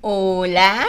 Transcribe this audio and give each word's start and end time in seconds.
Hola. 0.00 0.86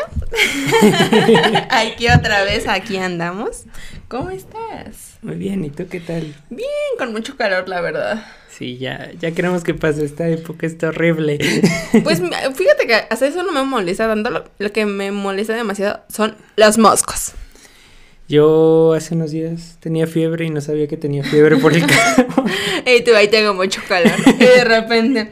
aquí 1.70 2.08
otra 2.08 2.44
vez, 2.44 2.68
aquí 2.68 2.98
andamos. 2.98 3.66
¿Cómo 4.08 4.30
estás? 4.30 5.18
Muy 5.22 5.36
bien, 5.36 5.66
¿y 5.66 5.70
tú 5.70 5.88
qué 5.90 6.00
tal? 6.00 6.34
Bien, 6.50 6.68
con 6.98 7.12
mucho 7.12 7.36
calor, 7.36 7.68
la 7.68 7.82
verdad. 7.82 8.26
Sí, 8.50 8.78
ya, 8.78 9.12
ya 9.20 9.32
queremos 9.32 9.64
que 9.64 9.74
pase 9.74 10.06
esta 10.06 10.28
época, 10.30 10.66
está 10.66 10.88
horrible. 10.90 11.38
Pues 12.04 12.22
fíjate 12.56 12.88
que 12.88 12.96
hasta 13.10 13.28
eso 13.28 13.44
no 13.44 13.52
me 13.52 13.64
molesta 13.64 14.08
tanto, 14.08 14.30
lo, 14.30 14.46
lo 14.58 14.72
que 14.72 14.86
me 14.86 15.12
molesta 15.12 15.54
demasiado 15.54 16.02
son 16.08 16.38
los 16.56 16.78
moscos. 16.78 17.34
Yo 18.30 18.94
hace 18.94 19.16
unos 19.16 19.32
días 19.32 19.78
tenía 19.80 20.06
fiebre 20.06 20.46
y 20.46 20.52
no 20.52 20.62
sabía 20.62 20.88
que 20.88 20.98
tenía 20.98 21.24
fiebre 21.24 21.58
por 21.58 21.74
el 21.74 21.84
calor. 21.88 22.28
y 22.86 23.04
tú 23.04 23.16
ahí 23.16 23.28
tengo 23.28 23.56
mucho 23.56 23.82
calor. 23.88 24.14
y 24.28 24.38
de 24.38 24.64
repente, 24.64 25.32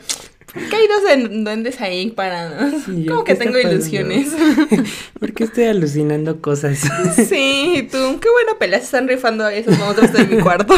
¿Qué 0.52 0.76
hay 0.76 0.88
dos 0.88 1.12
en 1.12 1.44
duendes 1.44 1.80
ahí 1.80 2.10
parados? 2.10 2.74
Sí, 2.88 3.06
Como 3.06 3.24
que 3.24 3.36
tengo 3.36 3.60
ilusiones. 3.60 4.30
¿Por 5.20 5.32
qué 5.34 5.44
estoy 5.44 5.66
alucinando 5.66 6.42
cosas? 6.42 6.80
sí, 7.16 7.88
tú, 7.92 8.20
qué 8.20 8.32
buena 8.32 8.58
pelea 8.58 8.80
se 8.80 8.86
están 8.86 9.08
rifando 9.08 9.46
a 9.46 9.54
esos 9.54 9.78
monstruos 9.78 10.14
de 10.14 10.26
mi 10.26 10.42
cuarto. 10.42 10.74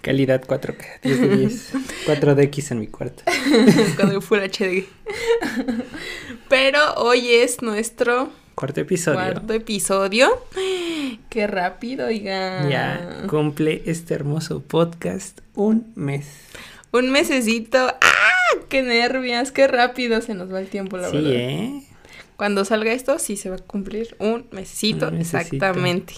Calidad 0.00 0.42
4K, 0.42 1.02
10 1.02 1.20
de 1.20 1.36
10. 1.36 1.72
4DX 2.06 2.70
en 2.70 2.78
mi 2.78 2.86
cuarto. 2.86 3.24
Cuando 3.96 4.22
Full 4.22 4.38
HD. 4.38 4.86
Pero 6.48 6.94
hoy 6.94 7.28
es 7.34 7.60
nuestro 7.60 8.30
cuarto 8.56 8.80
episodio. 8.80 9.20
Cuarto 9.20 9.52
episodio. 9.52 10.28
Qué 11.28 11.46
rápido, 11.46 12.06
oiga. 12.06 12.68
Ya 12.68 13.24
cumple 13.28 13.82
este 13.86 14.14
hermoso 14.14 14.62
podcast 14.62 15.40
un 15.54 15.92
mes. 15.94 16.26
Un 16.90 17.10
mesecito. 17.10 17.78
¡Ah! 17.78 18.58
¡Qué 18.68 18.82
nervias! 18.82 19.52
¡Qué 19.52 19.68
rápido 19.68 20.22
se 20.22 20.34
nos 20.34 20.52
va 20.52 20.58
el 20.58 20.68
tiempo, 20.68 20.96
la 20.96 21.08
verdad! 21.08 21.20
Sí, 21.20 21.32
¿eh? 21.32 21.82
Cuando 22.36 22.64
salga 22.64 22.92
esto, 22.92 23.18
sí 23.18 23.36
se 23.36 23.50
va 23.50 23.56
a 23.56 23.58
cumplir 23.58 24.16
un 24.18 24.46
mesecito, 24.50 25.08
exactamente. 25.08 26.14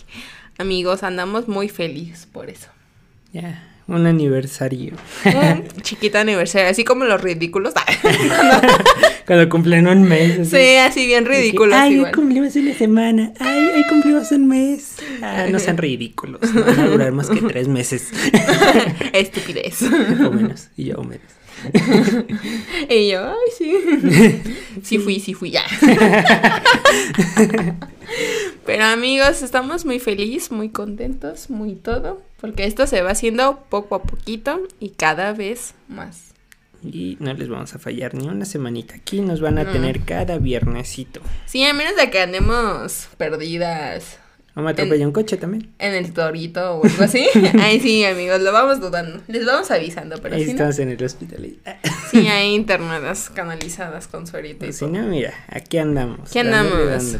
Amigos, 0.58 1.02
andamos 1.02 1.48
muy 1.48 1.68
felices 1.68 2.26
por 2.26 2.50
eso. 2.50 2.68
Ya, 3.32 3.77
un 3.88 4.06
aniversario. 4.06 4.92
Un 5.24 5.66
chiquito 5.82 6.18
aniversario, 6.18 6.68
así 6.68 6.84
como 6.84 7.04
los 7.04 7.20
ridículos. 7.20 7.72
Cuando 9.26 9.48
cumplen 9.48 9.88
un 9.88 10.02
mes. 10.02 10.48
Sí, 10.48 10.76
así 10.76 11.06
bien 11.06 11.24
ridículos. 11.24 11.74
ay, 11.74 11.98
hoy 11.98 12.12
cumplimos 12.12 12.54
una 12.56 12.74
semana. 12.74 13.32
Ay, 13.40 13.70
hoy 13.74 13.84
cumplimos 13.88 14.30
un 14.30 14.46
mes. 14.46 14.96
Ah, 15.22 15.46
no 15.50 15.58
sean 15.58 15.78
ridículos. 15.78 16.40
No 16.54 16.64
van 16.64 16.80
a 16.80 16.86
durar 16.86 17.12
más 17.12 17.30
que 17.30 17.40
tres 17.40 17.66
meses. 17.66 18.10
Estupidez. 19.12 19.82
O 19.82 20.30
menos. 20.30 20.68
Y 20.76 20.84
yo 20.84 21.02
menos. 21.02 21.26
y 22.88 23.08
yo, 23.08 23.30
ay, 23.30 23.50
sí. 23.56 23.74
Sí 24.82 24.98
fui, 24.98 25.18
sí 25.18 25.34
fui, 25.34 25.50
ya. 25.50 25.64
Pero 28.66 28.84
amigos, 28.84 29.42
estamos 29.42 29.84
muy 29.86 29.98
felices, 29.98 30.52
muy 30.52 30.68
contentos, 30.68 31.50
muy 31.50 31.74
todo, 31.74 32.22
porque 32.40 32.64
esto 32.64 32.86
se 32.86 33.02
va 33.02 33.10
haciendo 33.10 33.64
poco 33.68 33.94
a 33.94 34.02
poquito 34.02 34.60
y 34.80 34.90
cada 34.90 35.32
vez 35.32 35.74
más. 35.88 36.34
Y 36.82 37.16
no 37.20 37.34
les 37.34 37.48
vamos 37.48 37.74
a 37.74 37.78
fallar 37.78 38.14
ni 38.14 38.28
una 38.28 38.44
semanita. 38.44 38.94
Aquí 38.94 39.20
nos 39.20 39.40
van 39.40 39.58
a 39.58 39.70
tener 39.70 40.02
cada 40.02 40.38
viernesito. 40.38 41.20
Sí, 41.46 41.64
a 41.64 41.74
menos 41.74 41.96
de 41.96 42.10
que 42.10 42.20
andemos 42.20 43.08
perdidas 43.16 44.18
o 44.58 44.60
me 44.60 44.72
atropelló 44.72 45.06
un 45.06 45.12
coche 45.12 45.36
también. 45.36 45.72
En 45.78 45.94
el 45.94 46.12
torito 46.12 46.78
o 46.78 46.84
algo 46.84 47.04
así. 47.04 47.28
Ahí 47.62 47.78
sí, 47.78 48.04
amigos, 48.04 48.40
lo 48.40 48.52
vamos 48.52 48.80
dudando. 48.80 49.22
Les 49.28 49.46
vamos 49.46 49.70
avisando, 49.70 50.16
pero 50.20 50.34
Ahí 50.34 50.42
estamos 50.42 50.76
en 50.80 50.90
el 50.90 51.04
hospital. 51.04 51.48
Sí, 52.10 52.26
hay 52.26 52.54
internadas 52.54 53.28
canalizadas 53.28 54.08
con 54.08 54.26
suerito 54.26 54.64
y 54.64 54.72
Si 54.72 54.86
no, 54.86 55.02
mira, 55.02 55.34
aquí 55.48 55.76
andamos. 55.76 56.30
Aquí 56.30 56.38
andamos. 56.38 57.18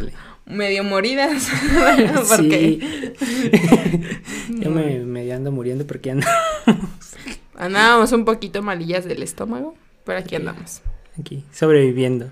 Medio 0.48 0.82
moridas. 0.82 1.48
porque... 2.28 3.14
Yo 4.48 4.70
me, 4.70 5.00
me 5.00 5.32
ando 5.32 5.53
muriendo 5.53 5.86
porque 5.86 6.10
andamos. 6.10 6.36
Andábamos 7.54 8.12
un 8.12 8.25
poquito 8.25 8.62
malillas 8.62 9.04
del 9.04 9.22
estómago, 9.22 9.75
pero 10.04 10.20
aquí 10.20 10.37
andamos 10.37 10.81
aquí, 11.19 11.44
sobreviviendo. 11.53 12.31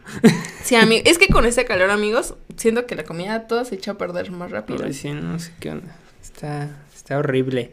Sí, 0.63 0.77
amigo, 0.77 1.03
es 1.05 1.19
que 1.19 1.29
con 1.29 1.45
ese 1.47 1.65
calor, 1.65 1.91
amigos, 1.91 2.35
siento 2.57 2.87
que 2.87 2.95
la 2.95 3.05
comida 3.05 3.47
todo 3.47 3.65
se 3.65 3.75
echa 3.75 3.93
a 3.93 3.99
perder 3.99 4.31
más 4.31 4.51
rápido. 4.51 4.93
sí, 4.93 5.11
no 5.11 5.39
sé 5.39 5.53
qué 5.61 5.71
onda. 5.71 5.97
Está, 6.23 6.69
está 6.95 7.19
horrible. 7.19 7.73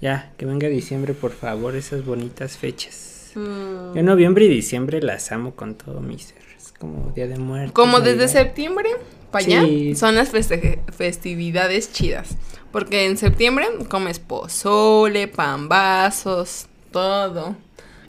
Ya, 0.00 0.32
que 0.36 0.46
venga 0.46 0.68
diciembre, 0.68 1.14
por 1.14 1.32
favor, 1.32 1.76
esas 1.76 2.04
bonitas 2.04 2.56
fechas. 2.56 3.32
Mm. 3.34 3.94
Yo 3.94 4.02
noviembre 4.02 4.44
y 4.46 4.48
diciembre 4.48 5.00
las 5.00 5.32
amo 5.32 5.54
con 5.54 5.74
todo 5.74 6.00
mi 6.00 6.18
ser. 6.18 6.42
Es 6.56 6.72
como 6.72 7.12
Día 7.12 7.26
de 7.26 7.38
Muertos. 7.38 7.72
Como 7.72 8.00
desde 8.00 8.28
septiembre 8.28 8.90
allá 9.34 9.62
son 9.96 10.14
las 10.14 10.30
festividades 10.30 11.92
chidas. 11.92 12.36
Porque 12.72 13.06
en 13.06 13.16
septiembre 13.16 13.66
comes 13.88 14.18
pozole, 14.18 15.28
pambazos, 15.28 16.66
todo. 16.90 17.56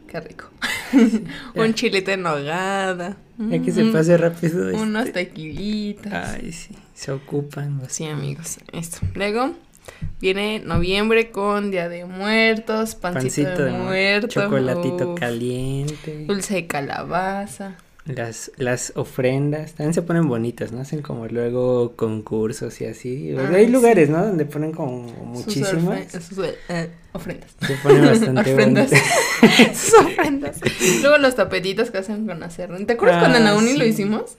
Qué 0.08 0.20
rico. 0.20 0.50
un 1.56 1.74
chilete 1.74 2.14
en 2.14 2.24
nogada. 2.24 3.18
Ya 3.38 3.62
que 3.62 3.72
se 3.72 3.86
pase 3.86 4.18
rápido. 4.18 4.70
Este. 4.70 4.82
Unos 4.82 5.12
tequilitas. 5.12 6.36
Ay, 6.36 6.52
sí. 6.52 6.76
Se 6.94 7.12
ocupan. 7.12 7.82
Sí, 7.90 8.06
amigos. 8.06 8.58
Esto. 8.72 9.00
Luego 9.14 9.54
viene 10.20 10.60
noviembre 10.60 11.32
con 11.32 11.70
Día 11.70 11.90
de 11.90 12.06
Muertos, 12.06 12.96
pancito, 12.96 13.64
de, 13.64 13.72
muerto. 13.72 14.28
Chocolatito 14.28 15.16
caliente. 15.16 16.26
Dulce 16.26 16.56
de 16.56 16.68
calabaza. 16.68 17.78
Las, 18.06 18.52
las 18.58 18.94
ofrendas 18.96 19.74
también 19.74 19.96
se 19.96 20.04
ponen 20.04 20.28
bonitas, 20.28 20.72
¿no? 20.72 20.82
Hacen 20.82 21.02
como 21.02 21.26
luego 21.26 21.96
concursos 21.96 22.80
y 22.82 22.86
así. 22.86 23.36
hay 23.36 23.68
lugares, 23.68 24.10
¿no? 24.10 24.24
Donde 24.24 24.46
ponen 24.46 24.74
como 24.74 25.02
muchísimas. 25.02 26.12
Sus, 26.12 26.38
eh, 26.70 26.92
ofrendas. 27.14 27.56
Se 27.66 27.74
ponen 27.78 28.06
bastante 28.06 28.42
ofrendas. 28.54 28.92
sus 29.74 29.94
ofrendas. 29.96 30.60
Luego 31.02 31.18
los 31.18 31.36
tapetitos 31.36 31.90
que 31.90 31.98
hacen 31.98 32.28
con 32.28 32.44
hacer. 32.44 32.70
¿Te 32.86 32.94
acuerdas 32.94 33.22
cuando 33.22 33.40
en 33.40 33.44
la 33.44 33.56
uni 33.56 33.76
lo 33.76 33.86
hicimos? 33.86 34.38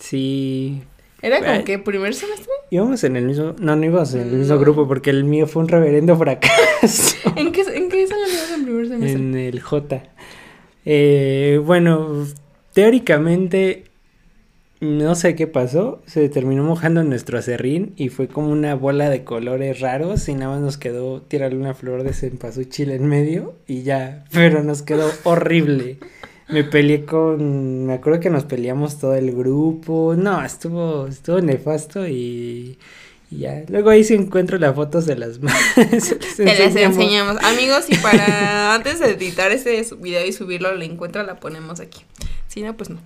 Sí. 0.00 0.82
¿Era 1.22 1.38
como 1.38 1.64
que 1.64 1.78
primer 1.78 2.12
semestre? 2.12 2.52
Íbamos 2.70 3.04
en 3.04 3.16
el 3.16 3.24
mismo, 3.24 3.54
no, 3.58 3.76
no 3.76 3.84
íbamos 3.84 4.14
en 4.14 4.22
el 4.22 4.32
mismo 4.32 4.58
grupo 4.58 4.88
porque 4.88 5.10
el 5.10 5.22
mío 5.22 5.46
fue 5.46 5.62
un 5.62 5.68
reverendo 5.68 6.16
fracaso. 6.16 7.16
¿En 7.36 7.52
qué, 7.52 7.62
en 7.62 7.88
qué 7.88 8.06
salón 8.06 8.28
en 8.54 8.64
primer 8.64 8.88
semestre? 8.88 9.12
En 9.12 9.34
el 9.36 9.60
J. 9.60 10.02
Eh, 10.84 11.60
bueno, 11.64 12.26
teóricamente, 12.76 13.84
no 14.80 15.14
sé 15.14 15.34
qué 15.34 15.46
pasó, 15.46 16.02
se 16.04 16.28
terminó 16.28 16.62
mojando 16.62 17.02
nuestro 17.04 17.38
acerrín 17.38 17.94
y 17.96 18.10
fue 18.10 18.28
como 18.28 18.50
una 18.50 18.74
bola 18.74 19.08
de 19.08 19.24
colores 19.24 19.80
raros 19.80 20.28
y 20.28 20.34
nada 20.34 20.52
más 20.52 20.60
nos 20.60 20.76
quedó 20.76 21.22
tirarle 21.22 21.58
una 21.58 21.72
flor 21.72 22.02
de 22.02 22.12
cempasúchil 22.12 22.90
en 22.90 23.06
medio 23.06 23.54
y 23.66 23.82
ya, 23.82 24.26
pero 24.30 24.62
nos 24.62 24.82
quedó 24.82 25.10
horrible. 25.24 25.96
Me 26.50 26.64
peleé 26.64 27.06
con, 27.06 27.86
me 27.86 27.94
acuerdo 27.94 28.20
que 28.20 28.28
nos 28.28 28.44
peleamos 28.44 28.98
todo 28.98 29.14
el 29.14 29.32
grupo, 29.32 30.14
no, 30.14 30.44
estuvo, 30.44 31.06
estuvo 31.06 31.40
nefasto 31.40 32.06
y 32.06 32.76
y 33.30 33.38
ya, 33.38 33.64
luego 33.68 33.90
ahí 33.90 34.04
sí 34.04 34.14
encuentro 34.14 34.56
las 34.58 34.74
fotos 34.74 35.04
de 35.06 35.16
las 35.16 35.36
Se 36.36 36.44
las 36.44 36.76
enseñamos. 36.76 37.42
Amigos, 37.42 37.86
y 37.88 37.96
para 37.96 38.74
antes 38.74 39.00
de 39.00 39.10
editar 39.10 39.50
ese 39.50 39.82
video 39.96 40.24
y 40.24 40.32
subirlo, 40.32 40.72
la 40.74 40.84
encuentra, 40.84 41.24
la 41.24 41.40
ponemos 41.40 41.80
aquí. 41.80 42.04
Si 42.56 42.62
no, 42.62 42.74
pues 42.74 42.88
no. 42.88 42.98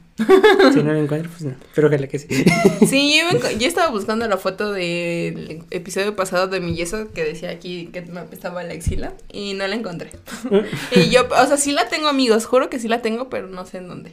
Si 0.73 0.81
no 0.81 0.93
la 0.93 1.01
encuentro, 1.01 1.29
pues 1.29 1.43
no. 1.43 1.57
Pero 1.75 1.89
ojalá 1.89 2.07
que 2.07 2.21
sí. 2.21 2.29
Sí, 2.87 3.19
yo, 3.19 3.51
yo, 3.59 3.67
estaba 3.67 3.91
buscando 3.91 4.29
la 4.29 4.37
foto 4.37 4.71
del 4.73 5.65
episodio 5.73 6.15
pasado 6.15 6.47
de 6.47 6.61
mi 6.61 6.77
yeso 6.77 7.13
que 7.13 7.25
decía 7.25 7.51
aquí 7.51 7.87
que 7.93 8.03
me 8.03 8.21
apestaba 8.21 8.63
la 8.63 8.75
axila 8.75 9.13
y 9.33 9.55
no 9.55 9.67
la 9.67 9.75
encontré. 9.75 10.13
y 10.93 11.11
yo, 11.11 11.27
o 11.29 11.47
sea, 11.47 11.57
sí 11.57 11.73
la 11.73 11.89
tengo 11.89 12.07
amigos, 12.07 12.47
juro 12.47 12.71
que 12.71 12.79
sí 12.79 12.87
la 12.87 13.03
tengo, 13.03 13.29
pero 13.29 13.49
no 13.49 13.67
sé 13.67 13.79
en 13.79 13.89
dónde. 13.89 14.13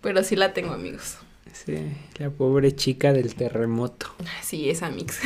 Pero 0.00 0.24
sí 0.24 0.34
la 0.34 0.54
tengo 0.54 0.72
amigos. 0.72 1.18
Sí, 1.54 1.78
la 2.18 2.30
pobre 2.30 2.74
chica 2.74 3.12
del 3.12 3.36
terremoto. 3.36 4.08
Sí, 4.42 4.68
esa 4.68 4.90
mix. 4.90 5.20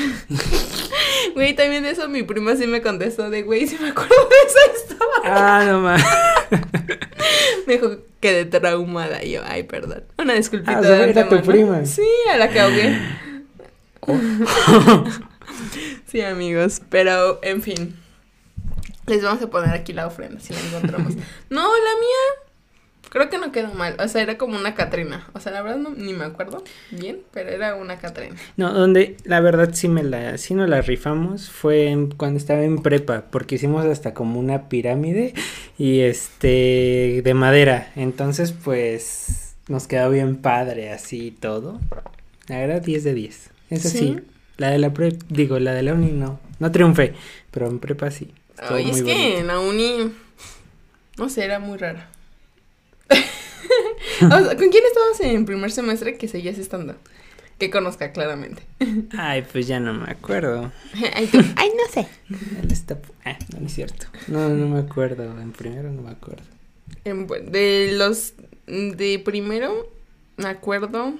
güey, 1.34 1.54
también 1.54 1.82
de 1.82 1.90
eso 1.90 2.06
mi 2.08 2.22
prima 2.22 2.54
sí 2.54 2.66
me 2.66 2.82
contestó 2.82 3.30
de, 3.30 3.42
güey, 3.42 3.66
si 3.66 3.78
me 3.78 3.88
acuerdo 3.88 4.14
de 4.28 4.36
esa 4.46 4.78
historia. 4.78 5.22
Ah, 5.24 5.64
no 5.66 5.80
más. 5.80 6.04
me 7.66 7.72
dijo 7.72 7.96
que 8.20 8.32
de 8.32 8.44
traumada. 8.44 9.24
Y 9.24 9.32
yo, 9.32 9.42
ay, 9.44 9.62
perdón. 9.62 10.04
Una 10.18 10.34
disculpita. 10.34 10.78
Ah, 10.78 11.06
era 11.06 11.28
tu 11.28 11.40
prima. 11.42 11.86
Sí, 11.86 12.06
a 12.30 12.36
la 12.36 12.50
que 12.50 12.60
ahogué. 12.60 12.98
Oh. 14.00 14.18
sí, 16.06 16.20
amigos, 16.20 16.82
pero 16.90 17.40
en 17.42 17.62
fin. 17.62 17.96
Les 19.06 19.22
vamos 19.22 19.42
a 19.42 19.48
poner 19.48 19.70
aquí 19.70 19.94
la 19.94 20.06
ofrenda 20.06 20.40
si 20.40 20.52
la 20.52 20.60
encontramos. 20.60 21.14
no, 21.48 21.62
la 21.62 22.00
mía 22.00 22.47
Creo 23.10 23.30
que 23.30 23.38
no 23.38 23.52
quedó 23.52 23.72
mal. 23.72 23.96
O 24.00 24.06
sea, 24.08 24.20
era 24.22 24.36
como 24.36 24.56
una 24.58 24.74
Catrina. 24.74 25.26
O 25.32 25.40
sea, 25.40 25.50
la 25.52 25.62
verdad 25.62 25.78
no, 25.78 25.90
ni 25.90 26.12
me 26.12 26.24
acuerdo 26.24 26.62
bien, 26.90 27.20
pero 27.32 27.48
era 27.50 27.74
una 27.74 27.98
Catrina. 27.98 28.36
No, 28.56 28.72
donde 28.72 29.16
la 29.24 29.40
verdad 29.40 29.70
sí 29.72 29.88
me 29.88 30.02
la, 30.02 30.36
sí 30.38 30.54
nos 30.54 30.68
la 30.68 30.82
rifamos 30.82 31.48
fue 31.50 31.88
en- 31.88 32.10
cuando 32.10 32.38
estaba 32.38 32.62
en 32.62 32.82
prepa, 32.82 33.24
porque 33.30 33.54
hicimos 33.54 33.86
hasta 33.86 34.12
como 34.14 34.38
una 34.38 34.68
pirámide 34.68 35.32
y 35.78 36.00
este 36.00 37.22
de 37.24 37.34
madera. 37.34 37.90
Entonces, 37.96 38.52
pues 38.52 39.54
nos 39.68 39.86
quedó 39.86 40.10
bien 40.10 40.36
padre 40.36 40.90
así 40.92 41.28
y 41.28 41.30
todo. 41.30 41.80
La 42.48 42.58
verdad 42.58 42.82
10 42.82 43.04
de 43.04 43.14
10. 43.14 43.50
Eso 43.70 43.88
sí. 43.88 43.98
Sí. 43.98 44.16
La 44.56 44.70
de 44.70 44.78
la 44.78 44.92
pre, 44.92 45.16
digo, 45.28 45.58
la 45.60 45.72
de 45.72 45.82
la 45.84 45.94
uni 45.94 46.10
no, 46.10 46.40
no 46.58 46.72
triunfé, 46.72 47.14
pero 47.52 47.68
en 47.68 47.78
prepa 47.78 48.10
sí. 48.10 48.32
Ay, 48.58 48.90
es 48.90 49.02
que 49.02 49.38
en 49.38 49.46
la 49.46 49.60
uni, 49.60 50.12
no 51.16 51.28
sé, 51.28 51.44
era 51.44 51.58
muy 51.60 51.78
rara. 51.78 52.08
o 54.22 54.28
sea, 54.28 54.56
¿con 54.56 54.68
quién 54.70 54.84
estabas 54.86 55.20
en 55.20 55.44
primer 55.44 55.70
semestre 55.70 56.16
que 56.16 56.28
seguías 56.28 56.58
estando? 56.58 56.94
Que 57.58 57.70
conozca 57.70 58.12
claramente. 58.12 58.62
Ay, 59.16 59.44
pues 59.50 59.66
ya 59.66 59.80
no 59.80 59.92
me 59.94 60.10
acuerdo. 60.10 60.70
Ay, 61.14 61.26
tú, 61.26 61.38
ay, 61.56 61.70
no 61.76 61.92
sé. 61.92 62.06
Él 62.62 62.70
está... 62.70 62.98
Ah, 63.24 63.36
no, 63.52 63.60
no 63.60 63.66
es 63.66 63.74
cierto. 63.74 64.06
No, 64.28 64.48
no 64.48 64.68
me 64.68 64.78
acuerdo. 64.80 65.24
En 65.40 65.50
primero 65.52 65.90
no 65.90 66.02
me 66.02 66.10
acuerdo. 66.10 66.44
En- 67.04 67.26
De 67.26 67.90
los 67.94 68.34
de 68.66 69.18
primero, 69.24 69.90
me 70.36 70.48
acuerdo, 70.48 71.14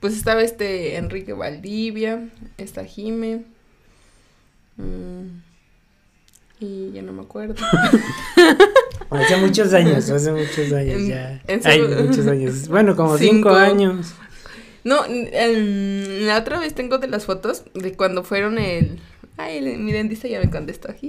pues 0.00 0.16
estaba 0.16 0.42
este 0.42 0.96
Enrique 0.96 1.32
Valdivia, 1.34 2.28
esta 2.56 2.84
Jime, 2.84 3.42
mm, 4.76 5.26
y 6.60 6.92
ya 6.92 7.02
no 7.02 7.12
me 7.12 7.22
acuerdo. 7.22 7.56
Hace 9.10 9.36
muchos 9.36 9.72
años, 9.72 10.10
hace 10.10 10.32
muchos 10.32 10.72
años 10.72 11.00
En- 11.00 11.08
ya. 11.08 11.42
en 11.46 11.60
Ay, 11.64 11.80
muchos 12.06 12.26
años. 12.26 12.68
Bueno, 12.68 12.96
como 12.96 13.16
cinco, 13.18 13.50
Cinco. 13.50 13.50
años. 13.54 14.14
No, 14.84 15.00
la 15.08 16.38
otra 16.38 16.60
vez 16.60 16.74
tengo 16.74 16.98
de 16.98 17.08
las 17.08 17.24
fotos 17.24 17.64
de 17.74 17.92
cuando 17.94 18.22
fueron 18.22 18.58
el... 18.58 19.00
Ay, 19.36 19.58
el- 19.58 19.78
mi 19.78 19.92
dentista 19.92 20.28
ya 20.28 20.40
me 20.40 20.48
contestó. 20.50 20.88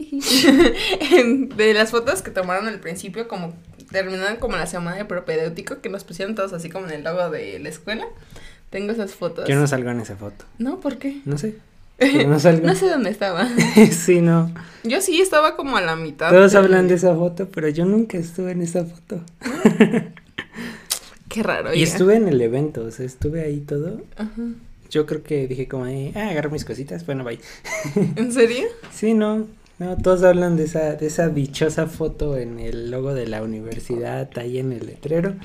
de 1.55 1.73
las 1.73 1.91
fotos 1.91 2.21
que 2.21 2.31
tomaron 2.31 2.67
al 2.67 2.79
principio, 2.79 3.27
como 3.27 3.53
terminaron 3.91 4.38
como 4.38 4.57
la 4.57 4.67
semana 4.67 4.97
de 4.97 5.05
propedéutico, 5.05 5.79
que 5.81 5.89
nos 5.89 6.03
pusieron 6.03 6.35
todos 6.35 6.53
así 6.53 6.69
como 6.69 6.88
en 6.88 6.94
el 6.94 7.03
logo 7.03 7.29
de 7.29 7.59
la 7.59 7.69
escuela. 7.69 8.05
Tengo 8.69 8.91
esas 8.91 9.13
fotos. 9.13 9.47
Yo 9.47 9.55
no 9.55 9.65
salgo 9.67 9.89
en 9.91 10.01
esa 10.01 10.15
foto. 10.17 10.44
No, 10.57 10.79
¿por 10.81 10.97
qué? 10.97 11.21
No 11.25 11.38
sé. 11.38 11.55
No 12.27 12.39
salgo. 12.39 12.65
No 12.67 12.75
sé 12.75 12.89
dónde 12.89 13.09
estaba. 13.09 13.47
sí, 13.91 14.21
no. 14.21 14.51
Yo 14.83 15.01
sí 15.01 15.19
estaba 15.21 15.55
como 15.55 15.77
a 15.77 15.81
la 15.81 15.95
mitad. 15.95 16.29
Todos 16.29 16.53
del- 16.53 16.63
hablan 16.63 16.88
de 16.88 16.95
esa 16.95 17.15
foto, 17.15 17.49
pero 17.49 17.67
yo 17.69 17.85
nunca 17.85 18.17
estuve 18.17 18.51
en 18.51 18.61
esa 18.61 18.85
foto. 18.85 19.21
Qué 21.29 21.44
raro. 21.44 21.73
Y 21.73 21.83
estuve 21.83 22.15
en 22.15 22.27
el 22.27 22.41
evento, 22.41 22.83
o 22.85 22.91
sea, 22.91 23.05
estuve 23.05 23.41
ahí 23.44 23.59
todo. 23.59 24.01
Ajá. 24.15 24.31
Yo 24.89 25.05
creo 25.05 25.21
que 25.23 25.47
dije 25.47 25.67
como, 25.67 25.85
eh, 25.88 26.13
ah, 26.15 26.29
agarro 26.29 26.49
mis 26.49 26.63
cositas, 26.63 27.05
bueno, 27.05 27.23
bye. 27.25 27.39
¿En 28.15 28.31
serio? 28.31 28.65
Sí, 28.94 29.13
no, 29.13 29.45
no, 29.79 29.97
todos 29.97 30.23
hablan 30.23 30.55
de 30.55 30.63
esa, 30.63 30.94
de 30.95 31.07
esa 31.07 31.27
dichosa 31.27 31.88
foto 31.88 32.38
en 32.38 32.59
el 32.61 32.89
logo 32.89 33.13
de 33.13 33.27
la 33.27 33.44
universidad, 33.44 34.29
ahí 34.38 34.59
en 34.59 34.71
el 34.71 34.85
letrero. 34.88 35.35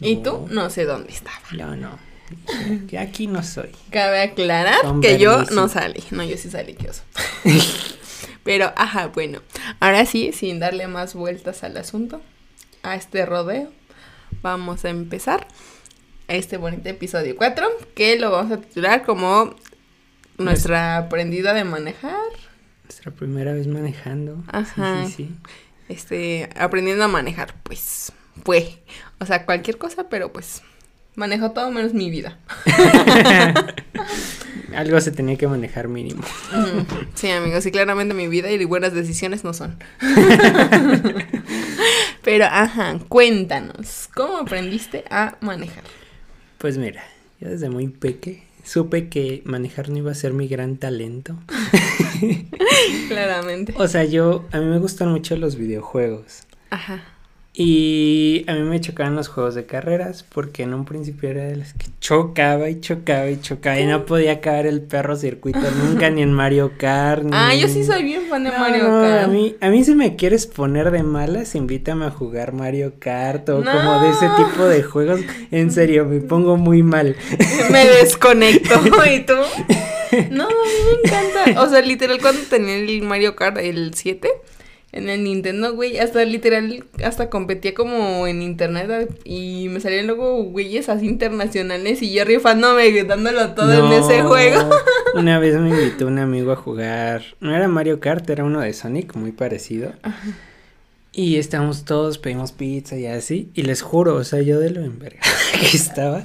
¿Y 0.00 0.16
tú? 0.16 0.46
No 0.50 0.68
sé 0.68 0.84
dónde 0.84 1.10
estaba. 1.12 1.38
No, 1.56 1.74
no, 1.76 1.98
que 2.88 2.98
aquí 2.98 3.26
no 3.26 3.42
soy. 3.42 3.70
Cabe 3.90 4.22
aclarar 4.22 4.82
Con 4.82 5.00
que 5.00 5.18
yo 5.18 5.44
no 5.52 5.68
salí. 5.68 6.02
No, 6.10 6.22
yo 6.24 6.36
sí 6.36 6.50
salí, 6.50 6.74
qué 6.74 6.90
oso. 6.90 7.02
Pero, 8.44 8.72
ajá, 8.76 9.08
bueno. 9.08 9.40
Ahora 9.80 10.04
sí, 10.06 10.32
sin 10.32 10.58
darle 10.58 10.88
más 10.88 11.14
vueltas 11.14 11.62
al 11.62 11.76
asunto, 11.76 12.20
a 12.82 12.96
este 12.96 13.24
rodeo, 13.24 13.70
vamos 14.42 14.84
a 14.84 14.90
empezar 14.90 15.46
este 16.28 16.56
bonito 16.56 16.88
episodio 16.88 17.36
4, 17.36 17.66
que 17.94 18.18
lo 18.18 18.30
vamos 18.30 18.52
a 18.52 18.60
titular 18.60 19.04
como 19.04 19.54
nuestra 20.38 20.96
aprendida 20.96 21.54
de 21.54 21.64
manejar. 21.64 22.20
Nuestra 22.84 23.12
primera 23.12 23.52
vez 23.52 23.66
manejando. 23.66 24.42
Ajá. 24.48 25.06
Sí, 25.06 25.12
sí, 25.12 25.36
este, 25.88 26.48
aprendiendo 26.56 27.04
a 27.04 27.08
manejar, 27.08 27.54
pues, 27.62 28.12
fue. 28.44 28.82
O 29.20 29.26
sea, 29.26 29.44
cualquier 29.44 29.78
cosa, 29.78 30.08
pero 30.08 30.32
pues, 30.32 30.62
manejo 31.14 31.52
todo 31.52 31.70
menos 31.70 31.94
mi 31.94 32.10
vida. 32.10 32.38
Algo 34.74 35.00
se 35.00 35.12
tenía 35.12 35.36
que 35.36 35.46
manejar 35.46 35.88
mínimo. 35.88 36.22
Sí, 37.14 37.30
amigos, 37.30 37.66
y 37.66 37.70
claramente 37.70 38.14
mi 38.14 38.28
vida 38.28 38.50
y 38.50 38.64
buenas 38.64 38.94
decisiones 38.94 39.44
no 39.44 39.52
son. 39.52 39.76
pero, 42.24 42.46
ajá, 42.46 42.98
cuéntanos, 43.08 44.08
¿cómo 44.14 44.38
aprendiste 44.38 45.04
a 45.10 45.36
manejar? 45.40 45.84
Pues 46.58 46.78
mira, 46.78 47.04
yo 47.40 47.50
desde 47.50 47.68
muy 47.68 47.88
peque 47.88 48.44
supe 48.64 49.08
que 49.08 49.42
manejar 49.44 49.90
no 49.90 49.98
iba 49.98 50.10
a 50.10 50.14
ser 50.14 50.32
mi 50.32 50.48
gran 50.48 50.76
talento. 50.76 51.36
Claramente. 53.08 53.74
O 53.76 53.86
sea, 53.88 54.04
yo, 54.04 54.46
a 54.52 54.58
mí 54.58 54.66
me 54.66 54.78
gustan 54.78 55.10
mucho 55.10 55.36
los 55.36 55.56
videojuegos. 55.56 56.44
Ajá. 56.70 57.02
Y 57.54 58.44
a 58.48 58.54
mí 58.54 58.60
me 58.62 58.80
chocaban 58.80 59.14
los 59.14 59.28
juegos 59.28 59.54
de 59.54 59.66
carreras 59.66 60.24
porque 60.34 60.62
en 60.62 60.72
un 60.72 60.86
principio 60.86 61.28
era 61.28 61.44
de 61.44 61.56
las 61.56 61.74
que 61.74 61.84
chocaba 62.00 62.70
y 62.70 62.80
chocaba 62.80 63.28
y 63.28 63.38
chocaba 63.42 63.78
y 63.78 63.84
no 63.84 64.06
podía 64.06 64.32
acabar 64.32 64.64
el 64.64 64.80
perro 64.80 65.16
circuito 65.16 65.60
nunca 65.84 66.08
ni 66.08 66.22
en 66.22 66.32
Mario 66.32 66.72
Kart. 66.78 67.26
Ah, 67.30 67.50
ni- 67.52 67.60
yo 67.60 67.68
sí 67.68 67.84
soy 67.84 68.04
bien 68.04 68.22
fan 68.30 68.44
de 68.44 68.50
No, 68.52 68.58
Mario 68.58 68.84
Kart. 68.88 69.24
A 69.24 69.26
mí, 69.26 69.54
a 69.60 69.68
mí 69.68 69.84
si 69.84 69.94
me 69.94 70.16
quieres 70.16 70.46
poner 70.46 70.90
de 70.90 71.02
malas, 71.02 71.54
invítame 71.54 72.06
a 72.06 72.10
jugar 72.10 72.54
Mario 72.54 72.94
Kart 72.98 73.46
o 73.50 73.58
No. 73.62 73.70
como 73.70 74.00
de 74.02 74.08
ese 74.10 74.28
tipo 74.38 74.64
de 74.64 74.82
juegos. 74.82 75.20
En 75.50 75.70
serio, 75.70 76.06
me 76.06 76.20
pongo 76.20 76.56
muy 76.56 76.82
mal. 76.82 77.16
Me 77.70 77.84
desconecto. 78.00 78.80
¿Y 79.14 79.20
tú? 79.26 79.34
No, 80.30 80.44
a 80.44 80.48
mí 80.48 80.54
me 81.04 81.08
encanta. 81.10 81.60
O 81.62 81.68
sea, 81.68 81.82
literal, 81.82 82.18
cuando 82.22 82.40
tenía 82.48 82.76
el 82.76 83.02
Mario 83.02 83.36
Kart, 83.36 83.58
el 83.58 83.92
7, 83.92 84.30
en 84.92 85.08
el 85.08 85.24
Nintendo, 85.24 85.74
güey, 85.74 85.98
hasta 85.98 86.22
literal, 86.26 86.84
hasta 87.02 87.30
competía 87.30 87.72
como 87.72 88.26
en 88.26 88.42
internet 88.42 89.10
y 89.24 89.68
me 89.70 89.80
salían 89.80 90.06
luego 90.06 90.42
güeyes 90.44 90.90
así 90.90 91.06
internacionales 91.06 92.02
y 92.02 92.12
yo 92.12 92.24
rifándome, 92.26 93.02
dándolo 93.04 93.54
todo 93.54 93.72
en 93.72 93.92
ese 93.92 94.22
juego. 94.22 94.70
Una 95.14 95.38
vez 95.38 95.58
me 95.58 95.70
invitó 95.70 96.06
un 96.06 96.18
amigo 96.18 96.52
a 96.52 96.56
jugar. 96.56 97.22
No 97.40 97.54
era 97.54 97.68
Mario 97.68 98.00
Kart, 98.00 98.28
era 98.28 98.44
uno 98.44 98.60
de 98.60 98.74
Sonic, 98.74 99.14
muy 99.14 99.32
parecido. 99.32 99.94
Y 101.10 101.36
estábamos 101.36 101.84
todos, 101.84 102.18
pedimos 102.18 102.52
pizza 102.52 102.96
y 102.96 103.06
así. 103.06 103.50
Y 103.54 103.62
les 103.62 103.80
juro, 103.80 104.16
o 104.16 104.24
sea, 104.24 104.42
yo 104.42 104.60
de 104.60 104.70
lo 104.70 104.82
envergado 104.82 105.26
que 105.60 105.76
estaba. 105.76 106.22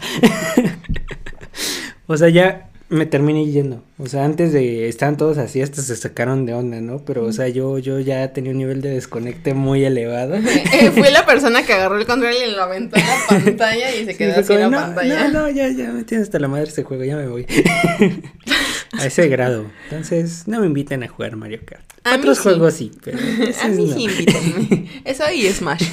o 2.07 2.17
sea, 2.17 2.27
ya 2.27 2.69
me 2.89 3.05
terminé 3.05 3.45
yendo. 3.45 3.83
O 3.97 4.07
sea, 4.07 4.23
antes 4.23 4.53
de. 4.53 4.87
Estaban 4.87 5.17
todos 5.17 5.37
así, 5.37 5.61
hasta 5.61 5.81
se 5.81 5.95
sacaron 5.95 6.45
de 6.45 6.53
onda, 6.53 6.79
¿no? 6.79 7.03
Pero, 7.03 7.25
o 7.25 7.31
sea, 7.33 7.47
yo, 7.49 7.79
yo 7.79 7.99
ya 7.99 8.31
tenía 8.31 8.51
un 8.51 8.57
nivel 8.57 8.81
de 8.81 8.89
desconecte 8.89 9.53
muy 9.53 9.83
elevado. 9.83 10.35
Eh, 10.77 10.91
Fui 10.91 11.09
la 11.11 11.25
persona 11.25 11.63
que 11.65 11.73
agarró 11.73 11.97
el 11.97 12.05
control 12.05 12.33
y 12.33 12.51
lo 12.51 12.61
aventó 12.61 12.97
en 12.97 13.05
la 13.05 13.17
pantalla 13.29 13.95
y 13.95 14.05
se 14.05 14.15
quedó 14.15 14.39
así 14.39 14.53
en 14.53 14.59
la 14.59 14.69
no, 14.69 14.77
pantalla. 14.77 15.27
No, 15.29 15.41
no, 15.41 15.49
ya, 15.49 15.69
ya 15.69 15.91
me 15.91 16.03
tienes 16.03 16.27
hasta 16.27 16.39
la 16.39 16.47
madre 16.47 16.65
este 16.67 16.83
juego, 16.83 17.03
ya 17.03 17.15
me 17.15 17.27
voy. 17.27 17.45
a 18.93 19.05
ese 19.05 19.27
grado. 19.27 19.65
Entonces, 19.85 20.47
no 20.47 20.59
me 20.59 20.67
inviten 20.67 21.03
a 21.03 21.07
jugar 21.07 21.35
Mario 21.35 21.61
Kart. 21.65 21.83
A 22.03 22.15
Otros 22.15 22.37
sí. 22.37 22.43
juegos 22.43 22.73
sí, 22.73 22.91
pero 23.03 23.17
A 23.17 23.67
mí 23.69 23.85
no. 23.85 23.95
sí, 23.95 24.03
invítenme. 24.03 24.87
Eso 25.03 25.23
y 25.33 25.47
Smash. 25.47 25.83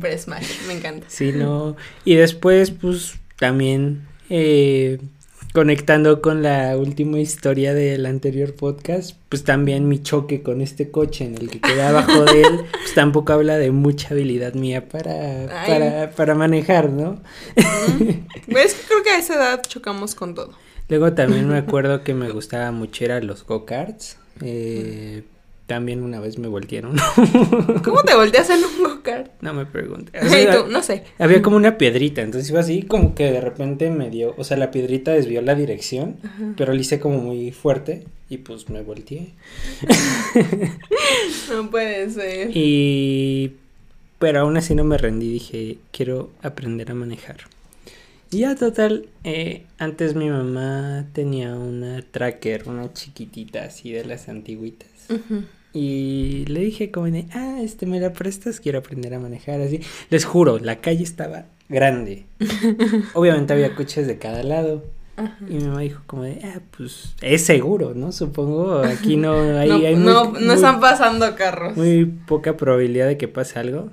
Pero 0.00 0.18
Smash, 0.18 0.66
me 0.66 0.74
encanta. 0.74 1.06
Sí, 1.08 1.32
no. 1.32 1.76
Y 2.04 2.14
después, 2.14 2.70
pues, 2.70 3.14
también 3.38 4.02
eh, 4.28 4.98
conectando 5.52 6.22
con 6.22 6.42
la 6.42 6.76
última 6.76 7.18
historia 7.18 7.74
del 7.74 8.06
anterior 8.06 8.54
podcast, 8.54 9.16
pues 9.28 9.44
también 9.44 9.88
mi 9.88 10.02
choque 10.02 10.42
con 10.42 10.60
este 10.60 10.90
coche 10.90 11.24
en 11.24 11.36
el 11.36 11.50
que 11.50 11.60
quedé 11.60 11.82
abajo 11.82 12.24
de 12.24 12.42
él, 12.42 12.60
pues 12.72 12.94
tampoco 12.94 13.32
habla 13.32 13.58
de 13.58 13.70
mucha 13.70 14.08
habilidad 14.14 14.54
mía 14.54 14.88
para, 14.88 15.46
para, 15.66 16.10
para 16.10 16.34
manejar, 16.34 16.90
¿no? 16.90 17.20
Mm. 17.56 18.56
Es 18.56 18.74
que 18.74 18.86
creo 18.86 19.02
que 19.02 19.10
a 19.10 19.18
esa 19.18 19.34
edad 19.34 19.62
chocamos 19.66 20.14
con 20.14 20.34
todo. 20.34 20.52
Luego 20.88 21.12
también 21.12 21.48
me 21.48 21.58
acuerdo 21.58 22.02
que 22.02 22.14
me 22.14 22.30
gustaba 22.30 22.70
mucho 22.70 23.04
era 23.04 23.20
los 23.20 23.46
go-karts. 23.46 24.18
Eh, 24.40 25.22
también 25.66 26.02
una 26.02 26.20
vez 26.20 26.38
me 26.38 26.48
voltearon. 26.48 26.96
¿Cómo 27.84 28.02
te 28.02 28.14
volteas 28.14 28.50
en 28.50 28.58
un 28.64 28.82
go-kart? 28.84 29.30
no 29.40 29.54
me 29.54 29.64
preguntes. 29.66 30.22
O 30.22 30.26
Y 30.26 30.28
sea, 30.30 30.64
tú, 30.64 30.70
no 30.70 30.82
sé. 30.82 31.04
había 31.18 31.40
como 31.42 31.56
una 31.56 31.78
piedrita, 31.78 32.20
entonces 32.22 32.50
iba 32.50 32.60
así 32.60 32.82
como 32.82 33.14
que 33.14 33.30
de 33.30 33.40
repente 33.40 33.90
me 33.90 34.10
dio, 34.10 34.34
o 34.36 34.44
sea, 34.44 34.56
la 34.56 34.70
piedrita 34.70 35.12
desvió 35.12 35.40
la 35.42 35.54
dirección, 35.54 36.16
pero 36.56 36.74
lo 36.74 36.80
hice 36.80 37.00
como 37.00 37.18
muy 37.18 37.50
fuerte 37.52 38.04
y 38.28 38.38
pues 38.38 38.68
me 38.68 38.82
volteé. 38.82 39.30
No 41.50 41.70
puede 41.70 42.10
ser. 42.10 42.50
Y 42.54 43.52
pero 44.18 44.40
aún 44.40 44.56
así 44.56 44.74
no 44.74 44.84
me 44.84 44.98
rendí, 44.98 45.32
dije, 45.32 45.78
quiero 45.90 46.30
aprender 46.42 46.90
a 46.90 46.94
manejar. 46.94 47.38
Y 48.32 48.38
ya 48.40 48.54
total, 48.54 49.06
eh, 49.24 49.66
antes 49.78 50.14
mi 50.14 50.28
mamá 50.30 51.06
tenía 51.12 51.54
una 51.54 52.02
tracker, 52.02 52.64
una 52.66 52.92
chiquitita 52.92 53.64
así 53.64 53.92
de 53.92 54.04
las 54.04 54.28
antiguitas. 54.28 54.88
Ujú. 55.10 55.42
Y 55.74 56.44
le 56.48 56.60
dije 56.60 56.90
como 56.90 57.06
de, 57.06 57.26
ah, 57.32 57.58
este, 57.62 57.86
¿me 57.86 58.00
la 58.00 58.12
prestas? 58.12 58.60
Quiero 58.60 58.78
aprender 58.78 59.14
a 59.14 59.18
manejar 59.18 59.60
así. 59.60 59.80
Les 60.10 60.24
juro, 60.24 60.58
la 60.58 60.80
calle 60.80 61.02
estaba 61.02 61.46
grande. 61.68 62.24
Obviamente 63.14 63.52
había 63.52 63.74
coches 63.74 64.06
de 64.06 64.18
cada 64.18 64.42
lado. 64.42 64.84
Y 65.48 65.54
mi 65.54 65.64
mamá 65.64 65.80
dijo 65.80 66.02
como 66.06 66.22
de, 66.24 66.40
ah, 66.44 66.60
pues 66.76 67.14
es 67.20 67.42
seguro, 67.44 67.92
¿no? 67.94 68.12
Supongo, 68.12 68.78
aquí 68.78 69.16
no 69.16 69.34
hay... 69.58 69.68
no, 69.68 69.74
hay 69.76 69.94
no, 69.96 70.24
muy- 70.30 70.40
no 70.40 70.46
muy- 70.46 70.54
están 70.54 70.80
pasando 70.80 71.34
carros. 71.36 71.76
Muy 71.76 72.04
poca 72.06 72.56
probabilidad 72.56 73.06
de 73.06 73.18
que 73.18 73.28
pase 73.28 73.58
algo. 73.58 73.90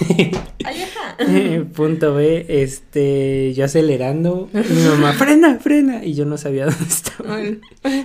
Punto 1.74 2.14
B, 2.14 2.46
este, 2.48 3.52
yo 3.54 3.64
acelerando, 3.64 4.48
mi 4.52 4.82
mamá, 4.82 5.12
frena, 5.18 5.58
frena, 5.58 6.04
y 6.04 6.14
yo 6.14 6.24
no 6.24 6.38
sabía 6.38 6.64
dónde 6.70 6.84
estaba. 6.84 7.38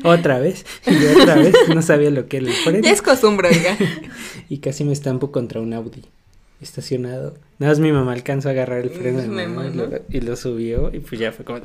Otra 0.03 0.39
vez, 0.39 0.65
y 0.85 0.93
yo 0.93 1.21
otra 1.21 1.35
vez 1.35 1.53
no 1.73 1.81
sabía 1.81 2.11
lo 2.11 2.27
que 2.27 2.37
era 2.37 2.47
el 2.47 2.53
freno. 2.53 2.83
Ya 2.83 2.91
es 2.91 3.01
costumbre, 3.01 3.49
oiga. 3.49 3.77
Y 4.49 4.59
casi 4.59 4.83
me 4.83 4.93
estampo 4.93 5.31
contra 5.31 5.61
un 5.61 5.73
Audi 5.73 6.03
estacionado. 6.61 7.35
Nada 7.59 7.71
más 7.71 7.79
mi 7.79 7.91
mamá 7.91 8.13
alcanzó 8.13 8.49
a 8.49 8.51
agarrar 8.51 8.79
el 8.79 8.89
freno 8.89 9.21
de 9.21 9.47
lo, 9.47 10.01
y 10.09 10.21
lo 10.21 10.35
subió 10.35 10.91
y 10.93 10.99
pues 10.99 11.19
ya 11.19 11.31
fue 11.31 11.45
como... 11.45 11.59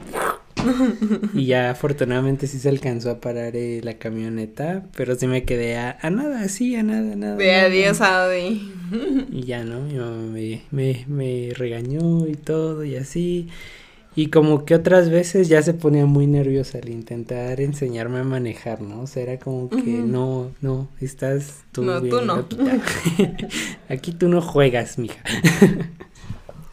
y 1.34 1.46
ya 1.46 1.70
afortunadamente 1.70 2.46
sí 2.46 2.58
se 2.58 2.68
alcanzó 2.68 3.10
a 3.10 3.20
parar 3.20 3.56
eh, 3.56 3.80
la 3.82 3.94
camioneta, 3.94 4.84
pero 4.96 5.14
sí 5.16 5.26
me 5.26 5.44
quedé 5.44 5.76
a, 5.76 5.98
a 6.00 6.10
nada, 6.10 6.40
así, 6.42 6.74
a 6.76 6.82
nada, 6.82 7.14
nada. 7.16 7.36
De 7.36 7.46
nada. 7.46 7.62
adiós, 7.66 8.00
Adi. 8.00 8.72
Y 9.30 9.44
ya, 9.44 9.64
¿no? 9.64 9.80
Mi 9.82 9.94
mamá 9.94 10.16
me, 10.16 10.62
me, 10.70 11.04
me 11.08 11.52
regañó 11.54 12.26
y 12.26 12.34
todo 12.34 12.84
y 12.84 12.96
así. 12.96 13.48
Y 14.16 14.26
como 14.26 14.64
que 14.64 14.74
otras 14.74 15.08
veces 15.08 15.48
ya 15.48 15.62
se 15.62 15.72
ponía 15.72 16.04
muy 16.04 16.26
nerviosa 16.26 16.78
al 16.78 16.88
intentar 16.88 17.60
enseñarme 17.60 18.18
a 18.18 18.24
manejar, 18.24 18.80
¿no? 18.82 19.02
O 19.02 19.06
sea, 19.06 19.22
era 19.22 19.38
como 19.38 19.70
que 19.70 20.02
no, 20.02 20.50
no, 20.60 20.88
estás 21.00 21.60
tú 21.70 21.84
No, 21.84 22.00
tú 22.00 22.06
bien 22.16 22.26
no. 22.26 22.36
loquita. 22.38 22.78
Aquí 23.88 24.10
tú 24.12 24.28
no 24.28 24.42
juegas, 24.42 24.98
mija. 24.98 25.22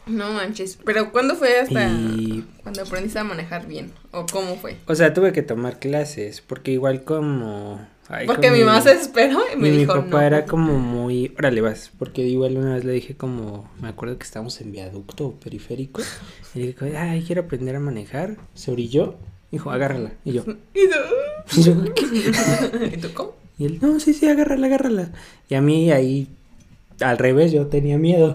No 0.08 0.32
manches. 0.32 0.78
Pero 0.84 1.12
¿cuándo 1.12 1.34
fue 1.36 1.60
hasta 1.60 1.88
Y, 1.88 2.44
cuando 2.62 2.82
aprendiste 2.82 3.18
a 3.18 3.24
manejar 3.24 3.66
bien? 3.66 3.92
¿O 4.10 4.26
cómo 4.26 4.56
fue? 4.56 4.76
o 4.86 4.94
sea, 4.94 5.12
tuve 5.14 5.32
que 5.32 5.42
tomar 5.42 5.78
clases, 5.78 6.40
porque 6.40 6.72
igual 6.72 7.04
como... 7.04 7.86
ay, 8.08 8.26
Porque 8.26 8.50
mi 8.50 8.60
mamá 8.64 8.80
se 8.80 8.90
desesperó 8.94 9.40
y 9.52 9.56
me 9.56 9.68
y 9.68 9.72
mi 9.72 9.76
dijo 9.78 9.94
papá 9.94 10.20
no. 10.20 10.20
era 10.22 10.44
como 10.46 10.78
muy, 10.78 11.32
órale 11.38 11.60
vas, 11.60 11.90
porque 11.98 12.22
igual 12.22 12.56
una 12.56 12.74
vez 12.74 12.84
le 12.84 12.92
dije 12.92 13.16
como, 13.16 13.70
me 13.80 13.88
acuerdo 13.88 14.16
que 14.18 14.24
estábamos 14.24 14.60
en 14.60 14.72
viaducto 14.72 15.26
o 15.26 15.34
periférico, 15.34 16.00
y 16.54 16.58
le 16.60 16.66
dije, 16.68 16.96
ay, 16.96 17.22
quiero 17.26 17.42
aprender 17.42 17.76
a 17.76 17.80
manejar, 17.80 18.36
se 18.54 18.70
orilló, 18.72 19.16
dijo, 19.52 19.70
agárrala, 19.70 20.12
y 20.24 20.32
yo, 20.32 20.44
Y 21.56 21.62
yo. 21.62 21.74
¿Y 22.92 22.96
tú 22.96 23.12
cómo? 23.14 23.34
Y 23.58 23.66
él, 23.66 23.78
no, 23.82 23.98
sí, 24.00 24.14
sí, 24.14 24.26
agárrala, 24.26 24.66
agárrala, 24.68 25.12
y 25.48 25.54
a 25.54 25.60
mí 25.60 25.90
ahí, 25.92 26.28
al 27.00 27.18
revés, 27.18 27.52
yo 27.52 27.66
tenía 27.66 27.98
miedo, 27.98 28.34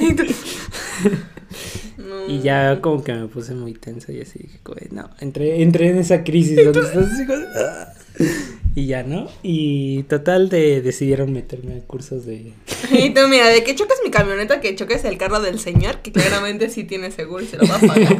No. 1.96 2.28
y 2.28 2.40
ya 2.40 2.80
como 2.82 3.02
que 3.02 3.14
me 3.14 3.26
puse 3.26 3.54
muy 3.54 3.72
tenso 3.72 4.12
y 4.12 4.20
así, 4.20 4.38
dije, 4.38 4.60
no, 4.90 5.08
entré, 5.20 5.62
entré 5.62 5.88
en 5.90 5.98
esa 5.98 6.22
crisis 6.24 6.56
donde 6.62 6.80
estás 6.80 6.96
así, 7.10 7.24
"Ah". 7.56 7.92
y 8.74 8.86
ya, 8.86 9.02
¿no? 9.02 9.28
Y 9.42 10.02
total 10.04 10.48
de, 10.48 10.82
decidieron 10.82 11.32
meterme 11.32 11.76
a 11.76 11.80
cursos 11.80 12.26
de 12.26 12.52
Y 12.90 13.10
tú, 13.14 13.20
mira, 13.28 13.48
de 13.48 13.64
que 13.64 13.74
choques 13.74 13.98
mi 14.04 14.10
camioneta, 14.10 14.60
que 14.60 14.74
choques 14.76 15.04
el 15.04 15.16
carro 15.18 15.40
del 15.40 15.58
señor, 15.58 16.00
que 16.02 16.12
claramente 16.12 16.68
sí 16.68 16.84
tiene 16.84 17.10
seguro 17.10 17.42
y 17.42 17.46
se 17.46 17.56
lo 17.56 17.66
va 17.66 17.76
a 17.76 17.80
pagar. 17.80 18.16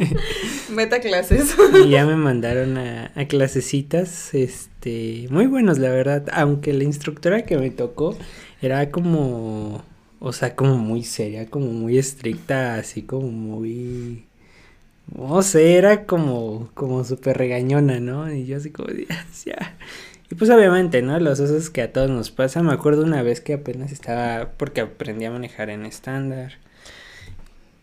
Vete 0.71 0.95
a 0.95 0.99
clases. 0.99 1.55
Y 1.85 1.89
ya 1.89 2.05
me 2.05 2.15
mandaron 2.15 2.77
a, 2.77 3.11
a 3.15 3.27
clasecitas, 3.27 4.33
este, 4.33 5.27
muy 5.29 5.45
buenos 5.45 5.77
la 5.77 5.89
verdad, 5.91 6.25
aunque 6.33 6.73
la 6.73 6.83
instructora 6.83 7.43
que 7.45 7.57
me 7.57 7.69
tocó 7.69 8.17
era 8.61 8.89
como, 8.89 9.83
o 10.19 10.33
sea, 10.33 10.55
como 10.55 10.77
muy 10.77 11.03
seria, 11.03 11.47
como 11.49 11.67
muy 11.67 11.97
estricta, 11.97 12.75
así 12.75 13.03
como 13.03 13.29
muy, 13.29 14.25
no 15.15 15.41
sé, 15.41 15.75
era 15.77 16.05
como, 16.05 16.69
como 16.73 17.03
súper 17.03 17.37
regañona, 17.37 17.99
¿no? 17.99 18.31
Y 18.33 18.45
yo 18.45 18.57
así 18.57 18.71
como, 18.71 18.89
"Dios, 18.89 19.09
ya. 19.45 19.77
Y 20.31 20.35
pues 20.35 20.49
obviamente, 20.51 21.01
¿no? 21.01 21.19
Los 21.19 21.39
osos 21.39 21.69
que 21.69 21.81
a 21.83 21.93
todos 21.93 22.09
nos 22.09 22.31
pasa, 22.31 22.63
me 22.63 22.73
acuerdo 22.73 23.03
una 23.03 23.21
vez 23.23 23.41
que 23.41 23.53
apenas 23.55 23.91
estaba, 23.93 24.51
porque 24.57 24.81
aprendí 24.81 25.25
a 25.25 25.31
manejar 25.31 25.69
en 25.69 25.85
estándar. 25.85 26.53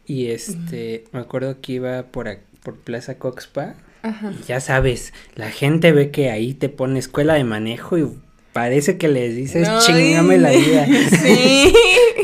Y 0.06 0.26
este, 0.26 1.04
me 1.12 1.20
acuerdo 1.20 1.60
que 1.60 1.72
iba 1.74 2.02
por, 2.04 2.26
ac- 2.26 2.40
por 2.62 2.76
Plaza 2.76 3.18
Coxpa 3.18 3.74
Ajá. 4.02 4.32
y 4.38 4.42
ya 4.44 4.60
sabes, 4.60 5.14
la 5.34 5.50
gente 5.50 5.92
ve 5.92 6.10
que 6.10 6.30
ahí 6.30 6.52
te 6.52 6.68
pone 6.68 6.98
escuela 6.98 7.34
de 7.34 7.44
manejo 7.44 7.96
y 7.96 8.06
parece 8.54 8.96
que 8.96 9.08
les 9.08 9.36
dices, 9.36 9.68
chingame 9.80 10.38
la 10.38 10.50
vida. 10.50 10.86
Sí. 11.22 11.74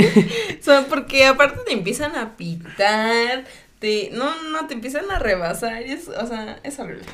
o 0.60 0.62
sea, 0.62 0.86
porque 0.88 1.26
aparte 1.26 1.58
te 1.66 1.72
empiezan 1.74 2.16
a 2.16 2.36
pitar, 2.38 3.44
te, 3.80 4.10
no, 4.14 4.30
no, 4.50 4.66
te 4.66 4.74
empiezan 4.74 5.10
a 5.10 5.18
rebasar, 5.18 5.86
y 5.86 5.90
es, 5.90 6.08
o 6.08 6.26
sea, 6.26 6.60
es 6.62 6.78
horrible. 6.78 7.04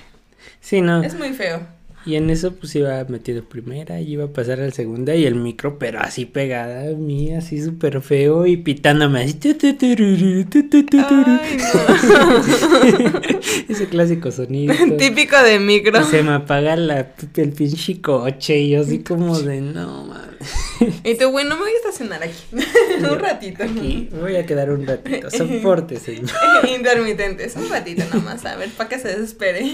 Sí, 0.61 0.83
no. 0.83 1.03
Es 1.03 1.15
muy 1.15 1.33
feo. 1.33 1.67
Y 2.05 2.15
en 2.15 2.31
eso 2.31 2.55
pues 2.55 2.77
iba 2.77 3.03
metido 3.09 3.43
primera 3.43 4.01
y 4.01 4.13
iba 4.13 4.27
a 4.27 4.29
pasar 4.29 4.61
al 4.61 4.73
segunda 4.73 5.17
y 5.17 5.27
el 5.27 5.35
micro, 5.35 5.77
pero 5.77 5.99
así 5.99 6.25
pegada 6.25 6.91
a 6.91 6.93
mí, 6.95 7.35
así 7.35 7.61
súper 7.61 8.01
feo 8.01 8.47
y 8.47 8.59
pitándome 8.59 9.25
así. 9.25 9.37
Ay, 9.43 9.97
no. 12.09 13.21
Ese 13.69 13.87
clásico 13.89 14.31
sonido. 14.31 14.75
Típico 14.99 15.41
de 15.43 15.59
micro. 15.59 16.05
Se 16.05 16.23
me 16.23 16.33
apaga 16.33 16.77
la, 16.77 17.15
el 17.37 17.53
pinche 17.53 18.01
coche 18.01 18.59
y 18.59 18.71
yo 18.71 18.81
así 18.81 19.01
como 19.01 19.39
de 19.39 19.61
no 19.61 20.05
mames. 20.05 20.27
Y 21.05 21.17
tú, 21.17 21.31
bueno, 21.31 21.57
me 21.57 21.63
voy 21.63 21.73
a 21.73 21.77
estacionar 21.77 22.23
aquí. 22.23 22.43
un 22.99 23.19
ratito. 23.19 23.65
Aquí 23.65 24.09
me 24.13 24.21
voy 24.21 24.37
a 24.37 24.47
quedar 24.47 24.71
un 24.71 24.87
ratito. 24.87 25.31
Soporte, 25.31 25.99
señor. 25.99 26.31
Intermitentes, 26.69 27.57
un 27.57 27.69
ratito 27.69 28.05
nomás, 28.13 28.45
a 28.45 28.57
ver, 28.57 28.71
para 28.71 28.89
que 28.89 28.99
se 28.99 29.09
desespere. 29.09 29.67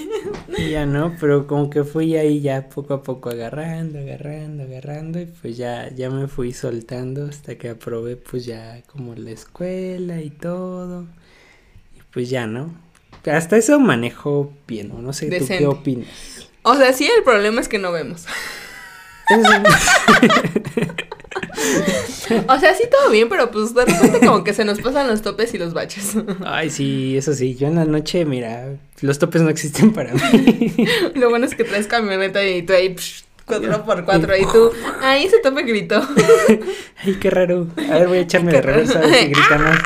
Y 0.57 0.71
ya 0.71 0.87
no, 0.87 1.17
pero 1.19 1.47
como 1.47 1.71
que 1.71 1.85
fui 1.85 2.17
ahí 2.17 2.41
ya 2.41 2.69
poco 2.69 2.95
a 2.95 3.02
poco 3.02 3.31
agarrando, 3.31 3.99
agarrando, 3.99 4.62
agarrando 4.64 5.21
y 5.21 5.26
pues 5.26 5.57
ya, 5.57 5.91
ya 5.95 6.11
me 6.11 6.29
fui 6.29 6.52
soltando 6.52 7.26
hasta 7.26 7.57
que 7.57 7.71
aprobé 7.71 8.17
pues 8.17 8.45
ya 8.45 8.83
como 8.87 9.14
la 9.14 9.31
escuela 9.31 10.21
y 10.21 10.31
todo. 10.31 11.07
Y 11.97 12.00
pues 12.12 12.31
ya, 12.31 12.47
¿no? 12.47 12.91
Hasta 13.31 13.57
eso 13.57 13.79
manejo 13.79 14.52
bien, 14.67 14.88
¿no? 14.88 15.00
No 15.00 15.12
sé, 15.12 15.26
¿tú 15.38 15.47
qué 15.47 15.67
opinas? 15.67 16.09
O 16.62 16.76
sea, 16.76 16.93
sí, 16.93 17.09
el 17.17 17.23
problema 17.25 17.61
es 17.61 17.69
que 17.69 17.79
no 17.79 17.93
vemos. 17.93 18.26
O 22.49 22.59
sea, 22.59 22.75
sí 22.75 22.85
todo 22.91 23.11
bien, 23.11 23.29
pero 23.29 23.50
pues 23.50 23.75
de 23.75 23.85
repente 23.85 24.21
como 24.26 24.43
que 24.43 24.55
se 24.55 24.64
nos 24.64 24.81
pasan 24.81 25.09
los 25.09 25.23
topes 25.23 25.55
y 25.55 25.59
los 25.59 25.75
baches. 25.75 26.14
Ay, 26.45 26.71
sí, 26.71 27.17
eso 27.17 27.35
sí, 27.35 27.55
yo 27.57 27.69
en 27.69 27.76
la 27.76 27.85
noche, 27.85 28.25
mira, 28.25 28.76
los 29.00 29.19
topes 29.19 29.43
no 29.43 29.50
existen 29.50 29.93
para 29.93 30.12
mí. 30.14 30.75
Lo 31.14 31.31
bueno 31.31 31.47
es 31.47 31.55
que 31.55 31.64
traes 31.64 31.87
camioneta 31.87 32.45
y 32.45 32.62
tú 32.62 32.73
ahí 32.73 32.95
psh, 32.97 33.25
cuatro 33.45 33.85
por 33.85 34.05
cuatro 34.05 34.37
y 34.37 34.47
tú, 34.47 34.71
ahí 35.00 35.25
ese 35.25 35.38
tope 35.38 35.62
gritó. 35.62 36.00
Ay, 37.05 37.14
qué 37.21 37.31
raro. 37.31 37.69
A 37.76 37.99
ver, 37.99 38.09
voy 38.09 38.19
a 38.19 38.23
echarme 38.23 38.52
de 38.52 38.62
reversa 38.62 38.99
a 38.99 39.02
ver 39.02 39.14
si 39.14 39.26
grita 39.26 39.59
más. 39.59 39.79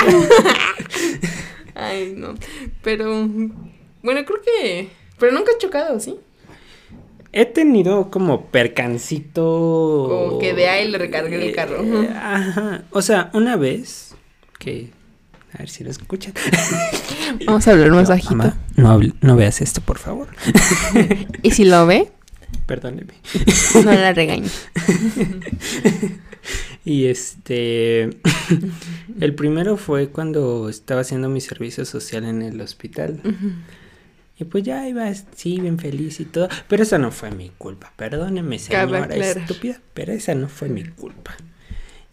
Ay, 1.76 2.14
no. 2.16 2.34
Pero 2.82 3.26
bueno, 4.02 4.24
creo 4.24 4.40
que 4.42 4.88
pero 5.18 5.32
nunca 5.32 5.52
he 5.52 5.58
chocado, 5.58 5.98
¿sí? 5.98 6.16
He 7.32 7.44
tenido 7.46 8.10
como 8.10 8.46
percancito. 8.46 9.44
O 9.44 10.38
que 10.38 10.54
de 10.54 10.68
ahí 10.68 10.90
le 10.90 10.98
recargué 10.98 11.48
el 11.48 11.54
carro. 11.54 11.82
Eh, 11.82 12.08
ajá. 12.14 12.84
O 12.90 13.02
sea, 13.02 13.30
una 13.34 13.56
vez 13.56 14.14
que. 14.58 14.90
A 15.52 15.58
ver 15.58 15.68
si 15.70 15.84
lo 15.84 15.90
escuchan. 15.90 16.34
Vamos 17.46 17.66
a 17.66 17.70
hablar 17.72 17.90
más 17.90 18.08
No, 18.08 18.36
mamá, 18.36 18.56
no, 18.76 19.00
no 19.20 19.36
veas 19.36 19.60
esto, 19.60 19.80
por 19.80 19.98
favor. 19.98 20.28
Y 21.42 21.50
si 21.52 21.64
lo 21.64 21.86
ve, 21.86 22.10
Perdóneme. 22.66 23.14
no 23.84 23.92
la 23.92 24.12
regaño. 24.12 24.50
Y 26.84 27.06
este. 27.06 28.10
el 29.20 29.34
primero 29.34 29.76
fue 29.76 30.08
cuando 30.08 30.68
estaba 30.68 31.00
haciendo 31.00 31.28
mi 31.28 31.40
servicio 31.40 31.84
social 31.84 32.24
en 32.24 32.42
el 32.42 32.60
hospital. 32.60 33.20
Y 34.38 34.44
pues 34.44 34.64
ya 34.64 34.88
iba 34.88 35.06
así, 35.06 35.60
bien 35.60 35.78
feliz 35.78 36.20
y 36.20 36.26
todo. 36.26 36.48
Pero 36.68 36.82
esa 36.82 36.98
no 36.98 37.10
fue 37.10 37.30
mi 37.30 37.50
culpa. 37.50 37.92
Perdóneme, 37.96 38.58
señora 38.58 39.06
estúpida. 39.16 39.80
Pero 39.94 40.12
esa 40.12 40.34
no 40.34 40.48
fue 40.48 40.68
mi 40.68 40.84
culpa. 40.84 41.36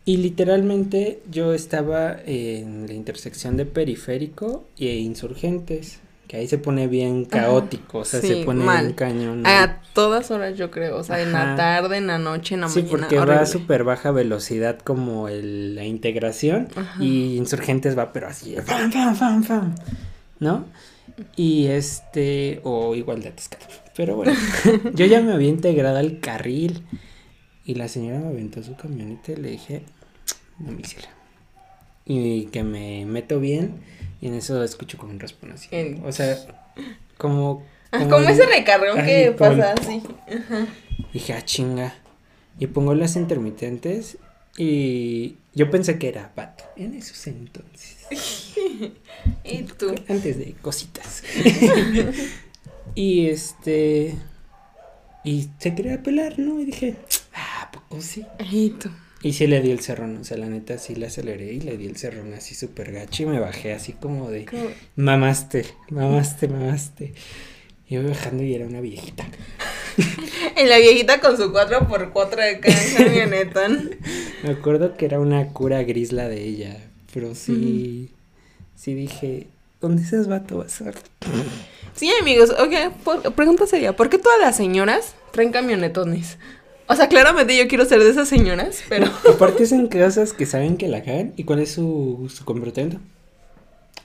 Y 0.05 0.17
literalmente 0.17 1.21
yo 1.31 1.53
estaba 1.53 2.17
en 2.25 2.87
la 2.87 2.93
intersección 2.93 3.55
de 3.55 3.65
periférico 3.65 4.67
e 4.77 4.95
insurgentes. 4.95 5.99
Que 6.33 6.39
ahí 6.39 6.47
se 6.47 6.57
pone 6.57 6.87
bien 6.87 7.25
caótico. 7.25 7.99
O 7.99 8.05
sea, 8.05 8.19
sí, 8.19 8.27
se 8.27 8.35
pone 8.43 8.65
mal. 8.65 8.85
bien 8.85 8.95
cañón. 8.95 9.45
A 9.45 9.77
todas 9.93 10.31
horas 10.31 10.57
yo 10.57 10.71
creo, 10.71 10.97
o 10.97 11.03
sea, 11.03 11.21
en 11.21 11.31
la 11.31 11.55
tarde, 11.55 11.97
en 11.97 12.07
la 12.07 12.17
noche, 12.17 12.55
en 12.55 12.61
la 12.61 12.69
Sí, 12.69 12.79
mañana. 12.81 12.97
porque 13.07 13.19
va 13.19 13.39
a 13.41 13.45
súper 13.45 13.83
baja 13.83 14.09
velocidad 14.09 14.79
como 14.79 15.27
el- 15.27 15.75
la 15.75 15.85
integración 15.85 16.69
Ajá. 16.75 17.03
y 17.03 17.35
Insurgentes 17.37 17.95
va 17.95 18.11
pero 18.13 18.29
así, 18.29 18.55
fam, 18.65 18.91
fam, 18.91 19.15
fam, 19.15 19.43
fam, 19.43 19.75
¿no? 20.39 20.65
Y 21.35 21.67
este, 21.67 22.61
o 22.63 22.95
igual 22.95 23.21
de 23.21 23.29
atascado. 23.29 23.65
Pero 23.95 24.15
bueno, 24.15 24.33
yo 24.95 25.05
ya 25.05 25.21
me 25.21 25.33
había 25.33 25.49
integrado 25.49 25.97
al 25.99 26.19
carril 26.19 26.81
Y 27.63 27.75
la 27.75 27.87
señora 27.89 28.17
me 28.17 28.29
aventó 28.29 28.63
su 28.63 28.75
camioneta 28.75 29.33
y 29.33 29.35
le 29.35 29.49
dije, 29.51 29.83
domicilio. 30.57 31.09
Y 32.05 32.45
que 32.47 32.63
me 32.63 33.05
meto 33.05 33.39
bien 33.39 33.81
y 34.21 34.27
en 34.27 34.33
eso 34.35 34.63
escucho 34.63 34.97
como 34.97 35.11
un 35.11 35.19
raspón 35.19 35.51
así. 35.51 35.67
En- 35.71 36.03
O 36.05 36.11
sea, 36.11 36.37
como... 37.17 37.65
Ah, 37.91 38.07
como 38.09 38.27
ese 38.27 38.45
recargón 38.45 38.99
Ay, 38.99 39.05
que 39.05 39.31
pasa 39.37 39.73
así. 39.73 40.01
Ajá. 40.27 40.67
Dije, 41.13 41.33
ah, 41.33 41.43
chinga. 41.45 41.93
Y 42.59 42.67
pongo 42.67 42.95
las 42.95 43.15
intermitentes 43.15 44.17
y 44.57 45.35
yo 45.53 45.69
pensé 45.71 45.97
que 45.99 46.09
era 46.09 46.33
pato 46.33 46.63
en 46.75 46.93
esos 46.95 47.25
entonces. 47.27 47.97
Y 49.45 49.63
tú. 49.63 49.93
Antes 50.09 50.37
de 50.37 50.53
cositas. 50.61 51.23
y 52.95 53.27
este. 53.27 54.15
Y 55.23 55.49
se 55.59 55.73
quería 55.73 56.01
pelar, 56.03 56.37
¿no? 56.39 56.59
Y 56.59 56.65
dije, 56.65 56.95
ah, 57.33 57.63
¿a 57.63 57.71
poco 57.71 58.01
sí. 58.01 58.25
Y 58.51 58.71
tú. 58.71 58.89
Y 59.23 59.33
sí 59.33 59.47
le 59.47 59.61
di 59.61 59.71
el 59.71 59.79
cerrón, 59.79 60.17
o 60.17 60.23
sea, 60.25 60.37
la 60.37 60.47
neta 60.47 60.77
sí 60.77 60.95
le 60.95 61.07
aceleré 61.07 61.53
y 61.53 61.61
le 61.61 61.77
di 61.77 61.87
el 61.87 61.95
cerrón 61.95 62.33
así 62.33 62.55
súper 62.55 62.91
gacho 62.91 63.23
y 63.23 63.25
me 63.25 63.39
bajé 63.39 63.73
así 63.73 63.93
como 63.93 64.29
de, 64.29 64.45
mamaste, 64.97 65.65
mamaste, 65.89 66.47
mamaste. 66.49 67.13
Y 67.87 67.97
voy 67.97 68.07
bajando 68.07 68.43
y 68.43 68.53
era 68.53 68.65
una 68.65 68.81
viejita. 68.81 69.25
En 70.55 70.67
la 70.69 70.77
viejita 70.77 71.19
con 71.21 71.37
su 71.37 71.51
4x4 71.53 72.35
de 72.35 72.59
camioneta. 72.59 73.67
Me 74.43 74.49
acuerdo 74.49 74.95
que 74.97 75.05
era 75.05 75.19
una 75.19 75.47
cura 75.49 75.83
gris 75.83 76.11
la 76.11 76.27
de 76.27 76.43
ella, 76.43 76.77
pero 77.13 77.33
sí, 77.33 78.11
sí 78.75 78.93
dije, 78.93 79.47
¿dónde 79.79 80.03
seas 80.03 80.27
vato 80.27 80.57
vas 80.57 80.81
a 80.81 80.91
Sí, 81.95 82.11
amigos, 82.21 82.49
ok, 82.51 82.93
por- 83.03 83.33
pregunta 83.33 83.67
sería, 83.67 83.95
¿por 83.95 84.09
qué 84.09 84.17
todas 84.17 84.39
las 84.41 84.57
señoras 84.57 85.15
traen 85.31 85.51
camionetones? 85.51 86.37
O 86.87 86.95
sea, 86.95 87.07
claramente 87.07 87.55
yo 87.57 87.67
quiero 87.67 87.85
ser 87.85 88.03
de 88.03 88.09
esas 88.09 88.27
señoras, 88.27 88.83
pero... 88.89 89.07
Aparte 89.29 89.63
hacen 89.63 89.87
cosas 89.87 90.33
que 90.33 90.45
saben 90.45 90.77
que 90.77 90.87
la 90.89 91.01
cagan. 91.03 91.33
¿Y 91.37 91.43
cuál 91.45 91.59
es 91.59 91.71
su, 91.71 92.29
su 92.33 92.43
comportamiento? 92.45 92.99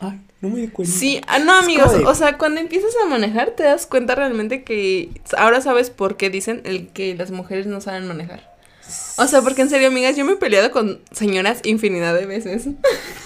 Ay, 0.01 0.21
no 0.41 0.51
me 0.51 0.61
di 0.61 0.69
cuenta. 0.69 0.95
Sí, 0.95 1.21
ah, 1.27 1.41
no, 1.41 1.53
amigos, 1.57 1.93
de- 1.99 2.05
o 2.07 2.15
sea, 2.15 2.39
cuando 2.39 2.61
empiezas 2.61 2.93
a 3.05 3.09
manejar 3.09 3.51
te 3.51 3.65
das 3.65 3.87
cuenta 3.87 4.15
realmente 4.15 4.63
que 4.63 5.11
ahora 5.37 5.61
sabes 5.61 5.91
por 5.91 6.17
qué 6.17 6.31
dicen 6.31 6.61
el 6.65 6.87
que 6.89 7.17
las 7.17 7.33
mujeres 7.33 7.67
no 7.67 7.81
saben 7.81 8.07
manejar. 8.07 8.48
O 9.17 9.27
sea, 9.27 9.43
porque 9.43 9.63
en 9.63 9.71
serio, 9.71 9.89
amigas, 9.89 10.17
yo 10.17 10.25
me 10.25 10.33
he 10.33 10.37
peleado 10.37 10.71
con 10.71 11.01
señoras 11.11 11.61
infinidad 11.65 12.15
de 12.15 12.27
veces. 12.27 12.69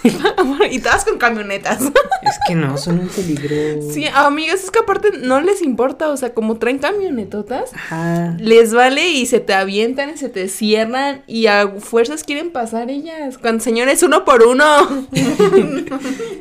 y 0.70 0.78
todas 0.78 1.04
con 1.04 1.18
camionetas. 1.18 1.80
Es 1.82 2.38
que 2.46 2.54
no, 2.54 2.78
son 2.78 3.00
un 3.00 3.08
peligro. 3.08 3.82
Sí, 3.92 4.06
amigas, 4.12 4.64
es 4.64 4.70
que 4.70 4.78
aparte 4.80 5.10
no 5.18 5.40
les 5.40 5.62
importa, 5.62 6.08
o 6.08 6.16
sea, 6.16 6.34
como 6.34 6.56
traen 6.58 6.78
camionetotas, 6.78 7.72
Ajá. 7.74 8.36
les 8.38 8.72
vale 8.72 9.10
y 9.10 9.26
se 9.26 9.40
te 9.40 9.54
avientan 9.54 10.10
y 10.10 10.16
se 10.16 10.28
te 10.28 10.48
cierran 10.48 11.22
y 11.26 11.46
a 11.46 11.68
fuerzas 11.78 12.24
quieren 12.24 12.50
pasar 12.50 12.90
ellas. 12.90 13.38
Cuando 13.38 13.62
señores, 13.62 14.02
uno 14.02 14.24
por 14.24 14.42
uno. 14.44 14.64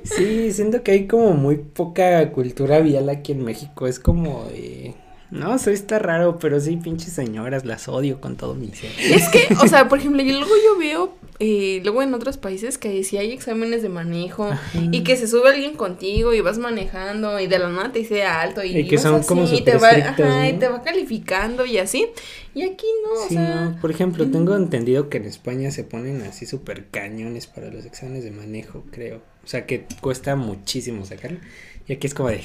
Sí, 0.03 0.51
siento 0.51 0.83
que 0.83 0.91
hay 0.91 1.07
como 1.07 1.33
muy 1.33 1.57
poca 1.57 2.31
cultura 2.31 2.79
vial 2.79 3.09
aquí 3.09 3.31
en 3.31 3.43
México. 3.43 3.87
Es 3.87 3.99
como 3.99 4.45
de. 4.45 4.93
No, 5.31 5.55
eso 5.55 5.71
está 5.71 5.97
raro, 5.97 6.39
pero 6.39 6.59
sí, 6.59 6.75
pinches 6.75 7.13
señoras, 7.13 7.63
las 7.65 7.88
odio 7.88 8.19
con 8.19 8.35
todo 8.35 8.53
mi 8.53 8.67
ser. 8.67 8.91
Es 9.00 9.29
que, 9.29 9.47
o 9.61 9.67
sea, 9.67 9.88
por 9.88 10.00
ejemplo, 10.00 10.21
yo 10.21 10.33
luego 10.38 10.53
yo 10.63 10.77
veo, 10.77 11.13
eh, 11.39 11.79
luego 11.83 12.03
en 12.03 12.13
otros 12.13 12.38
países 12.38 12.77
que 12.77 13.01
si 13.05 13.17
hay 13.17 13.31
exámenes 13.31 13.81
de 13.81 13.88
manejo 13.88 14.50
y 14.91 15.03
que 15.03 15.15
se 15.15 15.27
sube 15.27 15.50
alguien 15.50 15.75
contigo 15.75 16.33
y 16.33 16.41
vas 16.41 16.57
manejando 16.57 17.39
y 17.39 17.47
de 17.47 17.59
la 17.59 17.69
nada 17.69 17.93
te 17.93 18.00
dice 18.00 18.25
alto 18.25 18.61
y, 18.61 18.77
Y 18.77 18.88
que 18.88 18.97
vas 18.97 19.03
son 19.03 19.23
como 19.23 19.45
y 19.51 19.61
te 19.61 19.77
va, 19.77 20.83
calificando 20.83 21.65
y 21.65 21.77
así. 21.77 22.07
Y 22.53 22.63
aquí 22.63 22.85
no, 23.03 23.27
Sí, 23.29 23.35
o 23.35 23.39
sea, 23.39 23.55
no. 23.55 23.79
Por 23.79 23.89
ejemplo, 23.89 24.29
tengo 24.29 24.53
entendido 24.57 25.07
que 25.07 25.17
en 25.17 25.25
España 25.25 25.71
se 25.71 25.85
ponen 25.85 26.21
así 26.23 26.45
súper 26.45 26.88
cañones 26.88 27.47
para 27.47 27.69
los 27.69 27.85
exámenes 27.85 28.25
de 28.25 28.31
manejo, 28.31 28.83
creo. 28.91 29.21
O 29.45 29.47
sea, 29.47 29.65
que 29.65 29.85
cuesta 30.01 30.35
muchísimo 30.35 31.05
sacarlo. 31.05 31.39
Y 31.88 31.93
aquí 31.93 32.07
es 32.07 32.13
como 32.13 32.29
de. 32.29 32.41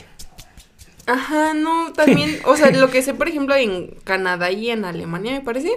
Ajá, 1.07 1.55
no, 1.55 1.93
también, 1.93 2.39
o 2.45 2.57
sea, 2.57 2.73
lo 2.73 2.91
que 2.91 3.01
sé, 3.01 3.15
por 3.15 3.29
ejemplo, 3.29 3.55
en 3.55 3.95
Canadá 4.03 4.51
y 4.51 4.71
en 4.71 4.85
Alemania, 4.85 5.33
me 5.33 5.41
parece, 5.41 5.71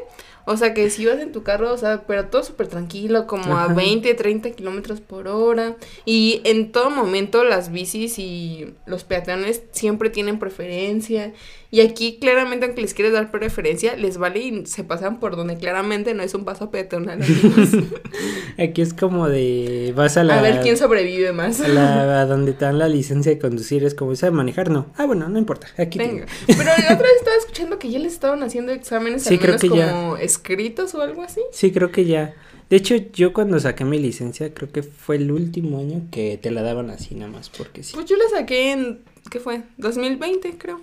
o 0.46 0.58
sea, 0.58 0.74
que 0.74 0.90
si 0.90 1.06
vas 1.06 1.20
en 1.20 1.32
tu 1.32 1.44
carro, 1.44 1.72
o 1.72 1.78
sea, 1.78 2.04
pero 2.08 2.26
todo 2.26 2.44
súper 2.44 2.68
tranquilo, 2.68 3.28
como 3.28 3.56
a 3.58 3.66
Ajá. 3.66 3.74
20, 3.76 4.12
30 4.16 4.50
kilómetros 4.52 5.02
por 5.02 5.28
hora, 5.28 5.76
y 6.04 6.42
en 6.46 6.72
todo 6.72 6.90
momento 6.90 7.44
las 7.44 7.72
bicis 7.72 8.18
y 8.18 8.74
los 8.88 9.04
peatones 9.04 9.62
siempre 9.72 10.10
tienen 10.10 10.40
preferencia, 10.40 11.32
y 11.72 11.82
aquí 11.82 12.18
claramente, 12.20 12.66
aunque 12.66 12.82
les 12.82 12.94
quieres 12.94 13.14
dar 13.14 13.30
preferencia, 13.32 13.96
les 13.96 14.18
vale 14.18 14.40
y 14.40 14.66
se 14.66 14.84
pasan 14.84 15.20
por 15.20 15.36
donde 15.36 15.58
claramente 15.58 16.14
no 16.14 16.24
es 16.24 16.34
un 16.34 16.44
paso 16.46 16.72
peatonal. 16.72 17.20
Aquí 18.58 18.82
es 18.82 18.94
como 18.94 19.30
de. 19.30 19.94
Vas 19.96 20.18
a 20.18 20.24
la. 20.24 20.40
a 20.40 20.42
ver 20.42 20.62
quién 20.62 20.78
sobrevive 20.78 21.32
más. 21.32 21.62
a 21.62 21.68
la- 21.68 22.22
a 22.22 22.26
donde 22.26 22.54
te 22.54 22.66
dan 22.66 22.78
la 22.80 22.90
licencia 22.90 23.32
de 23.32 23.40
conducir, 23.40 23.84
es 23.84 23.94
como, 23.96 24.16
¿sabe 24.16 24.32
manejar? 24.32 24.70
No. 24.70 24.88
Ah, 24.98 25.06
bueno, 25.06 25.30
no 25.30 25.38
importa. 25.40 25.68
Aquí 25.78 25.98
Venga. 25.98 26.26
tengo. 26.26 26.58
Pero 26.60 26.64
la 26.64 26.94
otra 26.96 27.08
vez 27.08 27.16
estaba 27.20 27.38
escuchando 27.40 27.80
que 27.80 27.90
ya 27.90 28.00
les 28.00 28.14
estaban 28.14 28.44
haciendo 28.44 28.72
exámenes 28.72 29.24
Sí, 29.24 29.36
al 29.36 29.40
creo 29.40 29.58
menos 29.58 29.62
que 29.62 29.78
ya. 29.78 29.92
como 29.92 30.18
escritos 30.18 30.94
o 30.96 31.02
algo 31.02 31.22
así. 31.24 31.42
Sí, 31.52 31.72
creo 31.72 31.92
que 31.92 32.06
ya. 32.06 32.34
De 32.70 32.76
hecho, 32.78 32.96
yo 33.14 33.34
cuando 33.34 33.60
saqué 33.60 33.84
mi 33.86 33.98
licencia, 33.98 34.54
creo 34.54 34.72
que 34.72 34.84
fue 34.84 35.16
el 35.16 35.32
último 35.32 35.80
año 35.80 36.02
que 36.12 36.38
te 36.42 36.52
la 36.52 36.62
daban 36.62 36.90
así 36.92 37.16
nada 37.16 37.32
más, 37.32 37.50
porque 37.50 37.82
sí. 37.84 37.94
Pues 37.96 38.06
yo 38.08 38.16
la 38.18 38.26
saqué 38.30 38.72
en, 38.72 39.00
¿qué 39.32 39.40
fue? 39.40 39.62
2020, 39.78 40.56
creo. 40.58 40.82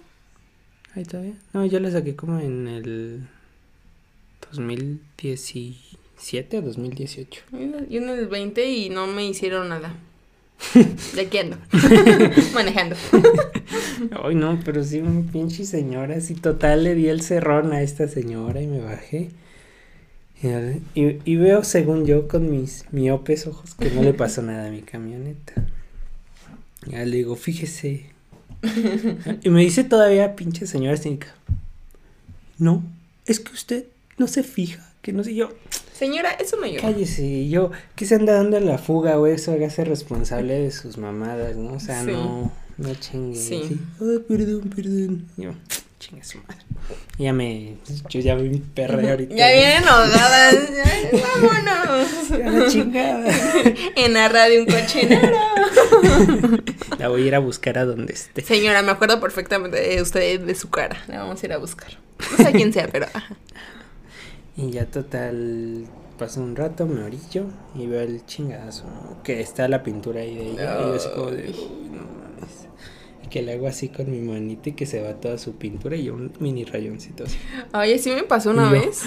Ahí 0.96 1.04
todavía. 1.04 1.34
No, 1.52 1.64
yo 1.66 1.78
la 1.78 1.90
saqué 1.92 2.16
como 2.16 2.40
en 2.40 2.66
el 2.66 3.28
2017 4.50 6.58
o 6.58 6.62
2018. 6.62 7.42
Yo 7.52 7.98
en 8.00 8.08
el 8.08 8.26
20 8.26 8.68
y 8.70 8.88
no 8.90 9.06
me 9.06 9.24
hicieron 9.26 9.68
nada. 9.68 9.94
De 11.14 11.20
aquí 11.20 11.36
ando. 11.38 11.58
Manejando. 12.54 12.96
Ay, 14.24 14.34
no, 14.34 14.58
pero 14.64 14.82
sí, 14.82 15.00
un 15.00 15.26
pinche 15.26 15.64
señora, 15.66 16.16
así 16.16 16.34
total 16.34 16.84
le 16.84 16.94
di 16.94 17.08
el 17.08 17.20
cerrón 17.20 17.72
a 17.72 17.82
esta 17.82 18.08
señora 18.08 18.62
y 18.62 18.66
me 18.66 18.80
bajé. 18.80 19.28
Y- 20.94 21.18
y 21.24 21.36
veo, 21.36 21.64
según 21.64 22.06
yo, 22.06 22.28
con 22.28 22.50
mis 22.50 22.84
miopes 22.92 23.46
ojos, 23.46 23.74
que 23.74 23.90
no 23.90 24.02
le 24.02 24.14
pasó 24.14 24.42
nada 24.42 24.68
a 24.68 24.70
mi 24.70 24.80
camioneta. 24.82 25.52
Ya 26.86 27.04
le 27.04 27.16
digo, 27.16 27.36
fíjese. 27.36 28.06
Y 29.42 29.50
me 29.50 29.60
dice 29.62 29.84
todavía, 29.84 30.36
pinche 30.36 30.66
señora 30.66 30.96
cínica. 30.96 31.28
No, 32.58 32.82
es 33.26 33.40
que 33.40 33.52
usted 33.52 33.84
no 34.18 34.26
se 34.28 34.42
fija, 34.42 34.92
que 35.02 35.12
no 35.12 35.22
sé 35.24 35.34
yo. 35.34 35.50
Señora, 35.92 36.30
eso 36.32 36.56
no 36.60 36.66
yo. 36.66 36.80
Cállese, 36.80 37.48
yo, 37.48 37.70
que 37.94 38.04
se 38.06 38.14
anda 38.16 38.34
dando 38.34 38.58
la 38.60 38.78
fuga 38.78 39.18
o 39.18 39.26
eso, 39.26 39.52
hágase 39.52 39.84
responsable 39.84 40.54
de 40.54 40.70
sus 40.70 40.98
mamadas, 40.98 41.56
¿no? 41.56 41.74
O 41.74 41.80
sea, 41.80 42.02
Sí. 42.04 42.10
no, 42.12 42.52
no 42.78 42.94
chingue. 42.94 43.38
Sí. 43.38 43.80
perdón, 44.28 44.70
perdón. 44.74 45.24
Yo, 45.36 45.52
chinga 46.06 46.24
su 46.24 46.38
madre. 46.38 46.56
Ya 47.18 47.32
me, 47.32 47.76
yo 48.08 48.20
ya 48.20 48.36
me 48.36 48.58
perré 48.74 49.10
ahorita. 49.10 49.34
Ya 49.34 49.50
vienen 49.50 49.88
ahogadas. 49.88 50.54
Ay, 50.84 51.22
Vámonos. 51.40 52.28
Ya 52.30 52.50
la 52.50 52.68
chingada. 52.68 53.34
En 53.96 54.12
la 54.12 54.28
radio 54.28 54.60
un 54.60 54.66
cochinero. 54.66 55.36
La 56.98 57.08
voy 57.08 57.24
a 57.24 57.26
ir 57.26 57.34
a 57.34 57.38
buscar 57.38 57.78
a 57.78 57.84
donde 57.84 58.12
esté. 58.12 58.42
Señora, 58.42 58.82
me 58.82 58.92
acuerdo 58.92 59.20
perfectamente 59.20 59.80
de 59.80 60.00
usted, 60.00 60.40
de 60.40 60.54
su 60.54 60.70
cara. 60.70 61.02
La 61.08 61.18
vamos 61.18 61.42
a 61.42 61.46
ir 61.46 61.52
a 61.52 61.58
buscar. 61.58 61.98
No 62.30 62.44
sé 62.44 62.52
quién 62.52 62.72
sea, 62.72 62.88
pero. 62.88 63.06
ajá. 63.12 63.36
Y 64.56 64.70
ya 64.70 64.86
total, 64.86 65.86
pasó 66.18 66.40
un 66.40 66.56
rato, 66.56 66.86
me 66.86 67.02
orillo 67.02 67.46
y 67.74 67.86
veo 67.86 68.00
el 68.00 68.24
chingadazo, 68.24 68.84
¿no? 68.84 69.22
Que 69.22 69.40
está 69.40 69.68
la 69.68 69.82
pintura 69.82 70.20
ahí 70.20 70.34
de 70.34 70.50
ella. 70.52 70.78
Y 70.80 70.82
yo 70.84 70.94
así 70.94 71.08
como 71.14 71.30
de, 71.30 71.48
uy, 71.50 71.90
no 71.90 72.25
que 73.36 73.42
le 73.42 73.52
hago 73.52 73.68
así 73.68 73.90
con 73.90 74.10
mi 74.10 74.20
manita 74.20 74.70
y 74.70 74.72
que 74.72 74.86
se 74.86 75.02
va 75.02 75.20
toda 75.20 75.36
su 75.36 75.56
pintura 75.56 75.94
y 75.94 76.04
yo 76.04 76.14
un 76.14 76.32
mini 76.40 76.64
rayoncito 76.64 77.24
así. 77.24 77.36
Oye, 77.74 77.98
sí 77.98 78.10
me 78.10 78.22
pasó 78.22 78.48
una 78.48 78.64
No. 78.64 78.70
vez. 78.70 79.02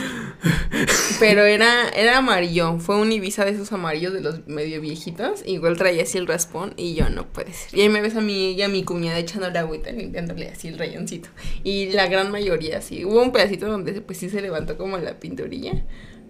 Pero 1.19 1.43
era, 1.45 1.89
era 1.89 2.19
amarillo. 2.19 2.77
Fue 2.77 2.95
un 2.97 3.11
Ibiza 3.11 3.43
de 3.43 3.51
esos 3.51 3.71
amarillos 3.71 4.13
de 4.13 4.21
los 4.21 4.47
medio 4.47 4.79
viejitos. 4.81 5.41
Igual 5.47 5.77
traía 5.77 6.03
así 6.03 6.19
el 6.19 6.27
raspón. 6.27 6.73
Y 6.77 6.93
yo 6.93 7.09
no 7.09 7.25
puede 7.25 7.51
ser. 7.53 7.77
Y 7.77 7.81
ahí 7.81 7.89
me 7.89 8.01
ves 8.01 8.15
a 8.15 8.21
mí 8.21 8.51
y 8.51 8.61
a 8.61 8.67
mi 8.67 8.83
cuñada 8.83 9.17
echándole 9.17 9.57
agüita, 9.57 9.91
limpiándole 9.91 10.49
así 10.49 10.67
el 10.67 10.77
rayoncito. 10.77 11.29
Y 11.63 11.87
la 11.87 12.05
gran 12.07 12.29
mayoría 12.31 12.81
sí. 12.81 13.05
Hubo 13.05 13.21
un 13.23 13.31
pedacito 13.31 13.67
donde 13.67 13.99
pues 14.01 14.19
sí 14.19 14.29
se 14.29 14.41
levantó 14.41 14.77
como 14.77 14.99
la 14.99 15.19
pinturilla. 15.19 15.83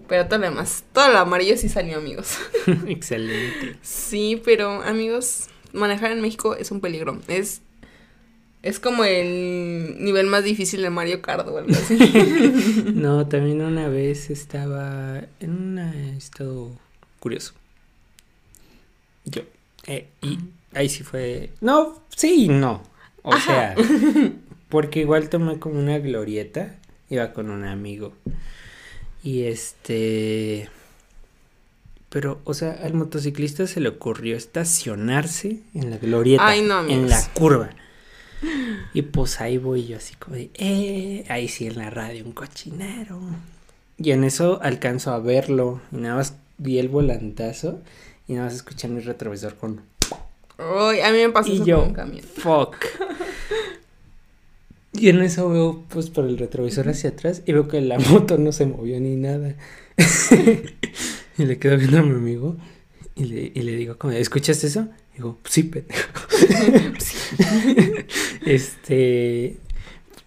Pero 0.08 0.26
todo 0.28 0.40
lo 0.40 0.46
demás, 0.46 0.86
todo 0.94 1.10
lo 1.12 1.20
amarillo 1.20 1.58
sí 1.58 1.68
salió, 1.68 1.98
amigos. 1.98 2.38
Excelente. 2.88 3.76
Sí, 3.82 4.42
pero 4.44 4.82
amigos, 4.84 5.48
manejar 5.74 6.12
en 6.14 6.22
México 6.22 6.56
es 6.56 6.72
un 6.72 6.80
peligro. 6.82 7.20
Es, 7.28 7.62
es 8.62 8.80
como 8.80 9.06
el 9.06 10.04
nivel 10.04 10.28
más 10.28 10.44
difícil 10.44 10.82
de 10.82 10.90
Mario 10.90 11.22
Kart 11.22 11.48
o 11.48 11.58
algo 11.58 11.72
así. 11.72 11.98
No, 12.94 13.28
también 13.28 13.62
una 13.62 13.88
vez 13.88 14.30
estaba 14.30 15.24
en 15.40 15.52
un 15.52 15.80
estado 15.80 16.72
curioso. 17.20 17.54
Yo, 19.26 19.44
eh, 19.88 20.08
y 20.22 20.40
ahí 20.74 20.90
sí 20.90 21.04
fue, 21.04 21.52
no, 21.62 22.02
sí 22.16 22.46
y 22.46 22.50
no. 22.50 22.84
O 23.24 23.38
sea, 23.38 23.76
porque 24.70 25.02
igual 25.02 25.30
tomé 25.30 25.60
como 25.60 25.80
una 25.80 26.00
glorieta, 26.00 26.76
iba 27.10 27.32
con 27.32 27.50
un 27.50 27.66
amigo. 27.66 28.14
Y 29.24 29.44
este... 29.44 30.70
Pero, 32.10 32.42
o 32.44 32.56
sea, 32.56 32.72
al 32.84 32.96
motociclista 32.96 33.68
se 33.68 33.80
le 33.80 33.90
ocurrió 33.90 34.36
estacionarse 34.36 35.60
en 35.76 35.92
la 35.92 35.98
glorieta. 35.98 36.48
Ay, 36.48 36.64
no, 36.64 36.88
en 36.88 37.08
la 37.08 37.22
curva. 37.34 37.70
Y 38.94 39.02
pues 39.04 39.42
ahí 39.42 39.58
voy 39.58 39.86
yo 39.86 39.98
así 39.98 40.16
como 40.16 40.36
de, 40.36 40.50
eh, 40.56 41.26
ahí 41.30 41.48
sí 41.48 41.68
en 41.68 41.78
la 41.78 41.90
radio 41.90 42.26
un 42.26 42.32
cochinero. 42.32 43.20
Y 43.98 44.12
en 44.12 44.24
eso 44.24 44.60
alcanzo 44.62 45.12
a 45.12 45.20
verlo. 45.20 45.82
Y 45.92 45.98
nada 45.98 46.16
más 46.16 46.36
vi 46.58 46.80
el 46.80 46.90
volantazo 46.90 47.80
y 48.28 48.34
nada 48.34 48.46
más 48.46 48.56
escuché 48.56 48.88
mi 48.88 49.02
retrovisor 49.02 49.56
con 49.56 49.82
Ay, 50.58 51.00
a 51.02 51.12
mí 51.12 51.20
me 51.20 51.30
pasó 51.30 51.50
y 51.50 51.56
eso 51.56 51.66
yo, 51.66 51.80
con 51.80 51.88
un 51.90 51.94
camión. 51.94 52.24
fuck. 52.24 52.76
Y 54.92 55.10
en 55.10 55.22
eso 55.22 55.50
veo, 55.50 55.84
pues, 55.90 56.10
por 56.10 56.26
el 56.26 56.38
retrovisor 56.38 56.90
hacia 56.90 57.12
atrás 57.12 57.42
y 57.46 57.54
veo 57.54 57.68
que 57.68 57.80
la 57.82 58.00
moto 58.10 58.38
no 58.38 58.52
se 58.52 58.66
movió 58.66 59.00
ni 59.00 59.16
nada. 59.16 59.56
y 61.38 61.46
le 61.46 61.60
quedo 61.60 61.78
viendo 61.78 62.00
a 62.00 62.04
mi 62.04 62.16
amigo 62.16 62.58
y 63.16 63.26
le, 63.26 63.52
y 63.54 63.62
le 63.62 63.76
digo, 63.76 63.98
como, 63.98 64.14
¿escuchaste 64.14 64.68
eso? 64.68 64.88
Digo, 65.20 65.38
sí, 65.44 65.64
pendejo. 65.64 66.08
este, 68.46 69.58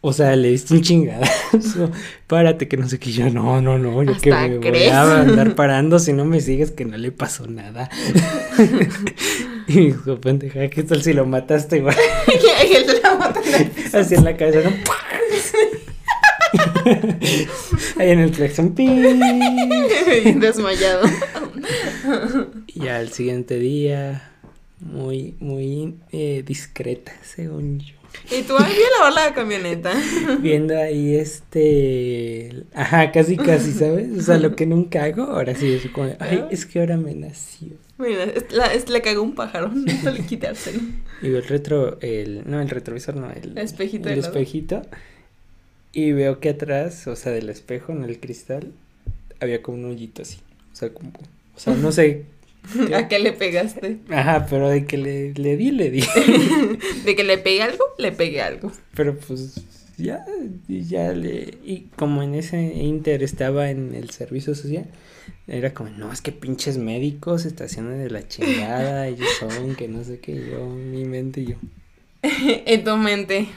o 0.02 0.12
sea, 0.12 0.37
le 0.37 0.50
diste 0.50 0.74
un 0.74 0.83
chingadazo. 0.83 1.90
Párate, 2.26 2.68
que 2.68 2.76
no 2.76 2.87
sé 2.87 2.98
qué. 2.98 3.11
Yo, 3.11 3.31
no, 3.31 3.62
no, 3.62 3.78
no, 3.78 4.02
yo 4.02 4.20
que 4.20 4.31
me 4.31 4.59
voy 4.59 4.61
crees. 4.61 4.92
a 4.92 5.22
andar 5.22 5.55
parando 5.55 5.98
si 5.98 6.12
no 6.12 6.26
me 6.26 6.42
sigues 6.42 6.72
que 6.72 6.85
no 6.85 6.98
le 6.98 7.11
pasó 7.11 7.46
nada. 7.46 7.88
y 9.66 9.87
dijo, 9.87 10.20
pendeja, 10.20 10.68
¿qué 10.68 10.83
tal 10.83 11.02
si 11.02 11.14
lo 11.14 11.24
mataste 11.24 11.78
igual? 11.78 11.96
Así 13.94 14.14
en 14.14 14.24
la 14.24 14.37
cabeza, 14.37 14.68
¿no? 14.68 14.76
Ahí 17.98 18.11
en 18.11 18.18
el 18.18 18.31
claxon. 18.31 18.74
Desmayado. 18.74 21.09
Y 22.66 22.88
al 22.88 23.11
siguiente 23.11 23.59
día, 23.59 24.32
muy, 24.83 25.35
muy 25.40 25.95
eh, 26.12 26.42
discreta, 26.47 27.12
según 27.23 27.79
yo. 27.81 27.95
Y 28.31 28.42
tú, 28.42 28.53
voy 28.53 28.62
a 28.64 28.99
lavar 28.99 29.12
la 29.14 29.35
camioneta. 29.35 29.92
Viendo 30.42 30.77
ahí 30.79 31.14
este. 31.16 32.64
Ajá, 32.75 33.11
casi, 33.11 33.37
casi, 33.37 33.73
¿sabes? 33.73 34.18
O 34.18 34.23
sea, 34.23 34.38
lo 34.38 34.55
que 34.55 34.66
nunca 34.66 35.05
hago, 35.05 35.23
ahora 35.23 35.55
sí, 35.55 35.73
es 35.73 35.90
como, 35.90 36.14
ay, 36.18 36.45
es 36.51 36.66
que 36.66 36.81
ahora 36.81 36.97
me 36.99 37.14
nació. 37.14 37.68
Mira, 37.99 38.25
es- 38.25 38.53
la- 38.53 38.66
es- 38.75 38.88
le 38.90 39.01
cagó 39.01 39.23
un 39.23 39.35
pájaro. 39.35 39.71
No 40.05 40.11
le 40.11 40.21
quitárselo. 40.27 40.81
Y 41.23 41.29
veo 41.31 41.38
el 41.38 41.47
retro, 41.49 41.99
el, 42.03 42.42
no, 42.45 42.61
el 42.61 42.68
retrovisor, 42.68 43.16
no, 43.16 43.31
el, 43.31 43.53
El 43.57 43.59
espejito 43.59 44.09
el 44.11 44.18
espejito. 44.18 44.83
Y 45.92 46.12
veo 46.12 46.40
que 46.40 46.51
atrás, 46.51 47.07
o 47.07 47.16
sea, 47.16 47.33
del 47.33 47.49
espejo, 47.49 47.92
en 47.92 48.03
el 48.05 48.18
cristal, 48.18 48.73
había 49.40 49.62
como 49.62 49.79
un 49.79 49.85
hoyito 49.87 50.23
así. 50.23 50.38
O 50.73 50.77
sea, 50.77 50.90
como, 50.90 51.11
o 51.55 51.59
sea, 51.59 51.75
no 51.75 51.92
sé. 51.92 52.25
¿A 52.94 53.09
qué 53.09 53.18
le 53.18 53.33
pegaste? 53.33 53.98
Ajá, 54.11 54.46
pero 54.48 54.68
de 54.68 54.85
que 54.85 54.96
le, 54.96 55.35
le 55.35 55.57
di, 55.57 55.70
le 55.70 55.90
di. 55.90 56.01
De 57.05 57.16
que 57.16 57.25
le 57.25 57.38
pegué 57.38 57.62
algo, 57.62 57.85
le 57.98 58.12
pegué 58.12 58.40
algo. 58.40 58.70
Pero 58.94 59.16
pues 59.16 59.61
ya, 59.96 60.25
ya 60.68 61.12
le. 61.12 61.55
Y 61.64 61.88
como 61.96 62.22
en 62.22 62.35
ese 62.35 62.61
Inter 62.61 63.22
estaba 63.22 63.70
en 63.70 63.94
el 63.94 64.11
servicio 64.11 64.55
social, 64.55 64.87
era 65.46 65.75
como, 65.75 65.90
no, 65.90 66.12
es 66.12 66.20
que 66.20 66.33
pinches 66.33 66.79
médicos 66.79 67.44
estacionan 67.44 67.98
de 67.98 68.11
la 68.11 68.27
chingada, 68.27 69.09
ellos 69.09 69.29
son, 69.38 69.75
que 69.75 69.88
no 69.88 70.05
sé 70.05 70.20
qué, 70.20 70.35
yo, 70.35 70.66
mi 70.66 71.05
mente 71.05 71.40
y 71.40 71.46
yo. 71.46 71.57
En 72.22 72.85
tu 72.85 72.96
mente. 72.96 73.48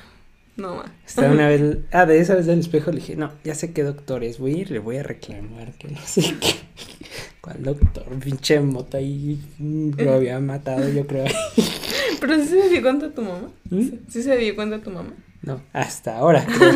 No, 0.58 0.76
ma. 0.76 0.86
Hasta 1.06 1.30
una 1.30 1.48
vez, 1.50 1.78
ah, 1.92 2.06
de 2.06 2.20
esa 2.20 2.36
vez 2.36 2.46
del 2.46 2.60
espejo 2.60 2.92
le 2.92 2.98
dije, 2.98 3.16
no, 3.16 3.32
ya 3.44 3.56
sé 3.56 3.74
qué 3.74 3.84
doctor 3.84 4.24
es, 4.24 4.40
voy 4.40 4.54
a 4.54 4.58
ir, 4.58 4.72
le 4.72 4.80
voy 4.80 4.98
a 4.98 5.04
reclamar, 5.04 5.74
que 5.74 5.90
no 5.90 6.00
sé 6.04 6.22
qué. 6.40 6.56
¿Cuál 7.42 7.64
doctor? 7.64 8.06
Pinche 8.20 8.60
moto 8.60 8.98
ahí 8.98 9.40
mm, 9.60 9.92
lo 9.98 10.14
había 10.14 10.40
matado, 10.40 10.90
yo 10.90 11.06
creo. 11.06 11.26
Pero 12.20 12.40
sí 12.40 12.48
se 12.48 12.70
dio 12.70 12.82
cuenta 12.82 13.12
tu 13.12 13.22
mamá. 13.22 13.52
¿Mm? 13.70 13.88
Sí, 14.08 14.24
se 14.24 14.36
dio 14.38 14.56
cuenta 14.56 14.80
tu 14.80 14.90
mamá. 14.90 15.14
No, 15.42 15.62
hasta 15.74 16.18
ahora, 16.18 16.44
creo. 16.44 16.74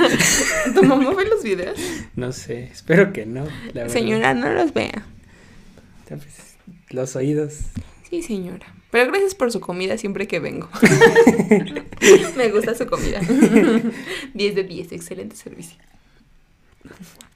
¿Tu 0.75 0.83
mamá 0.83 1.11
ve 1.15 1.25
los 1.25 1.41
videos? 1.41 1.79
No 2.15 2.31
sé, 2.31 2.65
espero 2.65 3.11
que 3.11 3.25
no. 3.25 3.45
la 3.73 3.81
verdad. 3.81 3.93
Señora, 3.93 4.33
no 4.35 4.51
los 4.51 4.73
vea. 4.73 5.05
Los 6.91 7.15
oídos. 7.15 7.61
Sí, 8.09 8.23
señora. 8.23 8.73
Pero 8.91 9.11
gracias 9.11 9.35
por 9.35 9.51
su 9.51 9.59
comida 9.59 9.97
siempre 9.97 10.27
que 10.27 10.39
vengo. 10.39 10.67
Me 12.37 12.49
gusta 12.49 12.73
su 12.73 12.87
comida. 12.87 13.19
10 14.33 14.55
de 14.55 14.63
10, 14.63 14.91
excelente 14.93 15.35
servicio. 15.35 15.77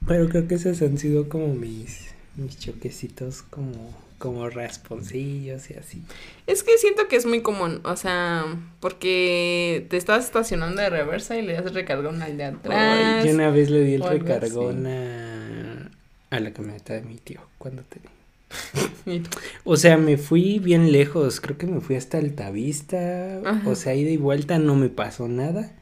Pero 0.06 0.28
creo 0.28 0.48
que 0.48 0.56
esos 0.56 0.82
han 0.82 0.98
sido 0.98 1.28
como 1.28 1.54
mis, 1.54 2.08
mis 2.36 2.58
choquecitos 2.58 3.42
como, 3.42 3.94
como 4.18 4.50
rasponcillos 4.50 5.70
y 5.70 5.74
así. 5.74 6.02
Es 6.46 6.62
que 6.62 6.76
siento 6.78 7.06
que 7.08 7.16
es 7.16 7.26
muy 7.26 7.40
común, 7.40 7.80
o 7.84 7.96
sea, 7.96 8.44
porque 8.80 9.86
te 9.90 9.96
estás 9.96 10.24
estacionando 10.24 10.82
de 10.82 10.90
reversa 10.90 11.36
y 11.36 11.42
le 11.42 11.54
das 11.54 11.72
recargón 11.72 12.20
al 12.22 12.36
de 12.36 12.44
atrás. 12.44 13.22
Ay, 13.22 13.28
yo 13.28 13.34
una 13.34 13.50
vez 13.50 13.70
le 13.70 13.84
di 13.84 13.94
el 13.94 14.02
recargón 14.02 14.86
a, 14.86 15.90
a 16.30 16.40
la 16.40 16.52
camioneta 16.52 16.94
de 16.94 17.02
mi 17.02 17.16
tío 17.16 17.40
cuando 17.58 17.82
te 17.82 18.00
Y 18.00 18.00
tú, 18.00 18.10
O 19.64 19.76
sea, 19.76 19.96
me 19.98 20.16
fui 20.16 20.58
bien 20.58 20.90
lejos, 20.92 21.40
creo 21.40 21.58
que 21.58 21.66
me 21.66 21.80
fui 21.80 21.96
hasta 21.96 22.18
Altavista, 22.18 23.40
Ajá. 23.44 23.68
o 23.68 23.74
sea, 23.74 23.94
ida 23.94 24.10
y 24.10 24.16
vuelta 24.16 24.58
no 24.58 24.74
me 24.76 24.88
pasó 24.88 25.28
nada. 25.28 25.72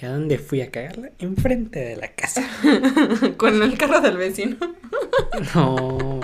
¿Y 0.00 0.04
a 0.06 0.10
dónde 0.10 0.38
fui 0.38 0.60
a 0.60 0.70
cagarla? 0.70 1.10
Enfrente 1.18 1.80
de 1.80 1.96
la 1.96 2.08
casa. 2.12 2.48
Con 3.36 3.60
el 3.62 3.76
carro 3.76 4.00
del 4.00 4.16
vecino. 4.16 4.56
No. 5.54 6.20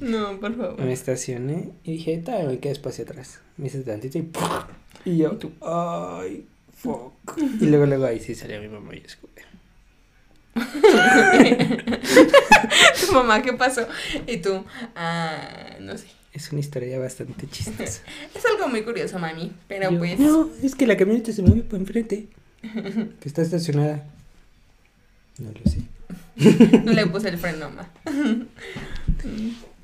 No, 0.00 0.38
por 0.40 0.56
favor. 0.56 0.80
Me 0.80 0.92
estacioné 0.92 1.70
y 1.82 1.92
dije, 1.92 2.18
tal, 2.18 2.46
me 2.48 2.58
quedé 2.58 2.72
espacio 2.72 3.04
atrás. 3.04 3.40
Me 3.56 3.66
hice 3.66 3.80
tantito 3.80 4.18
y 4.18 4.22
¡pum! 4.22 4.42
Y 5.04 5.16
yo, 5.18 5.36
ay, 5.62 6.46
fuck. 6.76 7.12
Y 7.60 7.66
luego, 7.66 7.86
luego 7.86 8.04
ahí 8.04 8.20
sí 8.20 8.34
salía 8.34 8.60
mi 8.60 8.68
mamá 8.68 8.94
y 8.94 9.02
yo 9.02 9.08
mamá, 13.12 13.42
¿qué 13.42 13.52
pasó? 13.52 13.86
Y 14.26 14.38
tú, 14.38 14.64
ah, 14.96 15.76
no 15.80 15.96
sé. 15.96 16.06
Es 16.32 16.52
una 16.52 16.60
historia 16.60 16.98
bastante 16.98 17.48
chistosa. 17.48 18.02
Es 18.34 18.44
algo 18.46 18.68
muy 18.68 18.82
curioso, 18.82 19.18
mami. 19.18 19.52
Pero 19.66 19.90
Yo, 19.90 19.98
pues. 19.98 20.18
No, 20.20 20.48
es 20.62 20.74
que 20.74 20.86
la 20.86 20.96
camioneta 20.96 21.32
se 21.32 21.42
movió 21.42 21.64
para 21.64 21.78
enfrente. 21.78 22.28
Que 23.20 23.28
está 23.28 23.42
estacionada. 23.42 24.04
No 25.38 25.50
lo 25.52 25.70
sé. 25.70 25.82
No 26.84 26.92
le 26.92 27.06
puse 27.06 27.28
el 27.28 27.38
freno, 27.38 27.70
ma. 27.70 27.88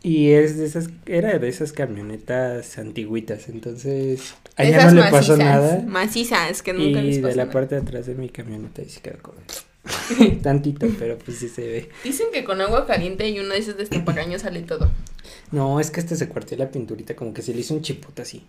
Y 0.02 0.30
es 0.32 0.58
de 0.58 0.66
esas, 0.66 0.90
era 1.06 1.38
de 1.38 1.48
esas 1.48 1.72
camionetas 1.72 2.76
antiguitas, 2.78 3.48
entonces 3.48 4.34
allá 4.56 4.78
Esas 4.78 4.94
no 4.94 5.02
le 5.02 5.10
pasó 5.10 5.32
macizas, 5.37 5.38
nada. 5.38 5.82
Macizas, 5.87 6.62
que 6.62 6.72
nunca 6.74 7.00
les 7.00 7.16
Y 7.16 7.20
pasó 7.20 7.28
de 7.30 7.37
la 7.37 7.42
nada. 7.44 7.52
parte 7.52 7.74
de 7.76 7.80
atrás 7.80 8.06
de 8.06 8.14
mi 8.14 8.28
camioneta 8.28 8.82
y 8.82 8.88
se 8.90 9.00
quedó 9.00 9.18
como 9.22 9.38
tantito, 10.42 10.87
pero 10.99 11.18
pues 11.18 11.38
sí 11.38 11.49
se 11.49 11.66
ve. 11.66 11.90
Dicen 12.03 12.29
que 12.33 12.44
con 12.44 12.61
agua 12.61 12.87
caliente 12.87 13.29
y 13.29 13.38
uno 13.38 13.51
de 13.51 13.59
esos 13.59 13.77
destapacaños 13.77 14.42
sale 14.42 14.62
todo. 14.62 14.90
No, 15.51 15.81
es 15.81 15.90
que 15.90 16.01
este 16.01 16.16
se 16.16 16.29
cuarteó 16.29 16.59
la 16.59 16.70
pinturita, 16.70 17.14
como 17.14 17.35
que 17.35 17.42
se 17.42 17.55
le 17.55 17.61
hizo 17.61 17.75
un 17.75 17.83
chipote 17.83 18.23
así, 18.23 18.44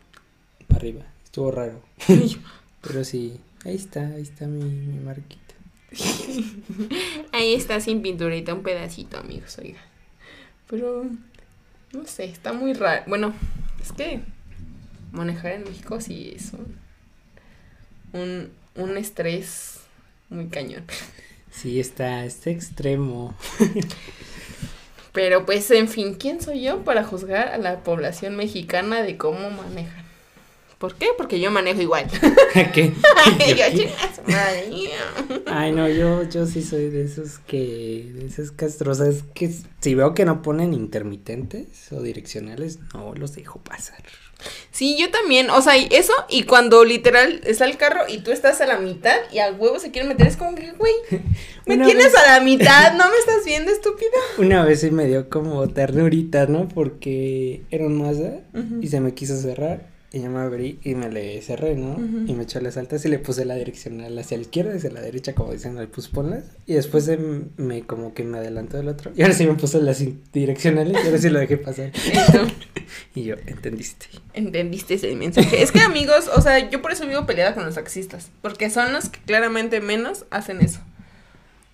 para 0.68 0.80
arriba. 0.80 1.06
Estuvo 1.24 1.52
raro. 1.52 1.82
Pero 2.82 3.04
sí, 3.04 3.40
ahí 3.66 3.76
está, 3.76 4.08
ahí 4.08 4.22
está 4.22 4.48
mi, 4.48 4.64
mi 4.64 5.00
marquita. 5.04 5.56
Ahí 7.32 7.54
está 7.54 7.80
sin 7.80 8.02
pinturita, 8.02 8.54
un 8.54 8.64
pedacito, 8.64 9.18
amigos, 9.18 9.58
oiga. 9.60 9.80
Pero, 10.70 11.06
no 11.94 12.06
sé, 12.06 12.26
está 12.26 12.52
muy 12.52 12.74
raro. 12.74 13.04
Bueno, 13.08 13.34
es 13.82 13.94
que 13.94 14.20
manejar 15.14 15.54
en 15.54 15.64
México 15.64 16.02
sí 16.02 16.34
es 16.36 16.52
un, 16.54 18.20
un, 18.20 18.52
un 18.76 18.98
estrés 18.98 19.85
muy 20.30 20.48
cañón. 20.48 20.86
Sí, 21.52 21.80
está, 21.80 22.26
está 22.26 22.50
extremo. 22.50 23.34
Pero 25.14 25.46
pues, 25.46 25.72
en 25.72 25.88
fin, 25.88 26.16
¿quién 26.16 26.42
soy 26.42 26.62
yo 26.62 26.84
para 26.84 27.04
juzgar 27.04 27.48
a 27.48 27.58
la 27.58 27.80
población 27.84 28.36
mexicana 28.36 29.02
de 29.02 29.18
cómo 29.18 29.50
manejan? 29.50 30.06
¿Por 30.78 30.96
qué? 30.96 31.08
Porque 31.18 31.40
yo 31.40 31.52
manejo 31.52 31.82
igual. 31.82 32.06
¿Qué? 32.74 32.94
Yo. 33.74 33.86
Ay, 35.48 35.72
no, 35.72 35.88
yo, 35.90 36.24
yo 36.24 36.46
sí 36.46 36.62
soy 36.64 36.90
de 36.90 37.04
esos 37.04 37.40
que, 37.40 38.12
de 38.14 38.26
esas 38.26 38.52
castrosas 38.52 39.24
que 39.34 39.52
si 39.82 39.96
veo 39.96 40.14
que 40.14 40.26
no 40.26 40.42
ponen 40.42 40.74
intermitentes 40.74 41.92
o 41.92 42.02
direccionales, 42.02 42.80
no 42.94 43.14
los 43.16 43.36
dejo 43.36 43.60
pasar. 43.62 44.04
Sí, 44.70 44.98
yo 45.00 45.10
también, 45.12 45.50
o 45.50 45.62
sea, 45.62 45.78
y 45.78 45.88
eso, 45.92 46.12
y 46.30 46.44
cuando 46.44 46.84
literal 46.84 47.40
está 47.46 47.66
el 47.66 47.78
carro 47.78 48.02
y 48.08 48.18
tú 48.20 48.32
estás 48.32 48.60
a 48.62 48.66
la 48.68 48.78
mitad 48.80 49.16
y 49.32 49.40
al 49.40 49.58
huevo 49.60 49.80
se 49.80 49.92
quiere 49.92 50.08
meter, 50.08 50.28
es 50.28 50.36
como 50.38 50.56
que, 50.56 50.72
güey, 50.74 50.94
me 51.66 51.76
Una 51.76 51.86
tienes 51.86 52.06
vez- 52.12 52.16
a 52.16 52.38
la 52.38 52.44
mitad, 52.44 52.94
¿no 52.94 53.06
me 53.10 53.18
estás 53.18 53.46
viendo, 53.46 53.72
estúpido? 53.72 54.12
Una 54.38 54.64
vez 54.66 54.82
sí 54.82 54.92
me 54.92 55.06
dio 55.08 55.30
como 55.30 55.68
ternurita, 55.70 56.48
¿no? 56.48 56.68
Porque 56.68 57.64
era 57.72 57.86
un 57.86 57.98
Mazda 58.02 58.42
y 58.82 58.88
se 58.90 59.00
me 59.00 59.14
quiso 59.14 59.38
cerrar 59.38 59.88
Y 60.16 60.22
yo 60.22 60.30
me 60.30 60.40
abrí 60.40 60.80
y 60.82 60.96
me 60.96 61.12
le 61.12 61.42
cerré, 61.42 61.76
¿no? 61.76 61.98
Y 62.00 62.34
me 62.36 62.44
echó 62.44 62.62
las 62.62 62.78
altas 62.78 63.04
y 63.04 63.10
le 63.10 63.20
puse 63.20 63.44
la 63.44 63.56
direccional 63.56 64.18
hacia 64.18 64.38
la 64.38 64.44
izquierda 64.44 64.74
y 64.74 64.78
hacia 64.78 64.90
la 64.90 65.02
derecha, 65.02 65.36
como 65.36 65.52
diciendo, 65.52 65.86
pues 65.94 66.08
ponlas. 66.08 66.46
Y 66.66 66.76
después 66.76 67.06
de, 67.06 67.18
me 67.58 67.82
como 67.82 68.14
que 68.14 68.24
me 68.24 68.38
adelantó 68.38 68.78
del 68.78 68.88
otro. 68.88 69.12
Y 69.14 69.24
ahora 69.24 69.34
sí 69.34 69.46
me 69.46 69.56
puso 69.56 69.82
las 69.82 70.02
direccionales 70.32 71.04
y 71.04 71.06
ahora 71.06 71.18
sí 71.18 71.30
lo 71.30 71.40
dejé 71.40 71.58
pasar. 71.58 71.92
y 73.14 73.24
yo, 73.24 73.36
entendiste. 73.46 74.06
Entendiste 74.34 74.94
ese 74.94 75.14
mensaje. 75.16 75.62
es 75.62 75.74
que 75.74 75.82
amigos, 75.82 76.30
o 76.34 76.40
sea, 76.40 76.70
yo 76.70 76.82
por 76.82 76.94
eso 76.94 77.06
vivo 77.06 77.26
peleada 77.26 77.54
con 77.54 77.66
los 77.66 77.76
taxistas. 77.76 78.30
Porque 78.42 78.70
son 78.70 78.94
los 78.94 79.10
que 79.10 79.20
claramente 79.20 79.82
menos 79.82 80.24
hacen 80.30 80.62
eso. 80.62 80.80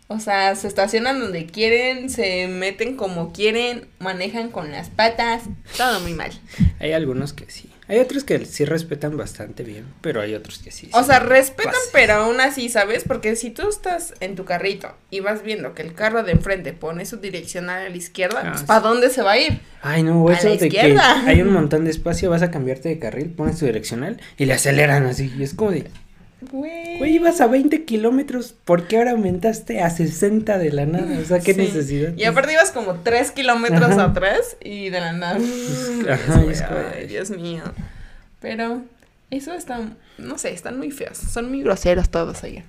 O 0.08 0.20
sea, 0.20 0.56
se 0.56 0.68
estacionan 0.68 1.20
donde 1.20 1.46
quieren, 1.46 2.10
se 2.10 2.48
meten 2.48 2.98
como 2.98 3.34
quieren, 3.34 3.88
manejan 4.00 4.50
con 4.50 4.72
las 4.72 4.90
patas, 4.90 5.44
todo 5.78 6.00
muy 6.00 6.16
mal. 6.16 6.32
Hay 6.80 6.94
algunos 6.94 7.34
que 7.34 7.48
sí. 7.52 7.71
Hay 7.92 8.00
otros 8.00 8.24
que 8.24 8.46
sí 8.46 8.64
respetan 8.64 9.18
bastante 9.18 9.64
bien, 9.64 9.84
pero 10.00 10.22
hay 10.22 10.34
otros 10.34 10.60
que 10.60 10.72
sí. 10.72 10.90
O 10.94 11.04
sea, 11.04 11.20
respetan, 11.20 11.74
pero 11.92 12.14
aún 12.14 12.40
así, 12.40 12.70
¿sabes? 12.70 13.04
Porque 13.06 13.36
si 13.36 13.50
tú 13.50 13.68
estás 13.68 14.14
en 14.22 14.36
tu 14.38 14.46
carrito 14.46 14.96
y 15.10 15.20
vas 15.20 15.44
viendo 15.44 15.76
que 15.76 15.82
el 15.82 15.94
carro 15.94 16.24
de 16.24 16.32
enfrente 16.32 16.72
pone 16.72 17.06
su 17.06 17.18
direccional 17.18 17.86
a 17.86 17.90
la 17.90 17.98
izquierda, 17.98 18.44
ah, 18.46 18.52
pues 18.54 18.64
¿para 18.64 18.80
dónde 18.80 19.10
se 19.10 19.22
va 19.24 19.34
a 19.34 19.40
ir? 19.40 19.60
Ay, 19.82 20.04
no, 20.04 20.32
eso 20.32 20.56
de 20.56 20.70
que 20.70 20.80
hay 20.80 21.42
un 21.42 21.50
montón 21.52 21.84
de 21.84 21.92
espacio, 21.92 22.30
vas 22.30 22.44
a 22.44 22.50
cambiarte 22.50 22.88
de 22.88 22.98
carril, 22.98 23.30
pones 23.30 23.60
tu 23.60 23.66
direccional 23.66 24.22
y 24.38 24.46
le 24.46 24.54
aceleran 24.54 25.06
así. 25.06 25.30
Y 25.38 25.44
es 25.44 25.54
como 25.54 25.72
de, 25.72 25.92
Güey. 26.50 27.14
ibas 27.14 27.40
a 27.40 27.48
20 27.48 27.86
kilómetros, 27.86 28.54
¿por 28.66 28.88
qué 28.88 28.98
ahora 28.98 29.12
aumentaste 29.12 29.82
a 29.82 29.90
60 29.90 30.58
de 30.58 30.72
la 30.72 30.86
nada? 30.86 31.20
O 31.20 31.26
sea, 31.26 31.40
¿qué 31.40 31.54
necesidad? 31.54 32.14
Y 32.18 32.24
aparte 32.24 32.54
ibas 32.54 32.72
como 32.72 32.96
3 32.96 33.32
kilómetros 33.32 33.98
atrás 33.98 34.58
y 34.60 34.90
de 34.90 35.00
la 35.00 35.14
nada. 35.14 35.40
Ajá, 36.10 36.44
Ay, 36.96 37.08
Dios 37.08 37.30
mío. 37.30 37.64
Pero 38.40 38.82
eso 39.30 39.54
está, 39.54 39.80
no 40.18 40.38
sé, 40.38 40.52
están 40.52 40.78
muy 40.78 40.92
feos. 40.92 41.18
Son 41.18 41.48
muy 41.48 41.62
groseros 41.62 42.10
todos 42.10 42.44
ahí. 42.44 42.64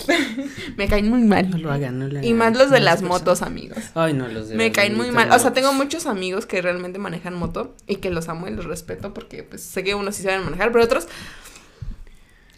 Me 0.76 0.88
caen 0.88 1.08
muy 1.08 1.22
mal. 1.22 1.48
No 1.48 1.58
lo 1.58 1.72
hagan, 1.72 1.98
no 1.98 2.06
lo 2.08 2.18
hagan. 2.18 2.24
Y 2.24 2.34
más 2.34 2.54
los 2.54 2.70
de 2.70 2.80
las 2.80 3.02
motos, 3.02 3.40
amigos. 3.40 3.78
Ay, 3.94 4.12
no, 4.12 4.28
los 4.28 4.48
de 4.48 4.56
Me 4.56 4.72
caen 4.72 4.96
muy 4.96 5.10
mal. 5.10 5.30
O 5.30 5.38
sea, 5.38 5.52
tengo 5.52 5.72
muchos 5.72 6.06
amigos 6.06 6.44
que 6.44 6.60
realmente 6.60 6.98
manejan 6.98 7.34
moto 7.34 7.74
y 7.86 7.96
que 7.96 8.10
los 8.10 8.28
amo 8.28 8.48
y 8.48 8.50
los 8.50 8.66
respeto 8.66 9.14
porque 9.14 9.42
pues 9.42 9.62
sé 9.62 9.84
que 9.84 9.94
unos 9.94 10.16
sí 10.16 10.24
saben 10.24 10.44
manejar, 10.44 10.72
pero 10.72 10.84
otros 10.84 11.08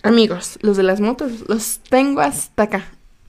Amigos, 0.02 0.58
los 0.62 0.76
de 0.76 0.82
las 0.82 1.00
motos, 1.00 1.32
los 1.48 1.80
tengo 1.88 2.20
hasta 2.20 2.64
acá. 2.64 2.86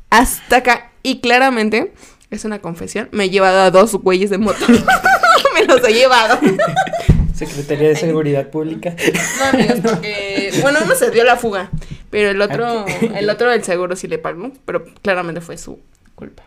Hasta 0.09 0.57
acá. 0.57 0.91
Y 1.03 1.19
claramente, 1.19 1.93
es 2.29 2.45
una 2.45 2.59
confesión, 2.59 3.09
me 3.11 3.25
he 3.25 3.29
llevado 3.29 3.59
a 3.59 3.71
dos 3.71 3.95
güeyes 3.95 4.29
de 4.29 4.37
moto. 4.37 4.65
me 5.53 5.65
los 5.65 5.83
he 5.87 5.93
llevado. 5.93 6.39
Secretaría 7.33 7.89
de 7.89 7.95
Seguridad 7.95 8.49
Pública. 8.49 8.95
No, 9.39 9.45
amigos, 9.45 9.79
porque. 9.83 10.51
Bueno, 10.61 10.79
uno 10.83 10.93
se 10.95 11.09
dio 11.09 11.23
la 11.23 11.37
fuga. 11.37 11.69
Pero 12.09 12.29
el 12.31 12.41
otro, 12.41 12.85
el 13.15 13.29
otro 13.29 13.49
del 13.49 13.63
seguro 13.63 13.95
sí 13.95 14.07
le 14.07 14.17
pagó. 14.17 14.51
Pero 14.65 14.85
claramente 15.01 15.39
fue 15.39 15.57
su 15.57 15.79
culpa. 16.15 16.43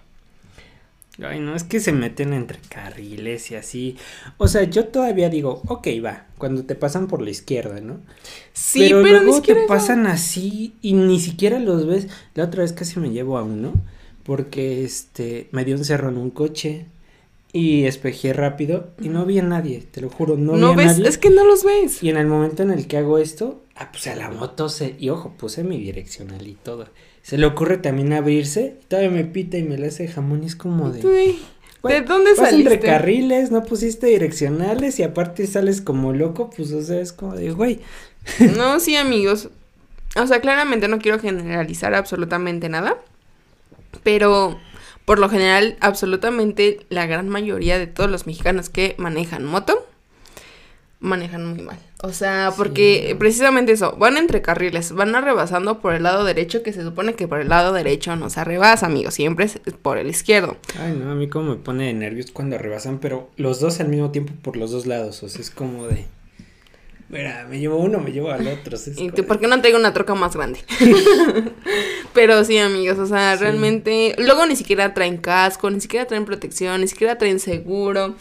Ay, 1.20 1.40
no, 1.40 1.54
es 1.54 1.64
que 1.64 1.78
se 1.78 1.92
meten 1.92 2.32
entre 2.32 2.58
carriles 2.68 3.50
y 3.50 3.54
así. 3.54 3.96
O 4.38 4.48
sea, 4.48 4.64
yo 4.64 4.86
todavía 4.86 5.28
digo, 5.28 5.60
ok, 5.66 5.88
va, 6.02 6.26
cuando 6.38 6.64
te 6.64 6.74
pasan 6.74 7.06
por 7.06 7.20
la 7.20 7.30
izquierda, 7.30 7.80
¿no? 7.80 8.00
Sí, 8.54 8.80
pero, 8.88 9.02
luego 9.02 9.42
te 9.42 9.54
pasan 9.66 10.06
así 10.06 10.74
y 10.80 10.94
ni 10.94 11.20
siquiera 11.20 11.58
los 11.58 11.86
ves. 11.86 12.08
La 12.34 12.44
otra 12.44 12.62
vez 12.62 12.72
casi 12.72 12.98
me 12.98 13.10
llevo 13.10 13.36
a 13.36 13.42
uno 13.42 13.74
porque 14.22 14.84
este 14.84 15.48
me 15.52 15.64
dio 15.64 15.76
un 15.76 15.84
cerro 15.84 16.08
en 16.08 16.16
un 16.16 16.30
coche 16.30 16.86
y 17.52 17.84
espejé 17.84 18.32
rápido 18.32 18.88
y 18.98 19.10
no 19.10 19.26
vi 19.26 19.38
a 19.38 19.42
nadie, 19.42 19.82
te 19.82 20.00
lo 20.00 20.08
juro, 20.08 20.38
no, 20.38 20.56
no 20.56 20.74
vi 20.74 20.84
a 20.84 20.86
nadie. 20.86 21.06
Es 21.06 21.18
que 21.18 21.28
no 21.28 21.44
los 21.44 21.62
ves. 21.62 22.02
Y 22.02 22.08
en 22.08 22.16
el 22.16 22.26
momento 22.26 22.62
en 22.62 22.70
el 22.70 22.86
que 22.86 22.96
hago 22.96 23.18
esto, 23.18 23.62
ah, 23.76 23.90
pues 23.92 24.06
a 24.06 24.16
la 24.16 24.30
moto 24.30 24.70
se 24.70 24.96
y 24.98 25.10
ojo, 25.10 25.34
puse 25.36 25.62
mi 25.62 25.78
direccional 25.78 26.46
y 26.46 26.54
todo 26.54 26.86
se 27.22 27.38
le 27.38 27.46
ocurre 27.46 27.78
también 27.78 28.12
abrirse, 28.12 28.76
y 28.82 28.86
todavía 28.86 29.10
me 29.10 29.24
pita 29.24 29.58
y 29.58 29.62
me 29.62 29.78
le 29.78 29.88
hace 29.88 30.08
jamón 30.08 30.42
y 30.42 30.46
es 30.46 30.56
como 30.56 30.90
de... 30.90 31.36
¿De 31.82 32.00
dónde 32.02 32.36
saliste? 32.36 32.74
entre 32.74 32.86
carriles, 32.86 33.50
no 33.50 33.64
pusiste 33.64 34.06
direccionales 34.06 35.00
y 35.00 35.02
aparte 35.02 35.46
sales 35.48 35.80
como 35.80 36.12
loco, 36.12 36.50
pues 36.56 36.70
o 36.72 36.80
sea, 36.80 37.00
es 37.00 37.12
como 37.12 37.34
de, 37.34 37.50
güey. 37.50 37.80
No, 38.56 38.78
sí, 38.78 38.94
amigos. 38.94 39.48
O 40.14 40.26
sea, 40.26 40.40
claramente 40.40 40.86
no 40.86 41.00
quiero 41.00 41.18
generalizar 41.18 41.94
absolutamente 41.94 42.68
nada, 42.68 42.98
pero 44.04 44.60
por 45.04 45.18
lo 45.18 45.28
general, 45.28 45.76
absolutamente 45.80 46.80
la 46.88 47.06
gran 47.06 47.28
mayoría 47.28 47.78
de 47.78 47.88
todos 47.88 48.10
los 48.10 48.26
mexicanos 48.26 48.68
que 48.68 48.94
manejan 48.98 49.44
moto 49.44 49.86
manejan 51.00 51.44
muy 51.46 51.62
mal. 51.62 51.78
O 52.04 52.12
sea, 52.12 52.52
porque 52.56 53.14
precisamente 53.16 53.70
eso, 53.70 53.94
van 53.96 54.16
entre 54.16 54.42
carriles, 54.42 54.90
van 54.90 55.12
rebasando 55.12 55.80
por 55.80 55.94
el 55.94 56.02
lado 56.02 56.24
derecho, 56.24 56.64
que 56.64 56.72
se 56.72 56.82
supone 56.82 57.14
que 57.14 57.28
por 57.28 57.40
el 57.40 57.48
lado 57.48 57.72
derecho 57.72 58.16
no 58.16 58.28
se 58.28 58.42
rebasa, 58.42 58.86
amigos, 58.86 59.14
siempre 59.14 59.44
es 59.44 59.60
por 59.80 59.98
el 59.98 60.10
izquierdo. 60.10 60.56
Ay, 60.80 60.98
no, 60.98 61.12
a 61.12 61.14
mí 61.14 61.28
como 61.28 61.50
me 61.50 61.56
pone 61.56 61.86
de 61.86 61.94
nervios 61.94 62.32
cuando 62.32 62.58
rebasan, 62.58 62.98
pero 62.98 63.30
los 63.36 63.60
dos 63.60 63.78
al 63.78 63.86
mismo 63.86 64.10
tiempo 64.10 64.32
por 64.42 64.56
los 64.56 64.72
dos 64.72 64.84
lados, 64.86 65.22
o 65.22 65.28
sea, 65.28 65.40
es 65.40 65.50
como 65.50 65.86
de... 65.86 66.06
Mira, 67.08 67.46
me 67.48 67.60
llevo 67.60 67.76
uno, 67.76 68.00
me 68.00 68.10
llevo 68.10 68.32
al 68.32 68.48
otro. 68.48 68.76
¿Y 68.96 69.10
tú 69.10 69.24
por 69.24 69.38
qué 69.38 69.46
no 69.46 69.60
tengo 69.60 69.78
una 69.78 69.92
troca 69.92 70.14
más 70.14 70.34
grande? 70.34 70.60
Pero 72.14 72.42
sí, 72.42 72.56
amigos, 72.56 72.98
o 72.98 73.04
sea, 73.06 73.36
realmente. 73.36 74.14
Luego 74.16 74.46
ni 74.46 74.56
siquiera 74.56 74.94
traen 74.94 75.18
casco, 75.18 75.70
ni 75.70 75.82
siquiera 75.82 76.06
traen 76.06 76.24
protección, 76.24 76.80
ni 76.80 76.88
siquiera 76.88 77.18
traen 77.18 77.38
seguro. 77.38 78.14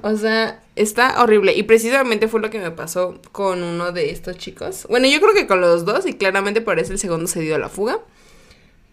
O 0.00 0.16
sea, 0.16 0.62
está 0.80 1.22
horrible. 1.22 1.54
Y 1.54 1.64
precisamente 1.64 2.28
fue 2.28 2.40
lo 2.40 2.50
que 2.50 2.58
me 2.58 2.70
pasó 2.70 3.20
con 3.32 3.62
uno 3.62 3.92
de 3.92 4.10
estos 4.10 4.36
chicos. 4.36 4.86
Bueno, 4.88 5.06
yo 5.08 5.20
creo 5.20 5.34
que 5.34 5.46
con 5.46 5.60
los 5.60 5.84
dos, 5.84 6.06
y 6.06 6.14
claramente 6.14 6.60
parece 6.60 6.92
el 6.92 6.98
segundo 6.98 7.26
se 7.26 7.40
dio 7.40 7.54
a 7.54 7.58
la 7.58 7.68
fuga. 7.68 8.00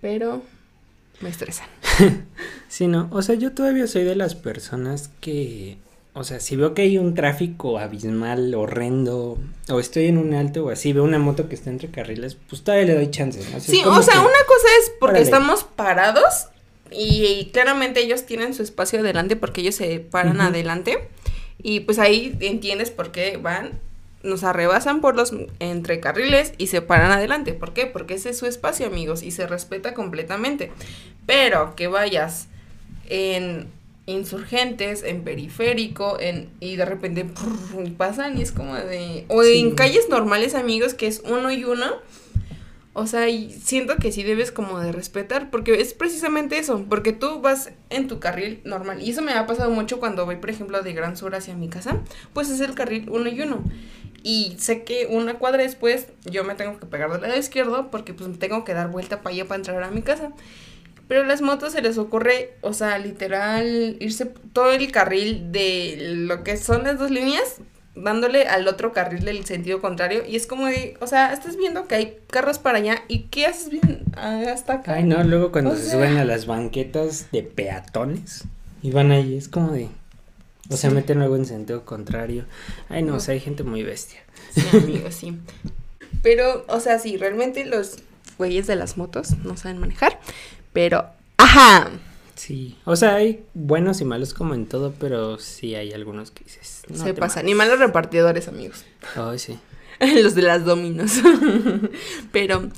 Pero 0.02 0.41
me 1.21 1.30
estresan. 1.30 1.67
sí, 2.67 2.88
no. 2.88 3.08
O 3.12 3.21
sea, 3.21 3.36
yo 3.36 3.54
todavía 3.54 3.88
soy 3.88 4.04
de 4.04 4.15
las 4.15 4.36
personas 4.36 5.10
que 5.21 5.78
o 6.17 6.24
sea, 6.24 6.39
si 6.39 6.56
veo 6.56 6.74
que 6.74 6.84
hay 6.84 6.98
un 6.98 7.13
tráfico 7.13 7.78
abismal, 7.78 8.56
horrendo, 8.56 9.38
o 9.67 9.80
estoy 9.82 10.06
en 10.06 10.17
un 10.17 10.34
alto 10.34 10.63
o 10.63 10.69
así, 10.69 10.93
veo 10.93 11.04
una 11.04 11.19
moto 11.19 11.50
que 11.50 11.56
está 11.56 11.69
entre 11.69 11.91
carriles, 11.91 12.38
pues 12.48 12.63
todavía 12.63 12.88
le 12.88 12.95
doy 12.95 13.12
chance. 13.12 13.41
sí, 13.60 13.82
o 13.86 14.02
sea, 14.02 14.21
una 14.21 14.43
cosa 14.48 14.67
es 14.80 14.93
porque 14.98 15.19
estamos 15.19 15.65
parados 15.65 16.48
y, 16.89 17.50
claramente 17.52 18.02
ellos 18.02 18.26
tienen 18.26 18.54
su 18.54 18.63
espacio 18.63 19.02
adelante 19.02 19.36
porque 19.36 19.60
ellos 19.60 19.76
se 19.76 20.00
paran 20.00 20.39
adelante 20.39 21.00
y 21.65 21.80
pues 21.80 21.97
ahí 21.97 22.38
entiendes 22.41 22.91
por 22.91 23.12
qué 23.12 23.38
van, 23.38 23.71
nos 24.21 24.43
arrebasan 24.43 25.01
por 25.01 25.15
los 25.15 25.34
entre 25.58 25.99
carriles 25.99 26.54
y 26.60 26.67
se 26.67 26.84
paran 26.84 27.12
adelante. 27.12 27.56
¿Por 27.56 27.73
qué? 27.73 27.88
Porque 27.88 28.13
ese 28.13 28.30
es 28.30 28.38
su 28.38 28.45
espacio, 28.45 28.86
amigos, 28.86 29.23
y 29.23 29.32
se 29.32 29.47
respeta 29.47 29.95
completamente. 29.95 30.71
Pero 31.25 31.75
que 31.75 31.88
vayas 31.88 32.49
en 33.10 33.65
insurgentes, 34.06 35.01
en 35.01 35.23
periférico, 35.23 36.19
en 36.19 36.51
y 36.60 36.75
de 36.75 36.86
repente 36.86 37.25
pasan 37.97 38.38
y 38.38 38.43
es 38.43 38.51
como 38.51 38.75
de 38.75 39.25
o 39.30 39.41
en 39.41 39.73
calles 39.73 40.08
normales, 40.08 40.54
amigos, 40.54 40.93
que 40.93 41.08
es 41.08 41.23
uno 41.25 41.51
y 41.51 41.63
uno. 41.63 41.95
O 42.97 43.08
sea, 43.08 43.27
y 43.27 43.51
siento 43.51 43.97
que 43.97 44.13
sí 44.13 44.23
debes 44.23 44.53
como 44.53 44.79
de 44.79 44.93
respetar, 44.93 45.51
porque 45.51 45.81
es 45.81 45.93
precisamente 45.93 46.58
eso, 46.58 46.86
porque 46.89 47.12
tú 47.12 47.41
vas 47.41 47.71
en 47.89 48.08
tu 48.08 48.21
carril 48.21 48.62
normal, 48.63 49.01
y 49.01 49.10
eso 49.10 49.21
me 49.21 49.34
ha 49.34 49.45
pasado 49.45 49.69
mucho 49.69 49.99
cuando 49.99 50.25
voy, 50.25 50.38
por 50.38 50.49
ejemplo, 50.49 50.81
de 50.81 50.93
Gran 50.93 51.17
Sur 51.17 51.36
hacia 51.36 51.55
mi 51.55 51.67
casa, 51.67 51.99
pues 52.31 52.49
es 52.49 52.62
el 52.62 52.73
carril 52.73 53.10
uno 53.10 53.27
y 53.27 53.41
uno. 53.41 53.65
Y 54.23 54.55
sé 54.60 54.84
que 54.84 55.08
una 55.08 55.34
cuadra 55.34 55.62
después 55.62 56.08
yo 56.23 56.45
me 56.45 56.55
tengo 56.55 56.79
que 56.79 56.86
pegar 56.86 57.12
del 57.12 57.21
lado 57.21 57.38
izquierdo 57.38 57.91
porque 57.91 58.13
pues 58.13 58.39
tengo 58.39 58.63
que 58.63 58.73
dar 58.73 58.89
vuelta 58.89 59.21
para 59.21 59.36
allá 59.36 59.45
para 59.45 59.58
entrar 59.58 59.84
a 59.84 59.91
mi 59.91 60.01
casa. 60.01 60.31
Pero 61.10 61.23
a 61.23 61.25
las 61.25 61.41
motos 61.41 61.73
se 61.73 61.81
les 61.81 61.97
ocurre, 61.97 62.53
o 62.62 62.71
sea, 62.71 62.97
literal, 62.97 63.97
irse 63.99 64.25
todo 64.53 64.71
el 64.71 64.89
carril 64.91 65.51
de 65.51 65.97
lo 65.99 66.45
que 66.45 66.55
son 66.55 66.86
las 66.86 66.97
dos 66.97 67.12
líneas, 67.12 67.58
dándole 67.95 68.47
al 68.47 68.67
otro 68.67 68.93
carril 68.93 69.25
del 69.25 69.45
sentido 69.45 69.81
contrario. 69.81 70.23
Y 70.27 70.36
es 70.36 70.47
como 70.47 70.67
de, 70.67 70.97
o 70.99 71.08
sea, 71.08 71.34
estás 71.34 71.58
viendo 71.58 71.88
que 71.88 71.95
hay 71.95 72.17
carros 72.27 72.60
para 72.60 72.77
allá 72.77 73.03
y 73.08 73.23
¿qué 73.23 73.45
haces 73.45 73.69
bien 73.69 74.03
hasta 74.15 74.73
acá? 74.73 74.95
Ay, 74.95 75.03
no, 75.03 75.23
luego 75.23 75.51
cuando 75.51 75.75
se 75.75 75.91
suben 75.91 76.17
a 76.17 76.25
las 76.25 76.45
banquetas 76.45 77.31
de 77.31 77.43
peatones 77.43 78.45
y 78.81 78.91
van 78.91 79.12
ahí, 79.12 79.38
es 79.38 79.47
como 79.47 79.71
de... 79.71 79.89
O 80.69 80.77
sea, 80.77 80.89
meten 80.89 81.19
luego 81.19 81.36
en 81.36 81.45
sentido 81.45 81.86
contrario. 81.86 82.45
Ay, 82.89 83.03
no, 83.03 83.15
o 83.15 83.19
sea, 83.19 83.34
hay 83.34 83.39
gente 83.39 83.63
muy 83.63 83.84
bestia. 83.84 84.19
Sí, 84.51 84.65
amigo, 84.75 85.12
sí. 85.12 85.38
Pero, 86.23 86.65
o 86.67 86.79
sea, 86.79 86.97
sí, 86.97 87.17
realmente 87.17 87.65
los 87.65 87.97
güeyes 88.39 88.65
de 88.65 88.75
las 88.75 88.97
motos 88.97 89.38
no 89.43 89.58
saben 89.58 89.77
manejar. 89.77 90.19
Pero, 90.73 91.05
ajá. 91.38 91.91
Sí, 92.36 92.78
o 92.84 92.95
sea, 92.95 93.15
hay 93.15 93.43
buenos 93.54 94.02
y 94.02 94.06
malos 94.06 94.34
como 94.34 94.54
en 94.54 94.65
todo, 94.65 94.93
pero 95.00 95.39
sí 95.39 95.74
hay 95.76 95.93
algunos 95.93 96.32
que 96.32 96.43
dices. 96.43 96.84
Se 96.93 97.13
pasa, 97.13 97.41
ni 97.41 97.56
malos 97.56 97.80
repartidores, 97.80 98.48
amigos. 98.48 98.84
Ay, 99.15 99.39
sí. 99.39 99.58
Los 100.21 100.36
de 100.36 100.41
las 100.41 100.65
dominos. 100.65 101.13
pero, 102.34 102.69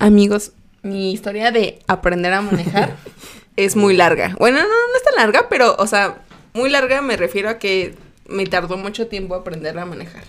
amigos, 0.00 0.52
mi 0.82 1.12
historia 1.12 1.52
de 1.52 1.78
aprender 1.86 2.32
a 2.32 2.42
manejar 2.42 2.96
es 3.56 3.76
muy 3.76 3.96
larga. 3.96 4.34
Bueno, 4.38 4.58
no, 4.58 4.64
no 4.64 4.96
es 4.96 5.02
tan 5.04 5.14
larga, 5.14 5.48
pero, 5.48 5.76
o 5.78 5.86
sea, 5.86 6.22
muy 6.52 6.68
larga 6.68 7.00
me 7.00 7.16
refiero 7.16 7.48
a 7.48 7.58
que 7.58 7.94
me 8.26 8.46
tardó 8.46 8.76
mucho 8.76 9.06
tiempo 9.06 9.36
aprender 9.36 9.78
a 9.78 9.86
manejar. 9.86 10.24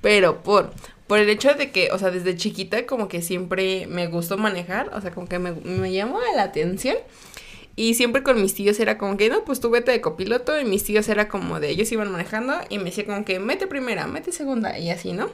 pero 0.00 0.42
por 0.42 0.72
por 1.06 1.18
el 1.18 1.28
hecho 1.28 1.54
de 1.54 1.70
que, 1.70 1.90
o 1.92 1.98
sea, 1.98 2.10
desde 2.10 2.36
chiquita 2.36 2.86
como 2.86 3.08
que 3.08 3.20
siempre 3.20 3.86
me 3.86 4.06
gustó 4.06 4.38
manejar, 4.38 4.90
o 4.94 5.00
sea, 5.00 5.10
como 5.10 5.28
que 5.28 5.38
me, 5.38 5.52
me 5.52 5.92
llamó 5.92 6.18
la 6.34 6.44
atención. 6.44 6.96
Y 7.76 7.94
siempre 7.94 8.22
con 8.22 8.40
mis 8.40 8.54
tíos 8.54 8.78
era 8.78 8.98
como 8.98 9.16
que, 9.16 9.28
no, 9.28 9.44
pues 9.44 9.60
tú 9.60 9.70
vete 9.70 9.90
de 9.90 10.00
copiloto. 10.00 10.58
Y 10.60 10.64
mis 10.64 10.84
tíos 10.84 11.08
era 11.08 11.28
como 11.28 11.60
de, 11.60 11.70
ellos 11.70 11.90
iban 11.92 12.10
manejando 12.10 12.54
y 12.68 12.78
me 12.78 12.84
decía 12.84 13.06
como 13.06 13.24
que, 13.24 13.38
mete 13.40 13.66
primera, 13.66 14.06
mete 14.06 14.32
segunda 14.32 14.78
y 14.78 14.90
así, 14.90 15.12
¿no? 15.12 15.30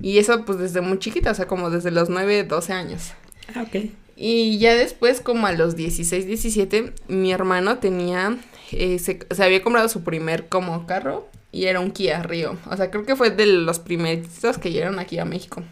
Y 0.00 0.18
eso 0.18 0.44
pues 0.44 0.58
desde 0.58 0.80
muy 0.80 0.98
chiquita, 0.98 1.30
o 1.30 1.34
sea, 1.34 1.46
como 1.46 1.70
desde 1.70 1.90
los 1.90 2.08
9, 2.08 2.44
12 2.44 2.72
años. 2.72 3.12
Ah, 3.54 3.62
ok. 3.62 3.90
Y 4.16 4.58
ya 4.58 4.74
después, 4.74 5.20
como 5.20 5.46
a 5.46 5.52
los 5.52 5.76
16, 5.76 6.26
17, 6.26 6.92
mi 7.08 7.32
hermano 7.32 7.78
tenía, 7.78 8.36
eh, 8.72 8.98
se, 8.98 9.20
se 9.30 9.44
había 9.44 9.62
comprado 9.62 9.88
su 9.88 10.02
primer 10.04 10.48
como 10.48 10.86
carro 10.86 11.28
y 11.52 11.64
era 11.64 11.80
un 11.80 11.90
Kia 11.90 12.22
Río. 12.22 12.56
O 12.70 12.76
sea, 12.76 12.90
creo 12.90 13.04
que 13.04 13.16
fue 13.16 13.30
de 13.30 13.46
los 13.46 13.78
primeritos 13.78 14.58
que 14.58 14.72
llegaron 14.72 14.98
aquí 14.98 15.18
a 15.18 15.24
México. 15.24 15.62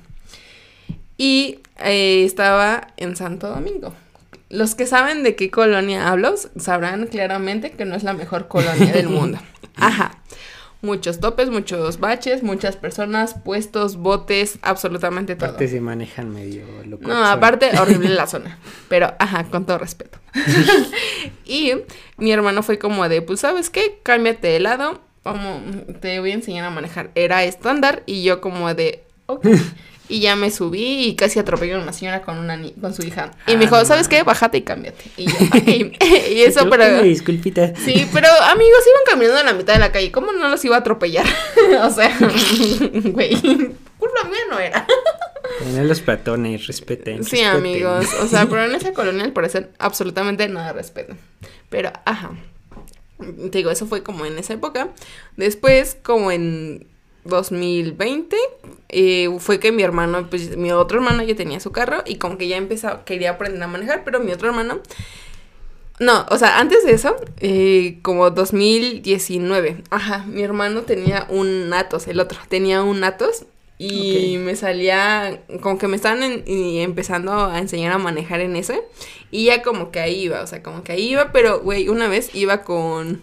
Y 1.17 1.61
eh, 1.79 2.25
estaba 2.25 2.89
en 2.97 3.17
Santo 3.17 3.49
Domingo. 3.49 3.93
Los 4.51 4.75
que 4.75 4.87
saben 4.87 5.23
de 5.23 5.37
qué 5.37 5.51
colonia 5.51 6.09
hablo 6.09 6.35
sabrán 6.57 7.07
claramente 7.07 7.73
que 7.73 7.85
no 7.85 7.95
es 7.95 8.03
la 8.03 8.15
mejor 8.15 8.49
colonia 8.49 8.93
del 8.93 9.09
mundo. 9.09 9.39
Ajá. 9.77 10.23
Muchos 10.81 11.19
topes, 11.19 11.51
muchos 11.51 11.99
baches, 11.99 12.45
muchas 12.45 12.77
personas, 12.77 13.35
puestos, 13.35 13.97
botes, 13.97 14.61
absolutamente 14.63 15.35
todo. 15.35 15.47
Aparte 15.47 15.67
se 15.67 15.81
manejan 15.81 16.33
medio 16.33 16.65
locos. 16.87 17.09
No, 17.09 17.27
aparte 17.27 17.71
horrible 17.81 18.11
la 18.11 18.29
zona. 18.29 18.59
Pero, 18.89 19.13
ajá, 19.19 19.45
con 19.45 19.67
todo 19.67 19.79
respeto. 19.79 20.19
y 21.45 21.73
mi 22.17 22.31
hermano 22.31 22.63
fue 22.63 22.79
como 22.79 23.09
de, 23.09 23.23
pues, 23.23 23.41
¿sabes 23.41 23.71
qué? 23.71 23.99
Cámbiate 24.05 24.47
de 24.47 24.61
lado, 24.61 25.01
como 25.25 25.61
te 26.01 26.21
voy 26.21 26.31
a 26.31 26.35
enseñar 26.35 26.65
a 26.65 26.71
manejar. 26.71 27.11
Era 27.17 27.43
estándar 27.43 28.05
y 28.07 28.23
yo 28.23 28.41
como 28.41 28.73
de, 28.73 29.05
ok. 29.27 29.47
Y 30.09 30.21
ya 30.21 30.37
me 30.37 30.51
subí 30.51 31.07
y 31.07 31.17
casi 31.17 31.39
atropellé 31.39 31.75
a 31.75 31.79
una 31.79 31.93
señora 31.93 32.23
con 32.23 32.39
una 32.39 32.57
ni 32.57 32.73
con 32.73 32.95
su 32.95 33.03
hija. 33.07 33.31
Y 33.47 33.53
me 33.57 33.65
dijo, 33.65 33.77
Ah, 33.77 33.85
¿sabes 33.85 34.05
no. 34.05 34.11
qué? 34.11 34.23
Bájate 34.23 34.59
y 34.59 34.63
cámbiate. 34.63 35.05
Y 35.19 35.27
yo, 35.27 35.37
ok. 35.37 35.69
y 36.31 36.41
eso, 36.41 36.69
pero... 36.71 37.03
disculpita. 37.03 37.75
Sí, 37.77 38.09
pero 38.13 38.29
amigos 38.29 38.81
iban 38.87 39.03
caminando 39.07 39.41
a 39.41 39.45
la 39.45 39.53
mitad 39.53 39.75
de 39.75 39.81
la 39.81 39.93
calle. 39.93 40.11
¿Cómo 40.11 40.33
no 40.33 40.49
los 40.49 40.65
iba 40.65 40.77
a 40.77 40.81
atropellar? 40.81 41.27
o 41.83 41.91
sea, 41.91 42.17
güey, 42.93 43.35
culpa 43.99 44.25
mía 44.25 44.41
no 44.51 44.59
era. 44.59 44.87
Tener 45.59 45.85
los 45.85 46.01
peatones, 46.01 46.67
respeten. 46.67 47.25
Sí, 47.25 47.37
respeten. 47.37 47.47
amigos. 47.57 48.07
O 48.23 48.29
sea, 48.29 48.47
pero 48.47 48.65
en 48.65 48.75
esa 48.75 48.93
colonia 48.93 49.25
al 49.25 49.33
parecer 49.33 49.73
absolutamente 49.79 50.49
nada 50.49 50.73
respeto. 50.73 51.15
Pero, 51.69 51.93
ajá. 52.05 52.31
Te 53.19 53.59
digo, 53.59 53.71
eso 53.71 53.87
fue 53.87 54.03
como 54.03 54.25
en 54.25 54.39
esa 54.39 54.55
época. 54.55 54.89
Después, 55.37 55.97
como 56.03 56.31
en 56.31 56.87
2020, 57.29 58.37
eh, 58.89 59.29
fue 59.39 59.61
que 59.61 59.71
mi 59.73 59.83
hermano, 59.83 60.27
pues 60.31 60.57
mi 60.57 60.73
otro 60.73 60.99
hermano 60.99 61.23
ya 61.23 61.37
tenía 61.37 61.61
su 61.61 61.71
carro 61.73 62.03
y 62.07 62.17
como 62.17 62.37
que 62.39 62.49
ya 62.49 62.57
empezaba, 62.57 63.05
quería 63.05 63.31
aprender 63.31 63.63
a 63.63 63.67
manejar, 63.69 64.03
pero 64.05 64.21
mi 64.21 64.33
otro 64.33 64.49
hermano... 64.49 64.81
No, 66.01 66.27
o 66.31 66.39
sea, 66.39 66.61
antes 66.61 66.85
de 66.85 66.93
eso, 66.93 67.17
eh, 67.41 67.99
como 68.03 68.31
2019, 68.31 69.83
ajá, 69.91 70.25
mi 70.29 70.43
hermano 70.43 70.83
tenía 70.83 71.27
un 71.29 71.73
Atos, 71.73 72.07
el 72.07 72.21
otro, 72.21 72.39
tenía 72.49 72.83
un 72.85 73.03
Atos 73.03 73.47
y 73.79 74.37
me 74.39 74.55
salía, 74.55 75.43
como 75.61 75.79
que 75.79 75.89
me 75.89 75.97
estaban 75.97 76.23
en- 76.23 76.45
y 76.47 76.81
empezando 76.83 77.33
a 77.33 77.59
enseñar 77.59 77.93
a 77.93 77.99
manejar 77.99 78.41
en 78.41 78.55
ese 78.55 78.81
y 79.33 79.47
ya 79.47 79.63
como 79.63 79.91
que 79.91 79.99
ahí 79.99 80.21
iba, 80.23 80.41
o 80.43 80.47
sea, 80.47 80.63
como 80.63 80.85
que 80.85 80.93
ahí 80.93 81.11
iba, 81.11 81.33
pero 81.33 81.61
güey, 81.61 81.89
una 81.89 82.07
vez 82.09 82.33
iba 82.33 82.63
con 82.63 83.23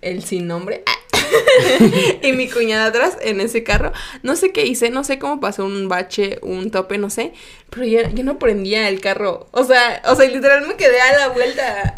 el 0.00 0.22
sin 0.24 0.46
nombre 0.46 0.84
y 2.22 2.32
mi 2.32 2.48
cuñada 2.48 2.86
atrás 2.86 3.16
en 3.20 3.40
ese 3.40 3.62
carro. 3.64 3.92
No 4.22 4.36
sé 4.36 4.52
qué 4.52 4.66
hice, 4.66 4.90
no 4.90 5.04
sé 5.04 5.18
cómo 5.18 5.40
pasó 5.40 5.64
un 5.64 5.88
bache, 5.88 6.38
un 6.42 6.70
tope, 6.70 6.98
no 6.98 7.10
sé. 7.10 7.32
Pero 7.70 7.84
yo, 7.84 8.00
yo 8.14 8.24
no 8.24 8.38
prendía 8.38 8.88
el 8.88 9.00
carro. 9.00 9.48
O 9.50 9.64
sea, 9.64 10.02
o 10.06 10.16
sea, 10.16 10.28
literal 10.28 10.66
me 10.66 10.76
quedé 10.76 11.00
a 11.00 11.18
la 11.18 11.28
vuelta. 11.28 11.94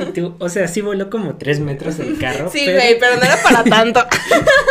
Y 0.00 0.12
tú, 0.12 0.34
o 0.38 0.48
sea, 0.48 0.66
sí 0.68 0.80
voló 0.80 1.10
como 1.10 1.36
tres 1.36 1.60
metros 1.60 1.98
el 1.98 2.18
carro. 2.18 2.50
Sí, 2.50 2.64
güey, 2.64 2.98
pero 2.98 3.16
no 3.16 3.22
era 3.22 3.40
para 3.42 3.62
tanto. 3.64 4.04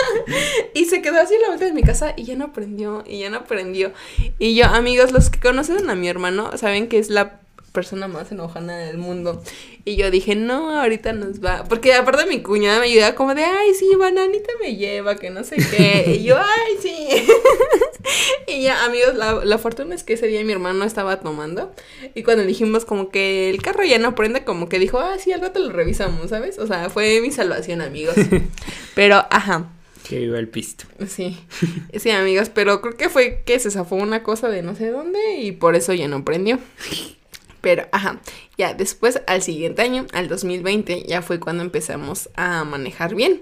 y 0.73 0.85
se 0.85 1.01
quedó 1.01 1.19
así 1.19 1.35
a 1.35 1.39
la 1.39 1.47
vuelta 1.47 1.65
de 1.65 1.73
mi 1.73 1.83
casa 1.83 2.13
y 2.15 2.25
ya 2.25 2.35
no 2.35 2.51
prendió, 2.51 3.03
y 3.07 3.19
ya 3.19 3.29
no 3.29 3.45
prendió. 3.45 3.93
Y 4.39 4.55
yo, 4.55 4.65
amigos, 4.65 5.11
los 5.11 5.29
que 5.29 5.39
conocen 5.39 5.89
a 5.89 5.95
mi 5.95 6.09
hermano 6.09 6.57
saben 6.57 6.87
que 6.87 6.99
es 6.99 7.09
la 7.09 7.39
persona 7.71 8.07
más 8.07 8.31
enojona 8.31 8.77
del 8.77 8.97
mundo. 8.97 9.43
Y 9.87 9.97
yo 9.97 10.09
dije, 10.09 10.33
no, 10.33 10.71
ahorita 10.79 11.13
nos 11.13 11.45
va. 11.45 11.63
Porque 11.65 11.93
aparte 11.93 12.25
mi 12.25 12.41
cuñada 12.41 12.79
me 12.79 12.87
ayudaba 12.87 13.13
como 13.13 13.35
de, 13.35 13.43
ay, 13.43 13.71
sí, 13.75 13.87
bananita 13.95 14.51
me 14.59 14.75
lleva, 14.75 15.15
que 15.15 15.29
no 15.29 15.43
sé 15.43 15.57
qué. 15.57 16.15
Y 16.19 16.23
yo, 16.23 16.37
ay, 16.39 16.73
sí. 16.81 17.07
y 18.47 18.63
ya, 18.63 18.83
amigos, 18.83 19.13
la, 19.13 19.45
la 19.45 19.59
fortuna 19.59 19.93
es 19.93 20.03
que 20.03 20.13
ese 20.13 20.25
día 20.25 20.43
mi 20.43 20.53
hermano 20.53 20.85
estaba 20.85 21.19
tomando. 21.19 21.71
Y 22.15 22.23
cuando 22.23 22.43
dijimos 22.43 22.83
como 22.83 23.09
que 23.09 23.51
el 23.51 23.61
carro 23.61 23.83
ya 23.83 23.99
no 23.99 24.15
prende, 24.15 24.43
como 24.43 24.69
que 24.69 24.79
dijo, 24.79 24.97
ah, 24.97 25.19
sí, 25.19 25.31
al 25.31 25.41
rato 25.41 25.59
lo 25.59 25.71
revisamos, 25.71 26.31
¿sabes? 26.31 26.57
O 26.57 26.65
sea, 26.65 26.89
fue 26.89 27.21
mi 27.21 27.29
salvación, 27.29 27.81
amigos. 27.81 28.15
Pero, 28.95 29.23
ajá. 29.29 29.69
Que 30.09 30.21
iba 30.21 30.39
el 30.39 30.47
pisto. 30.47 30.85
Sí, 31.07 31.37
sí, 31.93 32.11
amigos, 32.11 32.49
pero 32.49 32.79
creo 32.79 32.95
que 32.95 33.09
fue 33.09 33.41
que 33.43 33.57
se 33.57 33.71
zafó 33.71 33.95
una 33.95 34.21
cosa 34.21 34.49
de 34.49 34.61
no 34.61 34.75
sé 34.75 34.91
dónde 34.91 35.37
y 35.39 35.51
por 35.51 35.75
eso 35.75 35.93
ya 35.93 36.07
no 36.07 36.23
prendió. 36.23 36.59
Pero, 37.65 37.87
ajá, 37.91 38.21
ya 38.59 38.75
después, 38.75 39.19
al 39.25 39.41
siguiente 39.41 39.81
año, 39.81 40.05
al 40.13 40.27
2020, 40.27 41.05
ya 41.07 41.23
fue 41.23 41.39
cuando 41.39 41.63
empezamos 41.63 42.29
a 42.35 42.63
manejar 42.63 43.15
bien. 43.15 43.41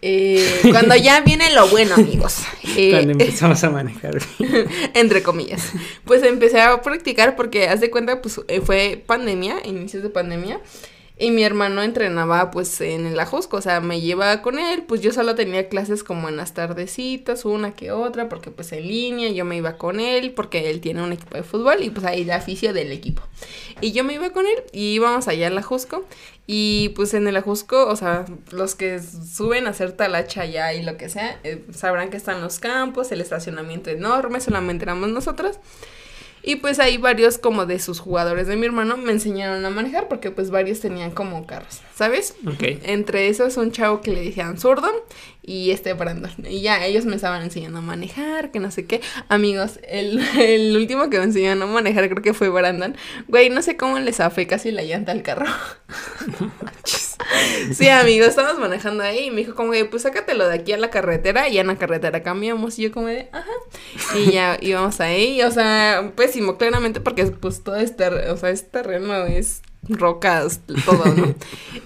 Eh, 0.00 0.60
cuando 0.70 0.96
ya 0.96 1.20
viene 1.20 1.52
lo 1.52 1.68
bueno, 1.68 1.94
amigos. 1.98 2.38
Eh, 2.74 2.92
Cuando 2.92 3.12
empezamos 3.12 3.62
a 3.62 3.68
manejar. 3.68 4.16
entre 4.94 5.22
comillas. 5.22 5.72
Pues 6.06 6.22
empecé 6.22 6.58
a 6.58 6.80
practicar 6.80 7.36
porque, 7.36 7.68
haz 7.68 7.82
de 7.82 7.90
cuenta, 7.90 8.22
pues 8.22 8.40
eh, 8.48 8.62
fue 8.62 9.04
pandemia, 9.06 9.56
inicios 9.66 10.02
de 10.02 10.08
pandemia. 10.08 10.58
Y 11.16 11.30
mi 11.30 11.44
hermano 11.44 11.80
entrenaba 11.80 12.50
pues 12.50 12.80
en 12.80 13.06
el 13.06 13.20
Ajusco, 13.20 13.58
o 13.58 13.60
sea, 13.60 13.80
me 13.80 14.00
llevaba 14.00 14.42
con 14.42 14.58
él, 14.58 14.82
pues 14.82 15.00
yo 15.00 15.12
solo 15.12 15.36
tenía 15.36 15.68
clases 15.68 16.02
como 16.02 16.28
en 16.28 16.36
las 16.36 16.54
tardecitas, 16.54 17.44
una 17.44 17.72
que 17.72 17.92
otra, 17.92 18.28
porque 18.28 18.50
pues 18.50 18.72
en 18.72 18.88
línea, 18.88 19.30
yo 19.30 19.44
me 19.44 19.56
iba 19.56 19.76
con 19.76 20.00
él, 20.00 20.32
porque 20.32 20.70
él 20.70 20.80
tiene 20.80 21.04
un 21.04 21.12
equipo 21.12 21.36
de 21.36 21.44
fútbol 21.44 21.84
y 21.84 21.90
pues 21.90 22.04
ahí 22.04 22.24
la 22.24 22.36
aficio 22.36 22.72
del 22.72 22.90
equipo. 22.90 23.22
Y 23.80 23.92
yo 23.92 24.02
me 24.02 24.14
iba 24.14 24.30
con 24.30 24.44
él 24.44 24.64
y 24.72 24.94
íbamos 24.94 25.28
allá 25.28 25.46
al 25.46 25.56
Ajusco 25.56 26.04
y 26.48 26.88
pues 26.96 27.14
en 27.14 27.28
el 27.28 27.36
Ajusco, 27.36 27.86
o 27.86 27.94
sea, 27.94 28.24
los 28.50 28.74
que 28.74 29.00
suben 29.00 29.68
a 29.68 29.70
hacer 29.70 29.92
talacha 29.92 30.42
allá 30.42 30.72
y 30.72 30.82
lo 30.82 30.96
que 30.96 31.08
sea, 31.08 31.38
eh, 31.44 31.64
sabrán 31.72 32.10
que 32.10 32.16
están 32.16 32.40
los 32.40 32.58
campos, 32.58 33.12
el 33.12 33.20
estacionamiento 33.20 33.88
enorme, 33.90 34.40
solamente 34.40 34.84
éramos 34.84 35.10
nosotros. 35.10 35.60
Y 36.46 36.56
pues 36.56 36.78
ahí 36.78 36.98
varios 36.98 37.38
como 37.38 37.64
de 37.64 37.78
sus 37.78 38.00
jugadores 38.00 38.46
de 38.46 38.56
mi 38.56 38.66
hermano 38.66 38.98
me 38.98 39.12
enseñaron 39.12 39.64
a 39.64 39.70
manejar 39.70 40.08
porque 40.08 40.30
pues 40.30 40.50
varios 40.50 40.80
tenían 40.80 41.10
como 41.10 41.46
carros, 41.46 41.80
¿sabes? 41.94 42.34
Ok. 42.46 42.62
Entre 42.82 43.28
esos 43.28 43.56
un 43.56 43.72
chavo 43.72 44.02
que 44.02 44.10
le 44.10 44.22
decían 44.22 44.58
zurdo 44.58 44.90
y 45.46 45.70
este 45.70 45.92
Brandon. 45.92 46.32
Y 46.48 46.62
ya 46.62 46.84
ellos 46.84 47.04
me 47.04 47.16
estaban 47.16 47.42
enseñando 47.42 47.78
a 47.78 47.82
manejar, 47.82 48.50
que 48.50 48.60
no 48.60 48.70
sé 48.70 48.86
qué. 48.86 49.00
Amigos, 49.28 49.78
el, 49.86 50.20
el 50.38 50.76
último 50.76 51.10
que 51.10 51.18
me 51.18 51.24
enseñaron 51.24 51.62
a 51.62 51.66
manejar 51.66 52.08
creo 52.08 52.22
que 52.22 52.34
fue 52.34 52.48
Brandon. 52.48 52.96
Güey, 53.28 53.50
no 53.50 53.60
sé 53.62 53.76
cómo 53.76 53.98
le 53.98 54.12
zafé 54.12 54.46
casi 54.46 54.70
la 54.70 54.82
llanta 54.82 55.12
al 55.12 55.22
carro. 55.22 55.46
Sí, 57.72 57.88
amigos, 57.88 58.28
estábamos 58.28 58.60
manejando 58.60 59.02
ahí 59.02 59.26
y 59.26 59.30
me 59.30 59.38
dijo 59.38 59.54
como 59.54 59.72
pues 59.90 60.02
sácatelo 60.02 60.46
de 60.46 60.54
aquí 60.54 60.72
a 60.72 60.76
la 60.76 60.90
carretera 60.90 61.48
y 61.48 61.58
en 61.58 61.66
la 61.66 61.76
carretera 61.76 62.22
cambiamos. 62.22 62.78
Y 62.78 62.82
yo 62.82 62.92
como 62.92 63.06
de, 63.06 63.28
ajá. 63.32 63.50
Y 64.16 64.32
ya 64.32 64.58
íbamos 64.60 65.00
ahí, 65.00 65.42
o 65.42 65.50
sea, 65.50 66.12
pésimo, 66.16 66.58
claramente, 66.58 67.00
porque 67.00 67.26
pues 67.26 67.62
todo 67.62 67.76
este, 67.76 68.06
o 68.06 68.36
sea, 68.36 68.50
este 68.50 68.70
terreno 68.70 69.14
es 69.26 69.62
rocas, 69.88 70.60
todo, 70.84 71.04
¿no? 71.14 71.34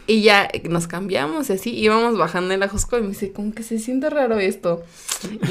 y 0.06 0.22
ya 0.22 0.48
nos 0.68 0.86
cambiamos 0.86 1.50
y 1.50 1.54
así, 1.54 1.76
íbamos 1.76 2.16
bajando 2.16 2.54
el 2.54 2.62
ajusco 2.62 2.98
y 2.98 3.02
me 3.02 3.08
dice, 3.08 3.32
como 3.32 3.52
que 3.52 3.62
se 3.62 3.78
siente 3.78 4.10
raro 4.10 4.38
esto. 4.38 4.82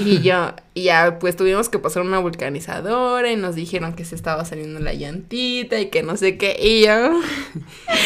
Y 0.03 0.21
yo, 0.21 0.53
y 0.73 0.83
ya 0.83 1.19
pues 1.19 1.35
tuvimos 1.35 1.67
que 1.69 1.77
pasar 1.77 2.03
una 2.03 2.19
vulcanizadora 2.19 3.31
y 3.31 3.35
nos 3.35 3.55
dijeron 3.55 3.93
que 3.93 4.05
se 4.05 4.15
estaba 4.15 4.45
saliendo 4.45 4.79
la 4.79 4.93
llantita 4.93 5.79
y 5.79 5.89
que 5.89 6.03
no 6.03 6.15
sé 6.15 6.37
qué. 6.37 6.57
Y 6.61 6.85
yo, 6.85 7.19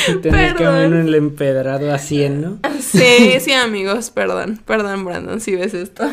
Tener 0.21 0.56
que 0.56 0.63
en 0.63 0.93
el 0.93 1.13
empedrado 1.15 1.93
a 1.93 1.99
100, 1.99 2.41
¿no? 2.41 2.60
Sí, 2.80 3.39
sí, 3.39 3.54
amigos, 3.54 4.10
perdón, 4.10 4.60
perdón, 4.65 5.06
Brandon, 5.06 5.39
si 5.39 5.56
ves 5.56 5.73
esto. 5.73 6.04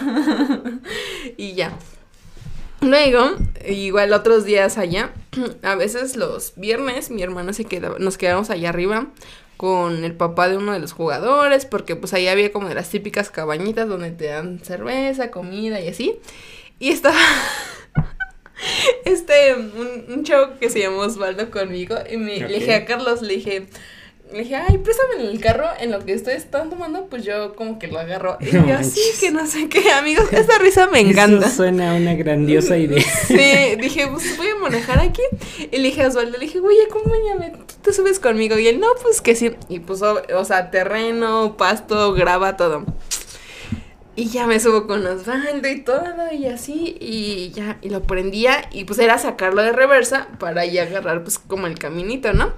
y 1.37 1.55
ya. 1.55 1.77
Luego, 2.81 3.33
igual 3.67 4.13
otros 4.13 4.45
días 4.45 4.79
allá, 4.79 5.11
a 5.63 5.75
veces 5.75 6.17
los 6.17 6.55
viernes 6.57 7.11
mi 7.11 7.23
hermano 7.23 7.53
se 7.53 7.65
quedaba, 7.65 7.99
nos 7.99 8.19
quedamos 8.19 8.51
allá 8.51 8.71
arriba 8.71 9.09
con 9.57 10.05
el 10.05 10.15
papá 10.15 10.49
de 10.49 10.57
uno 10.57 10.73
de 10.73 10.79
los 10.79 10.93
jugadores, 10.93 11.67
porque 11.67 11.97
pues 11.97 12.15
ahí 12.15 12.29
había 12.29 12.53
como 12.53 12.69
de 12.69 12.77
las 12.77 12.89
típicas 12.89 13.31
cabañitas 13.31 13.89
donde 13.89 14.13
te 14.13 14.27
dan 14.27 14.61
cerveza, 14.61 15.33
comida 15.33 15.81
y 15.81 15.89
así. 15.89 16.21
Y 16.79 16.91
estaba 16.91 17.19
este, 19.05 19.55
un, 19.57 20.05
un 20.09 20.25
chavo 20.25 20.59
que 20.61 20.71
se 20.71 20.79
llamó 20.79 20.99
Osvaldo 20.99 21.51
conmigo, 21.51 21.97
y 22.09 22.17
me, 22.19 22.39
le 22.39 22.61
dije 22.61 22.75
a 22.75 22.85
Carlos, 22.85 23.21
le 23.21 23.35
dije, 23.35 23.67
le 24.33 24.41
dije, 24.41 24.57
ay, 24.57 24.79
préstame 24.79 25.31
el 25.31 25.41
carro 25.41 25.67
en 25.81 25.91
lo 25.91 26.05
que 26.05 26.15
ustedes 26.15 26.45
están 26.45 26.69
tomando, 26.69 27.07
pues 27.07 27.25
yo 27.25 27.55
como 27.55 27.79
que 27.79 27.89
lo 27.89 27.99
agarro. 27.99 28.37
Y 28.41 28.51
yo, 28.51 28.61
así 28.79 29.01
que 29.21 29.31
no 29.31 29.47
sé 29.47 29.69
qué, 29.69 29.91
amigos, 29.93 30.31
esta 30.33 30.59
risa 30.59 30.87
me 30.89 31.01
encanta. 31.01 31.47
Eso 31.47 31.57
suena 31.57 31.95
una 31.95 32.15
grandiosa 32.15 32.77
idea. 32.77 33.03
Sí, 33.27 33.77
dije, 33.81 34.07
pues 34.09 34.37
voy 34.37 34.49
a 34.49 34.57
manejar 34.57 35.01
aquí. 35.01 35.23
Y 35.71 35.77
le 35.79 35.89
dije 35.89 36.03
a 36.03 36.09
Osvaldo, 36.09 36.39
le 36.39 36.47
dije, 36.47 36.61
güey, 36.61 36.77
acompáñame, 36.83 37.51
tú 37.51 37.75
te 37.83 37.93
subes 37.93 38.19
conmigo. 38.19 38.59
Y 38.59 38.69
él, 38.69 38.81
no, 38.81 38.89
pues 39.03 39.21
que 39.21 39.35
sí. 39.35 39.55
Y 39.69 39.81
pues, 39.81 40.03
o, 40.03 40.45
sea, 40.45 40.71
terreno, 40.71 41.57
pasto, 41.57 42.13
graba, 42.13 42.57
todo. 42.57 42.85
Y 44.17 44.29
ya 44.31 44.47
me 44.47 44.59
subo 44.59 44.87
con 44.87 45.07
Osvaldo 45.07 45.69
y 45.69 45.81
todo, 45.81 46.33
y 46.33 46.47
así, 46.47 46.97
y 47.01 47.53
ya, 47.55 47.79
y 47.83 47.89
lo 47.89 48.03
prendía, 48.03 48.69
y 48.73 48.85
pues 48.85 48.99
era 48.99 49.17
sacarlo 49.17 49.63
de 49.63 49.71
reversa 49.71 50.27
para 50.41 50.65
ya 50.65 50.83
agarrar, 50.83 51.23
pues, 51.23 51.39
como 51.39 51.69
el 51.69 51.79
caminito, 51.79 52.33
¿no? 52.33 52.53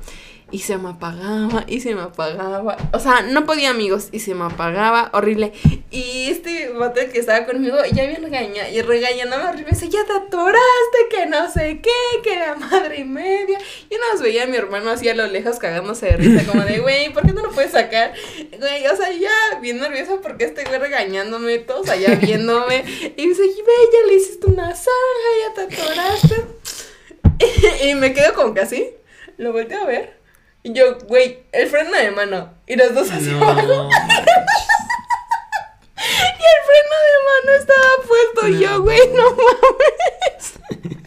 Y 0.51 0.61
se 0.61 0.79
me 0.79 0.91
apagaba 0.91 1.65
y 1.67 1.81
se 1.81 1.95
me 1.95 2.03
apagaba. 2.03 2.77
O 2.93 2.99
sea, 2.99 3.23
no 3.23 3.47
podía, 3.47 3.71
amigos, 3.71 4.09
y 4.13 4.21
se 4.21 4.35
me 4.35 4.45
apagaba, 4.45 5.11
horrible. 5.13 5.53
Y 5.91 6.31
este 6.31 6.71
bote 6.71 7.11
que 7.11 7.19
estaba 7.19 7.47
conmigo 7.47 7.77
ya 7.93 8.07
bien 8.07 8.23
regaña 8.23 8.69
y 8.71 8.83
regañándome 8.83 9.45
horrible, 9.45 9.71
dice, 9.71 9.89
ya 9.89 10.05
te 10.05 10.13
atoraste, 10.13 10.99
que 11.11 11.27
no 11.27 11.51
sé 11.51 11.81
qué, 11.83 12.23
que 12.23 12.37
la 12.37 12.55
madre 12.57 12.99
y 12.99 13.05
media. 13.05 13.59
Y 13.89 13.97
nos 14.11 14.23
veía 14.23 14.45
a 14.45 14.47
mi 14.47 14.57
hermano 14.57 14.91
así 14.91 15.09
a 15.09 15.15
lo 15.15 15.27
lejos 15.27 15.59
cagándose 15.59 16.07
de 16.07 16.17
risa, 16.17 16.51
como 16.51 16.65
de, 16.65 16.81
güey, 16.81 17.13
¿por 17.13 17.25
qué 17.27 17.33
no 17.33 17.43
lo 17.43 17.51
puedes 17.51 17.73
sacar? 17.73 18.13
Güey, 18.59 18.87
o 18.87 18.97
sea, 18.97 19.13
ya 19.13 19.61
bien 19.61 19.79
nerviosa 19.79 20.21
porque 20.23 20.45
este 20.45 20.65
güey 20.65 20.79
regañándome, 20.79 21.59
todos 21.59 21.89
allá 21.89 22.15
viéndome. 22.21 22.85
Y 23.17 23.29
dice, 23.29 23.43
ve, 23.43 23.73
ya 23.93 24.07
le 24.07 24.15
hiciste 24.15 24.47
una 24.47 24.75
zanja, 24.75 25.31
ya 25.47 25.55
te 25.55 25.75
atoraste. 25.75 26.45
y 27.89 27.95
me 27.95 28.13
quedo 28.13 28.35
como 28.35 28.55
que 28.55 28.61
así, 28.61 28.91
lo 29.37 29.53
volteo 29.53 29.83
a 29.83 29.87
ver. 29.87 30.20
Y 30.63 30.73
yo, 30.75 30.99
güey, 31.09 31.39
el 31.53 31.69
freno 31.69 31.97
de 31.97 32.11
mano. 32.11 32.51
Y 32.67 32.77
los 32.77 32.95
dos 32.95 33.11
así 33.11 33.31
abajo. 33.31 33.61
y 33.63 33.67
el 36.03 36.61
freno 36.67 36.97
de 37.07 37.17
mano 37.29 37.53
estaba 37.59 37.89
puesto. 38.07 38.49
Y 38.49 38.61
yo, 38.61 38.83
güey, 38.83 39.01
no 39.15 39.31
mames. 39.31 40.55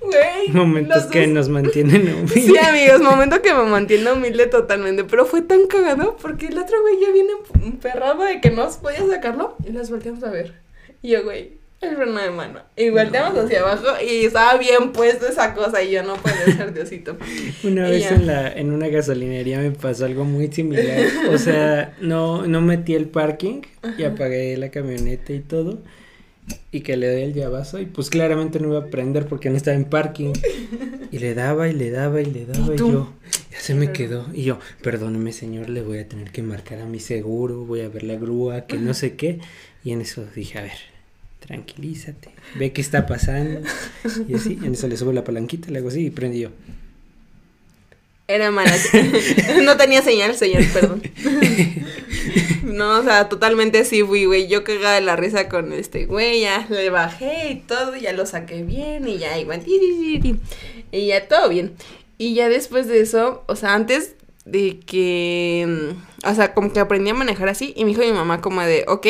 Güey. 0.00 0.50
Momentos 0.50 1.04
que 1.04 1.26
nos 1.26 1.48
mantienen 1.48 2.02
humildes. 2.12 2.44
Sí, 2.44 2.58
amigos, 2.58 3.00
momento 3.00 3.40
que 3.40 3.54
me 3.54 3.62
mantiene 3.62 4.12
humilde 4.12 4.46
totalmente. 4.48 5.04
Pero 5.04 5.24
fue 5.24 5.40
tan 5.40 5.66
cagado 5.66 6.18
porque 6.18 6.48
el 6.48 6.58
otro 6.58 6.82
güey 6.82 7.00
ya 7.00 7.10
viene 7.10 7.32
emperrado 7.62 8.22
de 8.22 8.38
que 8.42 8.50
no 8.50 8.68
podía 8.70 9.06
sacarlo. 9.06 9.56
Y 9.64 9.72
las 9.72 9.88
volteamos 9.90 10.22
a 10.22 10.30
ver. 10.30 10.60
Y 11.00 11.12
yo, 11.12 11.24
güey, 11.24 11.56
el 11.80 11.96
freno 11.96 12.20
de 12.20 12.30
mano. 12.30 12.60
Y 12.76 12.90
volteamos 12.90 13.38
hacia 13.38 13.60
abajo 13.60 13.86
y 14.02 14.26
estaba 14.26 14.58
bien 14.58 14.92
puesto 14.92 15.26
esa 15.26 15.54
cosa 15.54 15.82
y 15.82 15.92
yo 15.92 16.02
no 16.02 16.16
puede 16.16 16.52
ser 16.52 16.72
Diosito. 16.72 17.16
Una 17.64 17.88
vez 17.88 18.10
en 18.10 18.26
la, 18.26 18.52
en 18.52 18.72
una 18.72 18.88
gasolinería 18.88 19.58
me 19.58 19.70
pasó 19.70 20.04
algo 20.04 20.24
muy 20.24 20.50
similar. 20.52 21.06
O 21.30 21.38
sea, 21.38 21.94
no, 22.00 22.46
no 22.46 22.60
metí 22.60 22.94
el 22.94 23.06
parking 23.06 23.62
y 23.98 24.04
apagué 24.04 24.56
la 24.56 24.70
camioneta 24.70 25.32
y 25.32 25.40
todo. 25.40 25.78
Y 26.70 26.80
que 26.80 26.98
le 26.98 27.10
doy 27.10 27.22
el 27.22 27.32
llavazo 27.32 27.80
y 27.80 27.86
pues 27.86 28.10
claramente 28.10 28.60
no 28.60 28.68
iba 28.68 28.78
a 28.78 28.86
prender 28.86 29.26
porque 29.26 29.48
no 29.48 29.56
estaba 29.56 29.76
en 29.76 29.84
parking. 29.84 30.32
Y 31.10 31.18
le 31.18 31.34
daba 31.34 31.68
y 31.68 31.72
le 31.72 31.90
daba 31.90 32.20
y 32.20 32.26
le 32.26 32.44
daba 32.44 32.74
y, 32.74 32.76
yo, 32.78 33.14
ya 33.50 33.60
se 33.60 33.74
me 33.74 33.92
quedó. 33.92 34.26
Y 34.34 34.42
yo, 34.42 34.58
perdóneme 34.82 35.32
señor, 35.32 35.70
le 35.70 35.80
voy 35.80 35.98
a 35.98 36.08
tener 36.08 36.32
que 36.32 36.42
marcar 36.42 36.80
a 36.80 36.86
mi 36.86 37.00
seguro, 37.00 37.64
voy 37.64 37.80
a 37.80 37.88
ver 37.88 38.02
la 38.02 38.16
grúa, 38.16 38.66
que 38.66 38.76
no 38.76 38.92
sé 38.92 39.14
qué. 39.14 39.38
Y 39.84 39.92
en 39.92 40.02
eso 40.02 40.26
dije, 40.34 40.58
a 40.58 40.62
ver, 40.62 40.93
tranquilízate, 41.46 42.30
ve 42.56 42.72
qué 42.72 42.80
está 42.80 43.06
pasando. 43.06 43.60
Y 44.28 44.34
así, 44.34 44.58
en 44.62 44.74
eso 44.74 44.88
le 44.88 44.96
subo 44.96 45.12
la 45.12 45.24
palanquita, 45.24 45.70
le 45.70 45.78
hago 45.78 45.88
así 45.88 46.06
y 46.06 46.10
prendí 46.10 46.40
yo. 46.40 46.50
Era 48.26 48.50
mala. 48.50 48.74
no 49.62 49.76
tenía 49.76 50.00
señal, 50.00 50.34
señor, 50.34 50.62
perdón. 50.72 51.02
no, 52.64 53.00
o 53.00 53.02
sea, 53.02 53.28
totalmente 53.28 53.84
sí 53.84 54.02
fui, 54.02 54.24
güey. 54.24 54.48
Yo 54.48 54.64
cagaba 54.64 54.94
de 54.94 55.02
la 55.02 55.16
risa 55.16 55.48
con 55.50 55.72
este 55.74 56.06
güey, 56.06 56.40
ya 56.40 56.66
le 56.70 56.88
bajé 56.88 57.50
y 57.50 57.56
todo, 57.56 57.94
ya 57.96 58.14
lo 58.14 58.24
saqué 58.24 58.62
bien 58.62 59.06
y 59.06 59.18
ya 59.18 59.38
igual. 59.38 59.62
Y 59.66 61.06
ya 61.06 61.28
todo 61.28 61.50
bien. 61.50 61.74
Y 62.16 62.34
ya 62.34 62.48
después 62.48 62.86
de 62.86 63.00
eso, 63.00 63.44
o 63.46 63.56
sea, 63.56 63.74
antes 63.74 64.14
de 64.46 64.80
que, 64.80 65.94
o 66.24 66.34
sea, 66.34 66.54
como 66.54 66.72
que 66.72 66.80
aprendí 66.80 67.10
a 67.10 67.14
manejar 67.14 67.50
así 67.50 67.74
y 67.76 67.84
me 67.84 67.90
dijo 67.90 68.02
mi 68.02 68.12
mamá 68.12 68.40
como 68.40 68.62
de, 68.62 68.84
ok, 68.88 69.06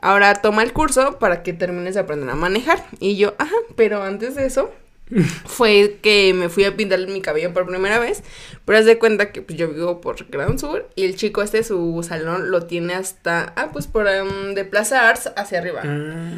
ahora 0.00 0.34
toma 0.42 0.62
el 0.62 0.72
curso 0.72 1.18
para 1.18 1.42
que 1.42 1.52
termines 1.52 1.94
de 1.94 2.00
aprender 2.00 2.30
a 2.30 2.34
manejar. 2.34 2.84
Y 2.98 3.16
yo, 3.16 3.34
ajá, 3.38 3.56
pero 3.76 4.02
antes 4.02 4.34
de 4.34 4.46
eso 4.46 4.72
fue 5.46 5.98
que 6.02 6.32
me 6.34 6.48
fui 6.48 6.64
a 6.64 6.76
pintar 6.76 7.00
mi 7.06 7.20
cabello 7.20 7.52
por 7.52 7.66
primera 7.66 7.98
vez, 7.98 8.22
pero 8.64 8.78
haz 8.78 8.84
de 8.84 8.98
cuenta 8.98 9.32
que 9.32 9.42
pues, 9.42 9.58
yo 9.58 9.68
vivo 9.68 10.00
por 10.00 10.28
Gran 10.28 10.58
Sur 10.58 10.88
y 10.94 11.04
el 11.04 11.16
chico 11.16 11.42
este, 11.42 11.64
su 11.64 12.04
salón 12.06 12.50
lo 12.50 12.66
tiene 12.66 12.94
hasta, 12.94 13.52
ah, 13.56 13.70
pues 13.72 13.86
por 13.86 14.06
um, 14.06 14.54
de 14.54 14.64
Plaza 14.64 15.08
Arts 15.08 15.32
hacia 15.36 15.58
arriba. 15.58 15.82
Ah, 15.84 16.30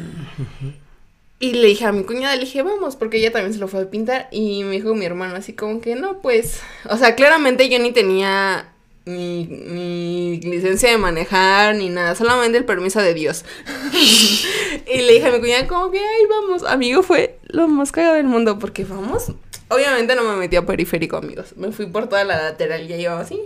y 1.39 1.53
le 1.55 1.67
dije 1.67 1.85
a 1.85 1.91
mi 1.91 2.03
cuñada, 2.03 2.35
le 2.35 2.45
dije, 2.45 2.61
vamos, 2.61 2.95
porque 2.95 3.17
ella 3.17 3.33
también 3.33 3.53
se 3.53 3.59
lo 3.59 3.67
fue 3.67 3.81
a 3.81 3.89
pintar. 3.89 4.29
Y 4.31 4.63
me 4.63 4.71
dijo 4.71 4.95
mi 4.95 5.05
hermano 5.05 5.35
así 5.35 5.51
como 5.51 5.81
que 5.81 5.95
no, 5.95 6.21
pues, 6.21 6.61
o 6.89 6.95
sea, 6.95 7.15
claramente 7.15 7.67
yo 7.67 7.79
ni 7.79 7.91
tenía 7.91 8.72
ni, 9.05 9.45
ni 9.45 10.39
licencia 10.39 10.89
de 10.89 10.97
manejar, 10.97 11.75
ni 11.75 11.89
nada, 11.89 12.15
solamente 12.15 12.57
el 12.57 12.65
permiso 12.65 13.01
de 13.01 13.13
Dios. 13.13 13.43
y 14.85 15.01
le 15.01 15.13
dije 15.13 15.27
a 15.27 15.31
mi 15.31 15.39
cuñada, 15.39 15.67
como 15.67 15.91
que, 15.91 15.99
ay, 15.99 16.25
vamos, 16.29 16.63
amigo, 16.63 17.03
fue 17.03 17.37
lo 17.47 17.67
más 17.67 17.91
cagado 17.91 18.15
del 18.15 18.25
mundo, 18.25 18.59
porque 18.59 18.85
vamos, 18.85 19.31
obviamente 19.69 20.15
no 20.15 20.23
me 20.23 20.37
metí 20.37 20.55
a 20.55 20.65
periférico, 20.65 21.17
amigos, 21.17 21.55
me 21.57 21.71
fui 21.71 21.85
por 21.85 22.07
toda 22.07 22.23
la 22.23 22.41
lateral, 22.41 22.87
ya 22.87 22.95
iba 22.95 23.19
así, 23.19 23.39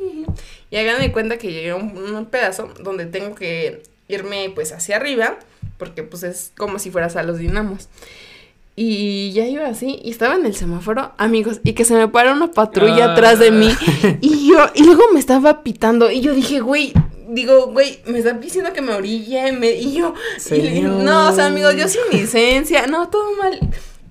y 0.70 0.78
háganme 0.78 1.12
cuenta 1.12 1.38
que 1.38 1.51
llegué 1.51 1.72
a 1.72 1.76
un, 1.76 1.97
un, 1.97 2.26
pedazo 2.28 2.72
donde 2.82 3.05
tengo 3.05 3.36
que 3.36 3.82
irme, 4.08 4.51
pues, 4.53 4.72
hacia 4.72 4.97
arriba, 4.97 5.39
porque, 5.78 6.03
pues, 6.03 6.24
es 6.24 6.51
como 6.55 6.80
si 6.80 6.91
fueras 6.91 7.16
a 7.16 7.24
los 7.24 7.39
dinamos. 7.39 7.89
Y 8.80 9.32
ya 9.32 9.47
iba 9.47 9.65
así, 9.65 9.99
y 10.03 10.11
estaba 10.11 10.36
en 10.36 10.45
el 10.45 10.55
semáforo, 10.55 11.11
amigos, 11.17 11.61
y 11.63 11.73
que 11.73 11.84
se 11.84 11.95
me 11.95 12.07
para 12.09 12.32
una 12.32 12.51
patrulla 12.51 13.07
ah. 13.07 13.13
atrás 13.13 13.39
de 13.39 13.49
mí. 13.49 13.71
Y 14.21 14.49
yo, 14.49 14.67
y 14.75 14.84
luego 14.84 15.01
me 15.11 15.19
estaba 15.19 15.63
pitando, 15.63 16.11
y 16.11 16.21
yo 16.21 16.36
dije, 16.36 16.59
güey, 16.59 16.93
digo, 17.28 17.71
güey, 17.71 17.99
me 18.05 18.19
está 18.19 18.34
diciendo 18.34 18.71
que 18.73 18.84
me 18.84 18.93
orille, 18.93 19.51
me, 19.51 19.71
y 19.71 19.93
yo, 19.93 20.13
no, 21.03 21.30
o 21.30 21.34
sea, 21.34 21.47
amigos, 21.47 21.75
yo 21.75 21.88
sin 21.88 22.03
licencia, 22.11 22.86
no, 22.86 23.09
todo 23.09 23.36
mal. 23.36 23.59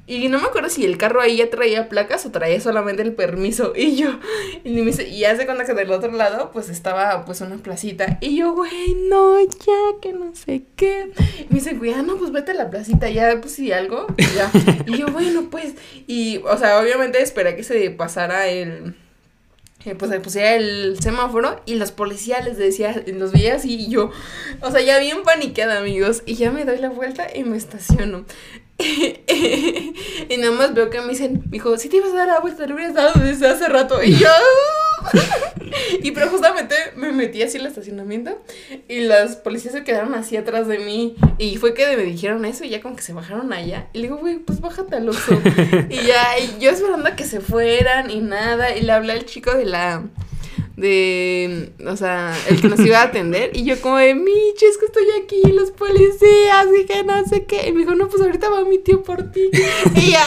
Y 0.09 0.29
no 0.29 0.39
me 0.39 0.47
acuerdo 0.47 0.69
si 0.69 0.85
el 0.85 0.99
carro 0.99 1.21
ahí 1.21 1.39
ya 1.39 1.51
traía 1.51 1.89
placas 1.89 2.25
o 2.27 2.31
traía 2.31 2.61
solamente 2.61 3.03
el 3.03 3.13
permiso. 3.13 3.73
Y 3.87 3.97
yo, 3.97 4.19
y 4.65 4.71
me 4.71 4.83
dice, 4.83 5.09
y 5.09 5.25
hace 5.25 5.47
cuenta 5.47 5.65
que 5.65 5.75
del 5.75 5.91
otro 5.93 6.11
lado, 6.11 6.51
pues 6.53 6.69
estaba 6.69 7.25
pues 7.25 7.41
una 7.41 7.57
placita. 7.57 8.19
Y 8.21 8.37
yo, 8.37 8.53
güey, 8.53 8.95
no, 9.09 9.41
ya, 9.41 10.01
que 10.01 10.13
no 10.13 10.35
sé 10.35 10.65
qué. 10.77 11.13
Y 11.39 11.47
me 11.51 11.61
dice, 11.61 11.75
güey, 11.75 11.93
ah, 11.93 12.03
no, 12.03 12.17
pues 12.17 12.33
vete 12.33 12.53
a 12.53 12.55
la 12.55 12.71
placita, 12.71 13.09
ya, 13.11 13.41
pues 13.41 13.55
si 13.55 13.71
algo, 13.73 14.07
y 14.17 14.25
ya. 14.35 14.51
Y 14.87 14.99
yo, 14.99 15.07
bueno, 15.09 15.49
pues, 15.51 15.75
y, 16.07 16.39
o 16.39 16.57
sea, 16.57 16.81
obviamente 16.81 17.23
esperé 17.23 17.55
que 17.55 17.63
se 17.63 17.91
pasara 17.91 18.49
el 18.49 18.95
pues 19.95 20.11
se 20.11 20.21
pusiera 20.21 20.55
el 20.55 20.99
semáforo 21.01 21.61
y 21.65 21.77
los 21.77 21.93
policías 21.93 22.45
les 22.45 22.57
decía, 22.57 23.05
los 23.07 23.33
veía 23.33 23.55
así 23.55 23.75
y 23.75 23.89
yo, 23.89 24.11
o 24.61 24.71
sea, 24.71 24.81
ya 24.81 24.99
bien 24.99 25.23
paniqueada, 25.23 25.79
amigos, 25.79 26.23
y 26.27 26.35
ya 26.35 26.51
me 26.51 26.65
doy 26.65 26.79
la 26.79 26.89
vuelta 26.89 27.29
y 27.33 27.45
me 27.45 27.57
estaciono. 27.57 28.25
y 30.29 30.37
nada 30.37 30.53
más 30.53 30.75
veo 30.75 30.91
que 30.91 31.01
me 31.01 31.09
dicen, 31.09 31.43
dijo, 31.47 31.79
si 31.79 31.89
te 31.89 31.97
ibas 31.97 32.13
a 32.13 32.17
dar 32.17 32.29
la 32.29 32.41
vuelta, 32.41 32.67
lo 32.67 32.75
hubieras 32.75 32.95
dado 32.95 33.21
desde 33.21 33.49
hace 33.49 33.69
rato. 33.69 34.03
Y 34.03 34.17
yo, 34.17 34.29
y 36.03 36.11
pero 36.11 36.29
justamente 36.29 36.75
me 36.97 37.13
metí 37.13 37.43
así 37.43 37.57
en 37.57 37.63
el 37.63 37.69
estacionamiento 37.69 38.43
y 38.89 39.01
las 39.01 39.37
policías 39.37 39.73
se 39.75 39.85
quedaron 39.85 40.15
así 40.15 40.37
atrás 40.37 40.67
de 40.67 40.79
mí. 40.79 41.17
Y 41.39 41.57
fue 41.57 41.75
que 41.75 41.97
me 41.97 42.03
dijeron 42.03 42.45
eso 42.45 42.65
y 42.65 42.71
ya 42.71 42.83
como 42.83 42.97
que 42.97 43.03
se 43.03 43.13
bajaron 43.13 43.53
allá. 43.53 43.89
Y 43.93 43.99
le 43.99 44.05
digo, 44.05 44.19
güey, 44.19 44.39
pues 44.39 44.61
bájate 44.61 44.97
al 44.97 45.09
oso. 45.09 45.41
y 45.89 45.97
ya, 46.07 46.39
y 46.39 46.61
yo 46.61 46.71
esperando 46.71 47.09
a 47.09 47.17
que 47.17 47.25
se 47.25 47.41
fueran 47.41 48.11
y 48.11 48.21
nada. 48.21 48.77
Y 48.77 48.83
le 48.83 48.93
hablé 48.93 49.15
al 49.15 49.25
chico 49.25 49.55
de 49.55 49.65
la 49.65 50.05
de, 50.77 51.73
o 51.87 51.97
sea, 51.97 52.37
el 52.49 52.61
que 52.61 52.69
nos 52.69 52.81
iba 52.81 53.01
a 53.01 53.05
atender. 53.05 53.57
Y 53.57 53.65
yo 53.65 53.81
como 53.81 53.97
de, 53.97 54.15
Michi, 54.15 54.67
es 54.67 54.77
que 54.77 54.87
estoy 54.87 55.07
aquí, 55.23 55.41
los 55.53 55.71
policías, 55.71 56.67
y 56.79 56.85
que 56.85 57.03
no 57.03 57.25
sé 57.27 57.45
qué. 57.45 57.69
Y 57.69 57.73
me 57.73 57.81
dijo, 57.81 57.95
no, 57.95 58.09
pues 58.09 58.23
ahorita 58.23 58.51
va 58.51 58.65
mi 58.65 58.79
tío 58.79 59.03
por 59.03 59.33
ti. 59.33 59.51
y 59.95 60.11
ya, 60.11 60.27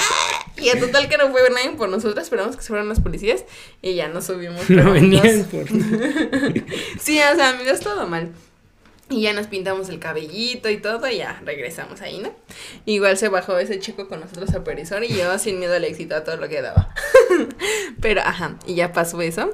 y 0.57 0.69
en 0.69 0.79
total 0.79 1.07
que 1.07 1.17
no 1.17 1.29
fue 1.31 1.41
nadie 1.49 1.71
por 1.77 1.89
nosotros, 1.89 2.23
esperamos 2.23 2.55
que 2.55 2.63
se 2.63 2.69
fueran 2.69 2.89
los 2.89 2.99
policías. 2.99 3.45
Y 3.81 3.93
ya 3.93 4.07
nos 4.07 4.25
subimos. 4.25 4.69
No 4.69 4.91
venían 4.91 5.45
por 5.45 5.67
Sí, 6.99 7.19
o 7.19 7.35
sea, 7.35 7.49
amigos, 7.49 7.79
todo 7.81 8.07
mal. 8.07 8.31
Y 9.11 9.21
ya 9.21 9.33
nos 9.33 9.47
pintamos 9.47 9.89
el 9.89 9.97
cabellito 9.97 10.69
y 10.69 10.77
todo, 10.77 11.07
y 11.09 11.17
ya 11.17 11.41
regresamos 11.43 12.01
ahí, 12.01 12.19
¿no? 12.19 12.31
Igual 12.85 13.17
se 13.17 13.29
bajó 13.29 13.57
ese 13.57 13.79
chico 13.79 14.07
con 14.07 14.19
nosotros 14.19 14.53
a 14.53 14.63
Perisor 14.63 15.03
y 15.03 15.15
yo 15.15 15.39
sin 15.39 15.57
miedo 15.57 15.73
al 15.73 15.83
éxito 15.83 16.15
a 16.15 16.23
todo 16.23 16.37
lo 16.37 16.47
que 16.47 16.61
daba. 16.61 16.93
Pero, 18.01 18.21
ajá, 18.21 18.57
y 18.67 18.75
ya 18.75 18.93
pasó 18.93 19.19
eso. 19.21 19.51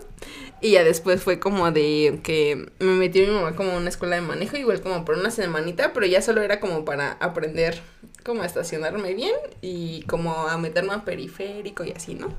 Y 0.62 0.72
ya 0.72 0.84
después 0.84 1.22
fue 1.22 1.39
como 1.39 1.72
de 1.72 2.20
que 2.24 2.72
me 2.80 2.93
metió 2.93 3.26
mi 3.28 3.34
mamá 3.34 3.56
como 3.56 3.72
a 3.72 3.78
una 3.78 3.89
escuela 3.89 4.16
de 4.16 4.22
manejo, 4.22 4.58
igual 4.58 4.82
como 4.82 5.06
por 5.06 5.18
una 5.18 5.30
semanita, 5.30 5.93
pero 5.93 6.06
ya 6.06 6.22
solo 6.22 6.41
era 6.41 6.60
como 6.60 6.86
para 6.86 7.14
aprender 7.14 7.82
como 8.24 8.41
a 8.41 8.45
estacionarme 8.45 9.14
bien 9.14 9.36
y 9.62 10.01
como 10.03 10.47
a 10.47 10.58
meterme 10.58 10.93
a 10.93 11.06
periférico 11.06 11.84
y 11.84 11.91
así, 11.91 12.16
¿no? 12.16 12.34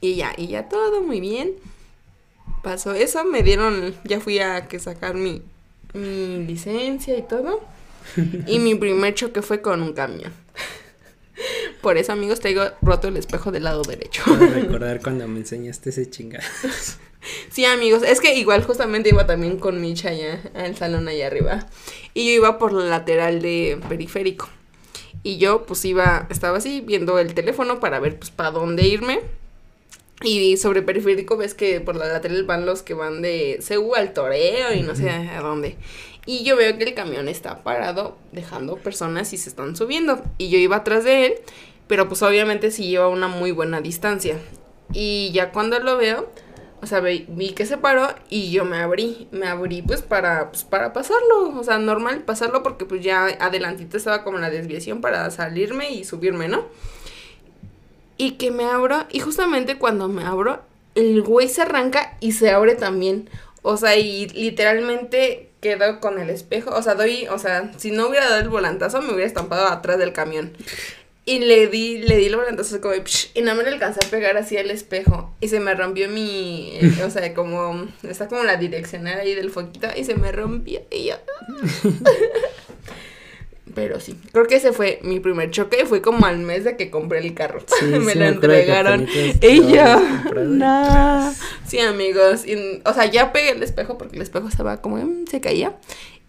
Y 0.00 0.16
ya, 0.16 0.32
y 0.36 0.48
ya 0.48 0.68
todo 0.68 1.00
muy 1.00 1.20
bien. 1.20 1.54
Pasó 2.62 2.92
eso, 2.92 3.24
me 3.24 3.42
dieron, 3.42 3.94
ya 4.04 4.20
fui 4.20 4.38
a 4.38 4.68
que 4.68 4.78
sacar 4.78 5.14
mi, 5.14 5.42
mi 5.94 6.44
licencia 6.46 7.16
y 7.16 7.22
todo. 7.22 7.60
Y 8.46 8.58
mi 8.58 8.74
primer 8.74 9.14
choque 9.14 9.42
fue 9.42 9.62
con 9.62 9.80
un 9.80 9.92
camión. 9.92 10.32
Por 11.80 11.96
eso, 11.98 12.12
amigos, 12.12 12.40
traigo 12.40 12.62
roto 12.80 13.08
el 13.08 13.16
espejo 13.16 13.50
del 13.50 13.64
lado 13.64 13.82
derecho. 13.82 14.22
Para 14.24 14.46
recordar 14.46 15.00
cuando 15.02 15.26
me 15.28 15.40
enseñaste 15.40 15.90
ese 15.90 16.08
chingado. 16.08 16.44
Sí, 17.50 17.64
amigos, 17.64 18.02
es 18.02 18.20
que 18.20 18.34
igual 18.34 18.64
justamente 18.64 19.08
iba 19.08 19.26
también 19.26 19.58
con 19.58 19.80
Micha 19.80 20.10
allá 20.10 20.40
al 20.54 20.76
salón 20.76 21.06
allá 21.08 21.28
arriba. 21.28 21.66
Y 22.14 22.26
yo 22.26 22.32
iba 22.32 22.58
por 22.58 22.72
la 22.72 22.84
lateral 22.84 23.40
de 23.40 23.78
periférico. 23.88 24.48
Y 25.22 25.38
yo 25.38 25.64
pues 25.64 25.84
iba, 25.84 26.26
estaba 26.30 26.58
así 26.58 26.80
viendo 26.80 27.18
el 27.18 27.34
teléfono 27.34 27.78
para 27.78 28.00
ver 28.00 28.18
pues 28.18 28.30
para 28.30 28.50
dónde 28.50 28.86
irme. 28.86 29.20
Y 30.22 30.56
sobre 30.56 30.82
periférico 30.82 31.36
ves 31.36 31.54
que 31.54 31.80
por 31.80 31.96
la 31.96 32.06
lateral 32.06 32.44
van 32.44 32.66
los 32.66 32.82
que 32.82 32.94
van 32.94 33.22
de 33.22 33.58
Seúl 33.60 33.96
al 33.96 34.12
Toreo 34.12 34.72
y 34.72 34.82
no 34.82 34.94
sé 34.94 35.10
a 35.10 35.40
dónde. 35.40 35.76
Y 36.24 36.44
yo 36.44 36.56
veo 36.56 36.78
que 36.78 36.84
el 36.84 36.94
camión 36.94 37.28
está 37.28 37.64
parado 37.64 38.16
dejando 38.30 38.76
personas 38.76 39.32
y 39.32 39.38
se 39.38 39.48
están 39.48 39.74
subiendo. 39.74 40.22
Y 40.38 40.50
yo 40.50 40.58
iba 40.58 40.76
atrás 40.76 41.04
de 41.04 41.26
él, 41.26 41.34
pero 41.88 42.08
pues 42.08 42.22
obviamente 42.22 42.70
sí 42.70 42.88
lleva 42.88 43.08
una 43.08 43.28
muy 43.28 43.50
buena 43.50 43.80
distancia. 43.80 44.38
Y 44.92 45.30
ya 45.32 45.50
cuando 45.50 45.80
lo 45.80 45.96
veo, 45.96 46.30
o 46.82 46.86
sea, 46.86 46.98
vi, 46.98 47.52
que 47.54 47.64
se 47.64 47.78
paró 47.78 48.08
y 48.28 48.50
yo 48.50 48.64
me 48.64 48.78
abrí, 48.78 49.28
me 49.30 49.46
abrí 49.46 49.82
pues 49.82 50.02
para, 50.02 50.50
pues 50.50 50.64
para 50.64 50.92
pasarlo, 50.92 51.56
o 51.56 51.62
sea, 51.62 51.78
normal 51.78 52.22
pasarlo 52.22 52.64
porque 52.64 52.84
pues 52.84 53.02
ya 53.02 53.26
adelantito 53.40 53.96
estaba 53.96 54.24
como 54.24 54.38
la 54.38 54.50
desviación 54.50 55.00
para 55.00 55.30
salirme 55.30 55.92
y 55.92 56.04
subirme, 56.04 56.48
¿no? 56.48 56.66
Y 58.16 58.32
que 58.32 58.50
me 58.50 58.64
abro, 58.64 59.06
y 59.10 59.20
justamente 59.20 59.78
cuando 59.78 60.08
me 60.08 60.24
abro, 60.24 60.60
el 60.96 61.22
güey 61.22 61.48
se 61.48 61.62
arranca 61.62 62.16
y 62.18 62.32
se 62.32 62.50
abre 62.50 62.74
también, 62.74 63.30
o 63.62 63.76
sea, 63.76 63.96
y 63.96 64.26
literalmente 64.30 65.51
quedo 65.62 66.00
con 66.00 66.18
el 66.18 66.28
espejo, 66.28 66.70
o 66.70 66.82
sea, 66.82 66.96
doy, 66.96 67.28
o 67.28 67.38
sea, 67.38 67.70
si 67.78 67.92
no 67.92 68.08
hubiera 68.08 68.28
dado 68.28 68.42
el 68.42 68.48
volantazo 68.48 69.00
me 69.00 69.14
hubiera 69.14 69.26
estampado 69.26 69.68
atrás 69.68 69.96
del 69.98 70.12
camión. 70.12 70.52
Y 71.24 71.38
le 71.38 71.68
di, 71.68 71.98
le 71.98 72.16
di 72.16 72.26
el 72.26 72.34
volantazo 72.34 72.80
como, 72.80 72.94
psh, 72.94 73.30
y 73.34 73.42
no 73.42 73.54
me 73.54 73.62
lo 73.62 73.68
alcancé 73.68 74.04
a 74.04 74.10
pegar 74.10 74.36
así 74.36 74.58
al 74.58 74.72
espejo. 74.72 75.32
Y 75.40 75.46
se 75.46 75.60
me 75.60 75.72
rompió 75.72 76.08
mi, 76.08 76.76
o 77.06 77.10
sea, 77.10 77.32
como, 77.32 77.86
está 78.02 78.26
como 78.26 78.42
la 78.42 78.56
direccional 78.56 79.20
ahí 79.20 79.36
del 79.36 79.52
foquito, 79.52 79.86
y 79.96 80.04
se 80.04 80.16
me 80.16 80.32
rompió. 80.32 80.82
Y 80.90 81.04
yo. 81.04 81.14
Pero 83.74 84.00
sí, 84.00 84.18
creo 84.32 84.46
que 84.46 84.56
ese 84.56 84.72
fue 84.72 85.00
mi 85.02 85.20
primer 85.20 85.50
choque. 85.50 85.86
Fue 85.86 86.02
como 86.02 86.26
al 86.26 86.38
mes 86.38 86.64
de 86.64 86.76
que 86.76 86.90
compré 86.90 87.20
el 87.20 87.34
carro. 87.34 87.60
Sí, 87.80 87.86
me 87.86 88.12
sí, 88.12 88.18
lo 88.18 88.26
entregaron. 88.26 89.08
Y 89.08 89.72
yo, 89.72 90.00
no. 90.44 91.34
Sí, 91.66 91.78
amigos. 91.78 92.46
Y, 92.46 92.82
o 92.84 92.92
sea, 92.92 93.06
ya 93.06 93.32
pegué 93.32 93.50
el 93.50 93.62
espejo 93.62 93.96
porque 93.96 94.16
el 94.16 94.22
espejo 94.22 94.48
estaba 94.48 94.80
como, 94.82 94.96
mmm, 94.96 95.26
se 95.26 95.40
caía. 95.40 95.76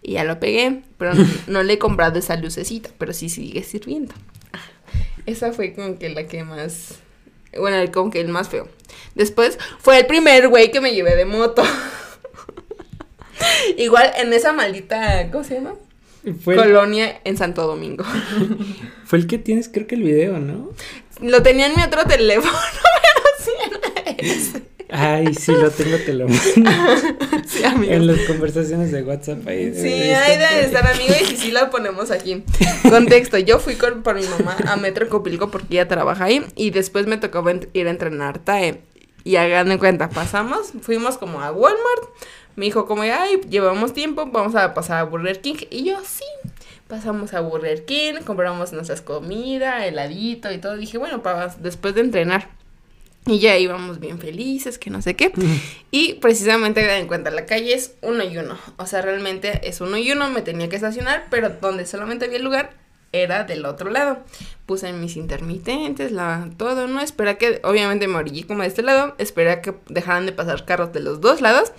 Y 0.02 0.12
ya 0.12 0.24
lo 0.24 0.40
pegué. 0.40 0.82
Pero 0.98 1.14
no, 1.14 1.26
no 1.46 1.62
le 1.62 1.74
he 1.74 1.78
comprado 1.78 2.18
esa 2.18 2.36
lucecita, 2.36 2.90
pero 2.98 3.12
sí 3.12 3.28
sigue 3.28 3.62
sirviendo. 3.62 4.14
Esa 5.26 5.52
fue 5.52 5.72
como 5.72 5.98
que 5.98 6.08
la 6.10 6.26
que 6.26 6.44
más. 6.44 7.00
Bueno, 7.56 7.90
como 7.92 8.10
que 8.10 8.20
el 8.20 8.28
más 8.28 8.48
feo. 8.48 8.68
Después 9.14 9.58
fue 9.78 9.98
el 9.98 10.06
primer 10.06 10.48
güey 10.48 10.70
que 10.70 10.80
me 10.80 10.92
llevé 10.92 11.14
de 11.16 11.24
moto. 11.24 11.62
Igual 13.76 14.12
en 14.16 14.32
esa 14.32 14.52
maldita. 14.52 15.30
¿Cómo 15.30 15.44
se 15.44 15.54
llama? 15.54 15.74
Fue 16.40 16.56
Colonia 16.56 17.20
en 17.24 17.36
Santo 17.36 17.66
Domingo. 17.66 18.04
Fue 19.04 19.18
el 19.18 19.26
que 19.26 19.38
tienes, 19.38 19.68
creo 19.68 19.86
que 19.86 19.94
el 19.94 20.02
video, 20.02 20.38
¿no? 20.38 20.70
Lo 21.20 21.42
tenía 21.42 21.66
en 21.66 21.76
mi 21.76 21.82
otro 21.82 22.04
teléfono, 22.04 22.52
pero 23.02 24.18
sí 24.18 24.26
ese. 24.26 24.62
Ay, 24.90 25.34
sí, 25.34 25.50
lo 25.50 25.70
tengo, 25.70 25.96
te 25.96 26.14
lo 26.14 26.28
mando. 26.28 26.42
sí, 27.46 27.64
amigo. 27.64 27.92
En 27.92 28.06
las 28.06 28.20
conversaciones 28.20 28.92
de 28.92 29.02
WhatsApp 29.02 29.46
ahí. 29.48 29.74
Sí, 29.74 29.88
ahí 29.88 30.38
debe 30.38 30.64
estar, 30.64 30.86
amigo, 30.86 31.14
y 31.20 31.24
si 31.24 31.36
sí 31.36 31.50
la 31.50 31.70
ponemos 31.70 32.10
aquí. 32.10 32.44
Contexto, 32.88 33.38
yo 33.38 33.58
fui 33.58 33.74
con, 33.74 34.02
por 34.02 34.14
mi 34.14 34.26
mamá 34.26 34.56
a 34.66 34.76
Metro 34.76 35.08
Copilco 35.08 35.50
porque 35.50 35.74
ella 35.74 35.88
trabaja 35.88 36.26
ahí 36.26 36.44
y 36.54 36.70
después 36.70 37.06
me 37.06 37.16
tocó 37.16 37.44
ir 37.72 37.86
a 37.88 37.90
entrenar 37.90 38.38
TAE. 38.38 38.82
Y 39.24 39.36
hagan 39.36 39.72
en 39.72 39.78
cuenta, 39.78 40.10
pasamos, 40.10 40.72
fuimos 40.82 41.16
como 41.16 41.40
a 41.40 41.50
Walmart, 41.50 42.10
me 42.56 42.66
dijo 42.66 42.86
como, 42.86 43.02
ay, 43.02 43.40
llevamos 43.48 43.94
tiempo, 43.94 44.26
vamos 44.26 44.54
a 44.54 44.74
pasar 44.74 44.98
a 44.98 45.04
Burger 45.04 45.40
King. 45.40 45.56
Y 45.70 45.84
yo, 45.84 45.98
sí, 46.04 46.24
pasamos 46.86 47.32
a 47.32 47.40
Burger 47.40 47.84
King, 47.86 48.16
compramos 48.24 48.72
nuestras 48.72 49.00
comidas, 49.00 49.84
heladito 49.84 50.52
y 50.52 50.58
todo. 50.58 50.76
Dije, 50.76 50.98
bueno, 50.98 51.22
para 51.22 51.48
después 51.58 51.94
de 51.94 52.02
entrenar. 52.02 52.50
Y 53.26 53.38
ya 53.38 53.56
íbamos 53.56 54.00
bien 54.00 54.18
felices, 54.18 54.78
que 54.78 54.90
no 54.90 55.00
sé 55.00 55.16
qué. 55.16 55.32
Y 55.90 56.14
precisamente 56.14 56.82
den 56.82 57.02
en 57.02 57.06
cuenta, 57.06 57.30
la 57.30 57.46
calle 57.46 57.72
es 57.72 57.94
uno 58.02 58.22
y 58.22 58.36
uno. 58.36 58.58
O 58.76 58.86
sea, 58.86 59.00
realmente 59.00 59.66
es 59.66 59.80
uno 59.80 59.96
y 59.96 60.12
uno, 60.12 60.28
me 60.28 60.42
tenía 60.42 60.68
que 60.68 60.76
estacionar, 60.76 61.28
pero 61.30 61.48
donde 61.48 61.86
solamente 61.86 62.26
había 62.26 62.38
lugar 62.38 62.83
era 63.22 63.44
del 63.44 63.64
otro 63.64 63.90
lado. 63.90 64.18
Puse 64.66 64.92
mis 64.92 65.16
intermitentes, 65.16 66.12
la, 66.12 66.50
todo, 66.56 66.86
¿no? 66.86 67.00
Espera 67.00 67.36
que, 67.36 67.60
obviamente 67.64 68.08
me 68.08 68.16
orillé 68.16 68.46
como 68.46 68.62
de 68.62 68.68
este 68.68 68.82
lado, 68.82 69.14
espera 69.18 69.62
que 69.62 69.74
dejaran 69.88 70.26
de 70.26 70.32
pasar 70.32 70.64
carros 70.64 70.92
de 70.92 71.00
los 71.00 71.20
dos 71.20 71.40
lados 71.40 71.72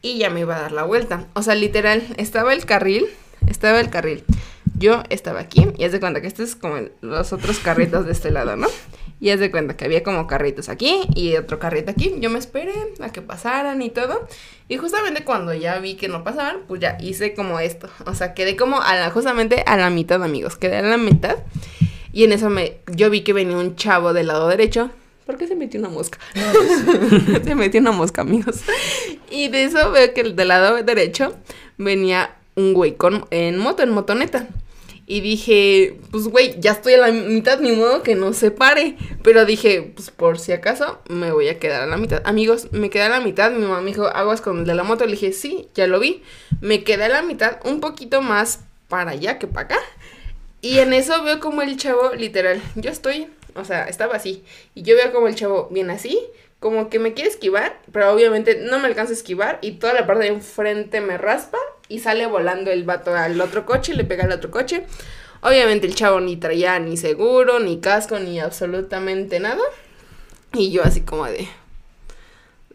y 0.00 0.18
ya 0.18 0.30
me 0.30 0.40
iba 0.40 0.56
a 0.56 0.60
dar 0.60 0.72
la 0.72 0.84
vuelta. 0.84 1.26
O 1.34 1.42
sea, 1.42 1.54
literal, 1.54 2.02
estaba 2.16 2.52
el 2.52 2.64
carril, 2.64 3.06
estaba 3.48 3.80
el 3.80 3.90
carril. 3.90 4.24
Yo 4.76 5.02
estaba 5.08 5.40
aquí 5.40 5.68
y 5.76 5.84
haz 5.84 5.92
de 5.92 6.00
cuenta 6.00 6.20
que 6.20 6.26
este 6.26 6.42
es 6.42 6.56
como 6.56 6.76
los 7.00 7.32
otros 7.32 7.58
carritos 7.60 8.06
de 8.06 8.12
este 8.12 8.30
lado, 8.30 8.56
¿no? 8.56 8.66
Y 9.24 9.30
haz 9.30 9.40
de 9.40 9.50
cuenta 9.50 9.74
que 9.74 9.86
había 9.86 10.02
como 10.02 10.26
carritos 10.26 10.68
aquí 10.68 11.00
y 11.14 11.34
otro 11.36 11.58
carrito 11.58 11.90
aquí. 11.90 12.14
Yo 12.18 12.28
me 12.28 12.38
esperé 12.38 12.74
a 13.00 13.08
que 13.08 13.22
pasaran 13.22 13.80
y 13.80 13.88
todo. 13.88 14.28
Y 14.68 14.76
justamente 14.76 15.24
cuando 15.24 15.54
ya 15.54 15.78
vi 15.78 15.94
que 15.94 16.08
no 16.08 16.22
pasaban, 16.22 16.58
pues 16.68 16.82
ya 16.82 16.98
hice 17.00 17.32
como 17.32 17.58
esto. 17.58 17.88
O 18.04 18.12
sea, 18.12 18.34
quedé 18.34 18.54
como 18.54 18.82
a 18.82 18.94
la, 18.96 19.08
justamente 19.08 19.64
a 19.66 19.78
la 19.78 19.88
mitad, 19.88 20.22
amigos. 20.22 20.56
Quedé 20.56 20.76
a 20.76 20.82
la 20.82 20.98
mitad. 20.98 21.38
Y 22.12 22.24
en 22.24 22.32
eso 22.32 22.50
me, 22.50 22.80
yo 22.94 23.08
vi 23.08 23.22
que 23.22 23.32
venía 23.32 23.56
un 23.56 23.76
chavo 23.76 24.12
del 24.12 24.26
lado 24.26 24.46
derecho. 24.46 24.90
¿Por 25.24 25.38
qué 25.38 25.46
se 25.46 25.56
metió 25.56 25.80
una 25.80 25.88
mosca? 25.88 26.18
se 27.44 27.54
metió 27.54 27.80
una 27.80 27.92
mosca, 27.92 28.20
amigos. 28.20 28.60
Y 29.30 29.48
de 29.48 29.64
eso 29.64 29.90
veo 29.90 30.12
que 30.12 30.22
del 30.22 30.48
lado 30.48 30.82
derecho 30.82 31.34
venía 31.78 32.36
un 32.56 32.74
güey 32.74 32.94
con, 32.96 33.24
en 33.30 33.56
moto, 33.56 33.82
en 33.82 33.88
motoneta. 33.88 34.48
Y 35.06 35.20
dije, 35.20 35.98
pues 36.10 36.28
güey, 36.28 36.58
ya 36.60 36.72
estoy 36.72 36.94
a 36.94 36.98
la 36.98 37.12
mitad, 37.12 37.60
ni 37.60 37.72
modo 37.72 38.02
que 38.02 38.14
no 38.14 38.32
se 38.32 38.50
pare. 38.50 38.96
Pero 39.22 39.44
dije, 39.44 39.92
pues 39.94 40.10
por 40.10 40.38
si 40.38 40.52
acaso, 40.52 41.00
me 41.08 41.30
voy 41.30 41.48
a 41.48 41.58
quedar 41.58 41.82
a 41.82 41.86
la 41.86 41.96
mitad. 41.96 42.22
Amigos, 42.24 42.68
me 42.72 42.88
quedé 42.88 43.04
a 43.04 43.08
la 43.10 43.20
mitad. 43.20 43.50
Mi 43.50 43.62
mamá 43.62 43.80
me 43.80 43.90
dijo, 43.90 44.06
aguas 44.06 44.40
con 44.40 44.60
el 44.60 44.64
de 44.64 44.74
la 44.74 44.82
moto. 44.82 45.04
Le 45.04 45.12
dije, 45.12 45.32
sí, 45.32 45.68
ya 45.74 45.86
lo 45.86 46.00
vi. 46.00 46.22
Me 46.60 46.84
quedé 46.84 47.04
a 47.04 47.08
la 47.08 47.22
mitad, 47.22 47.58
un 47.64 47.80
poquito 47.80 48.22
más 48.22 48.60
para 48.88 49.10
allá 49.12 49.38
que 49.38 49.46
para 49.46 49.66
acá. 49.66 49.78
Y 50.64 50.78
en 50.78 50.94
eso 50.94 51.22
veo 51.22 51.40
como 51.40 51.60
el 51.60 51.76
chavo, 51.76 52.14
literal, 52.14 52.62
yo 52.74 52.90
estoy, 52.90 53.28
o 53.54 53.66
sea, 53.66 53.84
estaba 53.84 54.16
así. 54.16 54.44
Y 54.74 54.80
yo 54.80 54.96
veo 54.96 55.12
como 55.12 55.28
el 55.28 55.34
chavo 55.34 55.68
viene 55.70 55.92
así, 55.92 56.18
como 56.58 56.88
que 56.88 56.98
me 56.98 57.12
quiere 57.12 57.28
esquivar, 57.28 57.78
pero 57.92 58.10
obviamente 58.10 58.56
no 58.62 58.78
me 58.78 58.86
alcanza 58.86 59.12
a 59.12 59.16
esquivar. 59.16 59.58
Y 59.60 59.72
toda 59.72 59.92
la 59.92 60.06
parte 60.06 60.24
de 60.24 60.30
enfrente 60.30 61.02
me 61.02 61.18
raspa 61.18 61.58
y 61.88 61.98
sale 61.98 62.26
volando 62.26 62.70
el 62.70 62.84
vato 62.84 63.14
al 63.14 63.40
otro 63.40 63.66
coche, 63.66 63.94
le 63.94 64.04
pega 64.04 64.24
al 64.24 64.32
otro 64.32 64.50
coche. 64.50 64.84
Obviamente 65.42 65.86
el 65.86 65.94
chavo 65.94 66.20
ni 66.20 66.36
traía 66.36 66.78
ni 66.78 66.96
seguro, 66.96 67.60
ni 67.60 67.80
casco, 67.80 68.18
ni 68.18 68.40
absolutamente 68.40 69.40
nada. 69.40 69.62
Y 70.54 70.70
yo 70.70 70.82
así 70.82 71.02
como 71.02 71.26
de... 71.26 71.48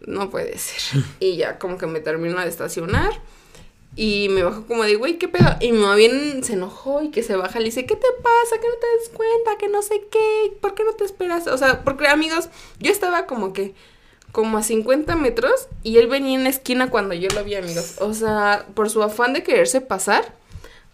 No 0.05 0.30
puede 0.30 0.57
ser. 0.57 1.03
Y 1.20 1.38
ya 1.38 1.60
como 1.60 1.78
que 1.78 1.88
me 1.88 1.99
termino 1.99 2.39
de 2.39 2.47
estacionar. 2.47 3.12
Y 3.95 4.30
me 4.30 4.43
bajó 4.43 4.66
como 4.66 4.84
de, 4.84 4.95
güey, 4.95 5.18
¿qué 5.18 5.28
pedo? 5.28 5.55
Y 5.60 5.72
mi 5.72 5.80
mamá 5.80 5.95
bien 5.95 6.43
se 6.43 6.53
enojó 6.53 7.01
y 7.01 7.10
que 7.10 7.24
se 7.24 7.36
baja. 7.36 7.60
Le 7.60 7.66
dice, 7.66 7.86
¿qué 7.86 7.95
te 7.95 8.07
pasa? 8.22 8.62
Que 8.62 8.68
no 8.68 8.76
te 8.76 8.88
des 8.99 9.10
cuenta, 9.10 9.57
que 9.60 9.68
no 9.68 9.82
sé 9.82 10.03
qué. 10.12 10.53
¿Por 10.62 10.76
qué 10.76 10.84
no 10.84 10.93
te 10.93 11.05
esperas? 11.05 11.47
O 11.47 11.57
sea, 11.57 11.84
porque 11.84 12.07
amigos, 12.07 12.49
yo 12.80 12.91
estaba 12.91 13.26
como 13.26 13.51
que 13.51 13.74
como 14.32 14.58
a 14.58 14.64
50 14.64 15.16
metros 15.16 15.68
y 15.84 15.98
él 15.98 16.08
venía 16.08 16.38
en 16.38 16.44
la 16.44 16.50
esquina 16.50 16.90
cuando 16.90 17.14
yo 17.14 17.30
lo 17.34 17.44
vi, 17.44 17.56
amigos. 17.56 17.96
O 18.00 18.14
sea, 18.14 18.66
por 18.74 18.90
su 18.90 19.02
afán 19.04 19.34
de 19.34 19.44
quererse 19.44 19.82
pasar, 19.82 20.34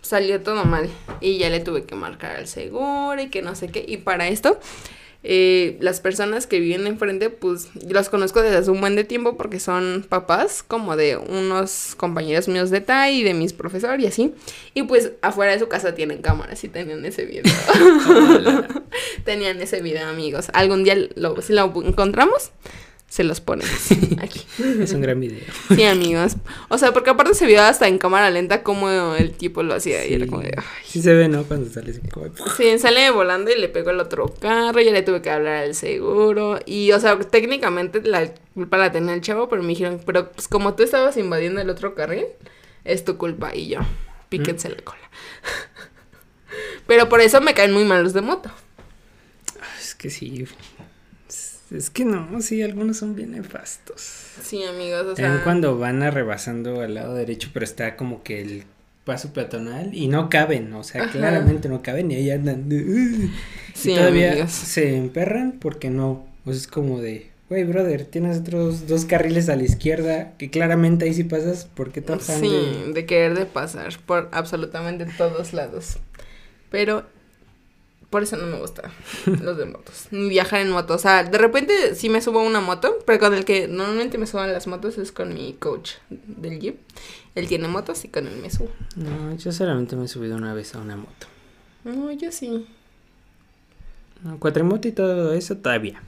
salió 0.02 0.42
todo 0.42 0.66
mal. 0.66 0.90
Y 1.22 1.38
ya 1.38 1.50
le 1.50 1.60
tuve 1.60 1.84
que 1.84 1.96
marcar 1.96 2.36
al 2.36 2.48
seguro 2.48 3.22
y 3.22 3.30
que 3.30 3.42
no 3.42 3.56
sé 3.56 3.68
qué. 3.70 3.84
Y 3.88 3.98
para 3.98 4.28
esto, 4.28 4.60
eh, 5.28 5.78
las 5.80 6.02
personas 6.02 6.46
que 6.46 6.60
viven 6.60 6.86
enfrente, 6.86 7.32
pues 7.32 7.70
los 7.90 8.10
conozco 8.10 8.44
desde 8.44 8.58
hace 8.58 8.70
un 8.70 8.80
buen 8.80 8.96
de 8.96 9.04
tiempo 9.04 9.36
porque 9.36 9.60
son 9.60 10.06
papás 10.08 10.62
como 10.62 10.96
de 10.96 11.18
unos 11.18 11.96
compañeros 11.98 12.48
míos 12.48 12.70
de 12.70 12.80
TAI 12.80 13.22
y 13.22 13.24
de 13.24 13.34
mis 13.34 13.52
profesores 13.52 14.04
y 14.04 14.08
así. 14.08 14.34
Y 14.76 14.84
pues 14.84 15.14
afuera 15.24 15.52
de 15.52 15.60
su 15.60 15.68
casa 15.68 15.96
tienen 15.96 16.22
cámaras 16.22 16.64
y 16.64 16.70
tenían 16.70 17.04
ese 17.06 17.26
video. 17.26 17.44
tenían 19.26 19.60
ese 19.62 19.82
video, 19.82 20.08
amigos. 20.08 20.50
Algún 20.54 20.84
día 20.84 20.96
lo, 21.16 21.42
si 21.42 21.54
lo 21.54 21.74
encontramos, 21.84 22.52
se 23.16 23.24
los 23.24 23.40
ponemos 23.40 23.72
aquí. 24.22 24.42
Es 24.60 24.92
un 24.92 25.00
gran 25.00 25.22
video. 25.22 25.40
Sí, 25.74 25.86
amigos. 25.86 26.36
O 26.68 26.78
sea, 26.78 26.92
porque 26.92 27.12
aparte 27.12 27.34
se 27.34 27.46
vio 27.46 27.62
hasta 27.62 27.88
en 27.88 27.98
cámara 27.98 28.30
lenta 28.30 28.62
cómo 28.62 29.16
el 29.16 29.32
tipo 29.32 29.64
lo 29.64 29.74
hacía. 29.74 30.06
Y 30.06 30.16
era 30.16 30.28
como 30.28 30.42
de, 30.42 30.52
ay. 30.58 30.64
Sí 30.84 31.02
se 31.02 31.14
ve, 31.14 31.30
¿no? 31.30 31.46
Cuando 31.46 31.70
sale 31.70 31.92
así 31.92 32.02
como... 32.10 32.26
Sí, 32.58 32.78
sale 32.78 33.10
volando 33.12 33.52
y 33.52 33.58
le 33.58 33.70
pegó 33.70 33.92
el 33.92 34.02
otro 34.02 34.26
carro, 34.42 34.82
ya 34.82 34.92
le 34.92 35.02
tuve 35.02 35.22
que 35.22 35.30
hablar 35.30 35.64
al 35.64 35.76
seguro. 35.76 36.60
Y, 36.66 36.92
o 36.92 37.00
sea, 37.00 37.18
técnicamente 37.18 38.02
la 38.02 38.34
culpa 38.54 38.78
la 38.78 38.92
tenía 38.92 39.14
el 39.14 39.22
chavo, 39.22 39.48
pero 39.48 39.64
me 39.64 39.70
dijeron, 39.70 40.02
pero 40.06 40.34
pues 40.34 40.50
como 40.50 40.76
tú 40.76 40.84
estabas 40.84 41.16
invadiendo 41.16 41.62
el 41.62 41.70
otro 41.70 41.96
carril, 41.96 42.26
es 42.84 43.06
tu 43.06 43.16
culpa. 43.16 43.56
Y 43.56 43.70
yo, 43.70 43.80
píquense 44.28 44.68
la 44.68 44.82
cola. 44.84 45.10
pero 46.86 47.08
por 47.08 47.22
eso 47.22 47.40
me 47.40 47.54
caen 47.54 47.72
muy 47.72 47.86
mal 47.86 48.04
los 48.04 48.12
de 48.12 48.20
moto. 48.20 48.52
Es 49.80 49.96
que 49.96 50.10
sí. 50.10 50.46
Es 51.72 51.90
que 51.90 52.06
no, 52.06 52.42
sí, 52.42 52.62
algunos 52.62 52.98
son 52.98 53.16
bien 53.16 53.32
nefastos. 53.32 54.02
Sí, 54.44 54.64
amigos, 54.64 55.02
o 55.02 55.14
También 55.16 55.36
sea. 55.36 55.44
cuando 55.44 55.78
van 55.78 56.04
a 56.04 56.12
rebasando 56.12 56.82
al 56.82 56.94
lado 56.94 57.16
derecho, 57.16 57.50
pero 57.54 57.64
está 57.64 57.96
como 57.96 58.22
que 58.24 58.42
el 58.42 58.64
paso 59.04 59.34
peatonal 59.34 59.94
y 59.94 60.08
no 60.08 60.30
caben, 60.30 60.72
o 60.74 60.84
sea, 60.84 61.04
Ajá. 61.04 61.12
claramente 61.12 61.68
no 61.70 61.82
caben 61.82 62.12
y 62.12 62.16
ahí 62.16 62.30
andan. 62.32 62.66
"Ugh", 62.72 63.30
Sí, 63.74 63.92
y 63.92 63.96
todavía 63.96 64.32
amigos. 64.32 64.52
se 64.52 64.96
emperran 64.96 65.54
porque 65.60 65.90
no, 65.90 66.26
pues 66.44 66.58
es 66.58 66.68
como 66.68 67.02
de, 67.02 67.30
güey, 67.50 67.64
brother, 67.66 68.06
tienes 68.06 68.38
otros 68.40 68.88
dos 68.88 69.06
carriles 69.06 69.50
a 69.50 69.56
la 69.56 69.64
izquierda 69.64 70.34
que 70.38 70.50
claramente 70.50 71.06
ahí 71.06 71.14
sí 71.14 71.24
pasas, 71.24 71.66
¿por 71.66 71.92
qué 71.92 72.02
Sí, 72.20 72.48
de- 72.50 72.94
de 72.94 73.06
querer 73.06 73.38
de 73.38 73.46
pasar 73.46 73.94
por 74.06 74.30
absolutamente 74.32 75.06
todos 75.18 75.54
lados. 75.54 75.98
Pero 76.72 77.06
por 78.10 78.24
eso 78.24 78.38
no 78.38 78.46
me 78.46 78.60
gusta 78.60 78.92
los 79.26 79.58
de 79.58 79.66
motos, 79.66 80.08
ni 80.12 80.30
viajar 80.30 80.62
en 80.62 80.70
moto. 80.70 80.94
O 80.94 80.98
sea, 80.98 81.24
de 81.24 81.38
repente 81.38 81.96
sí 81.96 82.10
me 82.10 82.22
subo 82.22 82.40
a 82.40 82.44
una 82.44 82.62
moto, 82.62 82.98
pero 83.06 83.20
con 83.20 83.34
el 83.34 83.46
que 83.46 83.68
normalmente 83.68 84.18
me 84.18 84.28
subo 84.28 84.42
a 84.42 84.48
las 84.48 84.68
motos 84.68 84.98
es 84.98 85.12
con 85.12 85.34
mi 85.34 85.54
coach 85.54 85.94
del 86.10 86.60
gym. 86.60 86.76
Él 87.36 87.48
tiene 87.48 87.68
motos 87.68 88.06
y 88.06 88.08
con 88.08 88.28
él 88.28 88.38
me 88.42 88.50
subo. 88.50 88.72
No, 88.96 89.36
yo 89.36 89.52
solamente 89.52 89.96
me 89.96 90.06
he 90.06 90.08
subido 90.08 90.38
una 90.38 90.54
vez 90.54 90.74
a 90.76 90.80
una 90.80 90.96
moto. 90.96 91.28
No, 91.84 92.12
yo 92.12 92.32
sí. 92.32 92.66
No, 94.24 94.40
cuatrimoto 94.40 94.88
y 94.88 94.92
todo 94.92 95.34
eso 95.34 95.58
todavía. 95.58 96.02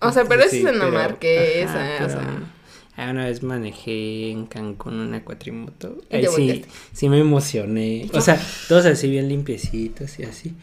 O 0.00 0.12
sea, 0.12 0.24
pero 0.24 0.42
Sí, 0.48 0.58
eso 0.60 0.68
es 0.68 0.80
en 0.80 0.90
marquesa, 0.92 1.96
ajá, 1.96 2.06
o 2.06 2.08
sea. 2.08 2.52
Ah, 2.96 3.10
una 3.12 3.26
vez 3.26 3.44
manejé 3.44 4.30
en 4.30 4.46
Cancún 4.46 4.94
una 4.94 5.24
cuatrimoto. 5.24 5.98
Ahí 6.10 6.22
sí, 6.22 6.28
volteaste. 6.28 6.68
sí 6.92 7.08
me 7.08 7.20
emocioné. 7.20 8.10
O 8.12 8.20
sea, 8.20 8.40
todos 8.68 8.86
así 8.86 9.08
bien 9.08 9.28
limpiecitos 9.28 10.18
y 10.18 10.24
así. 10.24 10.54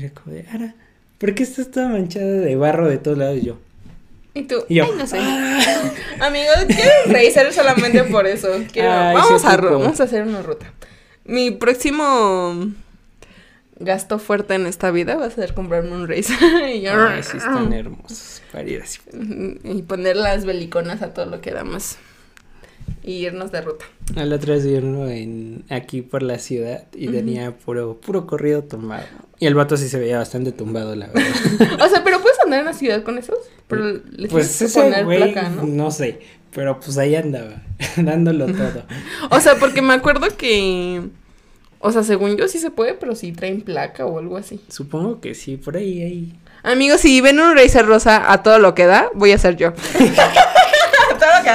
Y 0.00 0.04
era 0.04 0.14
como 0.14 0.34
de, 0.34 0.46
Ara, 0.52 0.74
¿por 1.18 1.34
qué 1.34 1.42
estás 1.42 1.70
toda 1.70 1.88
manchada 1.88 2.26
de 2.26 2.56
barro 2.56 2.88
de 2.88 2.98
todos 2.98 3.18
lados? 3.18 3.38
Y 3.38 3.46
yo, 3.46 3.58
Y 4.34 4.42
tú, 4.42 4.64
y 4.68 4.76
yo, 4.76 4.84
ay, 4.84 4.90
no 4.96 5.06
sé. 5.06 5.18
"Ah". 5.20 5.92
Amigos, 6.20 6.56
quiero 6.68 6.90
racer 7.06 7.52
solamente 7.52 8.04
por 8.04 8.26
eso. 8.26 8.48
Quiero, 8.72 8.90
Ay, 8.92 9.16
vamos, 9.16 9.44
a, 9.44 9.56
vamos 9.56 10.00
a 10.00 10.04
hacer 10.04 10.22
una 10.22 10.42
ruta. 10.42 10.72
Mi 11.24 11.50
próximo 11.50 12.70
gasto 13.78 14.18
fuerte 14.18 14.54
en 14.54 14.66
esta 14.66 14.90
vida 14.90 15.16
va 15.16 15.26
a 15.26 15.30
ser 15.30 15.54
comprarme 15.54 15.92
un 15.92 16.06
racer. 16.08 16.36
y, 16.74 16.80
yo- 16.82 16.92
Ay, 16.92 17.22
sí 17.22 17.36
están 17.38 17.72
hermosos 17.72 18.42
para 18.52 18.68
ir 18.68 18.82
así. 18.82 19.00
y 19.64 19.82
poner 19.82 20.16
las 20.16 20.44
beliconas 20.44 21.02
a 21.02 21.12
todo 21.14 21.26
lo 21.26 21.40
que 21.40 21.50
da 21.52 21.64
más. 21.64 21.98
Y 23.02 23.26
irnos 23.26 23.50
de 23.52 23.60
ruta. 23.62 23.84
Al 24.16 24.32
otro 24.32 24.58
vi 24.58 24.74
uno 24.74 25.08
en, 25.08 25.64
aquí 25.70 26.02
por 26.02 26.22
la 26.22 26.38
ciudad 26.38 26.84
y 26.94 27.08
tenía 27.08 27.56
puro, 27.56 28.00
puro 28.00 28.26
corrido 28.26 28.62
tumbado. 28.64 29.04
Y 29.38 29.46
el 29.46 29.54
vato 29.54 29.76
sí 29.76 29.88
se 29.88 29.98
veía 29.98 30.18
bastante 30.18 30.52
tumbado, 30.52 30.94
la 30.94 31.06
verdad. 31.06 31.78
O 31.84 31.88
sea, 31.88 32.04
pero 32.04 32.20
puedes 32.20 32.38
andar 32.40 32.60
en 32.60 32.66
la 32.66 32.74
ciudad 32.74 33.02
con 33.02 33.18
esos. 33.18 33.38
Pero 33.68 34.00
le 34.10 34.28
pues 34.28 34.58
tienes 34.58 34.74
que 34.74 34.80
poner 34.80 35.06
placa, 35.06 35.48
¿no? 35.48 35.62
no 35.64 35.90
sé, 35.90 36.20
pero 36.54 36.80
pues 36.80 36.98
ahí 36.98 37.14
andaba, 37.14 37.62
dándolo 37.96 38.46
todo. 38.46 38.84
O 39.30 39.40
sea, 39.40 39.56
porque 39.56 39.82
me 39.82 39.94
acuerdo 39.94 40.26
que. 40.36 41.02
O 41.78 41.92
sea, 41.92 42.02
según 42.02 42.36
yo 42.36 42.48
sí 42.48 42.58
se 42.58 42.70
puede, 42.70 42.92
pero 42.94 43.14
sí 43.14 43.32
traen 43.32 43.62
placa 43.62 44.04
o 44.04 44.18
algo 44.18 44.36
así. 44.36 44.60
Supongo 44.68 45.20
que 45.20 45.34
sí, 45.34 45.56
por 45.56 45.76
ahí, 45.76 46.02
ahí. 46.02 46.38
Amigos, 46.62 47.00
si 47.00 47.22
ven 47.22 47.40
un 47.40 47.56
Racer 47.56 47.86
rosa 47.86 48.30
a 48.30 48.42
todo 48.42 48.58
lo 48.58 48.74
que 48.74 48.84
da, 48.84 49.08
voy 49.14 49.32
a 49.32 49.38
ser 49.38 49.56
yo. 49.56 49.72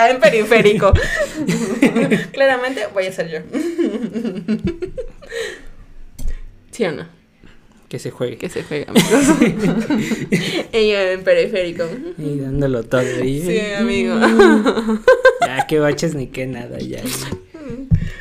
En 0.10 0.20
periférico. 0.20 0.94
Claramente 2.32 2.88
voy 2.94 3.06
a 3.06 3.12
ser 3.12 3.30
yo. 3.30 3.40
¿Sí 6.72 6.86
o 6.86 6.92
no? 6.92 7.08
Que 7.90 8.00
se 8.00 8.12
juegue. 8.12 8.38
Que 8.38 8.50
se 8.50 8.64
juega, 8.64 8.92
amigos. 8.92 9.26
Ella 10.72 11.14
en 11.14 11.24
periférico. 11.24 11.88
Y 12.18 12.40
dándolo 12.40 12.84
todo 12.84 13.02
ahí. 13.02 13.42
Sí, 13.42 13.60
amigo. 13.74 14.16
Ya, 15.42 15.68
que 15.68 15.80
baches 15.80 16.16
ni 16.16 16.28
que 16.28 16.48
nada, 16.48 16.80
ya. 16.80 17.02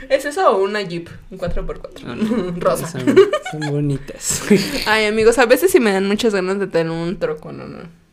¿Es 0.08 0.24
eso 0.24 0.50
o 0.50 0.62
una 0.62 0.82
Jeep? 0.82 1.08
Un 1.30 1.38
4x4. 1.38 2.58
Rosa. 2.60 2.86
Son, 2.86 3.04
son 3.50 3.70
bonitas. 3.70 4.42
Ay, 4.86 5.06
amigos, 5.06 5.38
a 5.38 5.46
veces 5.46 5.70
sí 5.72 5.80
me 5.80 5.92
dan 5.92 6.06
muchas 6.06 6.34
ganas 6.34 6.58
de 6.58 6.66
tener 6.66 6.90
un 6.90 7.18
troco, 7.18 7.52
¿no? 7.52 7.66
no. 7.66 8.03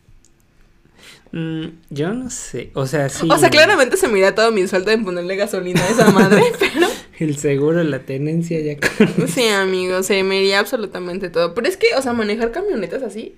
Mm, 1.32 1.68
yo 1.90 2.12
no 2.12 2.28
sé, 2.28 2.70
o 2.74 2.86
sea, 2.86 3.08
sí. 3.08 3.26
O 3.30 3.38
sea, 3.38 3.48
claramente 3.48 3.96
se 3.96 4.06
me 4.06 4.18
irá 4.18 4.34
todo 4.34 4.52
mi 4.52 4.66
sueldo 4.68 4.90
en 4.90 5.04
ponerle 5.04 5.36
gasolina 5.36 5.82
a 5.82 5.88
esa 5.88 6.10
madre, 6.10 6.42
pero 6.58 6.86
El 7.18 7.36
seguro, 7.38 7.82
la 7.84 8.00
tenencia, 8.00 8.60
ya 8.60 8.76
con... 8.76 9.28
sí, 9.28 9.48
amigos, 9.48 10.06
se 10.06 10.22
me 10.24 10.40
iría 10.40 10.58
absolutamente 10.58 11.30
todo. 11.30 11.54
Pero 11.54 11.68
es 11.68 11.76
que, 11.76 11.86
o 11.96 12.02
sea, 12.02 12.12
manejar 12.12 12.50
camionetas 12.52 13.02
así 13.02 13.34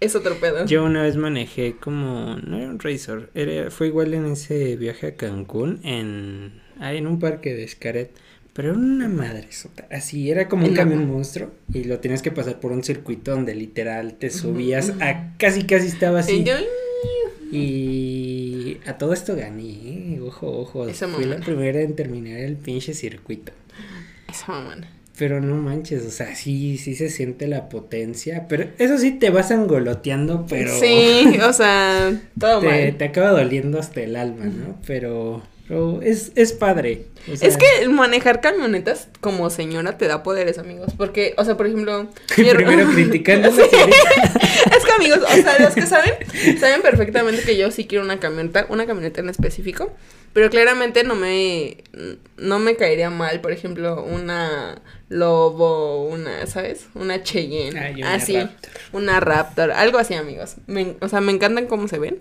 es 0.00 0.14
otro 0.14 0.36
pedo. 0.36 0.64
Yo 0.66 0.84
una 0.84 1.02
vez 1.02 1.16
manejé 1.16 1.76
como, 1.78 2.36
no 2.36 2.56
era 2.56 2.68
un 2.68 2.78
Razor, 2.78 3.30
era, 3.34 3.70
fue 3.70 3.88
igual 3.88 4.14
en 4.14 4.26
ese 4.26 4.76
viaje 4.76 5.08
a 5.08 5.14
Cancún, 5.14 5.80
en, 5.82 6.60
ah, 6.78 6.94
en 6.94 7.06
un 7.06 7.18
parque 7.18 7.54
de 7.54 7.66
Xcaret, 7.66 8.10
pero 8.52 8.70
era 8.70 8.78
una 8.78 9.08
madre 9.08 9.50
sota, 9.52 9.86
así, 9.90 10.30
era 10.30 10.48
como 10.48 10.66
un 10.66 10.74
camión 10.74 11.08
monstruo, 11.08 11.50
y 11.72 11.84
lo 11.84 11.98
tenías 11.98 12.22
que 12.22 12.30
pasar 12.30 12.60
por 12.60 12.72
un 12.72 12.84
circuito 12.84 13.32
donde 13.32 13.54
literal 13.54 14.14
te 14.14 14.30
subías 14.30 14.94
a, 15.00 15.34
casi 15.36 15.64
casi 15.64 15.88
estaba 15.88 16.20
así, 16.20 16.44
Y 17.50 18.78
a 18.86 18.98
todo 18.98 19.12
esto 19.12 19.34
gané, 19.36 20.14
eh, 20.14 20.20
ojo, 20.24 20.46
ojo, 20.60 20.88
Esa 20.88 21.08
fui 21.08 21.24
la 21.24 21.36
primera 21.36 21.80
en 21.80 21.94
terminar 21.96 22.38
el 22.38 22.56
pinche 22.56 22.94
circuito. 22.94 23.52
esa 24.30 24.52
mamona. 24.52 24.88
Pero 25.18 25.40
no 25.40 25.56
manches, 25.56 26.04
o 26.06 26.10
sea, 26.10 26.36
sí, 26.36 26.78
sí 26.78 26.94
se 26.94 27.08
siente 27.10 27.48
la 27.48 27.68
potencia, 27.68 28.46
pero 28.48 28.68
eso 28.78 28.98
sí 28.98 29.10
te 29.12 29.30
vas 29.30 29.50
angoloteando, 29.50 30.46
pero 30.48 30.70
Sí, 30.78 31.38
o 31.42 31.52
sea, 31.52 32.12
todo 32.38 32.60
te, 32.60 32.66
mal. 32.66 32.96
te 32.96 33.04
acaba 33.04 33.30
doliendo 33.30 33.80
hasta 33.80 34.00
el 34.02 34.14
alma, 34.14 34.44
¿no? 34.44 34.78
Pero, 34.86 35.42
pero 35.68 36.00
es, 36.02 36.32
es 36.34 36.52
padre. 36.52 37.04
o 37.30 37.36
sea, 37.36 37.46
Es 37.48 37.56
que 37.58 37.88
manejar 37.88 38.40
camionetas 38.40 39.08
como 39.20 39.50
señora 39.50 39.98
te 39.98 40.06
da 40.08 40.22
poderes, 40.22 40.56
amigos. 40.58 40.92
Porque, 40.96 41.34
o 41.36 41.44
sea, 41.44 41.56
por 41.56 41.66
ejemplo. 41.66 42.08
Primero 42.34 42.88
criticando 42.90 43.50
Sí. 43.52 43.60
Es 44.76 44.84
que, 44.84 44.92
amigos, 44.96 45.20
o 45.22 45.28
sea, 45.42 45.58
los 45.60 45.74
que 45.74 45.86
saben, 45.86 46.12
saben 46.58 46.82
perfectamente 46.82 47.42
que 47.42 47.56
yo 47.56 47.70
sí 47.70 47.86
quiero 47.86 48.04
una 48.04 48.18
camioneta, 48.18 48.66
una 48.68 48.86
camioneta 48.86 49.20
en 49.20 49.28
específico. 49.28 49.92
Pero 50.32 50.50
claramente 50.50 51.04
no 51.04 51.14
me. 51.14 51.78
No 52.36 52.58
me 52.58 52.76
caería 52.76 53.08
mal, 53.10 53.40
por 53.40 53.52
ejemplo, 53.52 54.02
una 54.04 54.82
Lobo, 55.08 56.04
una, 56.06 56.46
¿sabes? 56.46 56.86
Una 56.94 57.22
Cheyenne. 57.22 57.78
Ay, 57.78 57.94
una 58.02 58.14
así. 58.14 58.36
Raptor. 58.38 58.70
Una 58.92 59.20
Raptor. 59.20 59.70
Algo 59.72 59.98
así, 59.98 60.14
amigos. 60.14 60.56
Me- 60.66 60.96
o 61.00 61.08
sea, 61.08 61.20
me 61.20 61.32
encantan 61.32 61.66
cómo 61.66 61.88
se 61.88 61.98
ven. 61.98 62.18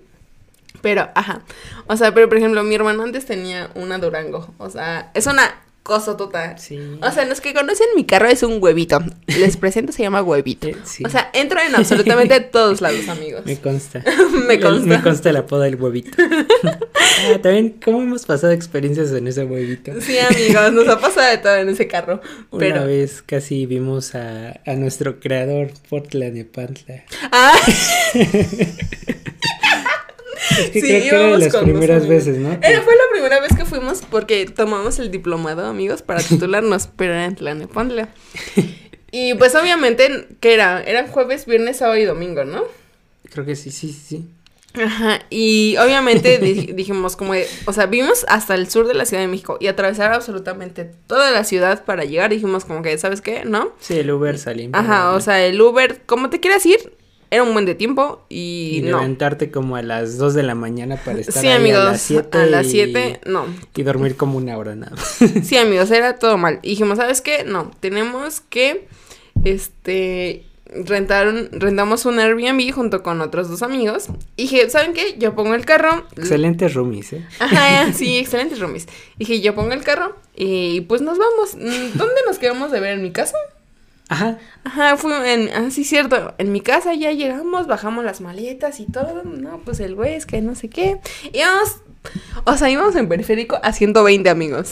Pero, 0.82 1.10
ajá. 1.16 1.42
O 1.88 1.98
sea, 1.98 2.14
pero 2.14 2.28
por 2.30 2.38
ejemplo, 2.38 2.64
mi 2.64 2.76
hermano 2.76 3.04
antes 3.04 3.26
tenía 3.26 3.70
una 3.76 3.98
Durango. 3.98 4.54
O 4.58 4.70
sea, 4.70 5.12
es 5.14 5.26
una 5.28 5.62
cosa 5.84 6.18
total. 6.18 6.60
Sí. 6.60 6.78
O 7.02 7.12
sea, 7.12 7.24
los 7.24 7.40
que 7.40 7.54
conocen 7.54 7.88
mi 7.96 8.06
carro 8.06 8.28
es 8.28 8.44
un 8.44 8.62
huevito. 8.62 9.00
Les 9.28 9.56
presento, 9.58 9.94
se 9.94 10.04
llama 10.04 10.22
huevito. 10.22 10.68
Eh, 10.68 10.76
sí. 10.84 11.04
O 11.06 11.10
sea, 11.10 11.30
entro 11.34 11.60
en 11.62 11.74
absolutamente 11.76 12.38
todos 12.42 12.82
lados, 12.82 13.08
amigos. 13.08 13.46
me 13.46 13.58
consta. 13.58 14.04
Me 14.48 14.60
consta. 14.60 14.86
Me 14.86 15.02
consta 15.02 15.30
el 15.30 15.38
apodo 15.38 15.62
del 15.62 15.76
huevito. 15.78 16.12
ah, 16.64 17.40
también, 17.42 17.80
¿cómo 17.84 18.02
hemos 18.02 18.26
pasado 18.26 18.52
experiencias 18.52 19.12
en 19.12 19.28
ese 19.28 19.46
huevito? 19.46 19.94
Sí, 20.02 20.18
amigos, 20.20 20.74
nos 20.74 20.88
ha 20.90 21.00
pasado 21.00 21.30
de 21.30 21.38
todo 21.38 21.56
en 21.56 21.70
ese 21.70 21.88
carro. 21.88 22.22
Una 22.52 22.60
Pero. 22.60 22.86
vez 22.86 23.22
casi 23.26 23.66
vimos 23.66 24.14
a, 24.14 24.60
a 24.66 24.74
nuestro 24.74 25.20
creador 25.22 25.72
por 25.90 26.04
Tlanepantla. 26.04 27.04
Ah, 27.32 27.54
Es 30.52 30.70
que 30.72 30.82
Sí, 30.82 30.88
creo 30.88 31.02
que 31.02 31.08
era 31.10 31.20
de 31.38 31.38
las 31.40 31.56
primeras 31.58 32.08
veces, 32.08 32.38
¿no? 32.38 32.52
Era, 32.54 32.82
fue 32.82 32.94
la 32.96 33.04
primera 33.12 33.40
vez 33.40 33.56
que 33.56 33.66
fuimos 33.66 34.02
porque 34.10 34.46
tomamos 34.46 35.00
el 35.00 35.12
diplomado, 35.12 35.66
amigos, 35.66 36.02
para 36.02 36.22
titularnos, 36.22 36.88
pero 36.96 37.14
era 37.14 37.26
en 37.26 37.36
Tlanepantla. 37.36 38.10
Y 39.10 39.36
pues 39.36 39.56
obviamente, 39.56 40.28
¿qué 40.42 40.54
era? 40.54 40.84
Eran 40.84 41.08
jueves, 41.08 41.46
viernes, 41.46 41.78
sábado 41.78 41.98
y 41.98 42.04
domingo, 42.04 42.44
¿no? 42.44 42.64
Creo 43.32 43.46
que 43.46 43.56
sí, 43.56 43.72
sí, 43.72 43.94
sí. 43.94 44.26
Ajá, 44.74 45.22
y 45.30 45.76
obviamente 45.78 46.38
di- 46.40 46.72
dijimos 46.74 47.16
como, 47.16 47.34
de- 47.34 47.48
o 47.66 47.72
sea, 47.74 47.86
vimos 47.86 48.26
hasta 48.28 48.54
el 48.54 48.70
sur 48.70 48.86
de 48.86 48.94
la 48.94 49.06
Ciudad 49.06 49.24
de 49.24 49.30
México 49.30 49.58
y 49.62 49.68
atravesar 49.68 50.12
absolutamente 50.12 50.92
toda 51.08 51.32
la 51.32 51.46
ciudad 51.46 51.86
para 51.86 52.04
llegar, 52.04 52.30
dijimos 52.32 52.66
como 52.66 52.82
que, 52.82 52.98
¿sabes 52.98 53.22
qué? 53.22 53.44
¿No? 53.46 53.72
Sí, 53.80 53.98
el 53.98 54.12
Uber 54.12 54.38
salí. 54.38 54.70
Ajá, 54.74 55.14
o 55.14 55.22
sea, 55.22 55.44
el 55.44 55.60
Uber, 55.62 56.02
como 56.06 56.30
te 56.30 56.42
quieras 56.42 56.66
ir, 56.66 56.92
era 57.30 57.44
un 57.44 57.54
buen 57.54 57.66
de 57.66 57.76
tiempo 57.76 58.26
y, 58.30 58.78
Y 58.78 58.82
no. 58.82 58.98
levantarte 58.98 59.52
como 59.52 59.76
a 59.76 59.82
las 59.82 60.18
2 60.18 60.34
de 60.34 60.44
la 60.44 60.56
mañana 60.56 60.96
para 61.04 61.20
estar 61.20 61.42
Sí, 61.42 61.48
ahí 61.48 61.56
amigos, 61.58 61.82
a 61.82 61.92
las 61.92 62.02
7 62.02 62.38
a 62.38 62.46
las 62.46 62.68
y- 62.68 62.72
7, 62.72 63.22
no. 63.26 63.46
y 63.76 63.84
dormir 63.84 64.16
como 64.16 64.38
una 64.38 64.58
hora 64.58 64.76
nada. 64.76 64.96
Sí, 65.44 65.58
amigos, 65.58 65.92
era 65.92 66.20
todo 66.20 66.38
mal. 66.38 66.60
Y 66.64 66.70
dijimos, 66.70 66.98
¿sabes 66.98 67.22
qué? 67.22 67.44
No, 67.46 67.72
tenemos 67.80 68.42
que, 68.42 68.88
este, 69.44 70.44
rentar 70.86 71.28
un- 71.30 71.50
rentamos 71.54 72.06
un 72.06 72.20
Airbnb 72.20 72.72
junto 72.74 73.02
con 73.04 73.22
otros 73.22 73.50
dos 73.50 73.64
amigos. 73.64 74.08
Y 74.36 74.44
dije, 74.44 74.70
¿saben 74.70 74.94
qué? 74.94 75.16
Yo 75.18 75.34
pongo 75.36 75.54
el 75.56 75.66
carro. 75.66 76.06
Excelentes 76.18 76.74
roomies, 76.74 77.14
¿eh? 77.14 77.26
Ajá, 77.40 77.92
sí, 77.94 78.18
excelentes 78.18 78.60
roomies. 78.60 78.88
Dije, 79.18 79.40
yo 79.42 79.56
pongo 79.56 79.72
el 79.72 79.84
carro 79.84 80.16
y 80.36 80.82
pues 80.82 81.02
nos 81.02 81.18
vamos. 81.18 81.56
Mm, 81.56 81.98
¿Dónde 81.98 82.16
nos 82.28 82.38
quedamos 82.38 82.72
de 82.72 82.80
ver? 82.82 82.94
¿En 82.94 83.02
mi 83.04 83.12
casa? 83.12 83.38
Ajá. 84.10 84.38
Ajá, 84.64 84.96
fue 84.96 85.34
en, 85.34 85.50
ah, 85.50 85.70
sí, 85.70 85.84
cierto, 85.84 86.34
en 86.38 86.52
mi 86.52 86.62
casa 86.62 86.94
ya 86.94 87.12
llegamos, 87.12 87.68
bajamos 87.68 88.06
las 88.06 88.22
maletas 88.22 88.80
y 88.80 88.86
todo, 88.86 89.24
no, 89.24 89.60
pues 89.60 89.80
el 89.82 89.96
güey 89.96 90.14
es 90.14 90.26
que 90.26 90.42
no 90.42 90.56
sé 90.56 90.70
qué, 90.70 91.00
íbamos, 91.34 91.82
o 92.46 92.58
sea, 92.58 92.70
íbamos 92.70 92.96
en 92.96 93.10
periférico 93.10 93.60
a 93.62 93.74
120 93.74 94.30
amigos, 94.30 94.72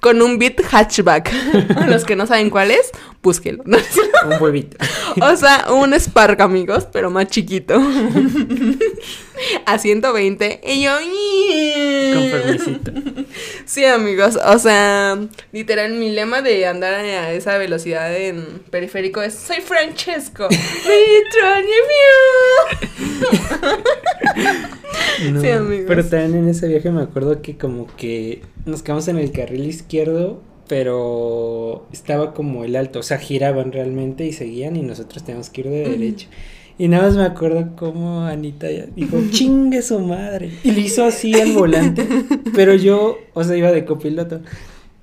con 0.00 0.22
un 0.22 0.38
Beat 0.38 0.60
hatchback, 0.70 1.30
los 1.88 2.04
que 2.04 2.16
no 2.16 2.26
saben 2.26 2.50
cuál 2.50 2.70
es, 2.70 2.90
búsquelo, 3.22 3.62
¿no? 3.66 3.76
Un 4.26 4.42
huevito. 4.42 4.78
o 5.20 5.36
sea, 5.36 5.66
un 5.70 5.92
Spark 5.92 6.40
amigos, 6.40 6.86
pero 6.90 7.10
más 7.10 7.28
chiquito, 7.28 7.74
a 9.66 9.78
120, 9.78 10.60
y 10.64 10.82
yo, 10.82 10.92
Con 12.14 12.30
permisito. 12.30 12.92
Sí, 13.66 13.84
amigos, 13.84 14.38
o 14.42 14.58
sea, 14.58 15.18
literal, 15.52 15.92
mi 15.92 16.10
lema 16.10 16.40
de 16.42 16.66
andar 16.66 16.94
a 16.94 17.32
esa 17.32 17.58
velocidad 17.58 18.14
en 18.16 18.62
periférico 18.70 19.20
es 19.22 19.34
Soy 19.34 19.60
Francesco, 19.60 20.48
Mitronio 20.50 21.74
No, 25.32 25.40
Sí, 25.40 25.48
amigos. 25.48 25.84
Pero 25.86 26.04
también 26.04 26.44
en 26.44 26.48
ese 26.48 26.66
viaje 26.66 26.90
me 26.90 27.02
acuerdo 27.02 27.42
que 27.42 27.58
como 27.58 27.86
que 27.96 28.42
nos 28.64 28.82
quedamos 28.82 29.06
en 29.08 29.18
el 29.18 29.32
carril 29.32 29.66
izquierdo, 29.66 30.40
pero 30.66 31.86
estaba 31.92 32.32
como 32.32 32.64
el 32.64 32.76
alto, 32.76 33.00
o 33.00 33.02
sea, 33.02 33.18
giraban 33.18 33.72
realmente 33.72 34.24
y 34.24 34.32
seguían 34.32 34.76
y 34.76 34.82
nosotros 34.82 35.24
teníamos 35.24 35.50
que 35.50 35.62
ir 35.62 35.68
de 35.68 35.88
derecho. 35.90 36.28
Y 36.78 36.88
nada 36.88 37.08
más 37.08 37.16
me 37.16 37.24
acuerdo 37.24 37.76
cómo 37.76 38.24
Anita 38.24 38.68
dijo, 38.96 39.18
chingue 39.30 39.82
su 39.82 39.98
madre. 40.00 40.50
Y 40.64 40.70
le 40.70 40.80
hizo 40.80 41.04
así 41.04 41.38
al 41.38 41.52
volante, 41.52 42.06
pero 42.54 42.74
yo, 42.74 43.18
o 43.34 43.44
sea, 43.44 43.56
iba 43.56 43.70
de 43.70 43.84
copiloto. 43.84 44.40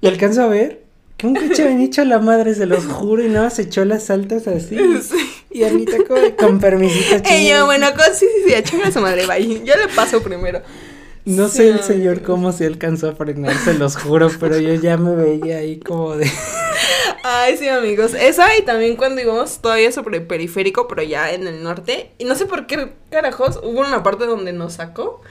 Y 0.02 0.08
alcanzo 0.08 0.42
a 0.42 0.48
ver 0.48 0.82
que 1.18 1.28
un 1.28 1.36
coche 1.36 1.64
venía 1.64 1.86
hecho 1.86 2.02
a 2.02 2.06
la 2.06 2.20
madre, 2.20 2.56
se 2.56 2.66
los 2.66 2.86
juro, 2.86 3.24
y 3.24 3.28
nada 3.28 3.46
más 3.46 3.60
echó 3.60 3.86
las 3.86 4.06
saltas 4.06 4.48
así. 4.48 4.76
Y 4.90 5.37
Anita 5.64 5.98
como, 6.08 6.20
de, 6.20 6.36
con 6.36 6.60
permisito. 6.60 7.30
Y 7.32 7.50
yo, 7.50 7.66
bueno, 7.66 7.88
con, 7.94 8.14
sí, 8.16 8.26
sí, 8.26 8.50
sí, 8.50 8.54
a 8.56 8.64
chingar 8.64 8.88
a 8.88 8.92
su 8.92 9.00
madre, 9.02 9.26
bye. 9.26 9.64
Yo 9.64 9.76
le 9.76 9.88
paso 9.96 10.22
primero. 10.22 10.62
No 11.26 11.50
Sí, 11.50 11.58
sé 11.58 11.70
el 11.70 11.84
señor 11.84 12.22
cómo 12.22 12.54
se 12.54 12.66
alcanzó 12.66 13.10
a 13.10 13.16
frenar, 13.16 13.54
se 13.58 13.74
los 13.74 13.98
juro, 13.98 14.32
pero 14.40 14.58
yo 14.60 14.74
ya 14.76 14.96
me 14.96 15.14
veía 15.14 15.58
ahí 15.58 15.78
como 15.80 16.16
de... 16.16 16.32
Ay, 17.24 17.58
sí, 17.58 17.68
amigos. 17.68 18.14
Esa 18.14 18.56
y 18.58 18.62
también 18.62 18.96
cuando 18.96 19.22
íbamos 19.22 19.60
todavía 19.62 19.92
sobre 19.92 20.22
periférico, 20.22 20.88
pero 20.88 21.04
ya 21.04 21.34
en 21.34 21.46
el 21.46 21.62
norte. 21.64 22.12
Y 22.18 22.24
no 22.24 22.36
sé 22.36 22.46
por 22.46 22.68
qué 22.68 22.94
carajos 23.12 23.60
hubo 23.62 23.82
una 23.82 24.04
parte 24.04 24.26
donde 24.26 24.54
nos 24.54 24.76
sacó. 24.76 25.22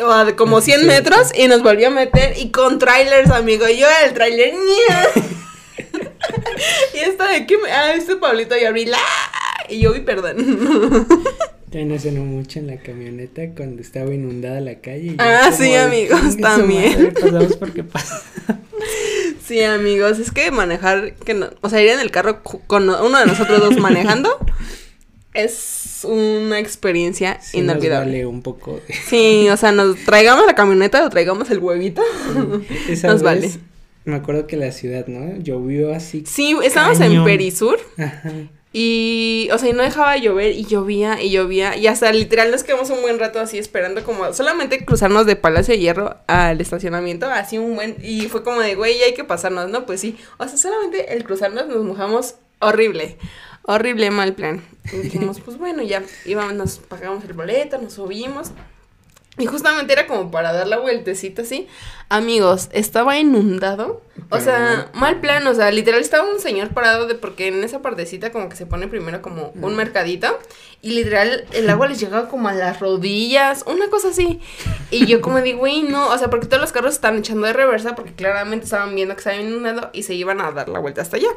O 0.00 0.10
a 0.10 0.24
de 0.24 0.34
como 0.34 0.60
100 0.60 0.80
Sí. 0.80 0.86
metros 0.86 1.30
y 1.34 1.46
nos 1.46 1.62
volvió 1.62 1.86
a 1.86 1.90
meter. 1.90 2.36
Y 2.38 2.50
con 2.50 2.80
trailers, 2.80 3.30
amigo. 3.30 3.68
Yo 3.68 3.86
era 3.86 4.04
el 4.06 4.14
trailer. 4.14 4.54
y 6.94 6.98
esta 6.98 7.28
de 7.28 7.46
que 7.46 7.58
me. 7.58 7.70
Ah, 7.70 7.94
este 7.94 8.16
Pablito 8.16 8.56
y. 8.56 8.64
¡ah! 8.64 8.72
Y 9.68 9.80
yo, 9.80 9.92
uy, 9.92 10.00
perdón. 10.00 10.36
También 11.70 11.88
no 11.88 12.24
mucho 12.24 12.58
en 12.60 12.68
la 12.68 12.76
camioneta 12.78 13.42
cuando 13.56 13.82
estaba 13.82 14.14
inundada 14.14 14.60
la 14.60 14.76
calle. 14.76 15.08
y 15.08 15.16
Ah, 15.18 15.50
sí, 15.52 15.74
amigos, 15.74 16.20
"Chingue 16.20 16.32
su 16.36 16.40
también". 16.40 17.14
Pasamos 17.14 17.56
porque 17.60 17.82
pasa. 17.84 18.22
sí, 19.44 19.62
amigos. 19.62 20.18
Es 20.18 20.30
que 20.30 20.50
manejar. 20.50 21.14
que 21.14 21.34
no, 21.34 21.50
O 21.60 21.68
sea, 21.68 21.82
ir 21.82 21.88
en 21.90 22.00
el 22.00 22.10
carro 22.10 22.42
con 22.42 22.88
uno 22.88 23.18
de 23.18 23.26
nosotros 23.26 23.60
dos 23.60 23.76
manejando. 23.78 24.30
Es 25.34 26.00
una 26.08 26.58
experiencia 26.58 27.38
Sí 27.42 27.58
nos 27.60 27.74
inolvidable. 27.76 28.06
vale 28.12 28.26
un 28.26 28.40
poco 28.40 28.80
de... 28.88 28.94
Sí, 28.94 29.46
o 29.50 29.56
sea, 29.58 29.70
nos 29.70 29.96
traigamos 30.06 30.46
la 30.46 30.54
camioneta 30.54 31.04
o 31.04 31.10
traigamos 31.10 31.50
el 31.50 31.58
huevito. 31.58 32.00
Esa 32.88 33.08
Nos 33.08 33.22
vez, 33.22 33.42
vale. 33.42 33.50
Me 34.06 34.14
acuerdo 34.16 34.46
que 34.46 34.56
la 34.56 34.72
ciudad, 34.72 35.06
¿no? 35.08 35.36
Llovió 35.42 35.92
así. 35.94 36.24
Sí, 36.26 36.56
estábamos 36.64 37.00
en. 37.00 37.22
Perisur 37.24 37.78
Ajá. 37.98 38.32
Y, 38.78 39.48
o 39.54 39.58
sea, 39.58 39.70
y 39.70 39.72
no 39.72 39.82
dejaba 39.82 40.12
de 40.12 40.20
llover 40.20 40.52
y 40.52 40.66
llovía 40.66 41.22
y 41.22 41.30
llovía 41.30 41.78
y 41.78 41.86
hasta 41.86 42.12
literal 42.12 42.50
nos 42.50 42.62
quedamos 42.62 42.90
un 42.90 43.00
buen 43.00 43.18
rato 43.18 43.40
así 43.40 43.56
esperando 43.56 44.04
como 44.04 44.34
solamente 44.34 44.84
cruzarnos 44.84 45.24
de 45.24 45.34
Palacio 45.34 45.72
de 45.72 45.80
Hierro 45.80 46.18
al 46.26 46.60
estacionamiento, 46.60 47.24
así 47.24 47.56
un 47.56 47.76
buen, 47.76 47.96
y 48.02 48.28
fue 48.28 48.42
como 48.42 48.60
de, 48.60 48.74
güey, 48.74 49.02
hay 49.02 49.14
que 49.14 49.24
pasarnos, 49.24 49.70
¿no? 49.70 49.86
Pues 49.86 50.02
sí, 50.02 50.18
o 50.36 50.46
sea, 50.46 50.58
solamente 50.58 51.14
el 51.14 51.24
cruzarnos 51.24 51.68
nos 51.68 51.82
mojamos 51.86 52.34
horrible, 52.58 53.16
horrible 53.62 54.10
mal 54.10 54.34
plan. 54.34 54.62
Y 54.92 54.96
dijimos, 54.98 55.40
pues 55.40 55.56
bueno, 55.56 55.82
ya, 55.82 56.02
íbamos, 56.26 56.52
nos 56.52 56.76
pagamos 56.76 57.24
el 57.24 57.32
boleto, 57.32 57.78
nos 57.78 57.94
subimos. 57.94 58.50
Y 59.38 59.46
justamente 59.46 59.94
era 59.94 60.06
como 60.06 60.30
para 60.30 60.52
dar 60.52 60.66
la 60.66 60.78
vueltecita 60.78 61.42
así. 61.42 61.66
Amigos, 62.08 62.68
estaba 62.72 63.18
inundado. 63.18 64.00
O 64.30 64.40
sea, 64.40 64.90
mal 64.94 65.20
plan, 65.20 65.46
o 65.46 65.54
sea, 65.54 65.70
literal 65.70 66.00
estaba 66.00 66.28
un 66.28 66.40
señor 66.40 66.70
parado 66.70 67.06
de 67.06 67.14
porque 67.14 67.48
en 67.48 67.62
esa 67.62 67.82
partecita 67.82 68.32
como 68.32 68.48
que 68.48 68.56
se 68.56 68.64
pone 68.64 68.88
primero 68.88 69.20
como 69.22 69.52
un 69.60 69.76
mercadito 69.76 70.38
y 70.82 70.90
literal 70.92 71.44
el 71.52 71.68
agua 71.68 71.86
les 71.86 72.00
llegaba 72.00 72.28
como 72.28 72.48
a 72.48 72.52
las 72.54 72.80
rodillas, 72.80 73.64
una 73.66 73.88
cosa 73.88 74.08
así. 74.08 74.40
Y 74.90 75.06
yo 75.06 75.20
como 75.20 75.40
digo, 75.42 75.58
güey, 75.58 75.82
no, 75.82 76.08
o 76.08 76.18
sea, 76.18 76.30
porque 76.30 76.46
todos 76.46 76.60
los 76.62 76.72
carros 76.72 76.94
están 76.94 77.18
echando 77.18 77.46
de 77.46 77.52
reversa 77.52 77.94
porque 77.94 78.14
claramente 78.14 78.64
estaban 78.64 78.94
viendo 78.94 79.14
que 79.14 79.18
estaba 79.20 79.36
inundado 79.36 79.90
y 79.92 80.04
se 80.04 80.14
iban 80.14 80.40
a 80.40 80.50
dar 80.50 80.68
la 80.70 80.78
vuelta 80.78 81.02
hasta 81.02 81.18
allá. 81.18 81.28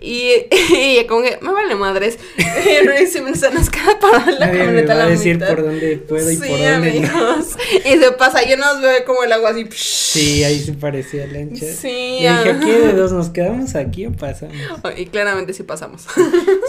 Y, 0.00 0.46
y 0.70 1.04
como 1.06 1.22
que 1.22 1.38
me 1.42 1.52
vale 1.52 1.74
madres. 1.74 2.18
Y 3.02 3.06
se 3.06 3.20
me 3.20 3.30
nos 3.32 3.70
queda 3.70 3.98
parada 4.00 4.30
la 4.32 4.46
Nadie 4.46 4.64
me 4.68 4.80
a 4.82 4.86
va 4.86 4.92
a 4.92 4.96
la 4.96 5.06
decir 5.06 5.34
mitad. 5.34 5.48
por 5.48 5.64
dónde 5.64 5.96
puedo 5.96 6.30
y 6.30 6.36
sí, 6.36 6.40
por 6.48 6.58
dónde 6.58 7.00
no. 7.00 7.08
amigos. 7.28 7.56
Y 7.84 7.98
se 7.98 8.12
pasa, 8.12 8.42
yo 8.44 8.56
nos 8.56 8.80
veo 8.80 9.04
como 9.04 9.24
el 9.24 9.32
agua 9.32 9.50
así. 9.50 9.64
Sí, 10.12 10.44
ahí 10.44 10.60
se 10.60 10.72
parecía 10.74 11.26
lancha. 11.26 11.64
Sí, 11.66 11.88
Y 11.88 12.22
dije, 12.22 12.50
aquí 12.50 12.70
de 12.70 12.92
dos, 12.92 13.12
¿nos 13.12 13.30
quedamos 13.30 13.74
aquí 13.74 14.06
o 14.06 14.12
pasamos? 14.12 14.54
Y 14.96 15.06
claramente 15.06 15.54
sí 15.54 15.62
pasamos. 15.62 16.04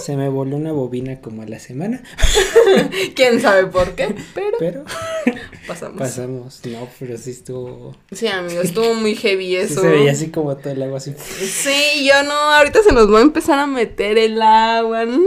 Se 0.03 0.15
me 0.15 0.29
voló 0.29 0.55
una 0.55 0.71
bobina 0.71 1.19
como 1.19 1.41
a 1.41 1.45
la 1.45 1.59
semana, 1.59 2.01
Quién 3.15 3.41
sabe 3.41 3.65
por 3.67 3.95
qué, 3.95 4.15
pero 4.33 4.57
pero 4.59 4.85
pasamos. 5.67 5.97
pasamos. 5.97 6.61
No, 6.65 6.87
pero 6.99 7.17
sí 7.17 7.31
estuvo... 7.31 7.95
Sí, 8.11 8.27
amigos, 8.27 8.65
estuvo 8.65 8.93
muy 8.93 9.15
heavy 9.15 9.47
Sí 9.47 9.55
eso. 9.55 9.81
se 9.81 9.89
veía 9.89 10.11
así 10.13 10.29
como 10.29 10.55
todo 10.57 10.71
el 10.73 10.81
agua 10.83 10.97
así. 10.97 11.13
Sí, 11.17 12.05
yo 12.07 12.23
no, 12.23 12.33
ahorita 12.33 12.81
se 12.83 12.93
nos 12.93 13.11
va 13.13 13.19
a 13.19 13.23
empezar 13.23 13.59
a 13.59 13.67
meter 13.67 14.17
el 14.17 14.41
agua. 14.41 15.05
No. 15.05 15.19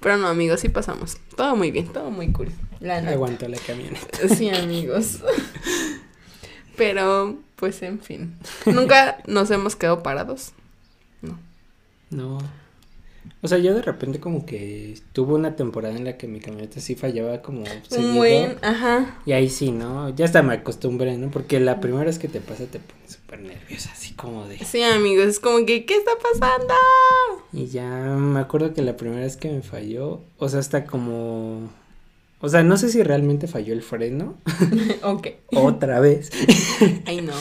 Pero 0.00 0.16
no, 0.16 0.26
amigos, 0.28 0.60
sí 0.60 0.68
pasamos. 0.68 1.16
Todo 1.36 1.54
muy 1.54 1.70
bien, 1.70 1.88
todo 1.92 2.10
muy 2.10 2.32
cool. 2.32 2.48
La. 2.80 2.96
Aguantó 2.98 3.46
la 3.48 3.58
camioneta. 3.58 4.28
Sí, 4.28 4.50
amigos. 4.50 5.18
Pero, 6.78 7.36
pues, 7.56 7.82
en 7.82 8.00
fin. 8.00 8.36
Nunca 8.64 9.18
nos 9.26 9.50
hemos 9.50 9.76
quedado 9.76 10.02
parados. 10.02 10.52
No. 11.20 11.38
No. 12.10 12.38
O 13.40 13.46
sea, 13.46 13.58
yo 13.58 13.74
de 13.74 13.82
repente 13.82 14.18
como 14.18 14.44
que 14.46 14.98
tuve 15.12 15.34
una 15.34 15.54
temporada 15.54 15.94
en 15.94 16.04
la 16.04 16.16
que 16.16 16.26
mi 16.26 16.40
camioneta 16.40 16.80
sí 16.80 16.94
fallaba 16.96 17.40
como 17.40 17.64
seguido. 17.88 18.14
Buen, 18.14 18.56
ajá. 18.62 19.20
Y 19.26 19.32
ahí 19.32 19.48
sí, 19.48 19.70
¿no? 19.70 20.08
Ya 20.10 20.24
hasta 20.24 20.42
me 20.42 20.54
acostumbré, 20.54 21.16
¿no? 21.16 21.30
Porque 21.30 21.60
la 21.60 21.78
primera 21.78 22.04
vez 22.04 22.18
que 22.18 22.28
te 22.28 22.40
pasa 22.40 22.64
te 22.64 22.80
pones 22.80 23.12
súper 23.12 23.40
nerviosa, 23.40 23.90
así 23.92 24.14
como 24.14 24.46
de... 24.48 24.58
Sí, 24.58 24.82
amigos, 24.82 25.26
es 25.26 25.40
como 25.40 25.64
que, 25.66 25.84
¿qué 25.84 25.96
está 25.96 26.12
pasando? 26.20 26.74
Y 27.52 27.66
ya 27.66 28.16
me 28.16 28.40
acuerdo 28.40 28.74
que 28.74 28.82
la 28.82 28.96
primera 28.96 29.22
vez 29.22 29.36
que 29.36 29.50
me 29.50 29.62
falló, 29.62 30.22
o 30.38 30.48
sea, 30.48 30.58
hasta 30.58 30.84
como... 30.84 31.70
O 32.40 32.48
sea, 32.48 32.62
no 32.62 32.76
sé 32.76 32.88
si 32.88 33.02
realmente 33.02 33.46
falló 33.48 33.72
el 33.72 33.82
freno 33.82 34.36
ok. 35.02 35.28
otra 35.54 35.98
vez 36.00 36.30
Ay, 37.04 37.20
no. 37.20 37.32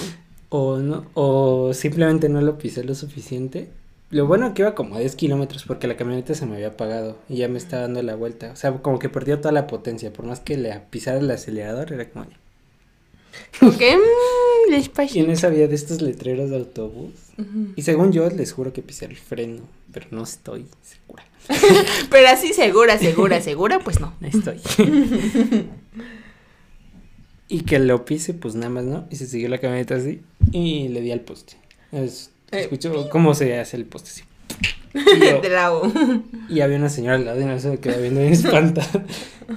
o 0.50 0.78
no 0.80 1.06
o 1.14 1.74
simplemente 1.74 2.30
no 2.30 2.42
lo 2.42 2.58
pisé 2.58 2.84
lo 2.84 2.96
suficiente. 2.96 3.70
Lo 4.10 4.26
bueno 4.26 4.54
que 4.54 4.62
iba 4.62 4.74
como 4.74 4.96
a 4.96 5.00
10 5.00 5.16
kilómetros 5.18 5.66
porque 5.66 5.86
la 5.88 5.98
camioneta 5.98 6.34
se 6.34 6.46
me 6.46 6.56
había 6.56 6.70
apagado 6.70 7.18
y 7.28 7.38
ya 7.38 7.50
me 7.50 7.58
estaba 7.58 7.82
dando 7.84 8.02
la 8.02 8.16
vuelta. 8.16 8.52
O 8.54 8.56
sea, 8.56 8.72
como 8.78 9.00
que 9.00 9.10
perdió 9.10 9.40
toda 9.40 9.52
la 9.52 9.68
potencia. 9.68 10.14
Por 10.14 10.26
más 10.26 10.40
que 10.40 10.56
le 10.58 10.80
pisara 10.90 11.20
el 11.20 11.30
acelerador, 11.30 11.92
era 11.92 12.10
como... 12.10 12.26
Ok, 13.62 13.82
mmm, 13.82 14.72
despacio. 14.72 15.22
Y 15.22 15.26
en 15.26 15.32
esa 15.32 15.48
había 15.48 15.68
de 15.68 15.76
estos 15.76 16.02
letreros 16.02 16.50
de 16.50 16.56
autobús. 16.56 17.12
Y 17.76 17.84
según 17.84 18.12
yo, 18.12 18.30
les 18.30 18.52
juro 18.52 18.74
que 18.74 18.82
pisé 18.82 19.06
el 19.06 19.16
freno, 19.16 19.62
pero 19.94 20.08
no 20.12 20.24
estoy 20.24 20.66
segura. 20.82 21.24
Pero 22.10 22.28
así 22.28 22.52
segura, 22.52 22.98
segura, 22.98 23.40
segura, 23.42 23.80
pues 23.80 24.00
no. 24.02 24.14
No 24.20 24.28
estoy. 24.28 24.60
y 27.48 27.62
que 27.62 27.80
lo 27.80 28.04
pise, 28.06 28.34
pues 28.34 28.56
nada 28.56 28.70
más, 28.70 28.84
¿no? 28.84 29.08
Y 29.10 29.16
se 29.16 29.28
siguió 29.28 29.48
la 29.48 29.60
camioneta 29.60 29.96
así 29.96 30.22
y 30.52 30.90
le 30.90 31.02
di 31.02 31.12
al 31.12 31.22
poste. 31.22 31.56
Es, 31.92 32.32
Eh, 32.52 32.62
escucho 32.62 33.10
cómo 33.10 33.34
se 33.34 33.58
hace 33.58 33.78
el 33.78 33.86
poste 33.86 34.10
así. 34.10 34.24
U. 34.98 36.24
Y 36.50 36.62
había 36.62 36.78
una 36.78 36.90
señora 36.90 37.16
al 37.16 37.26
lado 37.26 37.42
y 37.42 37.46
no 37.46 37.60
se 37.60 37.70
me 37.70 37.78
quedó 37.78 38.02
viendo 38.02 38.20
bien 38.20 38.34
espantada. 38.34 39.06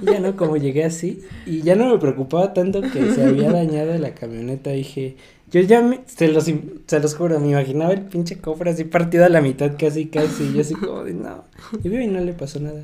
Y 0.01 0.05
ya 0.05 0.19
no, 0.19 0.35
como 0.35 0.57
llegué 0.57 0.83
así, 0.83 1.21
y 1.45 1.61
ya 1.61 1.75
no 1.75 1.89
me 1.89 1.97
preocupaba 1.97 2.53
tanto 2.53 2.81
que 2.81 3.11
se 3.13 3.25
había 3.25 3.51
dañado 3.51 3.97
la 3.97 4.13
camioneta, 4.13 4.69
dije, 4.71 5.17
yo 5.51 5.59
ya 5.61 5.81
me, 5.81 6.01
se 6.05 6.29
los, 6.29 6.45
se 6.45 6.99
los 6.99 7.15
juro, 7.15 7.39
me 7.39 7.49
imaginaba 7.49 7.91
el 7.91 8.03
pinche 8.03 8.37
cofre 8.39 8.71
así 8.71 8.85
partido 8.85 9.25
a 9.25 9.29
la 9.29 9.41
mitad 9.41 9.71
casi, 9.77 10.07
casi, 10.07 10.53
yo 10.53 10.61
así 10.61 10.73
como 10.73 11.03
de, 11.03 11.13
no, 11.13 11.43
y 11.83 11.89
vi 11.89 12.03
y 12.03 12.07
no 12.07 12.21
le 12.21 12.33
pasó 12.33 12.59
nada. 12.59 12.83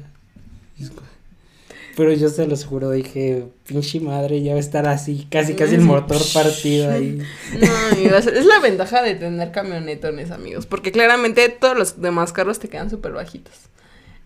Pero 1.95 2.13
yo 2.13 2.30
se 2.30 2.45
los 2.45 2.65
juro, 2.65 2.91
dije, 2.91 3.45
pinche 3.65 4.01
madre, 4.01 4.43
ya 4.43 4.51
va 4.51 4.57
a 4.57 4.59
estar 4.59 4.86
así, 4.88 5.28
casi, 5.32 5.55
casi 5.55 5.76
el 5.76 5.82
motor 5.82 6.22
partido 6.34 6.91
ahí. 6.91 7.20
No, 7.59 7.95
amigos, 7.95 8.28
es 8.28 8.45
la 8.45 8.59
ventaja 8.59 9.01
de 9.01 9.15
tener 9.15 9.51
camionetones, 9.51 10.30
amigos, 10.32 10.65
porque 10.65 10.91
claramente 10.91 11.47
todos 11.49 11.78
los 11.78 12.01
demás 12.01 12.34
carros 12.34 12.59
te 12.59 12.68
quedan 12.68 12.89
súper 12.89 13.13
bajitos. 13.13 13.55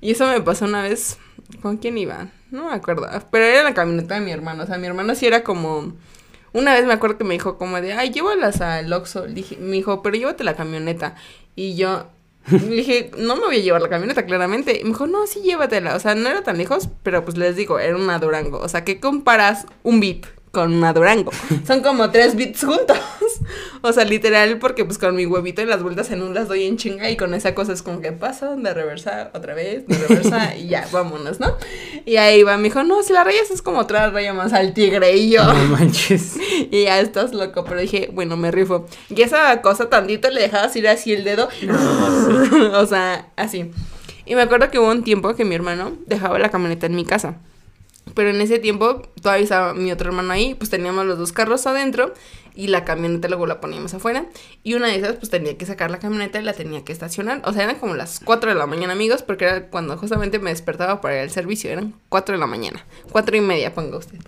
Y 0.01 0.11
eso 0.11 0.27
me 0.27 0.41
pasó 0.41 0.65
una 0.65 0.81
vez, 0.81 1.17
¿con 1.61 1.77
quién 1.77 1.97
iba? 1.99 2.31
No 2.49 2.69
me 2.69 2.73
acuerdo, 2.73 3.07
pero 3.31 3.45
era 3.45 3.63
la 3.63 3.75
camioneta 3.75 4.15
de 4.15 4.21
mi 4.21 4.31
hermano, 4.31 4.63
o 4.63 4.65
sea, 4.65 4.79
mi 4.79 4.87
hermano 4.87 5.13
sí 5.13 5.27
era 5.27 5.43
como... 5.43 5.93
Una 6.54 6.74
vez 6.74 6.86
me 6.86 6.93
acuerdo 6.93 7.18
que 7.18 7.24
me 7.24 7.34
dijo 7.34 7.58
como 7.58 7.80
de, 7.80 7.93
ay, 7.93 8.12
llévalas 8.12 8.62
al 8.62 8.91
Oxxo, 8.91 9.24
dije, 9.28 9.58
me 9.58 9.78
dijo, 9.78 10.02
pero 10.02 10.16
llévate 10.18 10.43
la 10.43 10.56
camioneta. 10.56 11.16
Y 11.56 11.76
yo, 11.76 12.08
le 12.52 12.60
dije, 12.60 13.12
no 13.18 13.36
me 13.36 13.45
voy 13.45 13.58
a 13.58 13.62
llevar 13.62 13.82
la 13.82 13.89
camioneta, 13.89 14.26
claramente. 14.26 14.80
Y 14.80 14.84
me 14.84 14.89
dijo, 14.89 15.08
no, 15.08 15.28
sí, 15.28 15.41
llévatela. 15.41 15.95
O 15.95 15.99
sea, 15.99 16.16
no 16.16 16.30
era 16.30 16.43
tan 16.43 16.58
lejos, 16.58 16.89
pero 17.04 17.24
pues 17.24 17.38
les 17.38 17.56
digo, 17.56 17.80
era 17.80 17.95
una 17.95 18.20
Durango. 18.20 18.60
O 18.60 18.68
sea, 18.68 18.84
¿qué 18.84 18.99
comparas 18.99 19.66
un 19.84 19.99
VIP 19.99 20.26
con 20.52 20.74
una 20.74 20.93
Durango? 20.93 21.32
Son 21.68 21.82
como 21.82 22.12
tres 22.12 22.36
bits 22.36 22.64
juntos. 22.64 22.97
o 23.82 23.91
sea, 23.93 24.06
literal, 24.06 24.60
porque 24.60 24.86
pues 24.86 24.97
con 24.97 25.16
mi 25.16 25.26
huevito 25.26 25.62
y 25.62 25.66
las 25.66 25.82
vueltas 25.82 26.12
en 26.12 26.22
un 26.22 26.34
las 26.34 26.47
doy 26.47 26.66
en 26.66 26.78
chinga 26.78 27.10
y 27.10 27.18
con 27.18 27.34
esa 27.34 27.56
cosa 27.56 27.74
es 27.74 27.82
como 27.82 28.02
que 28.02 28.12
pasa, 28.12 28.56
de 28.56 28.74
reversa 28.74 29.32
otra 29.34 29.54
vez, 29.54 29.88
de 29.88 29.97
reversa 29.97 30.56
y 30.58 30.68
ya, 30.68 30.88
vámonos, 30.91 31.39
¿no? 31.39 31.56
Y 32.06 32.18
ahí 32.18 32.43
va, 32.43 32.58
me 32.58 32.64
dijo, 32.64 32.84
no, 32.84 33.02
si 33.04 33.14
la 33.14 33.24
rayas 33.24 33.52
es 33.52 33.62
como 33.62 33.80
otra 33.80 34.10
raya 34.10 34.34
más 34.34 34.54
al 34.54 34.74
tigre 34.74 35.16
y 35.16 35.32
yo. 35.32 35.43
No 35.43 35.78
manches. 35.78 36.38
Y 36.70 36.84
ya 36.84 36.99
estás 36.99 37.34
loco, 37.34 37.64
pero 37.64 37.80
dije, 37.80 38.10
bueno, 38.14 38.38
me 38.38 38.52
rifo. 38.52 38.86
Y 39.10 39.22
esa 39.22 39.62
cosa 39.62 39.89
tantito 39.89 40.30
le 40.30 40.41
dejabas 40.41 40.76
ir 40.76 40.88
así 40.88 41.14
el 41.14 41.24
dedo. 41.24 41.49
o 42.74 42.86
sea, 42.86 43.30
así. 43.36 43.72
Y 44.26 44.36
me 44.36 44.41
acuerdo 44.41 44.70
que 44.70 44.80
hubo 44.80 44.89
un 44.89 45.04
tiempo 45.04 45.36
que 45.36 45.45
mi 45.45 45.56
hermano 45.56 45.93
dejaba 46.06 46.39
la 46.39 46.49
camioneta 46.49 46.86
en 46.86 46.95
mi 46.95 47.06
casa. 47.06 47.38
Pero 48.14 48.30
en 48.30 48.41
ese 48.41 48.60
tiempo 48.60 49.04
todavía 49.22 49.43
estaba 49.43 49.74
mi 49.74 49.91
otro 49.91 50.10
hermano 50.10 50.34
ahí, 50.34 50.56
pues 50.56 50.70
teníamos 50.70 51.06
los 51.06 51.18
dos 51.18 51.32
carros 51.32 51.66
adentro 51.66 52.14
y 52.56 52.68
la 52.68 52.84
camioneta 52.84 53.28
luego 53.28 53.45
la 53.45 53.62
poníamos 53.62 53.93
afuera. 53.93 54.26
Y 54.64 54.74
una 54.74 54.88
de 54.88 54.95
esas 54.95 55.16
pues 55.16 55.30
tenía 55.30 55.58
que 55.58 55.66
sacar 55.66 55.91
la 55.91 55.99
camioneta 55.99 56.39
y 56.39 56.43
la 56.43 56.54
tenía 56.54 56.84
que 56.84 56.91
estacionar. 56.91 57.41
O 57.45 57.54
sea, 57.54 57.64
eran 57.64 57.78
como 57.78 57.95
las 57.95 58.20
4 58.20 58.52
de 58.52 58.58
la 58.58 58.66
mañana, 58.66 58.93
amigos, 58.93 59.24
porque 59.24 59.45
era 59.45 59.68
cuando 59.68 59.97
justamente 59.97 60.39
me 60.39 60.49
despertaba 60.49 60.99
para 60.99 61.16
ir 61.16 61.22
al 61.22 61.32
servicio. 61.32 61.70
Eran 61.72 61.93
4 62.10 62.34
de 62.34 62.39
la 62.39 62.47
mañana, 62.47 62.86
cuatro 63.12 63.36
y 63.38 63.41
media, 63.41 63.74
ponga 63.74 63.97
usted. 63.97 64.20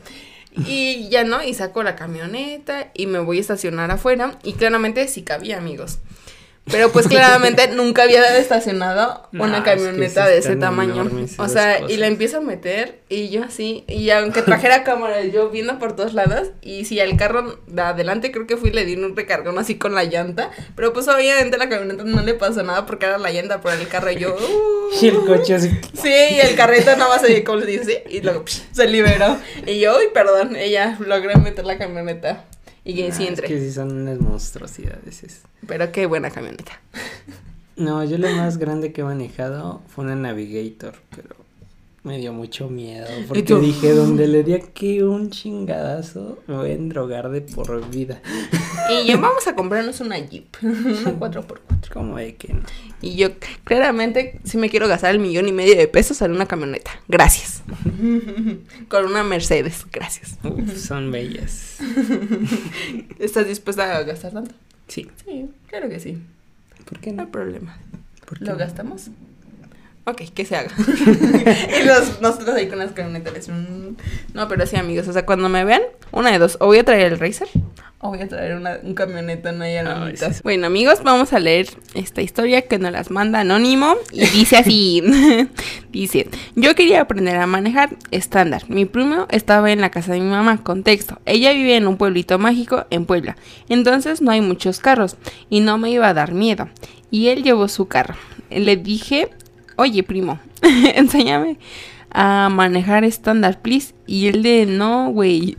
Y 0.67 1.09
ya 1.09 1.23
no, 1.23 1.43
y 1.43 1.53
saco 1.53 1.81
la 1.81 1.95
camioneta 1.95 2.91
y 2.93 3.07
me 3.07 3.19
voy 3.19 3.39
a 3.39 3.41
estacionar 3.41 3.91
afuera. 3.91 4.37
Y 4.43 4.53
claramente 4.53 5.07
sí 5.07 5.23
cabía, 5.23 5.57
amigos. 5.57 5.99
Pero 6.71 6.91
pues 6.91 7.07
claramente 7.07 7.67
nunca 7.73 8.03
había 8.03 8.37
estacionado 8.37 9.27
una 9.33 9.57
es 9.57 9.63
que 9.63 9.69
camioneta 9.71 10.27
de 10.27 10.37
ese 10.37 10.55
tamaño. 10.55 10.93
enormes 10.93 11.37
O 11.37 11.47
sea, 11.49 11.81
y 11.89 11.97
la 11.97 12.07
empiezo 12.07 12.37
a 12.37 12.41
meter 12.41 12.99
y 13.09 13.29
yo 13.29 13.43
así, 13.43 13.83
y 13.87 14.09
aunque 14.11 14.41
trajera 14.41 14.83
cámara, 14.83 15.23
yo 15.25 15.49
viendo 15.49 15.77
por 15.77 15.95
todos 15.95 16.13
lados, 16.13 16.49
y 16.61 16.85
si 16.85 16.99
al 16.99 17.17
carro 17.17 17.59
de 17.67 17.81
adelante 17.81 18.31
creo 18.31 18.47
que 18.47 18.57
fui 18.57 18.71
le 18.71 18.85
di 18.85 18.95
un 18.95 19.15
recargón 19.15 19.59
así 19.59 19.75
con 19.75 19.93
la 19.93 20.05
llanta, 20.05 20.51
pero 20.75 20.93
pues 20.93 21.07
obviamente 21.07 21.57
la 21.57 21.67
camioneta 21.67 22.03
no 22.03 22.21
le 22.21 22.33
pasó 22.33 22.63
nada 22.63 22.85
porque 22.85 23.05
era 23.05 23.17
la 23.17 23.31
llanta, 23.31 23.61
pero 23.61 23.79
el 23.79 23.87
carro 23.87 24.11
yo... 24.11 24.35
Y 25.01 25.07
el 25.07 25.17
uh. 25.17 25.25
coche 25.25 25.55
así. 25.55 25.69
Sí, 25.99 26.13
y 26.31 26.39
el 26.39 26.55
carrito 26.55 26.95
nada 26.95 27.07
más 27.07 27.21
se, 27.21 27.43
como 27.43 27.61
dice, 27.61 28.03
y 28.09 28.21
luego 28.21 28.45
psh, 28.45 28.61
se 28.71 28.87
liberó. 28.87 29.37
Y 29.65 29.79
yo, 29.79 29.97
uy, 29.97 30.05
perdón, 30.13 30.55
ella 30.55 30.97
logré 30.99 31.35
meter 31.35 31.65
la 31.65 31.77
camioneta. 31.77 32.45
Y 32.85 32.95
que 32.95 33.11
sí 33.11 33.23
Ah, 33.25 33.29
entré. 33.29 33.47
Es 33.47 33.51
que 33.53 33.59
sí 33.59 33.71
son 33.71 33.91
unas 33.91 34.19
monstruosidades. 34.19 35.23
es- 35.23 35.41
Pero 35.67 35.91
qué 35.91 36.05
buena 36.05 36.29
camioneta. 36.31 36.79
No, 37.75 38.03
yo 38.03 38.19
lo 38.19 38.29
más 38.29 38.59
grande 38.59 38.93
que 38.93 39.01
he 39.01 39.03
manejado 39.03 39.81
fue 39.87 40.03
una 40.05 40.15
Navigator, 40.15 40.93
pero 41.15 41.35
me 42.03 42.17
dio 42.17 42.33
mucho 42.33 42.69
miedo. 42.69 43.07
Porque 43.27 43.41
dije, 43.55 43.91
donde 43.93 44.27
le 44.27 44.43
di 44.43 44.53
aquí 44.53 45.01
un 45.01 45.29
chingadazo, 45.29 46.39
me 46.47 46.55
voy 46.55 46.69
a 46.71 46.73
endrogar 46.73 47.29
de 47.29 47.41
por 47.41 47.89
vida. 47.89 48.21
Y 48.91 49.07
yo 49.07 49.19
vamos 49.21 49.47
a 49.47 49.55
comprarnos 49.55 50.01
una 50.01 50.17
Jeep, 50.19 50.47
una 50.61 51.17
4x4. 51.17 51.59
Como 51.93 52.17
de 52.17 52.35
que 52.35 52.53
no. 52.53 52.61
Y 53.01 53.15
yo 53.15 53.29
claramente 53.63 54.39
sí 54.43 54.57
me 54.57 54.69
quiero 54.69 54.87
gastar 54.87 55.11
el 55.11 55.19
millón 55.19 55.47
y 55.47 55.51
medio 55.53 55.75
de 55.77 55.87
pesos 55.87 56.21
en 56.21 56.31
una 56.31 56.45
camioneta. 56.45 56.91
Gracias. 57.07 57.61
Con 58.89 59.05
una 59.05 59.23
Mercedes, 59.23 59.85
gracias. 59.91 60.37
Uf, 60.43 60.75
son 60.77 61.11
bellas. 61.11 61.77
¿Estás 63.19 63.47
dispuesta 63.47 63.97
a 63.97 64.03
gastar 64.03 64.31
tanto? 64.33 64.55
Sí. 64.87 65.07
Sí, 65.25 65.45
claro 65.67 65.87
que 65.89 65.99
sí. 65.99 66.17
¿Por 66.85 66.99
qué 66.99 67.11
No 67.11 67.21
hay 67.21 67.25
no? 67.27 67.31
problema. 67.31 67.77
¿Por 68.25 68.39
qué 68.39 68.45
¿Lo 68.45 68.53
no? 68.53 68.57
gastamos? 68.57 69.07
Ok, 70.05 70.21
que 70.33 70.43
se 70.43 70.57
haga. 70.57 70.69
y 71.81 71.85
los, 71.85 72.19
nosotros 72.21 72.55
ahí 72.55 72.67
con 72.67 72.77
las 72.79 72.91
camionetas. 72.91 73.47
mm. 73.47 73.95
No, 74.33 74.47
pero 74.49 74.65
sí, 74.65 74.75
amigos. 74.75 75.07
O 75.07 75.13
sea, 75.13 75.25
cuando 75.25 75.47
me 75.47 75.63
vean, 75.63 75.81
una 76.11 76.31
de 76.31 76.39
dos. 76.39 76.57
O 76.59 76.65
voy 76.65 76.79
a 76.79 76.83
traer 76.83 77.13
el 77.13 77.19
Racer. 77.19 77.47
O 77.99 78.09
voy 78.09 78.19
a 78.19 78.27
traer 78.27 78.57
una, 78.57 78.79
un 78.83 78.95
camionetón 78.95 79.61
ahí 79.61 79.77
a 79.77 79.83
la 79.83 80.03
Ay, 80.03 80.11
mitad. 80.11 80.33
sí. 80.33 80.41
Bueno, 80.43 80.67
amigos, 80.67 81.03
vamos 81.03 81.31
a 81.31 81.39
leer 81.39 81.69
esta 81.93 82.21
historia 82.21 82.63
que 82.63 82.79
nos 82.79 82.91
las 82.91 83.11
manda 83.11 83.39
Anónimo. 83.39 83.95
Y 84.11 84.25
dice 84.25 84.57
así. 84.57 85.01
dice, 85.93 86.27
yo 86.55 86.75
quería 86.75 86.99
aprender 86.99 87.37
a 87.37 87.47
manejar 87.47 87.95
estándar. 88.11 88.63
Mi 88.67 88.83
primo 88.83 89.25
estaba 89.29 89.71
en 89.71 89.79
la 89.79 89.89
casa 89.89 90.11
de 90.11 90.19
mi 90.19 90.29
mamá. 90.29 90.61
Contexto. 90.63 91.21
Ella 91.25 91.53
vive 91.53 91.77
en 91.77 91.87
un 91.87 91.95
pueblito 91.95 92.37
mágico 92.39 92.85
en 92.89 93.05
Puebla. 93.05 93.37
Entonces 93.69 94.21
no 94.21 94.31
hay 94.31 94.41
muchos 94.41 94.79
carros. 94.81 95.15
Y 95.49 95.61
no 95.61 95.77
me 95.77 95.91
iba 95.91 96.09
a 96.09 96.13
dar 96.13 96.33
miedo. 96.33 96.67
Y 97.09 97.29
él 97.29 97.41
llevó 97.41 97.69
su 97.69 97.87
carro. 97.87 98.15
Le 98.49 98.75
dije, 98.75 99.29
oye 99.75 100.03
primo, 100.03 100.39
enséñame 100.61 101.57
a 102.13 102.49
manejar 102.49 103.03
estándar, 103.03 103.59
please. 103.61 103.93
Y 104.05 104.27
él 104.27 104.43
de, 104.43 104.65
no, 104.65 105.09
güey. 105.11 105.55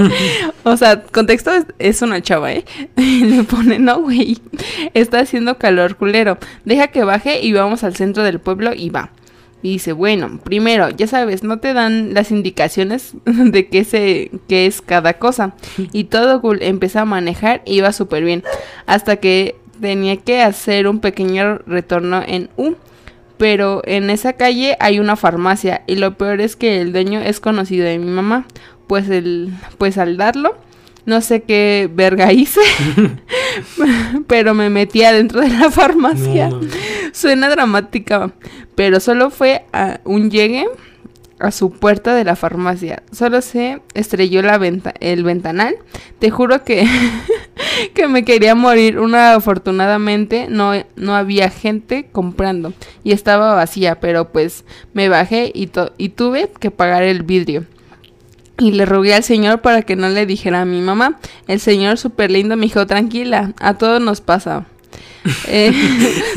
o 0.62 0.76
sea, 0.76 1.02
contexto 1.02 1.50
es, 1.78 2.02
una 2.02 2.22
chava, 2.22 2.52
¿eh? 2.52 2.64
Le 2.96 3.42
pone, 3.42 3.78
no, 3.78 4.00
güey. 4.00 4.38
Está 4.94 5.20
haciendo 5.20 5.58
calor 5.58 5.96
culero. 5.96 6.38
Deja 6.64 6.88
que 6.88 7.02
baje 7.04 7.40
y 7.42 7.52
vamos 7.52 7.82
al 7.82 7.96
centro 7.96 8.22
del 8.22 8.38
pueblo 8.38 8.72
y 8.74 8.90
va. 8.90 9.10
Y 9.60 9.72
dice, 9.72 9.92
bueno, 9.92 10.38
primero, 10.44 10.88
ya 10.90 11.08
sabes, 11.08 11.42
no 11.42 11.58
te 11.58 11.72
dan 11.72 12.14
las 12.14 12.30
indicaciones 12.30 13.14
de 13.24 13.66
qué, 13.66 13.82
se, 13.82 14.30
qué 14.46 14.66
es 14.66 14.80
cada 14.80 15.14
cosa. 15.14 15.54
Y 15.92 16.04
todo 16.04 16.40
cool, 16.40 16.62
empecé 16.62 17.00
a 17.00 17.04
manejar 17.04 17.62
y 17.66 17.78
iba 17.78 17.92
súper 17.92 18.22
bien. 18.22 18.44
Hasta 18.86 19.16
que 19.16 19.56
tenía 19.80 20.16
que 20.16 20.42
hacer 20.42 20.86
un 20.86 21.00
pequeño 21.00 21.58
retorno 21.66 22.22
en 22.24 22.50
U. 22.56 22.76
Pero 23.38 23.82
en 23.84 24.10
esa 24.10 24.34
calle 24.34 24.76
hay 24.80 24.98
una 24.98 25.16
farmacia 25.16 25.82
y 25.86 25.96
lo 25.96 26.16
peor 26.16 26.40
es 26.40 26.56
que 26.56 26.80
el 26.80 26.92
dueño 26.92 27.20
es 27.20 27.40
conocido 27.40 27.86
de 27.86 27.98
mi 27.98 28.10
mamá. 28.10 28.46
Pues, 28.86 29.08
el, 29.08 29.52
pues 29.78 29.98
al 29.98 30.16
darlo, 30.16 30.56
no 31.04 31.20
sé 31.20 31.42
qué 31.42 31.88
verga 31.92 32.32
hice, 32.32 32.60
pero 34.26 34.54
me 34.54 34.70
metí 34.70 35.04
adentro 35.04 35.40
de 35.40 35.48
la 35.48 35.70
farmacia. 35.70 36.48
No. 36.48 36.60
Suena 37.12 37.48
dramática, 37.48 38.32
pero 38.74 39.00
solo 39.00 39.30
fue 39.30 39.64
a 39.72 40.00
un 40.04 40.30
llegue 40.30 40.66
a 41.38 41.50
su 41.50 41.70
puerta 41.70 42.14
de 42.14 42.24
la 42.24 42.36
farmacia. 42.36 43.02
Solo 43.12 43.40
se 43.42 43.80
estrelló 43.94 44.42
la 44.42 44.58
el 45.00 45.24
ventanal. 45.24 45.76
Te 46.18 46.30
juro 46.30 46.64
que, 46.64 46.86
que 47.94 48.08
me 48.08 48.24
quería 48.24 48.54
morir. 48.54 48.98
Una 48.98 49.34
afortunadamente 49.34 50.46
no, 50.48 50.72
no 50.96 51.14
había 51.14 51.50
gente 51.50 52.08
comprando 52.10 52.72
y 53.04 53.12
estaba 53.12 53.54
vacía, 53.54 54.00
pero 54.00 54.32
pues 54.32 54.64
me 54.92 55.08
bajé 55.08 55.50
y, 55.54 55.70
y 55.96 56.08
tuve 56.10 56.50
que 56.58 56.70
pagar 56.70 57.02
el 57.02 57.22
vidrio. 57.22 57.64
Y 58.58 58.72
le 58.72 58.86
rogué 58.86 59.14
al 59.14 59.22
señor 59.22 59.60
para 59.60 59.82
que 59.82 59.94
no 59.94 60.08
le 60.08 60.26
dijera 60.26 60.62
a 60.62 60.64
mi 60.64 60.80
mamá. 60.80 61.20
El 61.46 61.60
señor 61.60 61.96
súper 61.96 62.32
lindo 62.32 62.56
me 62.56 62.66
dijo, 62.66 62.86
tranquila, 62.88 63.52
a 63.60 63.74
todos 63.74 64.00
nos 64.00 64.20
pasa. 64.20 64.66
Eh, 65.46 65.72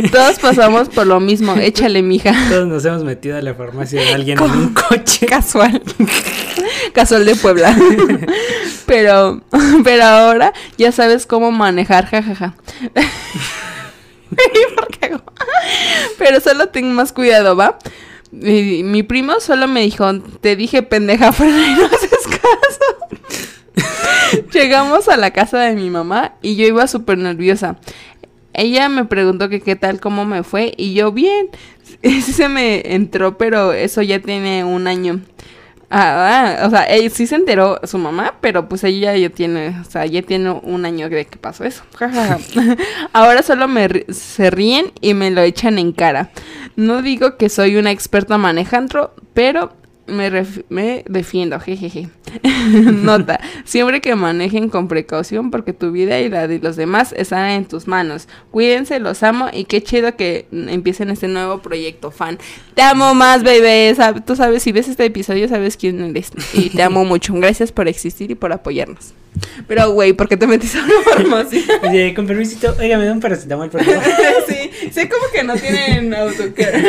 todos 0.12 0.40
pasamos 0.40 0.90
por 0.90 1.08
lo 1.08 1.20
mismo, 1.20 1.56
échale, 1.56 2.02
mija. 2.02 2.34
Todos 2.50 2.68
nos 2.68 2.86
hemos 2.86 3.04
metido 3.04 3.38
a 3.38 3.42
la 3.42 3.54
farmacia 3.54 4.02
de 4.02 4.14
alguien 4.14 4.38
en 4.40 4.52
un 4.52 4.74
coche. 4.90 5.26
Casual. 5.28 5.82
Casual 6.94 7.26
de 7.26 7.36
Puebla. 7.36 7.76
pero, 8.86 9.42
pero 9.84 10.04
ahora 10.04 10.54
ya 10.78 10.92
sabes 10.92 11.26
cómo 11.26 11.52
manejar, 11.52 12.06
jajaja. 12.08 12.56
¿Y 14.32 14.76
por 14.76 14.88
qué 14.88 15.06
hago? 15.08 15.24
Pero 16.18 16.40
solo 16.40 16.70
ten 16.70 16.94
más 16.94 17.14
cuidado, 17.14 17.56
¿va? 17.56 17.78
Mi, 18.32 18.84
mi 18.84 19.04
primo 19.04 19.40
solo 19.42 19.68
me 19.68 19.82
dijo, 19.82 20.10
te 20.42 20.56
dije 20.56 20.84
pendeja, 20.84 21.32
pero 21.34 21.52
no 21.52 21.86
haces 21.86 22.28
caso. 22.28 23.32
Llegamos 24.54 25.10
a 25.10 25.18
la 25.18 25.32
casa 25.32 25.60
de 25.60 25.74
mi 25.76 25.90
mamá 25.90 26.36
y 26.42 26.56
yo 26.56 26.66
iba 26.66 26.88
súper 26.88 27.18
nerviosa. 27.18 27.78
Ella 28.54 28.90
me 28.90 29.06
preguntó 29.06 29.50
que 29.50 29.62
qué 29.62 29.76
tal, 29.76 30.00
cómo 30.00 30.26
me 30.26 30.44
fue 30.44 30.74
y 30.78 30.94
yo 30.94 31.12
bien. 31.12 31.50
Sí 32.02 32.22
se 32.22 32.50
me 32.50 32.96
entró, 32.96 33.38
pero 33.38 33.74
eso 33.74 34.02
ya 34.02 34.20
tiene 34.20 34.64
un 34.64 34.88
año. 34.88 35.22
Ah, 35.94 36.58
ah, 36.62 36.68
o 36.68 36.70
sea, 36.70 36.88
sí 37.10 37.28
se 37.28 37.36
enteró 37.36 37.82
su 37.84 37.98
mamá, 37.98 38.36
pero 38.40 38.70
pues 38.70 38.84
ella 38.86 39.16
ya 39.18 39.30
tiene, 39.30 39.78
o 39.82 39.84
sea, 39.84 40.06
ya 40.06 40.22
tiene 40.22 40.50
un 40.50 40.86
año 40.86 41.10
de 41.10 41.26
que 41.26 41.38
pasó 41.38 41.66
eso. 41.66 41.84
Ahora 43.14 43.44
solo 43.44 43.68
me 43.68 44.06
se 44.10 44.50
ríen 44.50 44.94
y 45.02 45.14
me 45.14 45.32
lo 45.32 45.42
echan 45.42 45.78
en 45.78 45.92
cara. 45.92 46.32
No 46.78 47.02
digo 47.02 47.36
que 47.36 47.50
soy 47.50 47.76
una 47.76 47.92
experta 47.92 48.38
manejando, 48.38 49.14
pero 49.34 49.74
me, 50.12 50.30
me 50.70 51.04
defiendo, 51.08 51.60
jejeje. 51.60 52.10
Nota, 52.92 53.40
siempre 53.66 54.02
que 54.02 54.16
manejen 54.16 54.70
con 54.70 54.88
precaución 54.88 55.52
porque 55.52 55.74
tu 55.74 55.92
vida 55.92 56.20
y 56.20 56.30
la 56.30 56.48
de 56.48 56.60
los 56.60 56.76
demás 56.76 57.14
están 57.18 57.50
en 57.50 57.66
tus 57.66 57.88
manos. 57.88 58.28
Cuídense, 58.52 59.00
los 59.00 59.24
amo 59.24 59.50
y 59.52 59.66
qué 59.66 59.82
chido 59.82 60.16
que 60.16 60.46
empiecen 60.52 61.10
este 61.10 61.28
nuevo 61.28 61.60
proyecto 61.60 62.12
fan. 62.12 62.38
Te 62.74 62.82
amo 62.82 63.14
más, 63.14 63.44
bebé. 63.44 63.96
Tú 64.26 64.36
sabes, 64.36 64.64
si 64.64 64.72
ves 64.72 64.88
este 64.88 65.06
episodio, 65.06 65.48
sabes 65.48 65.78
quién 65.78 66.02
eres. 66.02 66.32
Y 66.54 66.70
te 66.70 66.84
amo 66.84 67.06
mucho. 67.12 67.34
Gracias 67.34 67.72
por 67.72 67.88
existir 67.88 68.32
y 68.32 68.36
por 68.36 68.54
apoyarnos. 68.54 69.14
Pero, 69.68 69.92
güey, 69.92 70.14
¿por 70.14 70.28
qué 70.28 70.38
te 70.38 70.46
metiste 70.48 70.78
a 70.78 70.84
una 70.84 70.94
farmacia? 71.06 71.62
Oye, 71.84 72.14
con 72.14 72.28
permisito, 72.28 72.76
oiga, 72.80 72.98
me 72.98 73.06
da 73.06 73.14
un 73.14 73.20
paracetamol, 73.20 73.70
por 73.70 73.84
favor. 73.84 74.04
sí, 74.48 74.92
sé 74.92 75.10
como 75.10 75.24
que 75.34 75.44
no 75.44 75.56
tienen 75.56 76.14
autocare. 76.14 76.84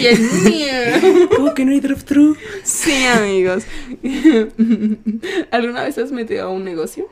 y 0.00 0.06
el 0.06 0.20
mío. 0.20 1.28
¿Cómo 1.36 1.54
que 1.54 1.64
no 1.64 1.72
hay 1.72 1.80
drive-thru? 1.80 2.36
Sí, 2.64 3.04
amigos. 3.06 3.64
¿Alguna 5.50 5.84
vez 5.84 5.98
has 5.98 6.12
metido 6.12 6.44
a 6.44 6.48
un 6.48 6.64
negocio? 6.64 7.08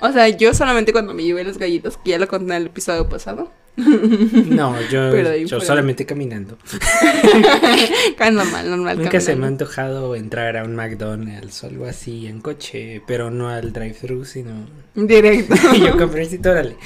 O 0.00 0.12
sea, 0.12 0.28
yo 0.28 0.52
solamente 0.54 0.92
cuando 0.92 1.14
me 1.14 1.22
llevé 1.22 1.44
los 1.44 1.58
gallitos, 1.58 1.96
que 1.98 2.10
ya 2.10 2.18
lo 2.18 2.26
conté 2.26 2.46
en 2.46 2.62
el 2.62 2.66
episodio 2.66 3.08
pasado. 3.08 3.52
No, 3.76 4.76
yo, 4.90 5.16
yo 5.44 5.60
solamente 5.60 6.04
caminando. 6.04 6.58
normal, 8.18 8.70
normal. 8.70 8.98
Nunca 8.98 9.20
se 9.20 9.34
me 9.34 9.46
ha 9.46 9.48
antojado 9.48 10.14
entrar 10.14 10.56
a 10.56 10.64
un 10.64 10.76
McDonald's 10.76 11.64
o 11.64 11.66
algo 11.66 11.86
así 11.86 12.26
en 12.26 12.40
coche, 12.40 13.02
pero 13.06 13.30
no 13.30 13.48
al 13.48 13.72
drive-thru, 13.72 14.24
sino 14.24 14.52
directo. 14.94 15.54
yo 15.78 15.96
compré 15.96 16.28
y 16.30 16.46
órale. 16.46 16.76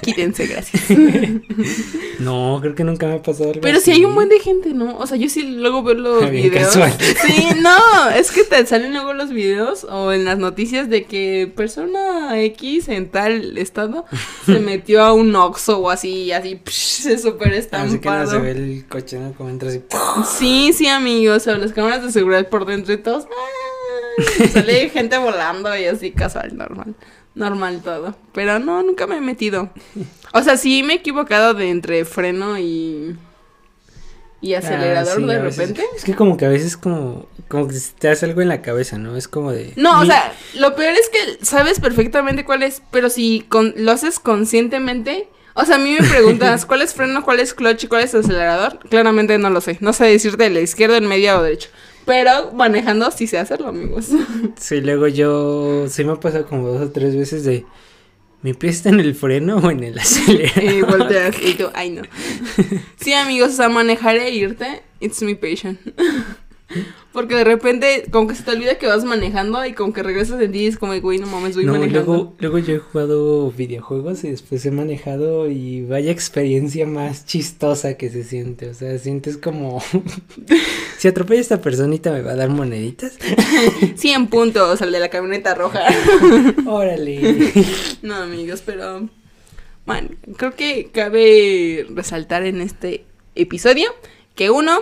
Quítense, 0.00 0.46
gracias. 0.46 0.84
no, 2.18 2.58
creo 2.60 2.74
que 2.74 2.84
nunca 2.84 3.06
me 3.06 3.14
ha 3.14 3.22
pasado 3.22 3.50
algo 3.50 3.60
Pero 3.60 3.80
si 3.80 3.90
hay 3.90 4.04
un 4.04 4.14
buen 4.14 4.28
de 4.28 4.38
gente, 4.38 4.72
¿no? 4.72 4.96
O 4.98 5.06
sea, 5.06 5.16
yo 5.16 5.28
sí 5.28 5.42
luego 5.42 5.82
veo 5.82 5.94
los 5.94 6.30
videos. 6.30 6.72
Sí, 6.72 7.48
no, 7.60 8.10
es 8.10 8.30
que 8.30 8.44
te 8.44 8.64
salen 8.66 8.92
luego 8.92 9.14
los 9.14 9.30
videos 9.30 9.84
o 9.84 10.12
en 10.12 10.24
las 10.24 10.38
noticias 10.38 10.88
de 10.88 11.04
que 11.04 11.50
persona 11.54 12.40
X 12.40 12.88
en 12.88 13.08
tal 13.10 13.58
estado 13.58 14.04
se 14.44 14.60
metió 14.60 15.02
a 15.02 15.12
un 15.12 15.34
Oxxo 15.34 15.80
o 15.80 15.90
así 15.90 16.05
y 16.06 16.32
así, 16.32 16.60
se 16.66 17.18
súper 17.18 17.52
estampado. 17.52 17.90
Así 17.90 17.98
que 18.00 18.08
no 18.08 18.26
se 18.26 18.38
ve 18.38 18.50
el 18.52 18.86
coche, 18.88 19.18
¿no? 19.18 19.32
Como 19.34 19.50
entra 19.50 19.68
así. 19.68 19.82
Sí, 20.38 20.72
sí, 20.72 20.86
amigos, 20.88 21.46
o 21.46 21.56
las 21.56 21.72
cámaras 21.72 22.02
de 22.02 22.12
seguridad 22.12 22.48
por 22.48 22.64
dentro 22.64 22.92
y 22.92 22.98
todos. 22.98 23.26
sale 24.52 24.88
gente 24.90 25.18
volando 25.18 25.76
y 25.76 25.84
así 25.84 26.12
casual, 26.12 26.56
normal. 26.56 26.94
Normal 27.34 27.82
todo. 27.82 28.16
Pero 28.32 28.58
no, 28.58 28.82
nunca 28.82 29.06
me 29.06 29.18
he 29.18 29.20
metido. 29.20 29.70
O 30.32 30.42
sea, 30.42 30.56
sí 30.56 30.82
me 30.82 30.94
he 30.94 30.96
equivocado 30.96 31.54
de 31.54 31.70
entre 31.70 32.04
freno 32.04 32.58
y. 32.58 33.16
Y 34.40 34.54
ah, 34.54 34.58
acelerador 34.58 35.24
de 35.26 35.38
repente. 35.40 35.82
es 35.96 36.04
que 36.04 36.14
como 36.14 36.36
que 36.36 36.44
a 36.44 36.48
veces 36.48 36.76
como, 36.76 37.26
como 37.48 37.68
que 37.68 37.76
te 37.98 38.08
hace 38.08 38.26
algo 38.26 38.42
en 38.42 38.48
la 38.48 38.62
cabeza, 38.62 38.98
¿no? 38.98 39.16
Es 39.16 39.28
como 39.28 39.50
de... 39.50 39.72
No, 39.76 40.00
o 40.00 40.04
sea, 40.04 40.32
lo 40.54 40.76
peor 40.76 40.92
es 40.92 41.08
que 41.08 41.44
sabes 41.44 41.80
perfectamente 41.80 42.44
cuál 42.44 42.62
es, 42.62 42.82
pero 42.90 43.08
si 43.08 43.46
con, 43.48 43.72
lo 43.76 43.92
haces 43.92 44.20
conscientemente, 44.20 45.28
o 45.56 45.64
sea, 45.64 45.76
a 45.76 45.78
mí 45.78 45.96
me 45.98 46.06
preguntas, 46.06 46.66
¿cuál 46.66 46.82
es 46.82 46.94
freno, 46.94 47.24
cuál 47.24 47.40
es 47.40 47.54
clutch 47.54 47.84
y 47.84 47.86
cuál 47.86 48.04
es 48.04 48.14
acelerador? 48.14 48.78
Claramente 48.90 49.38
no 49.38 49.48
lo 49.48 49.62
sé. 49.62 49.78
No 49.80 49.94
sé 49.94 50.04
decirte 50.04 50.44
de 50.44 50.50
la 50.50 50.60
izquierda, 50.60 50.98
en 50.98 51.06
medio 51.06 51.38
o 51.38 51.42
derecho. 51.42 51.70
Pero 52.04 52.52
manejando 52.52 53.10
sí 53.10 53.26
sé 53.26 53.38
hacerlo, 53.38 53.68
amigos. 53.68 54.10
Sí, 54.60 54.80
luego 54.82 55.08
yo... 55.08 55.86
Sí 55.88 56.04
me 56.04 56.12
ha 56.12 56.20
pasado 56.20 56.46
como 56.46 56.68
dos 56.68 56.82
o 56.82 56.90
tres 56.92 57.16
veces 57.16 57.44
de... 57.44 57.64
¿Mi 58.42 58.52
pie 58.52 58.68
está 58.68 58.90
en 58.90 59.00
el 59.00 59.14
freno 59.14 59.56
o 59.56 59.70
en 59.70 59.82
el 59.82 59.98
acelerador? 59.98 60.62
Y 60.62 60.82
volteas 60.82 61.36
y 61.42 61.54
tú, 61.54 61.68
ay 61.72 61.90
no. 61.90 62.02
Sí, 63.00 63.14
amigos, 63.14 63.54
o 63.54 63.56
sea, 63.56 63.68
manejar 63.70 64.16
e 64.16 64.30
irte, 64.30 64.82
it's 65.00 65.22
my 65.22 65.34
passion. 65.34 65.78
Porque 67.12 67.36
de 67.36 67.44
repente, 67.44 68.04
como 68.10 68.26
que 68.28 68.34
se 68.34 68.42
te 68.42 68.50
olvida 68.50 68.76
que 68.76 68.86
vas 68.86 69.04
manejando 69.04 69.64
y 69.64 69.72
como 69.72 69.92
que 69.92 70.02
regresas 70.02 70.38
de 70.38 70.48
ti 70.48 70.66
es 70.66 70.76
como, 70.76 70.98
güey, 71.00 71.18
no 71.18 71.26
mames, 71.26 71.54
voy 71.54 71.64
manejando. 71.64 72.04
Luego, 72.04 72.34
luego 72.38 72.58
yo 72.58 72.74
he 72.74 72.78
jugado 72.78 73.50
videojuegos 73.52 74.24
y 74.24 74.30
después 74.30 74.66
he 74.66 74.70
manejado 74.70 75.48
y 75.48 75.82
vaya 75.82 76.10
experiencia 76.10 76.86
más 76.86 77.24
chistosa 77.24 77.94
que 77.94 78.10
se 78.10 78.24
siente. 78.24 78.68
O 78.68 78.74
sea, 78.74 78.98
sientes 78.98 79.38
como, 79.38 79.82
si 80.98 81.08
atropella 81.08 81.40
esta 81.40 81.62
personita 81.62 82.12
me 82.12 82.22
va 82.22 82.32
a 82.32 82.36
dar 82.36 82.50
moneditas. 82.50 83.16
100 83.94 84.26
puntos, 84.26 84.82
al 84.82 84.92
de 84.92 85.00
la 85.00 85.08
camioneta 85.08 85.54
roja. 85.54 85.84
Órale. 86.66 87.52
No, 88.02 88.16
amigos, 88.16 88.62
pero, 88.66 89.08
bueno, 89.86 90.08
creo 90.36 90.54
que 90.54 90.90
cabe 90.92 91.86
resaltar 91.94 92.44
en 92.44 92.60
este 92.60 93.04
episodio 93.36 93.94
que 94.34 94.50
uno 94.50 94.80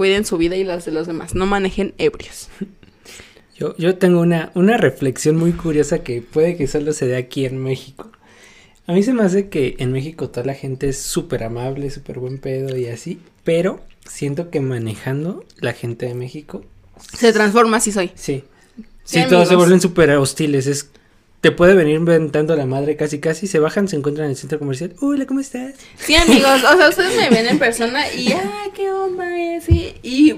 cuiden 0.00 0.24
su 0.24 0.38
vida 0.38 0.56
y 0.56 0.64
las 0.64 0.86
de 0.86 0.92
los 0.92 1.06
demás, 1.06 1.34
no 1.34 1.44
manejen 1.44 1.92
ebrios. 1.98 2.48
Yo, 3.54 3.76
yo 3.76 3.98
tengo 3.98 4.22
una, 4.22 4.50
una 4.54 4.78
reflexión 4.78 5.36
muy 5.36 5.52
curiosa 5.52 5.98
que 5.98 6.22
puede 6.22 6.56
que 6.56 6.66
solo 6.66 6.94
se 6.94 7.06
dé 7.06 7.18
aquí 7.18 7.44
en 7.44 7.62
México. 7.62 8.10
A 8.86 8.94
mí 8.94 9.02
se 9.02 9.12
me 9.12 9.22
hace 9.22 9.50
que 9.50 9.76
en 9.78 9.92
México 9.92 10.30
toda 10.30 10.46
la 10.46 10.54
gente 10.54 10.88
es 10.88 11.02
súper 11.02 11.44
amable, 11.44 11.90
súper 11.90 12.18
buen 12.18 12.38
pedo 12.38 12.74
y 12.78 12.86
así, 12.86 13.20
pero 13.44 13.84
siento 14.06 14.48
que 14.48 14.62
manejando 14.62 15.44
la 15.58 15.74
gente 15.74 16.06
de 16.06 16.14
México... 16.14 16.64
Se 17.12 17.34
transforma, 17.34 17.76
así 17.76 17.92
soy. 17.92 18.10
Sí. 18.14 18.44
Sí, 19.04 19.20
todos 19.28 19.48
se 19.48 19.56
vuelven 19.56 19.82
súper 19.82 20.12
hostiles, 20.12 20.66
es 20.66 20.88
te 21.40 21.52
puede 21.52 21.74
venir 21.74 21.96
inventando 21.96 22.54
la 22.54 22.66
madre 22.66 22.96
casi 22.96 23.18
casi, 23.18 23.46
se 23.46 23.58
bajan, 23.58 23.88
se 23.88 23.96
encuentran 23.96 24.26
en 24.26 24.32
el 24.32 24.36
centro 24.36 24.58
comercial, 24.58 24.94
hola, 25.00 25.26
¿cómo 25.26 25.40
estás? 25.40 25.74
Sí, 25.96 26.14
amigos, 26.14 26.62
o 26.64 26.76
sea, 26.76 26.88
ustedes 26.88 27.16
me 27.16 27.30
ven 27.30 27.46
en 27.46 27.58
persona 27.58 28.12
y, 28.12 28.32
ah, 28.32 28.64
qué 28.74 28.90
onda, 28.90 29.24
sí, 29.64 29.94
y 30.02 30.34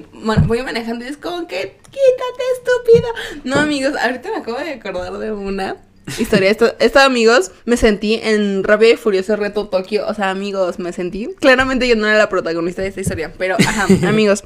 voy 0.46 0.62
manejando 0.62 1.04
y 1.04 1.08
es 1.08 1.16
como 1.16 1.46
que, 1.48 1.76
quítate, 1.90 2.42
estúpido. 2.56 3.08
No, 3.42 3.56
amigos, 3.56 3.94
ahorita 4.00 4.30
me 4.30 4.36
acabo 4.38 4.58
de 4.58 4.74
acordar 4.74 5.18
de 5.18 5.32
una 5.32 5.76
historia. 6.18 6.50
Esto, 6.50 6.74
esto, 6.78 7.00
amigos, 7.00 7.50
me 7.64 7.76
sentí 7.76 8.20
en 8.22 8.62
Rápido 8.62 8.92
y 8.92 8.96
Furioso 8.96 9.34
Reto 9.34 9.66
Tokio, 9.68 10.06
o 10.06 10.14
sea, 10.14 10.30
amigos, 10.30 10.78
me 10.78 10.92
sentí, 10.92 11.28
claramente 11.40 11.88
yo 11.88 11.96
no 11.96 12.06
era 12.06 12.16
la 12.16 12.28
protagonista 12.28 12.80
de 12.82 12.88
esta 12.88 13.00
historia, 13.00 13.32
pero, 13.36 13.56
ajá, 13.56 13.88
amigos. 14.08 14.44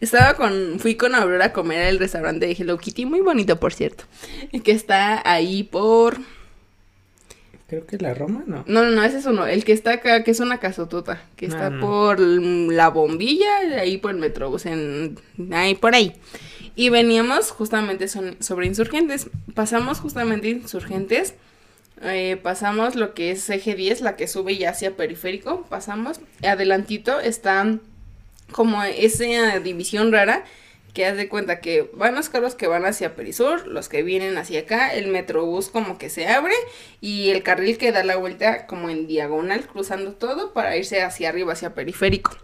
Estaba 0.00 0.34
con, 0.34 0.78
fui 0.78 0.94
con 0.96 1.14
Aurora 1.14 1.46
a 1.46 1.52
comer 1.52 1.86
al 1.86 1.98
restaurante 1.98 2.46
de 2.46 2.52
Hello 2.52 2.76
Kitty, 2.76 3.06
muy 3.06 3.20
bonito 3.20 3.58
por 3.58 3.72
cierto, 3.72 4.04
que 4.62 4.72
está 4.72 5.22
ahí 5.28 5.62
por... 5.62 6.18
Creo 7.66 7.84
que 7.86 7.96
la 7.96 8.14
Roma, 8.14 8.44
¿no? 8.46 8.62
No, 8.68 8.84
no, 8.84 8.90
no, 8.90 9.02
ese 9.02 9.18
es 9.18 9.26
uno, 9.26 9.46
el 9.46 9.64
que 9.64 9.72
está 9.72 9.94
acá, 9.94 10.22
que 10.22 10.30
es 10.30 10.38
una 10.38 10.58
casotota, 10.58 11.22
que 11.34 11.46
está 11.46 11.66
ah, 11.66 11.78
por 11.80 12.20
la 12.20 12.90
bombilla, 12.90 13.80
ahí 13.80 13.96
por 13.96 14.12
el 14.12 14.18
metrobús, 14.18 14.66
en, 14.66 15.18
ahí 15.50 15.74
por 15.74 15.94
ahí. 15.94 16.14
Y 16.76 16.90
veníamos 16.90 17.50
justamente 17.50 18.06
sobre 18.06 18.66
insurgentes, 18.66 19.30
pasamos 19.54 19.98
justamente 19.98 20.48
insurgentes, 20.48 21.34
eh, 22.02 22.38
pasamos 22.40 22.94
lo 22.94 23.14
que 23.14 23.32
es 23.32 23.48
eje 23.48 23.74
10, 23.74 24.02
la 24.02 24.14
que 24.14 24.28
sube 24.28 24.56
ya 24.56 24.70
hacia 24.70 24.94
periférico, 24.94 25.62
pasamos, 25.62 26.20
adelantito 26.44 27.18
están 27.18 27.80
como 28.52 28.82
esa 28.82 29.58
división 29.60 30.12
rara 30.12 30.44
que 30.96 31.04
haz 31.04 31.18
de 31.18 31.28
cuenta 31.28 31.60
que 31.60 31.90
van 31.92 32.14
los 32.14 32.30
carros 32.30 32.54
que 32.54 32.68
van 32.68 32.86
hacia 32.86 33.14
Perisur, 33.14 33.66
los 33.66 33.90
que 33.90 34.02
vienen 34.02 34.38
hacia 34.38 34.60
acá, 34.60 34.94
el 34.94 35.08
metrobús 35.08 35.68
como 35.68 35.98
que 35.98 36.08
se 36.08 36.26
abre 36.26 36.54
y 37.02 37.28
el 37.28 37.42
carril 37.42 37.76
que 37.76 37.92
da 37.92 38.02
la 38.02 38.16
vuelta 38.16 38.66
como 38.66 38.88
en 38.88 39.06
diagonal, 39.06 39.66
cruzando 39.66 40.14
todo 40.14 40.54
para 40.54 40.74
irse 40.74 41.02
hacia 41.02 41.28
arriba, 41.28 41.52
hacia 41.52 41.74
periférico. 41.74 42.34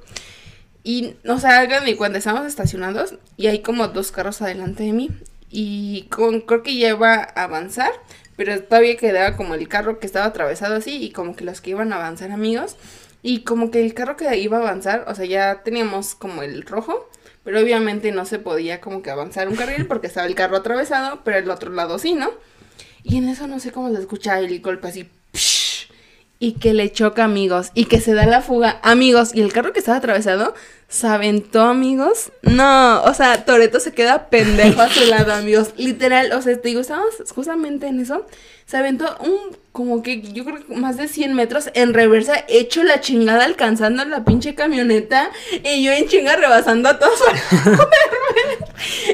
Y, 0.84 1.14
o 1.26 1.38
sea, 1.38 1.60
hagan 1.60 1.86
de 1.86 1.96
cuando 1.96 2.18
estamos 2.18 2.46
estacionados 2.46 3.14
y 3.38 3.46
hay 3.46 3.60
como 3.60 3.88
dos 3.88 4.12
carros 4.12 4.42
adelante 4.42 4.82
de 4.82 4.92
mí 4.92 5.10
y 5.48 6.08
con, 6.10 6.42
creo 6.42 6.62
que 6.62 6.76
ya 6.76 6.90
iba 6.90 7.14
a 7.14 7.44
avanzar, 7.44 7.92
pero 8.36 8.62
todavía 8.62 8.98
quedaba 8.98 9.34
como 9.34 9.54
el 9.54 9.66
carro 9.66 9.98
que 9.98 10.04
estaba 10.04 10.26
atravesado 10.26 10.76
así 10.76 11.02
y 11.02 11.10
como 11.12 11.36
que 11.36 11.44
los 11.44 11.62
que 11.62 11.70
iban 11.70 11.90
a 11.94 11.96
avanzar 11.96 12.30
amigos 12.32 12.76
y 13.22 13.40
como 13.44 13.70
que 13.70 13.84
el 13.84 13.94
carro 13.94 14.16
que 14.16 14.36
iba 14.38 14.58
a 14.58 14.60
avanzar, 14.60 15.04
o 15.08 15.14
sea, 15.14 15.24
ya 15.24 15.62
teníamos 15.62 16.14
como 16.14 16.42
el 16.42 16.62
rojo, 16.62 17.08
pero 17.44 17.60
obviamente 17.60 18.10
no 18.12 18.24
se 18.24 18.38
podía 18.38 18.80
como 18.80 19.02
que 19.02 19.10
avanzar 19.10 19.48
un 19.48 19.56
carril 19.56 19.86
porque 19.86 20.08
estaba 20.08 20.26
el 20.26 20.34
carro 20.34 20.56
atravesado, 20.56 21.20
pero 21.24 21.38
el 21.38 21.50
otro 21.50 21.70
lado 21.70 21.98
sí, 21.98 22.14
¿no? 22.14 22.30
Y 23.04 23.18
en 23.18 23.28
eso 23.28 23.46
no 23.46 23.60
sé 23.60 23.72
cómo 23.72 23.92
se 23.94 24.00
escucha 24.00 24.38
el 24.38 24.60
golpe 24.60 24.88
así. 24.88 25.08
y 26.38 26.54
que 26.54 26.74
le 26.74 26.90
choca 26.90 27.22
amigos 27.22 27.70
y 27.74 27.84
que 27.84 28.00
se 28.00 28.14
da 28.14 28.26
la 28.26 28.42
fuga 28.42 28.80
amigos 28.82 29.32
y 29.32 29.42
el 29.42 29.52
carro 29.52 29.72
que 29.72 29.78
estaba 29.78 29.98
atravesado 29.98 30.54
se 30.92 31.06
aventó 31.06 31.62
amigos 31.62 32.32
no 32.42 33.02
o 33.04 33.14
sea 33.14 33.46
Toreto 33.46 33.80
se 33.80 33.92
queda 33.92 34.28
pendejo 34.28 34.82
a 34.82 34.90
su 34.90 35.06
lado 35.06 35.32
amigos. 35.32 35.72
Literal 35.78 36.32
o 36.32 36.42
sea 36.42 36.60
te 36.60 36.68
digo 36.68 36.82
estábamos 36.82 37.14
justamente 37.34 37.86
en 37.86 38.00
eso. 38.00 38.26
Se 38.66 38.76
aventó 38.76 39.16
un 39.20 39.56
como 39.72 40.02
que 40.02 40.20
yo 40.20 40.44
creo 40.44 40.66
que 40.66 40.74
más 40.74 40.98
de 40.98 41.08
100 41.08 41.34
metros 41.34 41.70
en 41.72 41.94
reversa 41.94 42.44
hecho 42.46 42.84
la 42.84 43.00
chingada 43.00 43.44
alcanzando 43.44 44.04
la 44.04 44.24
pinche 44.24 44.54
camioneta 44.54 45.30
y 45.64 45.82
yo 45.82 45.92
en 45.92 46.08
chinga 46.08 46.36
rebasando 46.36 46.90
a 46.90 46.98
todos 46.98 47.18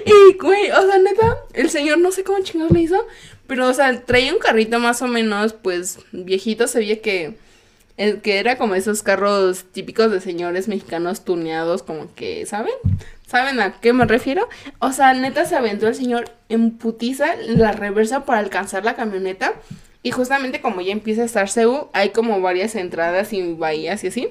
y 0.05 0.37
güey 0.37 0.73
o 0.73 0.83
sea 0.83 0.99
neta 0.99 1.39
el 1.55 1.71
señor 1.71 1.99
no 1.99 2.11
sé 2.11 2.25
cómo 2.25 2.41
chingados 2.41 2.73
le 2.73 2.81
hizo 2.81 3.07
pero, 3.49 3.67
o 3.67 3.73
sea, 3.73 4.05
traía 4.05 4.35
un 4.35 4.39
carrito 4.39 4.79
más 4.79 5.01
o 5.01 5.09
menos, 5.09 5.55
pues, 5.55 6.01
viejito. 6.13 6.69
Se 6.69 6.81
veía 6.81 7.01
que, 7.01 7.39
el, 7.99 8.23
que 8.23 8.39
era 8.39 8.57
como 8.57 8.75
esos 8.75 9.03
carros 9.03 9.65
típicos 9.73 10.11
de 10.11 10.21
señores 10.21 10.69
mexicanos 10.69 11.25
tuneados, 11.25 11.83
como 11.83 12.15
que, 12.15 12.47
¿saben? 12.47 12.75
¿Saben 13.27 13.61
a 13.61 13.79
qué 13.81 13.93
me 13.93 14.07
refiero? 14.07 14.49
O 14.79 14.93
sea, 14.93 15.13
neta 15.13 15.45
se 15.45 15.57
aventó 15.57 15.87
el 15.87 15.95
señor 15.95 16.31
en 16.49 16.79
putiza 16.79 17.27
la 17.47 17.73
reversa 17.73 18.25
para 18.25 18.39
alcanzar 18.39 18.85
la 18.85 18.97
camioneta. 18.97 19.53
Y 20.03 20.13
justamente 20.13 20.63
como 20.63 20.81
ya 20.81 20.93
empieza 20.93 21.23
a 21.23 21.27
estar 21.27 21.51
Cebu, 21.51 21.89
hay 21.93 22.11
como 22.11 22.41
varias 22.41 22.75
entradas 22.77 23.33
y 23.35 23.53
bahías 23.53 24.03
y 24.05 24.07
así. 24.07 24.29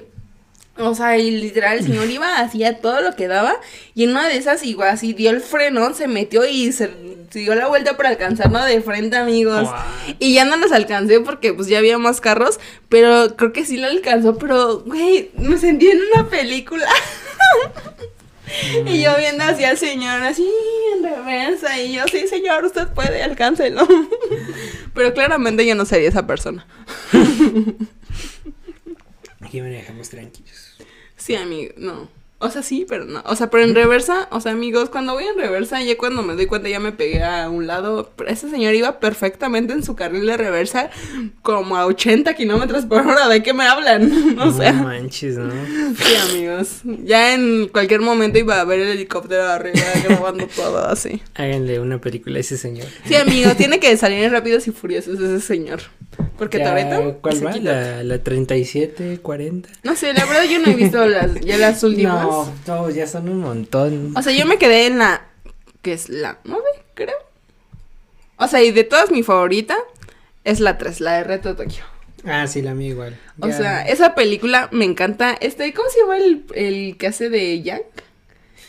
O 0.78 0.94
sea, 0.94 1.18
y 1.18 1.30
literal, 1.30 1.78
el 1.78 1.84
señor 1.84 2.08
iba, 2.08 2.38
hacía 2.38 2.80
todo 2.80 3.00
lo 3.00 3.16
que 3.16 3.26
daba. 3.26 3.56
Y 3.94 4.04
en 4.04 4.10
una 4.10 4.28
de 4.28 4.36
esas, 4.36 4.62
igual 4.62 4.90
así 4.90 5.12
dio 5.12 5.30
el 5.30 5.40
freno, 5.40 5.92
se 5.92 6.06
metió 6.06 6.46
y 6.46 6.70
se, 6.72 6.90
dio 7.32 7.54
la 7.54 7.66
vuelta 7.66 7.96
para 7.96 8.10
alcanzarnos 8.10 8.64
de 8.66 8.80
frente, 8.80 9.16
amigos. 9.16 9.68
Y 10.18 10.34
ya 10.34 10.44
no 10.44 10.56
nos 10.56 10.70
alcancé 10.70 11.20
porque, 11.20 11.52
pues, 11.52 11.66
ya 11.66 11.78
había 11.78 11.98
más 11.98 12.20
carros. 12.20 12.60
Pero 12.88 13.36
creo 13.36 13.52
que 13.52 13.64
sí 13.64 13.76
lo 13.76 13.88
alcanzó. 13.88 14.38
Pero, 14.38 14.80
güey, 14.80 15.30
me 15.36 15.58
sentí 15.58 15.90
en 15.90 16.00
una 16.12 16.28
película. 16.28 16.86
y 18.86 19.02
yo 19.02 19.16
viendo 19.16 19.44
así 19.44 19.64
al 19.64 19.78
señor, 19.78 20.22
así 20.22 20.48
en 20.96 21.02
reversa. 21.02 21.80
Y 21.80 21.94
yo, 21.94 22.04
sí, 22.10 22.26
señor, 22.28 22.64
usted 22.64 22.88
puede, 22.88 23.22
alcáncelo. 23.22 23.86
pero 24.94 25.12
claramente 25.12 25.66
yo 25.66 25.74
no 25.74 25.84
sería 25.84 26.08
esa 26.08 26.26
persona. 26.26 26.66
Aquí 29.48 29.62
manejamos 29.62 30.10
tranquilos. 30.10 30.76
Sí, 31.16 31.34
amigo, 31.34 31.72
no. 31.78 32.06
O 32.40 32.50
sea, 32.50 32.62
sí, 32.62 32.86
pero 32.88 33.04
no. 33.04 33.20
O 33.26 33.34
sea, 33.34 33.50
pero 33.50 33.64
en 33.64 33.74
reversa, 33.74 34.28
o 34.30 34.40
sea, 34.40 34.52
amigos, 34.52 34.90
cuando 34.90 35.14
voy 35.14 35.24
en 35.24 35.36
reversa, 35.36 35.82
ya 35.82 35.96
cuando 35.98 36.22
me 36.22 36.34
doy 36.34 36.46
cuenta 36.46 36.68
ya 36.68 36.78
me 36.78 36.92
pegué 36.92 37.24
a 37.24 37.50
un 37.50 37.66
lado. 37.66 38.12
Pero 38.14 38.30
ese 38.30 38.48
señor 38.48 38.74
iba 38.74 39.00
perfectamente 39.00 39.72
en 39.72 39.82
su 39.82 39.96
carril 39.96 40.24
de 40.24 40.36
reversa, 40.36 40.88
como 41.42 41.76
a 41.76 41.84
80 41.86 42.34
kilómetros 42.34 42.86
por 42.86 43.04
hora. 43.04 43.26
¿De 43.26 43.42
qué 43.42 43.52
me 43.54 43.64
hablan? 43.64 44.38
O 44.38 44.52
sea. 44.56 44.70
No 44.72 44.84
manches, 44.84 45.36
¿no? 45.36 45.50
Sí, 45.96 46.14
amigos. 46.30 46.80
Ya 47.04 47.34
en 47.34 47.66
cualquier 47.68 48.02
momento 48.02 48.38
iba 48.38 48.60
a 48.60 48.64
ver 48.64 48.78
el 48.80 48.88
helicóptero 48.88 49.44
arriba 49.48 49.82
grabando 50.06 50.46
todo 50.46 50.86
así. 50.86 51.20
Háganle 51.34 51.80
una 51.80 52.00
película 52.00 52.36
a 52.36 52.40
ese 52.40 52.56
señor. 52.56 52.86
Sí, 53.04 53.16
amigo, 53.16 53.50
tiene 53.56 53.80
que 53.80 53.96
salir 53.96 54.22
en 54.22 54.30
Rápidos 54.30 54.68
y 54.68 54.70
Furiosos 54.70 55.18
ese 55.18 55.40
señor. 55.40 55.80
Porque 56.36 56.58
Toreto. 56.60 57.18
¿Cuál 57.20 57.46
va? 57.46 57.56
La, 57.56 58.02
la 58.04 58.18
37, 58.22 59.18
40. 59.22 59.68
No 59.82 59.96
sé, 59.96 60.12
la 60.12 60.24
verdad 60.24 60.44
yo 60.44 60.58
no 60.60 60.68
he 60.68 60.74
visto 60.74 61.04
las, 61.04 61.40
ya 61.40 61.56
las 61.58 61.82
últimas. 61.84 62.24
No, 62.24 62.27
no, 62.66 62.90
ya 62.90 63.06
son 63.06 63.28
un 63.28 63.40
montón. 63.40 64.16
O 64.16 64.22
sea, 64.22 64.32
yo 64.32 64.46
me 64.46 64.58
quedé 64.58 64.86
en 64.86 64.98
la. 64.98 65.26
que 65.82 65.92
es 65.92 66.08
la 66.08 66.38
9, 66.44 66.62
creo. 66.94 67.16
O 68.36 68.46
sea, 68.46 68.62
y 68.62 68.70
de 68.70 68.84
todas 68.84 69.10
mi 69.10 69.22
favorita 69.22 69.76
es 70.44 70.60
la 70.60 70.78
3, 70.78 71.00
la 71.00 71.12
de 71.14 71.24
Reto 71.24 71.56
Tokio. 71.56 71.84
Ah, 72.24 72.46
sí, 72.46 72.62
la 72.62 72.74
mía 72.74 72.88
igual. 72.88 73.18
O 73.40 73.48
sea, 73.48 73.82
esa 73.82 74.14
película 74.14 74.68
me 74.72 74.84
encanta. 74.84 75.36
Este, 75.40 75.72
¿cómo 75.72 75.88
se 75.90 76.00
llama 76.00 76.16
el, 76.18 76.44
el 76.54 76.96
que 76.96 77.06
hace 77.06 77.30
de 77.30 77.62
Jack? 77.62 77.84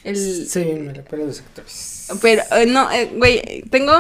El... 0.04 0.16
Sí, 0.16 0.66
me 0.80 0.94
recuerdo 0.94 1.26
los 1.26 1.40
actores. 1.40 2.08
Pero, 2.22 2.44
eh, 2.52 2.66
no, 2.66 2.90
eh, 2.92 3.12
güey, 3.16 3.64
tengo 3.70 3.94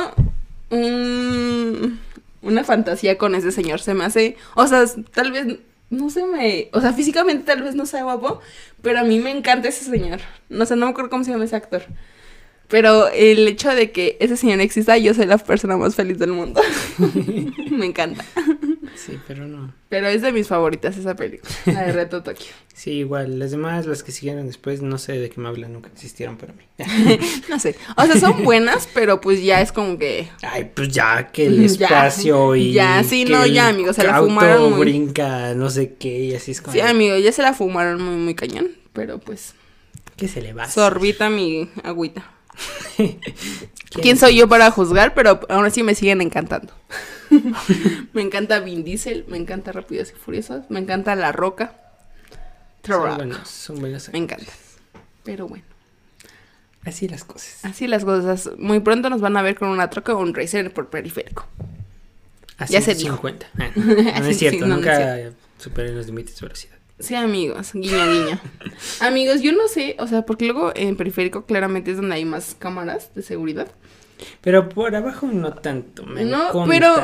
un 0.70 2.00
una 2.42 2.64
fantasía 2.64 3.18
con 3.18 3.36
ese 3.36 3.52
señor. 3.52 3.80
Se 3.82 3.94
me 3.94 4.06
hace, 4.06 4.38
o 4.56 4.68
sea, 4.68 4.86
tal 5.14 5.32
vez 5.32 5.58
no 5.90 6.10
se 6.10 6.26
me, 6.26 6.70
o 6.74 6.82
sea, 6.82 6.94
físicamente 6.94 7.46
tal 7.46 7.64
vez 7.64 7.76
no 7.76 7.86
sea 7.86 8.04
guapo, 8.04 8.40
pero 8.82 9.00
a 9.00 9.04
mí 9.04 9.20
me 9.20 9.32
encanta 9.32 9.70
ese 9.70 9.86
señor. 9.86 10.20
No 10.50 10.66
sé, 10.66 10.76
no 10.76 10.86
me 10.86 10.92
acuerdo 10.92 11.10
cómo 11.10 11.24
se 11.24 11.32
llama 11.32 11.46
ese 11.46 11.56
actor. 11.56 11.84
Pero 12.68 13.08
el 13.10 13.48
hecho 13.48 13.70
de 13.70 13.92
que 13.92 14.16
ese 14.20 14.38
señor 14.38 14.62
exista, 14.62 14.98
yo 14.98 15.14
soy 15.16 15.26
la 15.26 15.40
persona 15.40 15.76
más 15.76 15.96
feliz 15.96 16.20
del 16.20 16.32
mundo. 16.32 16.62
me 17.72 17.88
encanta. 17.88 18.24
Sí, 19.06 19.18
pero 19.28 19.48
no. 19.48 19.74
Pero 19.88 20.08
es 20.08 20.22
de 20.22 20.34
mis 20.34 20.48
favoritas 20.48 20.98
esa 20.98 21.16
película, 21.16 21.50
la 21.66 21.84
de 21.84 21.92
Reto 21.94 22.22
Tokio. 22.22 22.48
Sí, 22.74 22.92
igual, 22.92 23.40
las 23.40 23.52
demás, 23.52 23.86
las 23.86 24.04
que 24.04 24.12
siguieron 24.12 24.48
después, 24.48 24.82
no 24.82 24.98
sé 24.98 25.14
de 25.14 25.30
qué 25.30 25.40
me 25.40 25.48
hablan, 25.48 25.74
nunca 25.74 25.90
existieron 25.90 26.38
para 26.38 26.54
mí. 26.54 26.64
no 27.50 27.60
sé, 27.60 27.76
o 27.96 28.06
sea, 28.06 28.20
son 28.20 28.44
buenas, 28.44 28.90
pero 28.94 29.22
pues 29.22 29.42
ya 29.42 29.62
es 29.62 29.72
como 29.72 29.98
que... 29.98 30.30
Ay, 30.42 30.72
pues 30.74 30.90
ya, 30.90 31.32
que 31.32 31.46
el 31.46 31.64
espacio 31.66 32.56
y... 32.56 32.74
Ya, 32.74 33.04
sí, 33.04 33.26
no, 33.26 33.46
ya, 33.46 33.70
amigos, 33.70 33.96
se 33.96 34.04
la 34.04 34.20
fumaron 34.20 34.72
muy... 34.72 34.80
brinca, 34.82 35.54
no 35.54 35.70
sé 35.70 35.96
qué, 35.96 36.26
y 36.26 36.36
así 36.36 36.52
es 36.52 36.62
como... 36.62 36.74
Sí, 36.74 36.82
amigo, 36.82 37.18
ya 37.18 37.32
se 37.32 37.42
la 37.42 37.54
fumaron 37.54 38.02
muy, 38.02 38.16
muy 38.16 38.36
cañón, 38.36 38.68
pero 38.94 39.20
pues... 39.20 39.56
¿Qué 40.18 40.28
se 40.28 40.42
le 40.42 40.52
va? 40.52 40.70
Sorbita 40.70 41.30
mi 41.30 41.70
agüita. 41.84 42.30
¿Quién 44.02 44.18
soy 44.18 44.36
yo 44.36 44.50
para 44.50 44.70
juzgar? 44.72 45.14
Pero 45.14 45.40
aún 45.48 45.66
así 45.66 45.82
me 45.84 45.96
siguen 45.96 46.20
encantando. 46.20 46.74
me 48.14 48.22
encanta 48.22 48.60
Vin 48.60 48.84
Diesel, 48.84 49.26
me 49.28 49.38
encanta 49.38 49.72
Rápidos 49.72 50.12
y 50.12 50.20
Furiosos, 50.20 50.70
me 50.70 50.80
encanta 50.80 51.16
La 51.16 51.32
Roca. 51.32 51.76
Son 52.84 53.16
buenos, 53.16 53.48
son 53.48 53.80
buenos 53.80 54.10
Me 54.12 54.20
encanta. 54.20 54.52
Pero 55.24 55.48
bueno. 55.48 55.66
Así 56.86 57.08
las 57.08 57.24
cosas. 57.24 57.64
Así 57.64 57.88
las 57.88 58.06
cosas. 58.06 58.50
Muy 58.58 58.80
pronto 58.80 59.10
nos 59.10 59.22
van 59.22 59.38
a 59.38 59.42
ver 59.42 59.56
con 59.56 59.70
una 59.70 59.90
troca 59.90 60.14
o 60.14 60.20
un 60.20 60.34
racer 60.34 60.74
por 60.74 60.90
periférico. 60.90 61.46
Así 62.58 62.74
ya 62.74 62.82
se 62.82 62.96
50. 62.96 63.48
Ah, 63.58 63.70
no, 63.76 64.26
es 64.28 64.38
cierto, 64.38 64.66
nunca 64.66 65.32
superé 65.58 65.94
los 65.94 66.08
límites 66.08 66.40
de 66.40 66.48
velocidad. 66.48 66.76
Sí, 67.00 67.16
amigos, 67.16 67.72
guiña, 67.74 68.06
guiña. 68.08 68.42
amigos, 69.00 69.42
yo 69.42 69.54
no 69.54 69.70
sé, 69.70 69.96
o 70.00 70.08
sea, 70.08 70.24
porque 70.24 70.46
luego 70.46 70.74
en 70.76 70.98
periférico 70.98 71.46
claramente 71.46 71.92
es 71.92 71.98
donde 71.98 72.16
hay 72.16 72.26
más 72.26 72.56
cámaras 72.60 73.14
de 73.16 73.22
seguridad. 73.22 73.72
Pero 74.42 74.70
por 74.70 74.96
abajo 74.96 75.28
no 75.28 75.54
tanto, 75.54 76.06
me 76.06 76.24
No, 76.24 76.66
pero, 76.68 76.96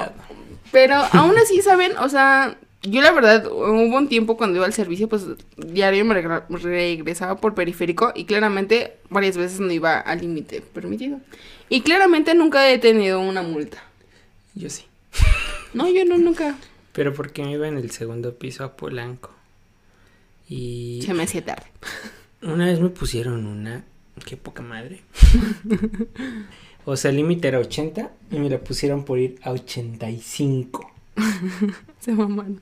pero 0.72 0.96
aún 1.12 1.38
así, 1.38 1.62
¿saben? 1.62 1.98
O 1.98 2.10
sea, 2.10 2.58
yo 2.82 3.02
la 3.02 3.12
verdad, 3.12 3.48
hubo 3.48 3.98
un 3.98 4.08
tiempo 4.08 4.38
cuando 4.38 4.58
iba 4.58 4.66
al 4.66 4.74
servicio, 4.74 5.10
pues 5.10 5.26
diario 5.58 6.06
me 6.06 6.14
regresaba 6.14 7.38
por 7.38 7.56
periférico 7.56 8.12
y 8.16 8.26
claramente 8.26 8.98
varias 9.10 9.38
veces 9.38 9.60
no 9.60 9.72
iba 9.72 10.00
al 10.00 10.22
límite 10.22 10.62
permitido. 10.62 11.20
Y 11.70 11.82
claramente 11.82 12.36
nunca 12.36 12.70
he 12.70 12.78
tenido 12.78 13.20
una 13.20 13.42
multa. 13.42 13.84
Yo 14.54 14.70
sí. 14.70 14.86
No, 15.74 15.90
yo 15.90 16.06
no, 16.06 16.18
nunca. 16.18 16.56
Pero 16.94 17.14
porque 17.14 17.44
me 17.44 17.52
iba 17.52 17.68
en 17.68 17.78
el 17.78 17.92
segundo 17.92 18.36
piso 18.36 18.64
a 18.64 18.78
Polanco. 18.78 19.32
Y... 20.48 21.02
Se 21.06 21.14
me 21.14 21.24
hacía 21.24 21.44
tarde. 21.44 21.66
Una 22.42 22.66
vez 22.66 22.80
me 22.80 22.90
pusieron 22.90 23.46
una... 23.46 23.84
Qué 24.26 24.38
poca 24.38 24.62
madre. 24.62 25.02
o 26.86 26.96
sea, 26.96 27.12
el 27.12 27.18
límite 27.18 27.48
era 27.48 27.60
80 27.60 28.12
y 28.32 28.40
me 28.40 28.50
la 28.50 28.60
pusieron 28.60 29.04
por 29.04 29.20
ir 29.20 29.40
a 29.44 29.52
85. 29.52 30.92
Se 32.00 32.12
maman. 32.14 32.62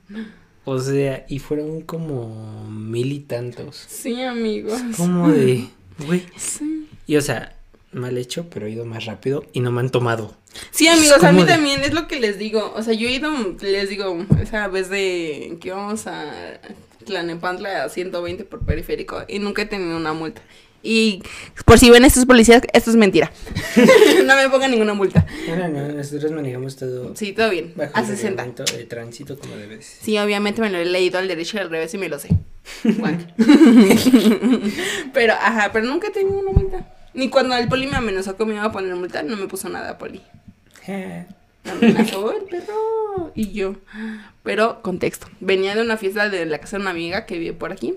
O 0.66 0.80
sea, 0.80 1.26
y 1.28 1.40
fueron 1.40 1.82
como 1.82 2.70
mil 2.70 3.12
y 3.12 3.20
tantos. 3.20 3.76
Sí, 3.88 4.22
amigos. 4.22 4.82
Como 4.96 5.30
de, 5.30 5.68
güey. 6.06 6.26
Sí. 6.38 6.88
Y 7.06 7.18
o 7.18 7.22
sea, 7.22 7.56
mal 7.92 8.18
hecho, 8.18 8.50
pero 8.50 8.68
he 8.68 8.72
ido 8.72 8.86
más 8.86 9.06
rápido 9.06 9.44
y 9.52 9.60
no 9.60 9.72
me 9.72 9.82
han 9.82 9.90
tomado. 9.90 10.36
Sí, 10.72 10.88
amigos, 10.88 11.24
a 11.24 11.32
mí 11.32 11.46
también 11.46 11.82
es 11.82 11.94
lo 11.94 12.08
que 12.08 12.20
les 12.20 12.38
digo. 12.38 12.74
O 12.76 12.84
sea, 12.84 12.94
yo 12.94 13.08
he 13.08 13.12
ido, 13.12 13.32
les 13.62 13.90
digo, 13.90 14.26
esa 14.42 14.68
vez 14.68 14.90
de 14.90 15.58
que 15.60 15.70
íbamos 15.70 16.08
a 16.08 16.60
Tlanepantla 17.06 17.84
a 17.84 17.90
120 17.90 18.46
por 18.46 18.64
periférico 18.66 19.24
y 19.28 19.40
nunca 19.40 19.64
he 19.64 19.66
tenido 19.66 19.98
una 19.98 20.14
multa. 20.14 20.42
Y 20.86 21.24
por 21.64 21.80
si 21.80 21.90
ven 21.90 22.04
estos 22.04 22.26
policías, 22.26 22.62
esto 22.74 22.90
es 22.90 22.98
mentira. 22.98 23.32
no 24.26 24.36
me 24.36 24.50
pongan 24.50 24.70
ninguna 24.70 24.94
multa. 24.94 25.26
No, 25.48 25.70
no, 25.70 25.88
nosotros 25.94 26.30
manejamos 26.34 26.76
todo. 26.76 27.16
Sí, 27.16 27.32
todo 27.32 27.50
bien. 27.50 27.74
a 27.94 28.04
60. 28.04 28.44
de 28.44 28.84
tránsito 28.84 29.40
como 29.40 29.56
debes. 29.56 30.00
Sí, 30.02 30.18
obviamente 30.18 30.60
me 30.60 30.70
lo 30.70 30.78
he 30.78 30.86
leído 30.86 31.20
al 31.20 31.30
derecho 31.30 31.56
y 31.56 31.62
al 31.62 31.70
revés 31.70 31.94
y 31.94 31.98
me 31.98 32.10
lo 32.10 32.20
sé. 32.20 32.36
pero, 35.14 35.34
ajá, 35.34 35.72
pero 35.72 35.86
nunca 35.86 36.10
he 36.10 36.12
tenido 36.12 36.38
una 36.38 36.52
multa. 36.52 36.86
Ni 37.14 37.30
cuando 37.30 37.56
el 37.56 37.70
poli 37.70 37.88
me 37.88 37.96
amenazó 37.96 38.36
que 38.36 38.44
me 38.44 38.56
iba 38.56 38.66
a 38.66 38.72
poner 38.74 38.94
multa, 38.96 39.24
no 39.24 39.38
me 39.38 39.48
puso 39.48 39.70
nada, 39.70 39.98
poli. 39.98 40.22
Me 40.86 41.28
amenazó 41.72 42.34
el 42.34 42.44
perro. 42.44 43.32
Y 43.36 43.54
yo. 43.54 43.78
Pero, 44.44 44.82
contexto. 44.82 45.28
Venía 45.40 45.76
de 45.76 45.82
una 45.82 45.96
fiesta 45.96 46.28
de 46.28 46.46
la 46.46 46.58
casa 46.58 46.76
de 46.76 46.82
una 46.82 46.92
amiga 46.92 47.26
que 47.26 47.38
vive 47.38 47.54
por 47.54 47.72
aquí, 47.72 47.94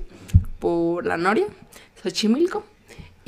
por 0.61 1.05
la 1.05 1.17
Noria, 1.17 1.47
Xochimilco. 2.01 2.65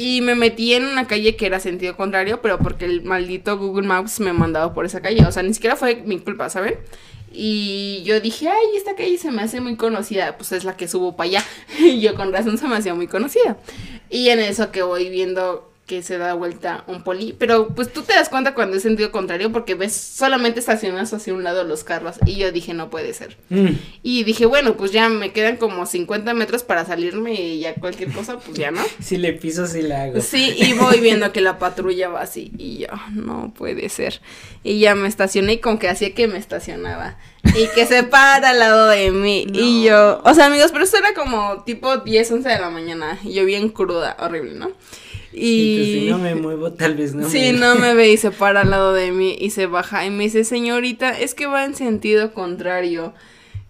Y 0.01 0.20
me 0.20 0.37
metí 0.37 0.75
en 0.75 0.87
una 0.87 1.09
calle 1.09 1.35
que 1.35 1.45
era 1.45 1.59
sentido 1.59 1.97
contrario, 1.97 2.41
pero 2.41 2.61
porque 2.61 2.85
el 2.85 3.03
maldito 3.03 3.59
Google 3.59 3.89
Maps 3.89 4.20
me 4.20 4.33
mandaba 4.33 4.73
por 4.73 4.87
esa 4.87 5.03
calle. 5.03 5.27
O 5.27 5.33
sea, 5.33 5.43
ni 5.43 5.53
siquiera 5.53 5.75
fue 5.75 5.97
mi 6.07 6.20
culpa, 6.20 6.49
¿saben? 6.49 6.77
Y 7.33 8.05
yo 8.05 8.20
dije, 8.20 8.49
ay, 8.49 8.77
esta 8.77 8.95
calle 8.95 9.19
se 9.19 9.33
me 9.33 9.43
hace 9.43 9.61
muy 9.61 9.75
conocida, 9.75 10.37
pues 10.37 10.53
es 10.53 10.62
la 10.62 10.77
que 10.77 10.87
subo 10.87 11.16
para 11.16 11.31
allá. 11.31 11.45
Y 11.81 12.01
yo 12.01 12.15
con 12.15 12.33
razón 12.33 12.59
se 12.59 12.69
me 12.69 12.77
hacía 12.77 12.95
muy 12.95 13.09
conocida. 13.09 13.59
Y 14.09 14.29
en 14.29 14.39
eso 14.39 14.70
que 14.70 14.83
voy 14.83 15.09
viendo 15.09 15.69
que 15.89 16.02
se 16.02 16.19
da 16.19 16.35
vuelta 16.35 16.85
un 16.86 17.02
poli, 17.02 17.35
pero 17.36 17.69
pues 17.69 17.90
tú 17.90 18.02
te 18.02 18.12
das 18.12 18.28
cuenta 18.28 18.55
cuando 18.55 18.77
es 18.77 18.82
sentido 18.82 19.10
contrario 19.10 19.51
porque 19.51 19.74
ves 19.74 19.97
solamente 19.97 20.60
estacionados 20.60 21.15
hacia 21.15 21.32
un 21.32 21.43
lado 21.43 21.65
los 21.65 21.82
carros 21.82 22.16
y 22.27 22.36
yo 22.36 22.52
dije 22.52 22.74
no 22.74 22.90
puede 22.90 23.15
ser. 23.15 23.39
Mm. 23.48 23.70
Y 24.02 24.23
dije, 24.24 24.44
bueno, 24.44 24.77
pues 24.77 24.93
ya 24.93 25.09
me 25.09 25.32
quedan 25.32 25.56
como 25.56 25.86
50 25.86 26.35
metros 26.35 26.62
para 26.62 26.85
salirme 26.85 27.32
y 27.32 27.60
ya 27.60 27.74
cualquier 27.74 28.12
cosa, 28.12 28.39
pues 28.39 28.56
ya 28.56 28.70
no. 28.70 28.82
Si 29.01 29.16
le 29.16 29.32
piso, 29.32 29.66
sí 29.66 29.81
la 29.81 30.02
hago. 30.02 30.20
Sí, 30.20 30.55
y 30.59 30.74
voy 30.74 31.01
viendo 31.01 31.32
que 31.32 31.40
la 31.40 31.59
patrulla 31.59 32.10
va 32.10 32.20
así 32.20 32.52
y 32.59 32.81
yo, 32.81 32.89
no 33.15 33.55
puede 33.56 33.89
ser. 33.89 34.20
Y 34.62 34.81
ya 34.81 34.94
me 34.94 35.09
estacioné 35.09 35.55
y 35.55 35.59
con 35.59 35.78
que 35.78 35.89
hacía 35.89 36.15
que 36.15 36.28
me 36.28 36.36
estacionaba. 36.36 37.16
Y 37.55 37.66
que 37.74 37.86
se 37.86 38.02
para 38.02 38.51
al 38.51 38.59
lado 38.59 38.89
de 38.89 39.10
mí. 39.10 39.47
Y 39.59 39.85
yo, 39.85 40.20
o 40.24 40.35
sea, 40.35 40.47
amigos, 40.47 40.70
pero 40.70 40.85
esto 40.85 40.98
era 40.98 41.15
como 41.15 41.65
tipo 41.65 41.97
10, 41.97 42.31
11 42.31 42.48
de 42.48 42.59
la 42.59 42.69
mañana. 42.69 43.19
Y 43.24 43.32
yo 43.32 43.44
bien 43.47 43.70
cruda, 43.70 44.16
horrible, 44.20 44.55
¿no? 44.55 44.70
Y 45.40 46.01
si 46.01 46.10
no 46.10 46.19
me 46.19 46.35
muevo, 46.35 46.73
tal 46.73 46.94
vez 46.94 47.15
no 47.15 47.28
Sí, 47.28 47.52
me... 47.52 47.59
no 47.59 47.74
me 47.77 47.94
ve 47.94 48.10
y 48.12 48.16
se 48.16 48.31
para 48.31 48.62
al 48.62 48.70
lado 48.70 48.93
de 48.93 49.12
mí 49.12 49.36
y 49.40 49.51
se 49.51 49.66
baja 49.66 50.05
y 50.05 50.10
me 50.10 50.24
dice, 50.24 50.44
señorita, 50.44 51.19
es 51.19 51.35
que 51.35 51.47
va 51.47 51.65
en 51.65 51.74
sentido 51.74 52.32
contrario. 52.35 53.15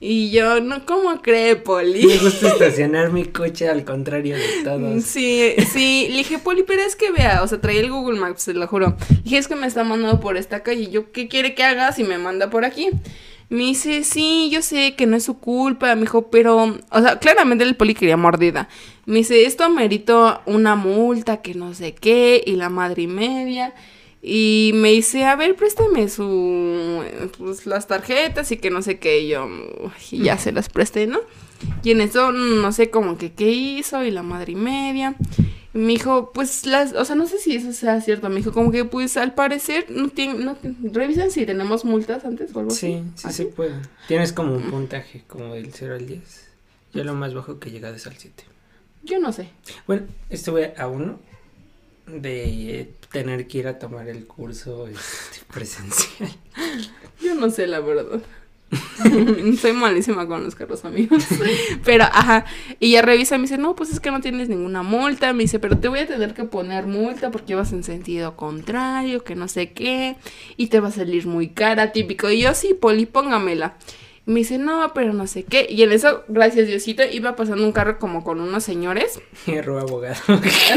Y 0.00 0.30
yo, 0.30 0.60
no, 0.60 0.86
¿cómo 0.86 1.20
cree, 1.22 1.56
Poli? 1.56 2.06
Me 2.06 2.18
gusta 2.18 2.48
estacionar 2.50 3.12
mi 3.12 3.24
coche 3.24 3.68
al 3.68 3.84
contrario 3.84 4.36
de 4.36 4.62
todos. 4.62 5.02
Sí, 5.04 5.54
sí, 5.72 6.06
le 6.10 6.18
dije, 6.18 6.38
Poli, 6.38 6.62
pero 6.62 6.82
es 6.82 6.94
que 6.94 7.10
vea, 7.10 7.42
o 7.42 7.48
sea, 7.48 7.60
traía 7.60 7.80
el 7.80 7.90
Google 7.90 8.20
Maps, 8.20 8.42
se 8.42 8.54
lo 8.54 8.68
juro. 8.68 8.96
Le 9.10 9.22
dije, 9.24 9.38
es 9.38 9.48
que 9.48 9.56
me 9.56 9.66
está 9.66 9.82
mandando 9.82 10.20
por 10.20 10.36
esta 10.36 10.62
calle. 10.62 10.82
Y 10.82 10.90
yo, 10.90 11.10
¿qué 11.10 11.26
quiere 11.26 11.56
que 11.56 11.64
haga 11.64 11.90
si 11.92 12.04
me 12.04 12.16
manda 12.16 12.48
por 12.48 12.64
aquí? 12.64 12.90
Me 13.50 13.62
dice, 13.62 14.04
sí, 14.04 14.50
yo 14.52 14.60
sé 14.60 14.94
que 14.94 15.06
no 15.06 15.16
es 15.16 15.24
su 15.24 15.38
culpa, 15.38 15.94
me 15.94 16.02
dijo, 16.02 16.30
pero, 16.30 16.76
o 16.90 17.00
sea, 17.00 17.18
claramente 17.18 17.64
el 17.64 17.76
poli 17.76 17.94
quería 17.94 18.18
mordida. 18.18 18.68
Me 19.06 19.18
dice, 19.18 19.46
esto 19.46 19.64
amerito 19.64 20.42
una 20.44 20.76
multa, 20.76 21.40
que 21.40 21.54
no 21.54 21.72
sé 21.72 21.94
qué, 21.94 22.42
y 22.44 22.56
la 22.56 22.68
madre 22.68 23.02
y 23.02 23.06
media. 23.06 23.74
Y 24.20 24.72
me 24.74 24.90
dice, 24.90 25.24
a 25.24 25.34
ver, 25.34 25.56
préstame 25.56 26.08
su, 26.10 27.02
pues, 27.38 27.64
las 27.64 27.86
tarjetas 27.86 28.52
y 28.52 28.58
que 28.58 28.68
no 28.70 28.82
sé 28.82 28.98
qué. 28.98 29.20
Y 29.20 29.28
yo, 29.28 29.48
y 30.10 30.24
ya 30.24 30.36
se 30.36 30.52
las 30.52 30.68
presté, 30.68 31.06
¿no? 31.06 31.20
Y 31.82 31.92
en 31.92 32.02
eso, 32.02 32.32
no 32.32 32.70
sé 32.72 32.90
cómo 32.90 33.16
que 33.16 33.32
qué 33.32 33.48
hizo, 33.48 34.04
y 34.04 34.10
la 34.10 34.22
madre 34.22 34.52
y 34.52 34.56
media. 34.56 35.14
Me 35.78 35.92
dijo, 35.92 36.32
pues 36.32 36.66
las, 36.66 36.92
o 36.94 37.04
sea, 37.04 37.14
no 37.14 37.26
sé 37.26 37.38
si 37.38 37.54
eso 37.56 37.72
sea 37.72 38.00
cierto. 38.00 38.28
Me 38.28 38.36
dijo, 38.36 38.52
como 38.52 38.70
que, 38.70 38.84
pues 38.84 39.16
al 39.16 39.34
parecer, 39.34 39.86
no 39.90 40.08
tienen, 40.08 40.44
no, 40.44 40.56
revisan 40.92 41.30
si 41.30 41.46
tenemos 41.46 41.84
multas 41.84 42.24
antes 42.24 42.54
o 42.54 42.60
algo 42.60 42.70
Sí, 42.70 42.94
así. 42.94 43.04
sí 43.14 43.26
¿Así? 43.28 43.36
se 43.44 43.46
puede. 43.46 43.74
Tienes 44.08 44.32
como 44.32 44.54
un 44.54 44.70
puntaje, 44.70 45.24
como 45.26 45.54
del 45.54 45.72
0 45.72 45.94
al 45.94 46.06
10. 46.06 46.48
Yo 46.94 47.04
lo 47.04 47.14
más 47.14 47.32
bajo 47.34 47.58
que 47.58 47.68
he 47.68 47.72
llegado 47.72 47.94
es 47.94 48.06
al 48.06 48.16
7. 48.16 48.44
Yo 49.04 49.18
no 49.20 49.32
sé. 49.32 49.50
Bueno, 49.86 50.06
estuve 50.30 50.74
a 50.76 50.88
uno 50.88 51.20
de 52.06 52.90
tener 53.12 53.46
que 53.46 53.58
ir 53.58 53.68
a 53.68 53.78
tomar 53.78 54.08
el 54.08 54.26
curso 54.26 54.86
este, 54.88 55.40
presencial. 55.52 56.30
Yo 57.22 57.34
no 57.34 57.50
sé, 57.50 57.66
la 57.66 57.80
verdad. 57.80 58.20
Soy 59.60 59.72
malísima 59.72 60.26
con 60.26 60.44
los 60.44 60.54
carros, 60.54 60.84
amigos. 60.84 61.24
Pero, 61.84 62.04
ajá. 62.04 62.44
Y 62.80 62.92
ya 62.92 63.02
revisa 63.02 63.36
y 63.36 63.38
me 63.38 63.42
dice, 63.42 63.58
no, 63.58 63.74
pues 63.74 63.90
es 63.90 64.00
que 64.00 64.10
no 64.10 64.20
tienes 64.20 64.48
ninguna 64.48 64.82
multa. 64.82 65.32
Me 65.32 65.44
dice, 65.44 65.58
pero 65.58 65.78
te 65.78 65.88
voy 65.88 66.00
a 66.00 66.06
tener 66.06 66.34
que 66.34 66.44
poner 66.44 66.86
multa 66.86 67.30
porque 67.30 67.54
vas 67.54 67.72
en 67.72 67.82
sentido 67.82 68.36
contrario, 68.36 69.24
que 69.24 69.34
no 69.34 69.48
sé 69.48 69.72
qué. 69.72 70.16
Y 70.56 70.66
te 70.66 70.80
va 70.80 70.88
a 70.88 70.92
salir 70.92 71.26
muy 71.26 71.48
cara, 71.48 71.92
típico. 71.92 72.30
Y 72.30 72.42
yo, 72.42 72.54
sí, 72.54 72.74
Poli, 72.74 73.06
póngamela. 73.06 73.76
Y 74.28 74.30
me 74.30 74.40
dice, 74.40 74.58
no, 74.58 74.92
pero 74.94 75.14
no 75.14 75.26
sé 75.26 75.44
qué. 75.44 75.66
Y 75.70 75.82
en 75.82 75.90
eso, 75.90 76.24
gracias 76.28 76.66
Diosito, 76.66 77.02
iba 77.10 77.34
pasando 77.34 77.64
un 77.64 77.72
carro 77.72 77.98
como 77.98 78.22
con 78.22 78.42
unos 78.42 78.62
señores. 78.62 79.18
Hierro 79.46 79.78
abogado. 79.78 80.20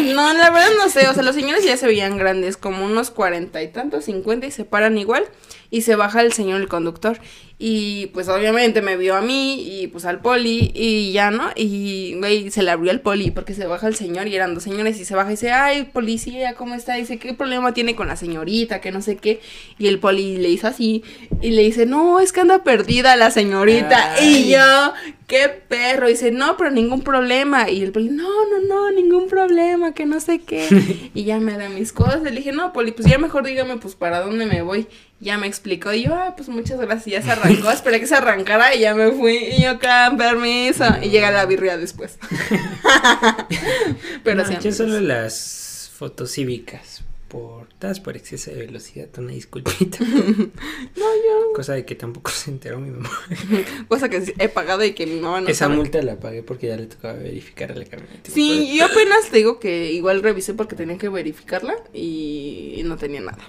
No, 0.04 0.34
la 0.34 0.50
verdad 0.52 0.70
no 0.78 0.90
sé, 0.90 1.10
o 1.10 1.14
sea, 1.14 1.22
los 1.22 1.36
señores 1.36 1.66
ya 1.66 1.76
se 1.76 1.86
veían 1.86 2.18
grandes, 2.18 2.56
como 2.56 2.86
unos 2.86 3.12
cuarenta 3.12 3.62
y 3.62 3.68
tantos, 3.68 4.06
cincuenta, 4.06 4.48
y 4.48 4.52
se 4.52 4.64
paran 4.64 4.98
igual, 4.98 5.26
y 5.70 5.82
se 5.82 5.98
baja 5.98 6.22
el 6.22 6.32
señor, 6.32 6.62
el 6.62 6.70
conductor, 6.70 7.20
y 7.64 8.08
pues 8.08 8.28
obviamente 8.28 8.82
me 8.82 8.98
vio 8.98 9.16
a 9.16 9.22
mí, 9.22 9.62
y 9.84 9.86
pues 9.86 10.06
al 10.06 10.20
poli, 10.20 10.72
y 10.74 11.12
ya, 11.12 11.30
¿no? 11.30 11.52
Y, 11.56 12.16
güey, 12.18 12.50
se 12.50 12.64
le 12.64 12.72
abrió 12.72 12.90
el 12.90 13.02
poli, 13.02 13.30
porque 13.30 13.54
se 13.54 13.68
baja 13.68 13.88
el 13.88 13.94
señor, 13.94 14.28
y 14.28 14.36
eran 14.36 14.56
dos 14.56 14.64
señores, 14.64 15.00
y 15.00 15.06
se 15.06 15.14
baja 15.14 15.30
y 15.30 15.34
dice, 15.34 15.52
ay, 15.52 15.84
policía, 15.84 16.56
¿cómo 16.56 16.74
está? 16.74 16.96
Dice, 16.96 17.20
¿qué 17.20 17.36
problema 17.36 17.72
tiene 17.76 17.96
con 17.96 18.08
la 18.08 18.16
señorita? 18.16 18.82
Que 18.82 18.92
no 18.92 19.04
sé 19.04 19.18
qué, 19.18 19.42
y 19.78 19.86
el 19.86 20.00
poli 20.00 20.38
le 20.38 20.50
hizo 20.50 20.66
así, 20.66 21.04
y 21.40 21.52
le 21.52 21.62
dice, 21.62 21.86
no, 21.86 22.20
es 22.20 22.34
que 22.34 22.42
anda 22.42 22.64
perdida 22.64 23.16
la 23.16 23.30
señorita, 23.30 24.16
Ay. 24.16 24.46
y 24.48 24.52
yo, 24.54 24.94
qué 25.28 25.48
perro, 25.48 26.08
dice, 26.08 26.32
no, 26.32 26.58
pero 26.58 26.72
ningún 26.72 27.04
problema, 27.04 27.70
y 27.70 27.84
el 27.84 27.92
poli, 27.92 28.10
no, 28.10 28.24
no, 28.24 28.68
no, 28.68 28.92
ningún 28.92 29.28
problema, 29.28 29.94
que 29.94 30.08
no 30.08 30.20
sé 30.20 30.40
qué, 30.40 31.12
y 31.14 31.26
ya 31.26 31.40
me 31.40 31.56
da 31.60 31.70
mis 31.70 31.94
cosas, 31.94 32.24
le 32.24 32.32
dije, 32.32 32.54
no, 32.54 32.74
poli, 32.74 32.92
pues 32.92 33.08
ya 33.08 33.20
mejor 33.20 33.46
dígame, 33.46 33.78
pues, 33.78 33.94
para 33.94 34.22
dónde 34.22 34.48
me 34.48 34.64
voy, 34.64 34.88
ya 35.20 35.38
me 35.38 35.46
explicó, 35.46 35.94
y 35.94 36.06
yo, 36.06 36.16
ah, 36.16 36.34
pues 36.36 36.50
muchas 36.50 36.80
gracias, 36.80 37.08
y 37.08 37.12
ya 37.12 37.22
se 37.22 37.32
arrancó, 37.52 37.72
esperé 37.72 38.00
que 38.00 38.08
se 38.08 38.16
arrancara, 38.16 38.76
y 38.76 38.80
ya 38.82 38.96
me 38.96 39.12
fui, 39.12 39.38
y 39.38 39.62
yo, 39.62 39.80
con 39.80 40.18
permiso, 40.18 40.86
y 41.02 41.10
llega 41.10 41.32
la 41.32 41.46
birria 41.46 41.78
después, 41.78 42.18
pero 44.24 44.44
No, 44.44 44.60
yo 44.60 44.72
solo 44.72 45.00
las 45.00 45.90
fotos 45.94 46.32
cívicas 46.32 47.04
portadas 47.28 48.02
por 48.02 48.18
exceso 48.18 48.52
de 48.52 48.58
velocidad, 48.66 49.08
una 49.18 49.32
disculpita. 49.32 50.00
no, 50.04 50.52
yo, 50.98 51.54
Cosa 51.56 51.74
de 51.74 51.86
que 51.86 51.96
tampoco 51.96 52.30
se 52.30 52.52
enteró 52.52 52.80
mi 52.82 52.90
mamá. 52.92 53.10
cosa 53.88 54.10
que 54.10 54.34
he 54.38 54.50
pagado 54.50 54.84
y 54.84 54.94
que 54.94 55.06
mi 55.08 55.18
mamá 55.20 55.40
no 55.40 55.48
Esa 55.48 55.66
sabe. 55.66 55.78
multa 55.78 56.02
la 56.02 56.20
pagué 56.20 56.44
porque 56.44 56.68
ya 56.68 56.76
le 56.76 56.88
tocaba 56.88 57.14
verificar 57.14 57.72
a 57.72 57.76
la 57.76 57.86
camioneta. 57.86 58.30
Sí, 58.30 58.76
yo 58.78 58.84
apenas 58.86 59.30
te 59.30 59.38
digo 59.38 59.60
que 59.62 59.94
igual 59.94 60.22
revisé 60.22 60.54
porque 60.54 60.76
tenía 60.76 60.98
que 60.98 61.08
verificarla 61.08 61.76
y 61.94 62.82
no 62.84 62.98
tenía 62.98 63.22
nada. 63.22 63.40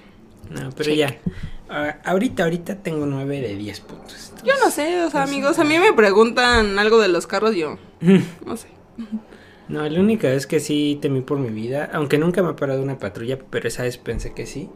No, 0.52 0.70
pero 0.76 0.92
ya. 0.92 1.18
Ah, 1.68 1.96
ahorita, 2.04 2.44
ahorita 2.44 2.76
tengo 2.82 3.06
9 3.06 3.40
de 3.40 3.56
10 3.56 3.80
puntos. 3.80 4.32
Yo 4.44 4.52
no 4.62 4.70
sé, 4.70 5.02
o 5.02 5.10
sea, 5.10 5.22
amigos, 5.22 5.58
a 5.58 5.64
mí 5.64 5.78
me 5.78 5.92
preguntan 5.92 6.78
algo 6.78 7.00
de 7.00 7.08
los 7.08 7.26
carros, 7.26 7.54
yo 7.54 7.78
no 8.46 8.56
sé. 8.56 8.68
No, 9.68 9.88
la 9.88 10.00
única 10.00 10.28
vez 10.28 10.46
que 10.46 10.60
sí 10.60 10.98
temí 11.00 11.22
por 11.22 11.38
mi 11.38 11.48
vida, 11.48 11.88
aunque 11.92 12.18
nunca 12.18 12.42
me 12.42 12.50
ha 12.50 12.56
parado 12.56 12.82
una 12.82 12.98
patrulla, 12.98 13.38
pero 13.38 13.68
esa 13.68 13.84
vez 13.84 13.96
pensé 13.96 14.34
que 14.34 14.46
sí. 14.46 14.68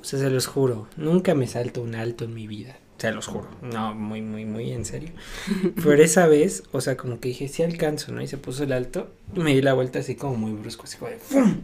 O 0.00 0.04
sea, 0.04 0.18
se 0.18 0.30
los 0.30 0.46
juro, 0.46 0.86
nunca 0.96 1.34
me 1.34 1.46
salto 1.46 1.82
un 1.82 1.94
alto 1.94 2.24
en 2.24 2.34
mi 2.34 2.46
vida. 2.46 2.76
Se 2.98 3.10
los 3.10 3.26
juro. 3.26 3.48
No, 3.60 3.94
muy, 3.94 4.22
muy, 4.22 4.44
muy 4.44 4.70
en 4.70 4.84
serio. 4.84 5.10
Pero 5.82 6.00
esa 6.02 6.26
vez, 6.26 6.62
o 6.72 6.80
sea, 6.80 6.96
como 6.96 7.18
que 7.18 7.28
dije, 7.28 7.48
sí 7.48 7.62
alcanzo, 7.62 8.12
¿no? 8.12 8.22
Y 8.22 8.28
se 8.28 8.38
puso 8.38 8.62
el 8.62 8.72
alto. 8.72 9.10
Me 9.34 9.52
di 9.54 9.62
la 9.62 9.74
vuelta 9.74 9.98
así 9.98 10.14
como 10.14 10.36
muy 10.36 10.52
brusco, 10.52 10.84
así 10.84 10.96
como 10.96 11.10
de 11.10 11.18
¡fum! 11.18 11.56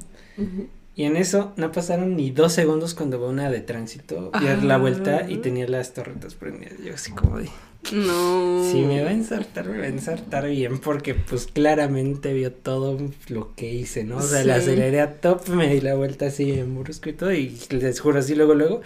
Y 1.01 1.05
en 1.05 1.17
eso 1.17 1.55
no 1.57 1.73
pasaron 1.73 2.15
ni 2.15 2.31
dos 2.31 2.53
segundos 2.53 2.93
cuando 2.93 3.19
veo 3.19 3.31
una 3.31 3.49
de 3.51 3.61
tránsito 3.63 4.31
y 4.39 4.45
dar 4.45 4.63
la 4.63 4.77
vuelta 4.77 5.25
y 5.27 5.37
Ah. 5.37 5.41
tenía 5.43 5.67
las 5.67 5.95
torretas 5.95 6.35
prendidas. 6.35 6.75
Yo 6.85 6.93
así 6.93 7.13
como 7.13 7.39
de, 7.39 7.49
No. 7.93 8.69
si 8.71 8.83
me 8.83 9.03
va 9.03 9.09
a 9.09 9.13
ensartar, 9.15 9.67
me 9.67 9.79
va 9.79 9.85
a 9.85 9.89
ensartar 9.89 10.47
bien 10.51 10.79
porque 10.79 11.15
pues 11.15 11.47
claramente 11.47 12.35
vio 12.35 12.53
todo 12.53 12.99
lo 13.29 13.55
que 13.55 13.73
hice, 13.73 14.05
¿no? 14.05 14.19
O 14.19 14.21
sea, 14.21 14.45
la 14.45 14.57
Sí. 14.57 14.61
aceleré 14.73 15.01
a 15.01 15.15
top, 15.15 15.49
me 15.49 15.73
di 15.73 15.81
la 15.81 15.95
vuelta 15.95 16.27
así 16.27 16.51
en 16.53 16.79
brusco 16.83 17.09
y 17.09 17.13
todo 17.15 17.33
y 17.33 17.57
les 17.71 17.99
juro 17.99 18.19
así 18.19 18.35
luego, 18.35 18.53
luego 18.53 18.83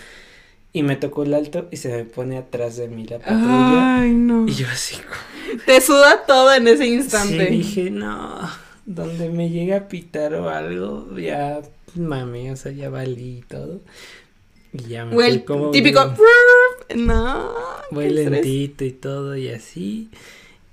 y 0.73 0.85
me 0.85 0.95
tocó 0.95 1.25
el 1.25 1.35
alto 1.35 1.67
y 1.73 1.79
se 1.79 1.89
me 1.89 2.05
pone 2.05 2.39
atrás 2.39 2.77
de 2.77 2.87
mí 2.87 3.07
la 3.09 3.19
patrulla 3.19 3.99
Ay, 4.03 4.13
no. 4.13 4.47
y 4.47 4.53
yo 4.55 4.69
así 4.69 4.95
como... 4.97 5.63
Te 5.67 5.81
suda 5.81 6.25
todo 6.29 6.55
en 6.55 6.69
ese 6.69 6.87
instante. 6.87 7.49
Sí, 7.49 7.53
dije, 7.57 7.91
no, 7.91 8.39
donde 8.87 9.31
me 9.31 9.51
llegue 9.51 9.75
a 9.75 9.89
pitar 9.89 10.35
o 10.35 10.49
algo, 10.49 11.09
ya 11.19 11.61
mami, 11.97 12.51
o 12.51 12.57
sea, 12.57 12.73
ya 12.73 12.91
valí 12.91 13.39
y 13.39 13.43
todo. 13.43 13.81
Y 14.73 14.85
ya 14.89 15.05
me 15.05 15.17
O 15.17 15.23
el 15.23 15.45
como 15.45 15.71
típico. 15.71 16.15
bien, 16.89 17.07
No. 17.07 17.53
voy 17.91 18.11
lentito 18.11 18.85
y 18.85 18.93
todo 18.93 19.37
y 19.37 19.49
así. 19.49 20.11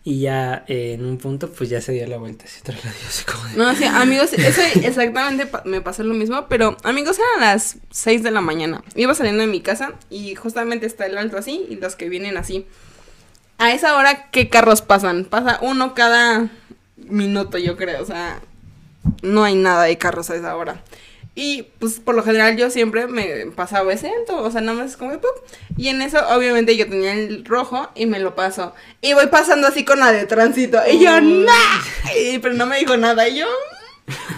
Y 0.04 0.22
ya 0.22 0.66
eh, 0.68 0.94
en 0.94 1.06
un 1.06 1.20
punto 1.20 1.52
pues 1.52 1.70
ya 1.70 1.80
se 1.80 1.92
dio 1.92 2.08
la 2.08 2.18
vuelta 2.18 2.46
hacia 2.46 2.62
otro 2.62 2.74
lado, 2.84 2.98
yo 3.00 3.08
así 3.08 3.24
como 3.24 3.44
de... 3.46 3.56
No, 3.56 3.76
sí, 3.76 3.84
amigos, 3.84 4.34
eso 4.34 4.62
exactamente 4.82 5.46
pa- 5.46 5.62
me 5.64 5.80
pasó 5.82 6.02
lo 6.02 6.16
mismo, 6.16 6.48
pero 6.50 6.76
amigos, 6.84 7.20
eran 7.20 7.42
las 7.54 7.78
6 7.92 8.24
de 8.24 8.32
la 8.32 8.42
mañana. 8.42 8.84
Iba 8.96 9.14
saliendo 9.14 9.42
de 9.42 9.48
mi 9.48 9.62
casa 9.62 9.94
y 10.10 10.34
justamente 10.34 10.88
está 10.88 11.06
el 11.06 11.20
alto 11.20 11.38
así 11.38 11.68
y 11.70 11.76
los 11.76 11.96
que 11.96 12.10
vienen 12.10 12.38
así. 12.38 12.66
A 13.60 13.72
esa 13.74 13.96
hora, 13.96 14.32
¿qué 14.32 14.50
carros 14.50 14.82
pasan? 14.82 15.26
Pasa 15.26 15.60
uno 15.62 15.94
cada 15.94 16.50
minuto, 16.98 17.60
yo 17.60 17.78
creo, 17.78 18.02
o 18.02 18.06
sea, 18.08 18.42
no 19.22 19.44
hay 19.44 19.54
nada 19.54 19.84
de 19.84 20.00
carros 20.00 20.32
a 20.32 20.36
esa 20.36 20.56
hora. 20.56 20.84
Y 21.44 21.64
pues 21.80 22.00
por 22.00 22.14
lo 22.14 22.22
general 22.22 22.56
yo 22.56 22.70
siempre 22.70 23.08
me 23.08 23.48
pasaba 23.56 23.92
ese 23.92 24.10
alto, 24.10 24.38
o 24.44 24.52
sea, 24.52 24.62
nada 24.62 24.78
más 24.78 24.92
es 24.92 24.98
como 24.98 25.10
de 25.10 25.18
¡pum! 25.18 25.32
Y 25.76 25.88
en 25.88 26.04
eso, 26.04 26.20
obviamente, 26.30 26.78
yo 26.78 26.88
tenía 26.88 27.14
el 27.14 27.44
rojo 27.46 27.90
y 27.96 28.06
me 28.06 28.20
lo 28.20 28.36
paso. 28.36 28.76
Y 29.02 29.14
voy 29.14 29.26
pasando 29.26 29.66
así 29.68 29.84
con 29.84 30.00
la 30.00 30.12
de 30.12 30.28
tránsito. 30.28 30.80
Y 30.88 31.00
yo. 31.04 31.20
¡no! 31.20 31.52
Y- 32.16 32.38
pero 32.38 32.54
no 32.54 32.68
me 32.68 32.78
dijo 32.78 32.96
nada. 32.96 33.28
Y 33.28 33.40
yo, 33.40 33.48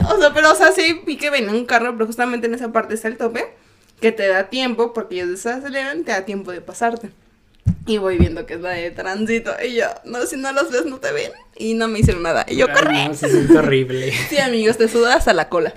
o 0.09 0.17
sea, 0.17 0.33
pero, 0.33 0.53
o 0.53 0.55
sea, 0.55 0.71
sí 0.71 1.01
vi 1.05 1.17
que 1.17 1.29
venía 1.29 1.51
un 1.51 1.65
carro, 1.65 1.91
pero 1.91 2.05
justamente 2.05 2.47
en 2.47 2.53
esa 2.53 2.71
parte 2.71 2.93
está 2.93 3.09
el 3.09 3.17
tope, 3.17 3.47
que 3.99 4.13
te 4.13 4.25
da 4.29 4.49
tiempo, 4.49 4.93
porque 4.93 5.15
ellos 5.15 5.29
desaceleran, 5.31 6.05
te 6.05 6.13
da 6.13 6.23
tiempo 6.23 6.53
de 6.53 6.61
pasarte. 6.61 7.09
Y 7.85 7.97
voy 7.97 8.17
viendo 8.17 8.45
que 8.45 8.53
es 8.53 8.61
la 8.61 8.69
de 8.69 8.91
tránsito. 8.91 9.53
Y 9.61 9.75
yo, 9.75 9.87
no, 10.05 10.25
si 10.25 10.37
no 10.37 10.53
los 10.53 10.71
ves, 10.71 10.85
no 10.85 10.99
te 10.99 11.11
ven. 11.11 11.33
Y 11.57 11.73
no 11.73 11.89
me 11.89 11.99
hicieron 11.99 12.23
nada. 12.23 12.45
Y 12.47 12.55
yo, 12.55 12.67
corre. 12.71 13.09
no, 13.09 13.13
se 13.13 13.29
siente 13.29 13.57
horrible. 13.57 14.13
Sí, 14.29 14.37
amigos, 14.37 14.77
te 14.77 14.87
sudas 14.87 15.17
hasta 15.17 15.33
la 15.33 15.49
cola. 15.49 15.73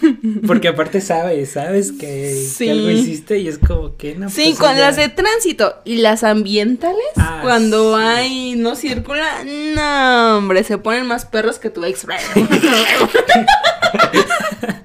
Porque 0.46 0.68
aparte 0.68 1.00
sabes, 1.00 1.52
sabes 1.52 1.92
que, 1.92 2.70
algo 2.70 2.90
hiciste 2.90 3.38
y 3.38 3.48
es 3.48 3.58
como 3.58 3.96
que 3.96 4.14
no. 4.14 4.30
Sí, 4.30 4.54
pues, 4.56 4.58
con 4.58 4.76
ya. 4.76 4.82
las 4.82 4.96
de 4.96 5.08
tránsito 5.08 5.76
y 5.84 5.96
las 5.96 6.24
ambientales, 6.24 6.98
Ah, 7.16 7.40
cuando 7.42 7.96
sí. 7.96 8.02
hay 8.04 8.54
no 8.56 8.76
circula, 8.76 9.44
no, 9.44 10.38
hombre, 10.38 10.64
se 10.64 10.78
ponen 10.78 11.06
más 11.06 11.24
perros 11.24 11.58
que 11.58 11.70
tu 11.70 11.84
ex. 11.84 12.06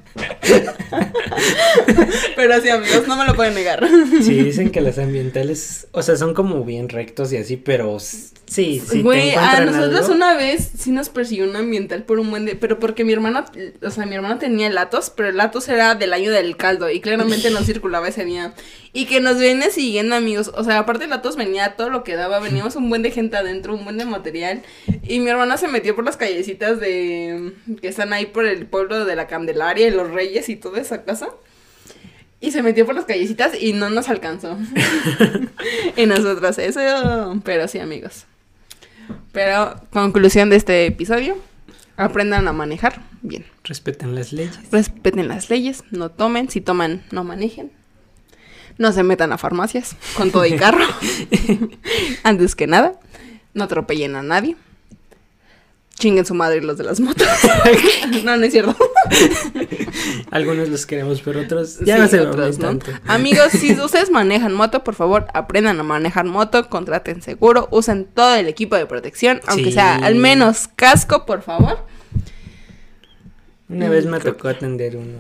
Pero 2.36 2.62
sí, 2.62 2.70
amigos, 2.70 3.08
no 3.08 3.16
me 3.16 3.26
lo 3.26 3.36
pueden 3.36 3.56
negar. 3.56 3.88
Sí, 4.22 4.44
dicen 4.44 4.72
que 4.72 4.82
las 4.82 4.98
ambientales, 4.98 5.88
o 5.92 6.02
sea, 6.02 6.16
son 6.16 6.34
como 6.34 6.64
bien 6.64 6.90
rectos 6.90 7.32
y 7.34 7.38
así, 7.38 7.58
pero 7.58 8.00
sí, 8.00 8.82
sí. 8.86 9.02
Güey, 9.02 9.32
te 9.32 9.38
a 9.38 9.66
nosotros 9.66 10.02
algo, 10.02 10.14
una 10.14 10.36
vez 10.36 10.72
sí 10.78 10.92
nos 10.92 11.10
persiguió 11.10 11.46
un 11.46 11.56
ambiental 11.56 12.04
por 12.04 12.20
un 12.20 12.30
buen 12.30 12.46
de, 12.46 12.56
pero 12.56 12.80
porque 12.80 13.04
mi 13.04 13.14
hermana, 13.14 13.46
o 13.82 13.90
sea, 13.90 14.06
mi 14.06 14.16
hermana 14.16 14.40
tenía 14.40 14.68
el 14.68 14.78
Atos, 14.78 15.12
pero 15.16 15.30
el 15.30 15.40
Atos 15.40 15.68
era 15.70 15.96
del 15.96 16.14
año 16.14 16.32
del 16.32 16.58
caldo 16.58 16.90
y 16.90 17.00
claramente 17.02 17.50
no 17.50 17.60
circulaba 17.64 18.08
ese 18.08 18.26
día. 18.26 18.54
Y 18.96 19.06
que 19.06 19.22
nos 19.22 19.40
viene 19.40 19.72
siguiendo 19.72 20.16
amigos, 20.16 20.52
o 20.56 20.64
sea, 20.64 20.80
aparte 20.80 21.06
el 21.06 21.14
Atos 21.14 21.36
venía 21.36 21.76
todo 21.76 21.90
lo 21.90 22.04
que 22.04 22.16
daba, 22.16 22.40
veníamos 22.40 22.76
un 22.76 22.90
buen 22.90 23.02
de 23.02 23.10
gente 23.10 23.38
adentro, 23.38 23.74
un 23.74 23.86
buen 23.86 23.98
de 23.98 24.06
material 24.06 24.62
y 25.08 25.20
mi 25.20 25.30
hermana 25.30 25.58
se 25.58 25.68
metió 25.68 25.96
por 25.96 26.06
las 26.06 26.18
callecitas 26.18 26.80
de 26.80 27.54
que 27.82 27.88
están 27.88 28.14
ahí 28.14 28.28
por 28.28 28.46
el 28.46 28.68
pueblo 28.68 29.06
de 29.06 29.16
la 29.16 29.28
Candelaria 29.28 29.88
y 29.88 29.92
los 29.92 30.12
Reyes 30.12 30.33
y 30.48 30.56
toda 30.56 30.80
esa 30.80 31.04
casa. 31.04 31.30
Y 32.40 32.52
se 32.52 32.62
metió 32.62 32.86
por 32.86 32.96
las 32.96 33.06
callecitas 33.06 33.54
y 33.60 33.74
no 33.74 33.90
nos 33.90 34.10
alcanzó. 34.10 34.58
y 35.98 36.06
nosotros 36.06 36.58
eso, 36.58 37.42
pero 37.44 37.68
sí, 37.68 37.80
amigos. 37.80 38.26
Pero 39.32 39.76
conclusión 39.92 40.50
de 40.50 40.58
este 40.58 40.86
episodio, 40.86 41.38
aprendan 41.98 42.48
a 42.48 42.54
manejar 42.54 43.02
bien. 43.22 43.46
Respeten 43.64 44.16
las 44.16 44.34
leyes. 44.34 44.60
Respeten 44.72 45.28
las 45.28 45.50
leyes, 45.50 45.84
no 45.92 46.10
tomen, 46.10 46.50
si 46.50 46.62
toman, 46.62 47.04
no 47.12 47.24
manejen. 47.24 47.72
No 48.78 48.92
se 48.92 49.04
metan 49.04 49.32
a 49.32 49.38
farmacias 49.38 49.96
con 50.16 50.32
todo 50.32 50.46
y 50.46 50.56
carro. 50.56 50.86
Antes 52.24 52.56
que 52.56 52.68
nada, 52.68 53.00
no 53.54 53.66
atropellen 53.66 54.16
a 54.16 54.24
nadie. 54.24 54.56
Chinguen 55.96 56.26
su 56.26 56.34
madre 56.34 56.62
los 56.62 56.78
de 56.78 56.84
las 56.84 57.00
motos. 57.00 57.28
no, 58.24 58.36
no 58.36 58.44
es 58.44 58.52
cierto. 58.52 58.76
Algunos 60.32 60.70
los 60.70 60.86
queremos, 60.86 61.22
pero 61.22 61.42
otros 61.42 61.80
ya 61.80 61.96
Sí, 61.96 62.02
no 62.02 62.08
se 62.08 62.20
otros, 62.22 62.58
¿no? 62.60 62.66
tanto. 62.68 62.92
Amigos, 63.08 63.50
si 63.52 63.74
ustedes 63.80 64.10
manejan 64.12 64.54
moto, 64.54 64.84
por 64.84 64.96
favor, 64.96 65.28
aprendan 65.34 65.80
a 65.80 65.84
manejar 65.84 66.26
moto, 66.26 66.70
contraten 66.70 67.22
seguro, 67.22 67.68
usen 67.72 68.06
todo 68.06 68.36
el 68.36 68.48
equipo 68.48 68.76
de 68.76 68.86
protección, 68.86 69.42
aunque 69.48 69.66
Sí. 69.66 69.74
sea 69.74 69.96
al 69.98 70.16
menos 70.16 70.68
casco, 70.76 71.26
por 71.26 71.42
favor. 71.42 71.80
Una 73.70 73.90
vez 73.90 74.06
me 74.06 74.20
tocó 74.20 74.50
atender 74.50 74.98
uno 74.98 75.18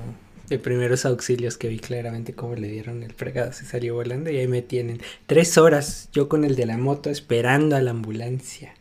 de 0.49 0.59
primeros 0.59 1.05
auxilios 1.05 1.57
que 1.57 1.69
vi 1.69 1.79
claramente 1.79 2.33
cómo 2.33 2.55
le 2.55 2.67
dieron 2.67 3.01
el 3.01 3.13
fregado, 3.13 3.53
se 3.53 3.65
salió 3.65 3.95
volando 3.95 4.29
y 4.29 4.37
ahí 4.37 4.47
me 4.47 4.61
tienen 4.61 5.01
tres 5.25 5.57
horas 5.57 6.09
yo 6.11 6.27
con 6.29 6.43
el 6.43 6.55
de 6.55 6.65
la 6.65 6.77
moto 6.77 7.09
esperando 7.09 7.75
a 7.75 7.81
la 7.81 7.91
ambulancia. 7.91 8.73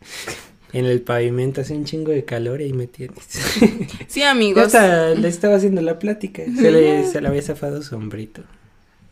En 0.73 0.85
el 0.85 1.01
pavimento 1.01 1.61
hace 1.61 1.73
un 1.73 1.85
chingo 1.85 2.11
de 2.11 2.25
calor 2.25 2.59
y 2.61 2.65
ahí 2.65 2.73
me 2.73 2.87
tienes. 2.87 3.17
Sí, 4.07 4.23
amigos. 4.23 4.65
hasta 4.65 5.09
le 5.15 5.27
estaba 5.27 5.55
haciendo 5.55 5.81
la 5.81 5.99
plática, 5.99 6.43
se 6.43 6.71
le, 6.71 7.05
se 7.07 7.21
le 7.21 7.27
había 7.27 7.41
zafado 7.41 7.81
su 7.83 7.95
hombrito. 7.95 8.41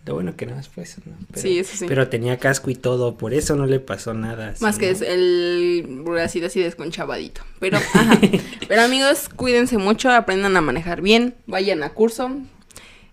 Lo 0.05 0.15
bueno 0.15 0.35
que 0.35 0.47
no 0.47 0.59
es 0.59 0.67
pues, 0.67 0.97
¿no? 1.05 1.13
Pero, 1.31 1.41
Sí, 1.41 1.59
eso 1.59 1.77
sí. 1.77 1.85
Pero 1.87 2.07
tenía 2.09 2.37
casco 2.37 2.71
y 2.71 2.75
todo, 2.75 3.17
por 3.17 3.35
eso 3.35 3.55
no 3.55 3.67
le 3.67 3.79
pasó 3.79 4.15
nada. 4.15 4.49
así, 4.49 4.63
Más 4.63 4.79
que 4.79 4.89
es 4.89 5.01
el 5.01 5.85
bracito 6.03 6.47
así 6.47 6.59
desconchavadito. 6.59 7.41
Pero, 7.59 7.77
ajá. 7.93 8.19
Pero 8.67 8.81
amigos, 8.81 9.29
cuídense 9.35 9.77
mucho, 9.77 10.09
aprendan 10.09 10.57
a 10.57 10.61
manejar 10.61 11.01
bien, 11.01 11.35
vayan 11.45 11.83
a 11.83 11.89
curso. 11.89 12.31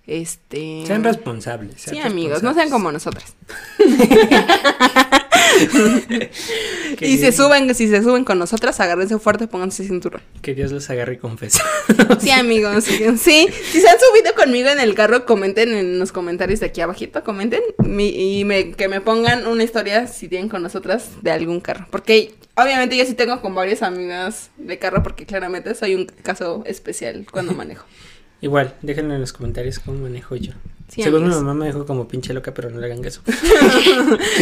Este. 0.06 0.84
Sean 0.86 1.04
responsables. 1.04 1.74
Sí, 1.82 1.90
sean 1.90 2.06
amigos, 2.06 2.42
no 2.42 2.54
sean 2.54 2.70
como 2.70 2.90
nosotras. 2.90 3.34
Y 7.00 7.18
se 7.18 7.32
suben, 7.32 7.72
si 7.74 7.88
se 7.88 8.02
suben 8.02 8.24
con 8.24 8.38
nosotras, 8.38 8.80
agárrense 8.80 9.18
fuerte, 9.18 9.46
pónganse 9.46 9.84
cinturón. 9.86 10.20
Que 10.42 10.54
Dios 10.54 10.72
los 10.72 10.88
agarre 10.90 11.18
confesar. 11.18 11.64
Sí, 12.20 12.30
amigos. 12.30 12.84
Sí, 12.84 13.46
si 13.70 13.80
se 13.80 13.88
han 13.88 13.96
subido 13.98 14.34
conmigo 14.34 14.68
en 14.68 14.80
el 14.80 14.94
carro, 14.94 15.24
comenten 15.26 15.72
en 15.74 15.98
los 15.98 16.10
comentarios 16.12 16.60
de 16.60 16.66
aquí 16.66 16.80
abajito, 16.80 17.22
comenten 17.22 17.60
mi- 17.78 18.38
y 18.40 18.44
me- 18.44 18.72
que 18.72 18.88
me 18.88 19.00
pongan 19.00 19.46
una 19.46 19.62
historia 19.62 20.06
si 20.06 20.28
tienen 20.28 20.48
con 20.48 20.62
nosotras 20.62 21.10
de 21.22 21.30
algún 21.30 21.60
carro. 21.60 21.86
Porque 21.90 22.34
obviamente 22.56 22.96
yo 22.96 23.04
sí 23.04 23.14
tengo 23.14 23.40
con 23.40 23.54
varias 23.54 23.82
amigas 23.82 24.50
de 24.56 24.78
carro 24.78 25.02
porque 25.02 25.26
claramente 25.26 25.74
soy 25.74 25.94
un 25.94 26.06
caso 26.06 26.62
especial 26.66 27.26
cuando 27.30 27.52
manejo. 27.52 27.86
Igual, 28.40 28.74
déjenlo 28.82 29.14
en 29.14 29.20
los 29.20 29.32
comentarios 29.32 29.78
cómo 29.78 29.98
manejo 30.00 30.36
yo. 30.36 30.52
Según 30.88 31.28
mi 31.28 31.34
mamá 31.34 31.52
me 31.52 31.66
dejó 31.66 31.84
como 31.84 32.08
pinche 32.08 32.32
loca, 32.32 32.54
pero 32.54 32.70
no 32.70 32.80
le 32.80 32.86
hagan 32.86 33.02
caso. 33.02 33.20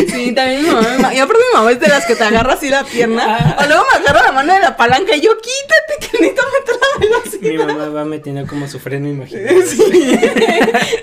Sí, 0.09 0.33
también 0.33 0.63
mi 0.63 0.71
mamá. 0.71 1.15
Y 1.15 1.19
aparte 1.19 1.43
mi 1.53 1.59
mamá 1.59 1.73
es 1.73 1.81
de 1.81 1.89
las 1.89 2.07
que 2.07 2.15
te 2.15 2.23
agarra 2.23 2.55
así 2.55 2.69
la 2.69 2.85
pierna. 2.85 3.57
O 3.59 3.67
luego 3.67 3.85
me 3.93 3.99
agarra 3.99 4.27
la 4.27 4.33
mano 4.33 4.55
de 4.55 4.61
la 4.61 4.77
palanca 4.77 5.17
y 5.17 5.21
yo, 5.21 5.33
quítate 5.39 5.99
que 6.01 6.19
necesito 6.19 6.43
meter 6.59 6.77
la 6.81 7.01
velocidad. 7.01 7.67
Mi 7.67 7.73
mamá 7.73 7.89
va 7.89 8.05
metiendo 8.05 8.47
como 8.47 8.69
su 8.69 8.79
freno 8.79 9.09
imaginario. 9.09 9.67
Sí. 9.67 10.19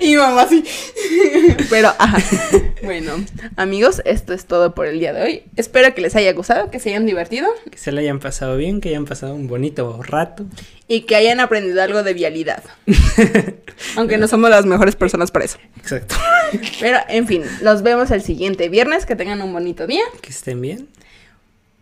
y 0.00 0.08
mi 0.08 0.16
mamá 0.16 0.46
sí. 0.48 0.64
Pero, 1.70 1.88
ajá. 1.98 2.18
Bueno, 2.82 3.12
amigos, 3.56 4.02
esto 4.04 4.32
es 4.32 4.46
todo 4.46 4.74
por 4.74 4.86
el 4.86 4.98
día 4.98 5.12
de 5.12 5.22
hoy. 5.22 5.42
Espero 5.56 5.94
que 5.94 6.00
les 6.00 6.16
haya 6.16 6.32
gustado, 6.32 6.70
que 6.70 6.78
se 6.78 6.90
hayan 6.90 7.06
divertido 7.06 7.48
Que 7.70 7.78
se 7.78 7.92
le 7.92 8.00
hayan 8.00 8.20
pasado 8.20 8.56
bien, 8.56 8.80
que 8.80 8.90
hayan 8.90 9.04
pasado 9.04 9.34
un 9.34 9.46
bonito 9.46 10.00
rato. 10.02 10.44
Y 10.88 11.02
que 11.02 11.16
hayan 11.16 11.40
aprendido 11.40 11.82
algo 11.82 12.02
de 12.02 12.14
vialidad. 12.14 12.62
Aunque 13.96 14.18
no 14.18 14.28
somos 14.28 14.50
las 14.50 14.66
mejores 14.66 14.96
personas 14.96 15.30
para 15.30 15.44
eso. 15.44 15.58
Exacto. 15.76 16.16
Pero, 16.80 16.98
en 17.08 17.26
fin, 17.26 17.42
los 17.62 17.82
vemos 17.82 18.10
el 18.10 18.22
siguiente 18.22 18.68
viernes. 18.68 19.06
Que 19.06 19.16
tengan 19.16 19.42
un 19.42 19.52
bonito 19.52 19.86
día. 19.86 20.04
Que 20.20 20.30
estén 20.30 20.60
bien. 20.60 20.88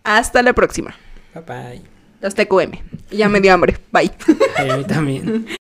Hasta 0.05 0.43
la 0.43 0.53
próxima. 0.53 0.97
Bye 1.35 1.43
bye. 1.43 1.83
Los 2.21 2.35
TQM. 2.35 2.79
Ya 3.11 3.29
me 3.29 3.41
dio 3.41 3.53
hambre. 3.53 3.79
Bye. 3.91 4.13
A 4.57 4.77
mí 4.77 4.85
también. 4.85 5.47